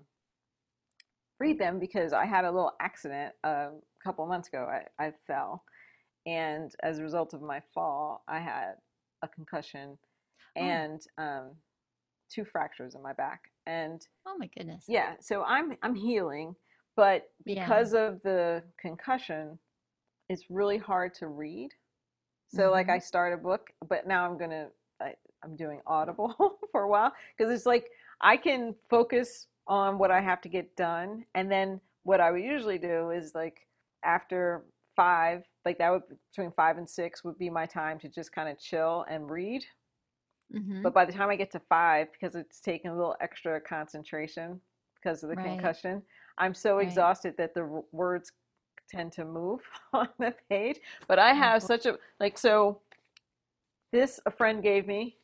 read 1.40 1.60
them 1.60 1.80
because 1.80 2.14
I 2.14 2.26
had 2.26 2.46
a 2.46 2.52
little 2.52 2.74
accident 2.80 3.34
a 3.44 3.70
couple 4.04 4.24
of 4.24 4.30
months 4.30 4.48
ago. 4.48 4.68
I, 4.70 5.04
I 5.06 5.14
fell, 5.28 5.64
and 6.26 6.72
as 6.84 7.00
a 7.00 7.04
result 7.04 7.34
of 7.34 7.42
my 7.42 7.62
fall, 7.74 8.24
I 8.28 8.40
had 8.40 8.74
a 9.22 9.28
concussion 9.28 9.98
Oh. 10.58 10.62
and 10.62 11.02
um, 11.18 11.52
two 12.30 12.46
fractures 12.46 12.96
in 12.96 13.02
my 13.02 13.14
back. 13.14 13.42
And 13.68 14.06
oh 14.26 14.38
my 14.38 14.48
goodness 14.56 14.86
yeah, 14.88 15.14
so 15.20 15.44
I'm 15.44 15.78
I'm 15.82 15.96
healing, 15.96 16.56
but 16.96 17.30
Yeah. 17.46 17.56
because 17.66 17.94
of 17.94 18.22
the 18.24 18.64
concussion, 18.80 19.58
it's 20.30 20.50
really 20.50 20.78
hard 20.78 21.14
to 21.16 21.28
read. 21.28 21.72
So 22.48 22.72
like 22.72 22.90
Mhm. 22.90 22.90
I 22.90 23.00
start 23.00 23.34
a 23.34 23.38
book, 23.38 23.72
but 23.88 24.08
now 24.08 24.26
I'm 24.30 24.38
gonna 24.38 24.70
I, 25.02 25.16
I'm 25.44 25.56
doing 25.56 25.82
Audible 25.88 26.60
for 26.72 26.84
a 26.84 26.90
while 26.90 27.14
because 27.38 27.54
it's 27.54 27.66
like 27.66 27.90
I 28.22 28.38
can 28.38 28.76
focus 28.90 29.48
on 29.68 29.98
what 29.98 30.12
I 30.12 30.22
have 30.22 30.42
to 30.42 30.50
get 30.50 30.76
done, 30.76 31.26
and 31.36 31.52
then 31.52 31.82
what 32.04 32.22
I 32.22 32.32
would 32.32 32.44
usually 32.44 32.78
do 32.78 33.12
is 33.12 33.34
like 33.36 33.68
after 34.04 34.66
five, 34.96 35.44
like 35.66 35.78
that 35.80 35.92
would 35.92 36.04
between 36.32 36.52
five 36.54 36.78
and 36.78 36.90
six 36.90 37.24
would 37.24 37.38
be 37.38 37.50
my 37.50 37.66
time 37.66 38.00
to 38.00 38.10
just 38.10 38.32
kind 38.32 38.50
of 38.50 38.60
chill 38.60 39.06
and 39.10 39.30
read. 39.30 39.66
Mhm. 40.50 40.84
But 40.84 40.94
by 40.94 41.06
the 41.06 41.12
time 41.14 41.30
I 41.30 41.36
get 41.36 41.52
to 41.52 41.60
five, 41.60 42.12
because 42.12 42.36
it's 42.36 42.60
taking 42.62 42.92
a 42.92 42.96
little 42.96 43.16
extra 43.20 43.60
concentration 43.60 44.62
because 44.96 45.24
of 45.24 45.30
the 45.30 45.36
Right. 45.36 45.38
concussion, 45.38 46.04
I'm 46.38 46.54
so 46.54 46.80
Right. 46.80 46.80
exhausted 46.80 47.36
that 47.38 47.54
the 47.54 47.84
words 47.92 48.32
tend 48.90 49.12
to 49.14 49.26
move 49.26 49.62
on 49.94 50.10
the 50.20 50.34
page. 50.50 50.80
But 51.08 51.20
I 51.20 51.34
have 51.34 51.62
boy. 51.62 51.68
such 51.68 51.86
a 51.86 51.98
like 52.20 52.38
so. 52.38 52.82
This 53.92 54.20
a 54.26 54.32
friend 54.32 54.62
gave 54.62 54.88
me, 54.88 55.18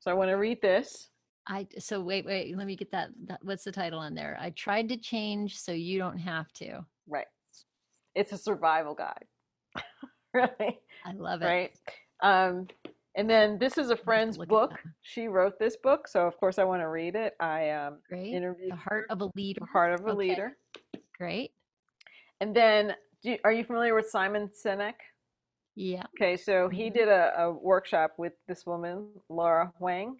so 0.00 0.10
I 0.10 0.14
want 0.14 0.28
to 0.30 0.34
read 0.34 0.60
this. 0.60 1.08
I 1.46 1.66
so 1.78 2.00
wait, 2.00 2.26
wait, 2.26 2.56
let 2.56 2.66
me 2.66 2.76
get 2.76 2.90
that, 2.92 3.08
that. 3.26 3.40
What's 3.42 3.64
the 3.64 3.72
title 3.72 3.98
on 3.98 4.14
there? 4.14 4.36
I 4.40 4.50
tried 4.50 4.88
to 4.90 4.96
change 4.98 5.58
so 5.58 5.72
you 5.72 5.98
don't 5.98 6.18
have 6.18 6.52
to. 6.54 6.84
Right, 7.08 7.26
it's 8.14 8.32
a 8.32 8.36
survival 8.38 8.94
guide. 8.94 9.24
really, 10.34 10.78
I 11.06 11.12
love 11.14 11.42
it. 11.42 11.46
right? 11.46 11.70
Um, 12.22 12.66
and 13.16 13.28
then 13.28 13.58
this 13.58 13.78
is 13.78 13.90
a 13.90 13.96
friend's 13.96 14.36
book. 14.36 14.72
She 15.02 15.26
wrote 15.26 15.58
this 15.58 15.76
book, 15.76 16.06
so 16.06 16.26
of 16.26 16.36
course 16.38 16.58
I 16.58 16.64
want 16.64 16.82
to 16.82 16.88
read 16.88 17.14
it. 17.16 17.34
I 17.40 17.70
um, 17.70 17.98
Great. 18.08 18.34
interviewed 18.34 18.72
The 18.72 18.76
heart 18.76 19.06
her, 19.08 19.12
of 19.14 19.22
a 19.22 19.30
leader. 19.34 19.60
The 19.60 19.66
Heart 19.66 19.94
of 19.94 20.00
a 20.06 20.10
Okay. 20.10 20.16
Leader. 20.18 20.56
Great. 21.18 21.52
And 22.40 22.54
then, 22.56 22.94
do 23.22 23.32
you, 23.32 23.38
are 23.44 23.52
you 23.52 23.64
familiar 23.64 23.94
with 23.94 24.08
Simon 24.08 24.48
Sinek? 24.48 24.94
Yeah. 25.76 26.04
Okay, 26.18 26.36
so 26.36 26.68
he 26.68 26.90
Mhm. 26.90 26.94
did 26.94 27.08
a, 27.08 27.42
a 27.42 27.52
workshop 27.52 28.14
with 28.18 28.32
this 28.48 28.66
woman, 28.66 29.08
Laura 29.28 29.72
Huang, 29.78 30.18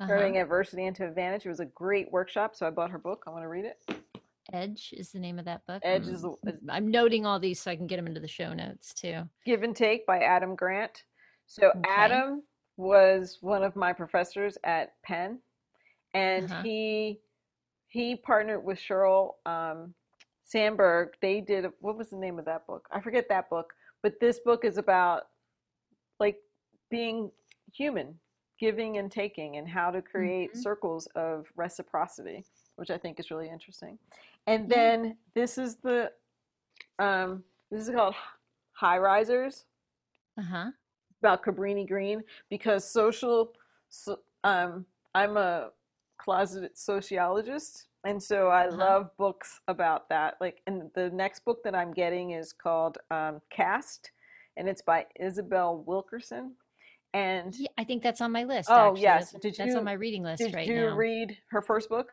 Uh-huh. 0.00 0.08
Turning 0.08 0.36
Adversity 0.38 0.84
into 0.84 1.06
Advantage. 1.06 1.46
It 1.46 1.48
was 1.48 1.60
a 1.60 1.64
great 1.66 2.10
workshop, 2.12 2.54
so 2.54 2.66
I 2.66 2.70
bought 2.70 2.90
her 2.90 2.98
book. 2.98 3.24
I 3.26 3.30
want 3.30 3.44
to 3.44 3.48
read 3.48 3.64
it. 3.64 3.78
Edge 4.52 4.92
is 4.96 5.10
the 5.10 5.18
name 5.18 5.38
of 5.38 5.44
that 5.46 5.64
book. 5.66 5.80
Edge 5.84 6.06
is 6.06 6.22
the- 6.22 6.60
I'm 6.68 6.88
noting 6.88 7.24
all 7.26 7.40
these 7.40 7.60
so 7.60 7.70
I 7.70 7.76
can 7.76 7.86
get 7.86 7.96
them 7.96 8.06
into 8.06 8.20
the 8.20 8.28
show 8.28 8.52
notes 8.52 8.92
too. 8.94 9.28
Give 9.44 9.62
and 9.62 9.74
Take 9.74 10.06
by 10.06 10.20
Adam 10.20 10.54
Grant. 10.54 11.04
So 11.46 11.70
Okay. 11.70 11.80
Adam 11.88 12.42
was 12.76 13.38
one 13.40 13.62
of 13.64 13.74
my 13.74 13.92
professors 13.92 14.58
at 14.64 15.00
Penn, 15.02 15.40
and 16.14 16.44
Uh-huh. 16.50 16.62
he 16.62 17.20
he 17.88 18.14
partnered 18.16 18.62
with 18.62 18.78
Sheryl 18.78 19.36
um, 19.46 19.94
Sandberg. 20.46 21.10
They 21.20 21.40
did 21.40 21.66
what 21.80 21.98
was 21.98 22.10
the 22.10 22.16
name 22.16 22.38
of 22.38 22.44
that 22.46 22.66
book? 22.66 22.88
I 22.92 23.00
forget 23.00 23.28
that 23.28 23.50
book, 23.50 23.74
but 24.02 24.18
this 24.20 24.38
book 24.38 24.64
is 24.64 24.78
about 24.78 25.24
like 26.20 26.38
being 26.88 27.30
human, 27.72 28.18
giving 28.58 28.96
and 28.98 29.10
taking, 29.10 29.56
and 29.56 29.68
how 29.68 29.90
to 29.90 30.00
create 30.00 30.54
Mhm. 30.54 30.62
circles 30.62 31.06
of 31.16 31.46
reciprocity, 31.56 32.44
which 32.76 32.90
I 32.90 32.96
think 32.96 33.18
is 33.18 33.30
really 33.30 33.50
interesting. 33.50 33.98
And 34.46 34.68
Yeah. 34.68 34.76
then 34.76 35.18
this 35.34 35.58
is 35.58 35.76
the 35.76 36.12
um, 36.98 37.44
this 37.70 37.88
is 37.88 37.94
called 37.94 38.14
High 38.72 38.98
Risers 38.98 39.66
Uh 40.38 40.42
huh. 40.42 40.70
about 41.20 41.42
Cabrini 41.42 41.86
Green 41.86 42.22
because 42.48 42.88
social, 42.88 43.52
so, 43.88 44.20
um, 44.44 44.86
I'm 45.14 45.36
a 45.36 45.72
closeted 46.18 46.78
sociologist, 46.78 47.88
and 48.06 48.22
so 48.22 48.48
I 48.48 48.68
Uh-huh. 48.68 48.76
love 48.76 49.16
books 49.16 49.60
about 49.68 50.08
that. 50.10 50.36
Like, 50.40 50.62
and 50.66 50.90
the 50.94 51.10
next 51.10 51.44
book 51.44 51.62
that 51.64 51.74
I'm 51.74 51.92
getting 51.92 52.30
is 52.30 52.52
called 52.52 52.98
um, 53.10 53.40
Caste, 53.50 54.10
and 54.56 54.68
it's 54.68 54.82
by 54.82 55.06
Isabel 55.18 55.78
Wilkerson. 55.86 56.54
And 57.14 57.54
Yeah, 57.58 57.68
I 57.78 57.84
think 57.84 58.02
that's 58.02 58.20
on 58.20 58.30
my 58.32 58.44
list. 58.44 58.68
Oh, 58.70 58.88
actually. 58.90 59.02
yes. 59.02 59.30
That's, 59.32 59.42
Did 59.42 59.56
that's 59.56 59.72
you- 59.72 59.78
on 59.78 59.84
my 59.84 59.92
reading 59.94 60.22
list 60.22 60.40
right 60.42 60.52
now. 60.52 60.52
did 60.52 60.56
right 60.56 60.68
you 60.68 60.86
now. 60.90 60.96
read 60.96 61.38
her 61.50 61.62
first 61.62 61.88
book, 61.88 62.12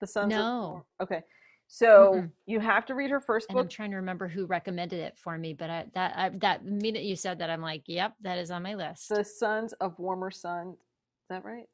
The 0.00 0.06
Sons 0.06 0.30
No. 0.30 0.84
of? 1.00 1.06
Okay, 1.06 1.22
so 1.68 2.14
Mm-mm. 2.14 2.30
you 2.46 2.58
have 2.60 2.84
to 2.86 2.94
read 2.94 3.10
her 3.10 3.20
first 3.20 3.48
book. 3.48 3.56
and 3.56 3.64
I'm 3.64 3.68
trying 3.68 3.90
to 3.92 3.96
remember 3.96 4.26
who 4.28 4.46
recommended 4.46 4.98
it 5.00 5.16
for 5.18 5.38
me, 5.38 5.54
but 5.54 5.70
I, 5.70 5.86
that 5.94 6.16
I, 6.16 6.28
that 6.40 6.64
minute 6.64 7.04
you 7.04 7.16
said 7.16 7.38
that, 7.38 7.48
I'm 7.50 7.62
like, 7.62 7.84
yep, 7.86 8.14
that 8.22 8.38
is 8.38 8.50
on 8.50 8.62
my 8.62 8.74
list. 8.74 9.08
The 9.08 9.22
Sons 9.24 9.72
of 9.74 9.98
Warmer 9.98 10.30
Sun. 10.32 10.70
Is 10.70 11.28
that 11.28 11.44
right? 11.44 11.68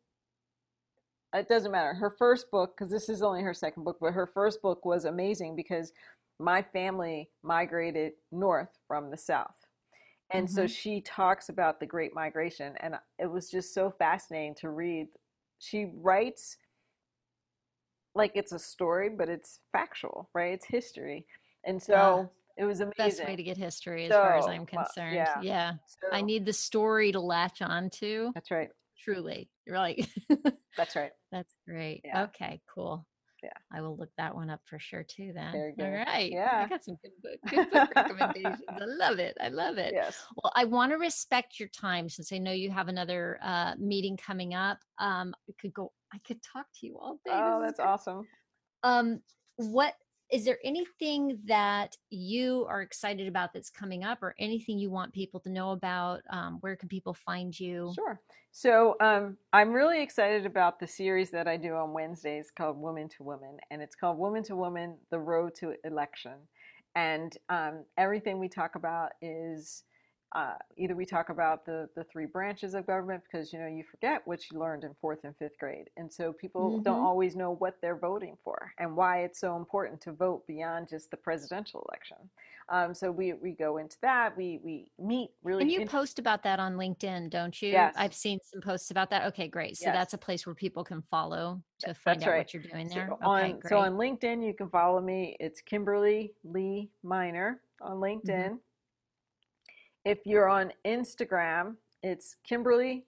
It 1.35 1.49
doesn't 1.49 1.73
matter. 1.73 1.93
Her 1.95 2.11
first 2.11 2.51
book, 2.51 2.75
because 2.77 2.91
this 2.91 3.09
is 3.09 3.23
only 3.23 3.43
her 3.43 3.55
second 3.55 3.85
book, 3.85 3.99
but 4.01 4.13
her 4.13 4.27
first 4.27 4.63
book 4.63 4.85
was 4.85 5.05
amazing 5.05 5.57
because 5.57 5.93
my 6.39 6.63
family 6.63 7.31
migrated 7.43 8.13
north 8.31 8.79
from 8.87 9.11
the 9.11 9.17
south. 9.17 9.55
And 10.31 10.51
so 10.51 10.65
Mhm. 10.65 10.77
she 10.77 11.01
talks 11.03 11.49
about 11.49 11.79
the 11.79 11.87
Great 11.87 12.15
Migration, 12.15 12.77
and 12.79 12.99
it 13.19 13.27
was 13.27 13.51
just 13.51 13.73
so 13.75 13.91
fascinating 13.91 14.55
to 14.57 14.71
read. 14.71 15.09
She 15.59 15.87
writes 15.95 16.59
like 18.15 18.33
it's 18.35 18.53
a 18.53 18.59
story, 18.59 19.11
but 19.11 19.29
it's 19.29 19.61
factual, 19.73 20.31
right? 20.35 20.55
It's 20.55 20.65
history. 20.65 21.27
And 21.65 21.83
so 21.83 22.31
it 22.57 22.65
was 22.65 22.81
amazing. 22.81 22.95
Best 22.97 23.25
way 23.25 23.37
to 23.37 23.43
get 23.43 23.57
history, 23.57 24.07
as 24.07 24.13
far 24.13 24.35
as 24.37 24.47
I'm 24.47 24.67
well, 24.73 24.85
concerned. 24.85 25.15
yeah. 25.15 25.41
yeah. 25.43 25.73
I 26.11 26.23
need 26.23 26.47
the 26.47 26.53
story 26.53 27.13
to 27.13 27.21
latch 27.21 27.61
onto. 27.61 28.33
That's 28.33 28.51
right. 28.51 28.71
Truly, 29.03 29.51
you're 29.67 29.79
like, 29.79 30.09
That's 30.77 30.97
right. 30.97 31.13
that's 31.33 31.55
great. 31.67 32.03
Yeah. 32.05 32.25
Okay, 32.25 32.61
cool. 32.73 33.07
Yeah. 33.43 33.51
I 33.73 33.81
will 33.81 33.97
look 33.97 34.09
that 34.17 34.35
one 34.35 34.51
up 34.51 34.61
for 34.65 34.79
sure 34.79 35.05
too. 35.05 35.33
Then. 35.35 35.53
Very 35.53 35.75
good. 35.77 36.05
right. 36.07 36.33
Yeah. 36.33 36.63
I 36.65 36.69
got 36.69 36.83
some 36.85 36.97
good 37.03 37.13
book, 37.23 37.39
good 37.51 37.71
book 37.71 37.91
recommendations. 37.95 38.63
I 38.69 38.85
love 38.85 39.19
it. 39.19 39.37
I 39.41 39.49
love 39.49 39.79
it. 39.79 39.93
Yes. 39.95 40.25
Well, 40.43 40.53
I 40.57 40.65
want 40.65 40.91
to 40.93 40.97
respect 40.97 41.61
your 41.61 41.69
time 41.69 42.09
since 42.09 42.33
I 42.33 42.39
know 42.39 42.53
you 42.53 42.71
have 42.71 42.89
another 42.89 43.39
uh, 43.43 43.75
meeting 43.79 44.17
coming 44.17 44.55
up. 44.55 44.79
Um, 44.99 45.35
I 45.49 45.53
could 45.61 45.75
go. 45.75 45.93
I 46.13 46.19
could 46.27 46.41
talk 46.43 46.67
to 46.81 46.87
you 46.87 46.99
all 46.99 47.21
day. 47.25 47.33
Oh, 47.35 47.61
This 47.61 47.77
that's 47.77 47.81
awesome. 47.81 48.27
Um, 48.83 49.21
what 49.57 49.95
is 50.31 50.45
there 50.45 50.59
anything 50.65 51.39
that 51.45 51.97
you 52.11 52.67
are 52.69 52.83
excited 52.83 53.29
about 53.29 53.53
that's 53.53 53.71
coming 53.71 54.05
up, 54.05 54.23
or 54.23 54.35
anything 54.39 54.79
you 54.79 54.91
want 54.91 55.13
people 55.13 55.41
to 55.41 55.51
know 55.51 55.71
about? 55.71 56.23
Um, 56.31 56.59
where 56.61 56.77
can 56.77 56.89
people 56.89 57.15
find 57.15 57.59
you? 57.59 57.93
Sure. 57.95 58.21
So 58.51 58.97
um, 59.01 59.37
I'm 59.53 59.73
really 59.73 60.03
excited 60.03 60.47
about 60.47 60.81
the 60.81 60.87
series 60.87 61.31
that 61.31 61.47
I 61.47 61.57
do 61.57 61.75
on 61.75 61.93
Wednesdays 61.93 62.51
called 62.57 62.79
Woman 62.79 63.09
to 63.17 63.23
Woman, 63.23 63.59
and 63.71 63.83
it's 63.83 63.95
called 63.95 64.19
Woman 64.19 64.43
to 64.45 64.57
Woman: 64.57 64.97
The 65.11 65.19
Road 65.19 65.55
to 65.57 65.75
Election. 65.85 66.35
And 66.95 67.37
um, 67.51 67.85
everything 67.99 68.39
we 68.39 68.49
talk 68.49 68.75
about 68.75 69.11
is 69.21 69.85
uh, 70.37 70.55
either 70.77 70.95
we 70.95 71.07
talk 71.07 71.31
about 71.31 71.65
the 71.65 71.89
the 71.97 72.05
three 72.05 72.27
branches 72.27 72.75
of 72.75 72.87
government 72.87 73.23
because 73.25 73.53
you 73.53 73.59
know 73.59 73.67
you 73.67 73.83
forget 73.91 74.21
what 74.27 74.51
you 74.51 74.59
learned 74.59 74.85
in 74.85 74.93
fourth 75.01 75.25
and 75.25 75.35
fifth 75.39 75.59
grade, 75.59 75.89
and 75.97 76.13
so 76.13 76.31
people 76.33 76.79
don't 76.81 76.99
Mhm. 77.01 77.05
always 77.05 77.35
know 77.35 77.53
what 77.53 77.81
they're 77.81 77.97
voting 77.97 78.37
for 78.45 78.71
and 78.79 78.95
why 78.95 79.21
it's 79.21 79.39
so 79.41 79.57
important 79.57 79.99
to 80.03 80.13
vote 80.13 80.47
beyond 80.47 80.89
just 80.89 81.11
the 81.11 81.17
presidential 81.17 81.87
election. 81.89 82.19
Um, 82.69 82.93
so 82.93 83.11
we 83.11 83.33
we 83.33 83.53
go 83.53 83.79
into 83.79 83.97
that. 84.03 84.37
We 84.37 84.61
we 84.63 84.91
meet 84.99 85.31
really. 85.43 85.63
And 85.63 85.71
you 85.73 85.81
int- 85.81 85.91
post 85.91 86.19
about 86.19 86.43
that 86.43 86.61
on 86.61 86.75
LinkedIn, 86.77 87.31
don't 87.31 87.61
you? 87.63 87.71
Yes. 87.71 87.95
I've 87.97 88.13
seen 88.15 88.39
some 88.43 88.61
posts 88.61 88.91
about 88.91 89.09
that. 89.11 89.25
Okay, 89.29 89.49
great. 89.49 89.79
So 89.79 89.87
Yes. 89.87 89.95
that's 89.95 90.15
a 90.15 90.19
place 90.19 90.45
where 90.47 90.55
people 90.55 90.85
can 90.85 91.01
follow 91.03 91.63
to 91.79 91.95
find 91.95 92.21
That's 92.21 92.27
out 92.27 92.33
right. 92.33 92.39
what 92.41 92.53
you're 92.53 92.63
doing 92.63 92.89
there. 92.89 93.07
So 93.09 93.15
okay, 93.15 93.25
on 93.25 93.51
great. 93.61 93.69
so 93.71 93.79
on 93.79 93.93
LinkedIn, 93.97 94.45
you 94.47 94.53
can 94.53 94.69
follow 94.69 95.01
me. 95.01 95.37
It's 95.41 95.63
Kimberly 95.63 96.35
Lee 96.45 96.91
Minor 97.03 97.63
on 97.81 97.97
Mm-hmm. 98.01 98.57
If 100.07 100.25
you're 100.25 100.49
on 100.49 100.71
Instagram, 100.87 101.75
it's 102.01 102.37
Kimberly 102.49 103.05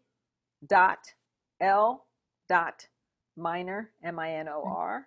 dot 0.68 0.98
L 1.60 2.06
dot 2.48 2.88
Minor 3.36 3.92
M 4.02 4.18
I 4.18 4.32
N 4.34 4.48
O 4.48 4.64
R. 4.66 5.06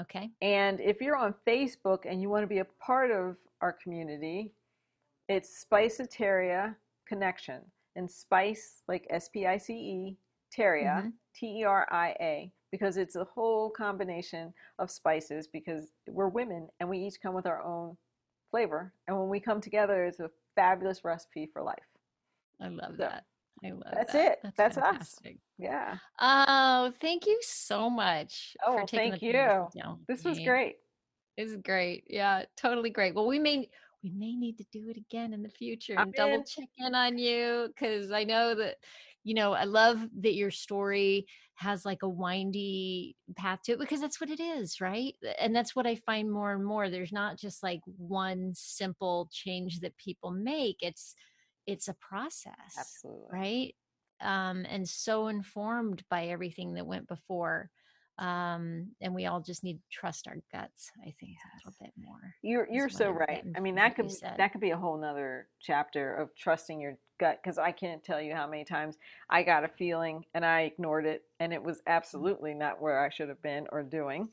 okay. 0.00 0.30
And 0.40 0.80
if 0.80 1.02
you're 1.02 1.16
on 1.16 1.34
Facebook 1.46 2.06
and 2.10 2.22
you 2.22 2.30
want 2.30 2.44
to 2.44 2.46
be 2.46 2.60
a 2.60 2.64
part 2.80 3.10
of 3.10 3.36
our 3.60 3.74
community, 3.74 4.52
it's 5.28 5.62
Spiceteria 5.70 6.74
Connection. 7.06 7.60
And 7.94 8.10
Spice, 8.10 8.80
like 8.88 9.06
S 9.10 9.28
P 9.28 9.46
I 9.46 9.58
C 9.58 9.74
E, 9.74 10.16
Teria, 10.56 11.02
Mhm. 11.02 11.12
T 11.34 11.60
E 11.60 11.64
R 11.64 11.86
I 11.90 12.16
A, 12.20 12.52
because 12.70 12.96
it's 12.96 13.16
a 13.16 13.24
whole 13.24 13.68
combination 13.68 14.54
of 14.78 14.90
spices 14.90 15.46
because 15.46 15.92
we're 16.06 16.28
women 16.28 16.70
and 16.80 16.88
we 16.88 16.96
each 17.00 17.20
come 17.20 17.34
with 17.34 17.44
our 17.46 17.62
own 17.62 17.98
flavor. 18.50 18.94
And 19.06 19.18
when 19.18 19.28
we 19.28 19.40
come 19.40 19.60
together, 19.60 20.06
it's 20.06 20.20
a 20.20 20.30
fabulous 20.62 21.04
recipe 21.04 21.48
for 21.52 21.62
life. 21.62 21.76
I 22.60 22.68
love 22.68 22.92
So, 22.96 23.04
that. 23.04 23.24
I 23.64 23.70
love 23.70 23.82
that. 23.84 23.94
that's 23.94 24.12
that. 24.12 24.38
it. 24.44 24.52
That's 24.56 24.76
us. 24.76 24.82
fantastic. 24.84 25.36
Yeah. 25.56 25.96
Oh, 26.20 26.92
thank 27.00 27.26
you 27.26 27.38
so 27.42 27.88
much 27.88 28.56
Oh, 28.66 28.78
for 28.78 28.86
taking 28.86 29.10
thank 29.12 29.22
you. 29.22 29.32
sit 29.32 29.82
down 29.82 29.98
with 29.98 30.06
This 30.08 30.24
was 30.24 30.38
great. 30.40 30.76
It's 31.36 31.54
great. 31.56 32.04
Yeah, 32.08 32.44
totally 32.56 32.90
great. 32.90 33.14
Well, 33.14 33.26
we 33.26 33.38
may 33.38 33.68
we 34.02 34.10
may 34.10 34.34
need 34.36 34.58
to 34.58 34.64
do 34.72 34.88
it 34.90 34.96
again 34.96 35.32
in 35.32 35.42
the 35.42 35.48
future 35.48 35.94
I'm 35.96 36.06
and 36.08 36.14
double 36.14 36.34
in. 36.34 36.44
check 36.44 36.68
in 36.78 36.94
on 36.94 37.18
you 37.18 37.68
because 37.68 38.10
I 38.12 38.24
know 38.24 38.54
that 38.56 38.76
you 39.28 39.34
know 39.34 39.52
I 39.52 39.64
love 39.64 40.00
that 40.22 40.34
your 40.34 40.50
story 40.50 41.26
has 41.56 41.84
like 41.84 42.02
a 42.02 42.08
windy 42.08 43.16
path 43.36 43.60
to 43.64 43.72
it 43.72 43.78
because 43.80 44.00
that's 44.00 44.20
what 44.20 44.30
it 44.30 44.40
is, 44.40 44.80
right? 44.80 45.14
And 45.40 45.54
that's 45.54 45.74
what 45.74 45.86
I 45.86 45.96
find 45.96 46.30
more 46.30 46.52
and 46.54 46.64
more. 46.64 46.88
There's 46.88 47.12
not 47.12 47.36
just 47.38 47.62
like 47.62 47.80
one 47.96 48.52
simple 48.54 49.28
change 49.32 49.80
that 49.80 49.96
people 49.96 50.30
make. 50.30 50.76
It's 50.80 51.14
it's 51.66 51.88
a 51.88 51.94
process 51.94 52.54
Absolutely. 52.78 53.28
right 53.30 53.74
um 54.22 54.64
and 54.68 54.88
so 54.88 55.28
informed 55.28 56.02
by 56.10 56.26
everything 56.26 56.74
that 56.74 56.86
went 56.86 57.06
before 57.06 57.70
um 58.18 58.90
and 59.00 59.14
we 59.14 59.26
all 59.26 59.40
just 59.40 59.62
need 59.64 59.74
to 59.78 59.82
trust 59.90 60.26
our 60.26 60.36
guts 60.52 60.90
i 61.02 61.14
think 61.20 61.36
a 61.44 61.56
little 61.56 61.74
bit 61.80 61.92
more 61.96 62.34
You're 62.42 62.68
you're 62.70 62.88
so 62.88 63.10
right. 63.10 63.44
I 63.56 63.60
mean, 63.60 63.74
that 63.76 63.94
could 63.96 64.10
that 64.36 64.52
could 64.52 64.60
be 64.60 64.70
a 64.70 64.76
whole 64.76 64.96
nother 64.98 65.48
chapter 65.60 66.14
of 66.14 66.30
trusting 66.36 66.80
your 66.80 66.98
gut 67.20 67.40
because 67.42 67.58
I 67.58 67.72
can't 67.72 68.02
tell 68.04 68.20
you 68.20 68.34
how 68.34 68.46
many 68.48 68.64
times 68.64 68.96
I 69.28 69.42
got 69.42 69.64
a 69.64 69.68
feeling 69.68 70.24
and 70.34 70.44
I 70.44 70.62
ignored 70.62 71.06
it 71.06 71.22
and 71.40 71.52
it 71.52 71.62
was 71.62 71.80
absolutely 71.86 72.54
not 72.54 72.80
where 72.80 73.04
I 73.04 73.08
should 73.10 73.28
have 73.28 73.42
been 73.42 73.66
or 73.72 73.82
doing. 73.82 74.28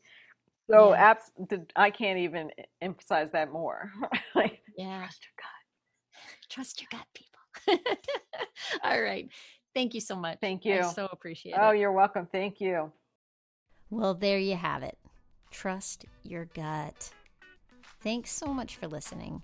So 0.71 0.93
Yeah. 0.93 1.11
abs- 1.11 1.31
I 1.75 1.91
can't 1.91 2.19
even 2.19 2.51
emphasize 2.81 3.31
that 3.33 3.51
more. 3.51 3.91
like, 4.35 4.61
yeah 4.77 4.99
trust 4.99 5.25
your 5.25 5.33
gut. 5.37 6.49
trust 6.49 6.81
your 6.81 6.87
gut 6.91 7.07
people 7.13 7.39
all 8.83 9.01
right 9.01 9.29
thank 9.73 9.93
you 9.93 10.01
so 10.01 10.15
much 10.15 10.37
Thank 10.41 10.65
i 10.65 10.69
you. 10.69 10.81
so 10.81 11.07
appreciate 11.11 11.53
it. 11.53 11.59
Oh, 11.59 11.71
you're 11.71 11.91
welcome. 11.91 12.27
Thank 12.27 12.59
you. 12.61 12.91
Well 13.89 14.13
there 14.13 14.39
you 14.39 14.55
have 14.55 14.83
it. 14.83 14.97
Trust 15.51 16.05
your 16.23 16.45
gut. 16.45 17.11
Thanks 18.01 18.31
so 18.31 18.53
much 18.53 18.75
for 18.75 18.87
listening. 18.87 19.41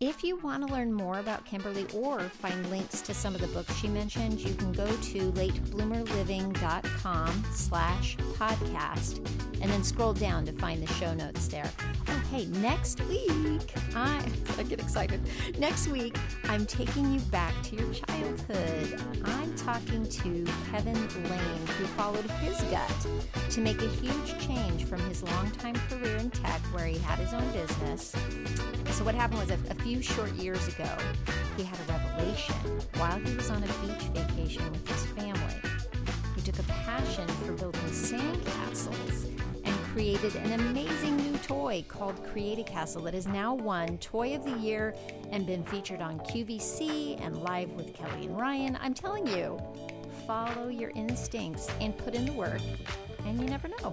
If 0.00 0.22
you 0.22 0.36
want 0.36 0.66
to 0.66 0.72
learn 0.72 0.92
more 0.92 1.18
about 1.18 1.44
Kimberly 1.44 1.84
or 1.92 2.20
find 2.20 2.70
links 2.70 3.00
to 3.00 3.12
some 3.12 3.34
of 3.34 3.40
the 3.40 3.48
books 3.48 3.74
she 3.76 3.88
mentioned, 3.88 4.38
you 4.38 4.54
can 4.54 4.72
go 4.72 4.86
to 4.86 5.32
latebloomerliving.com 5.32 7.44
slash 7.52 8.16
podcast 8.16 9.57
and 9.60 9.70
then 9.70 9.82
scroll 9.82 10.12
down 10.12 10.44
to 10.46 10.52
find 10.52 10.82
the 10.82 10.92
show 10.94 11.14
notes 11.14 11.48
there. 11.48 11.70
Oh, 12.08 12.22
hey, 12.30 12.46
next 12.46 13.00
week, 13.04 13.74
I, 13.94 14.22
I 14.58 14.62
get 14.62 14.80
excited. 14.80 15.20
Next 15.58 15.88
week, 15.88 16.16
I'm 16.44 16.66
taking 16.66 17.12
you 17.12 17.20
back 17.20 17.54
to 17.64 17.76
your 17.76 17.92
childhood. 17.92 19.00
I'm 19.24 19.54
talking 19.56 20.06
to 20.08 20.46
Kevin 20.70 20.94
Lane, 20.94 21.66
who 21.78 21.86
followed 21.88 22.28
his 22.42 22.60
gut 22.62 23.06
to 23.50 23.60
make 23.60 23.80
a 23.82 23.88
huge 23.88 24.38
change 24.38 24.84
from 24.84 25.00
his 25.08 25.22
longtime 25.22 25.76
career 25.88 26.16
in 26.16 26.30
tech, 26.30 26.60
where 26.72 26.86
he 26.86 26.98
had 26.98 27.18
his 27.18 27.32
own 27.34 27.50
business. 27.52 28.14
So, 28.90 29.04
what 29.04 29.14
happened 29.14 29.40
was 29.40 29.50
a, 29.50 29.58
a 29.70 29.74
few 29.74 30.02
short 30.02 30.32
years 30.32 30.66
ago, 30.68 30.88
he 31.56 31.64
had 31.64 31.78
a 31.88 31.92
revelation 31.92 32.54
while 32.96 33.18
he 33.18 33.34
was 33.34 33.50
on 33.50 33.62
a 33.62 33.66
beach 33.66 34.08
vacation 34.14 34.70
with 34.72 34.88
his 34.88 35.06
family. 35.06 35.60
He 36.34 36.42
took 36.42 36.58
a 36.58 36.62
passion 36.62 37.26
for 37.28 37.52
building 37.52 37.80
sandcastles 37.90 39.24
and 39.24 39.37
created 39.98 40.36
an 40.36 40.52
amazing 40.60 41.16
new 41.16 41.36
toy 41.38 41.84
called 41.88 42.14
Create 42.30 42.60
a 42.60 42.62
Castle 42.62 43.02
that 43.02 43.14
has 43.14 43.26
now 43.26 43.52
won 43.52 43.98
Toy 43.98 44.36
of 44.36 44.44
the 44.44 44.56
Year 44.58 44.94
and 45.32 45.44
been 45.44 45.64
featured 45.64 46.00
on 46.00 46.20
QVC 46.20 47.20
and 47.20 47.42
Live 47.42 47.68
with 47.72 47.94
Kelly 47.94 48.26
and 48.26 48.38
Ryan. 48.38 48.78
I'm 48.80 48.94
telling 48.94 49.26
you, 49.26 49.60
follow 50.24 50.68
your 50.68 50.90
instincts 50.90 51.68
and 51.80 51.98
put 51.98 52.14
in 52.14 52.26
the 52.26 52.32
work, 52.32 52.60
and 53.26 53.40
you 53.40 53.48
never 53.48 53.66
know. 53.66 53.92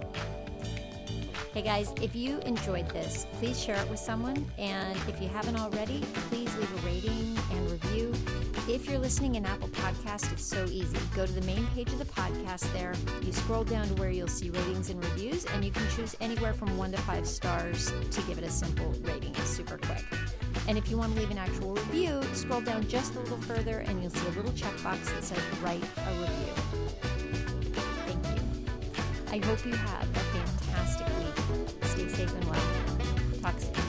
Hey 1.52 1.62
guys, 1.62 1.92
if 2.00 2.14
you 2.14 2.38
enjoyed 2.42 2.88
this, 2.90 3.26
please 3.40 3.60
share 3.60 3.74
it 3.74 3.90
with 3.90 3.98
someone. 3.98 4.48
And 4.58 4.96
if 5.08 5.20
you 5.20 5.26
haven't 5.26 5.58
already, 5.58 6.04
please 6.30 6.56
leave 6.56 6.84
a 6.84 6.86
rating. 6.86 7.35
If 8.68 8.88
you're 8.88 8.98
listening 8.98 9.36
in 9.36 9.46
Apple 9.46 9.68
Podcast, 9.68 10.32
it's 10.32 10.44
so 10.44 10.64
easy. 10.64 10.98
Go 11.14 11.24
to 11.24 11.32
the 11.32 11.46
main 11.46 11.64
page 11.68 11.88
of 11.90 12.00
the 12.00 12.04
podcast 12.04 12.72
there. 12.72 12.94
You 13.22 13.32
scroll 13.32 13.62
down 13.62 13.86
to 13.86 13.94
where 13.94 14.10
you'll 14.10 14.26
see 14.26 14.50
ratings 14.50 14.90
and 14.90 15.02
reviews, 15.04 15.44
and 15.44 15.64
you 15.64 15.70
can 15.70 15.88
choose 15.90 16.16
anywhere 16.20 16.52
from 16.52 16.76
one 16.76 16.90
to 16.90 16.98
five 17.02 17.28
stars 17.28 17.92
to 18.10 18.20
give 18.22 18.38
it 18.38 18.44
a 18.44 18.50
simple 18.50 18.92
rating. 19.02 19.30
It's 19.36 19.50
super 19.50 19.78
quick. 19.78 20.04
And 20.66 20.76
if 20.76 20.90
you 20.90 20.96
want 20.96 21.14
to 21.14 21.20
leave 21.20 21.30
an 21.30 21.38
actual 21.38 21.74
review, 21.74 22.20
scroll 22.32 22.60
down 22.60 22.88
just 22.88 23.14
a 23.14 23.20
little 23.20 23.40
further 23.42 23.78
and 23.86 24.02
you'll 24.02 24.10
see 24.10 24.26
a 24.26 24.30
little 24.30 24.50
checkbox 24.50 25.14
that 25.14 25.22
says 25.22 25.38
write 25.62 25.84
a 25.98 26.10
review. 26.20 26.52
Thank 28.04 28.26
you. 28.26 28.42
I 29.30 29.46
hope 29.46 29.64
you 29.64 29.74
have 29.74 30.10
a 30.10 30.18
fantastic 30.18 31.06
week. 31.18 31.78
Stay 31.84 32.08
safe 32.08 32.34
and 32.34 32.44
well. 32.46 33.42
Talk 33.42 33.60
soon. 33.60 33.85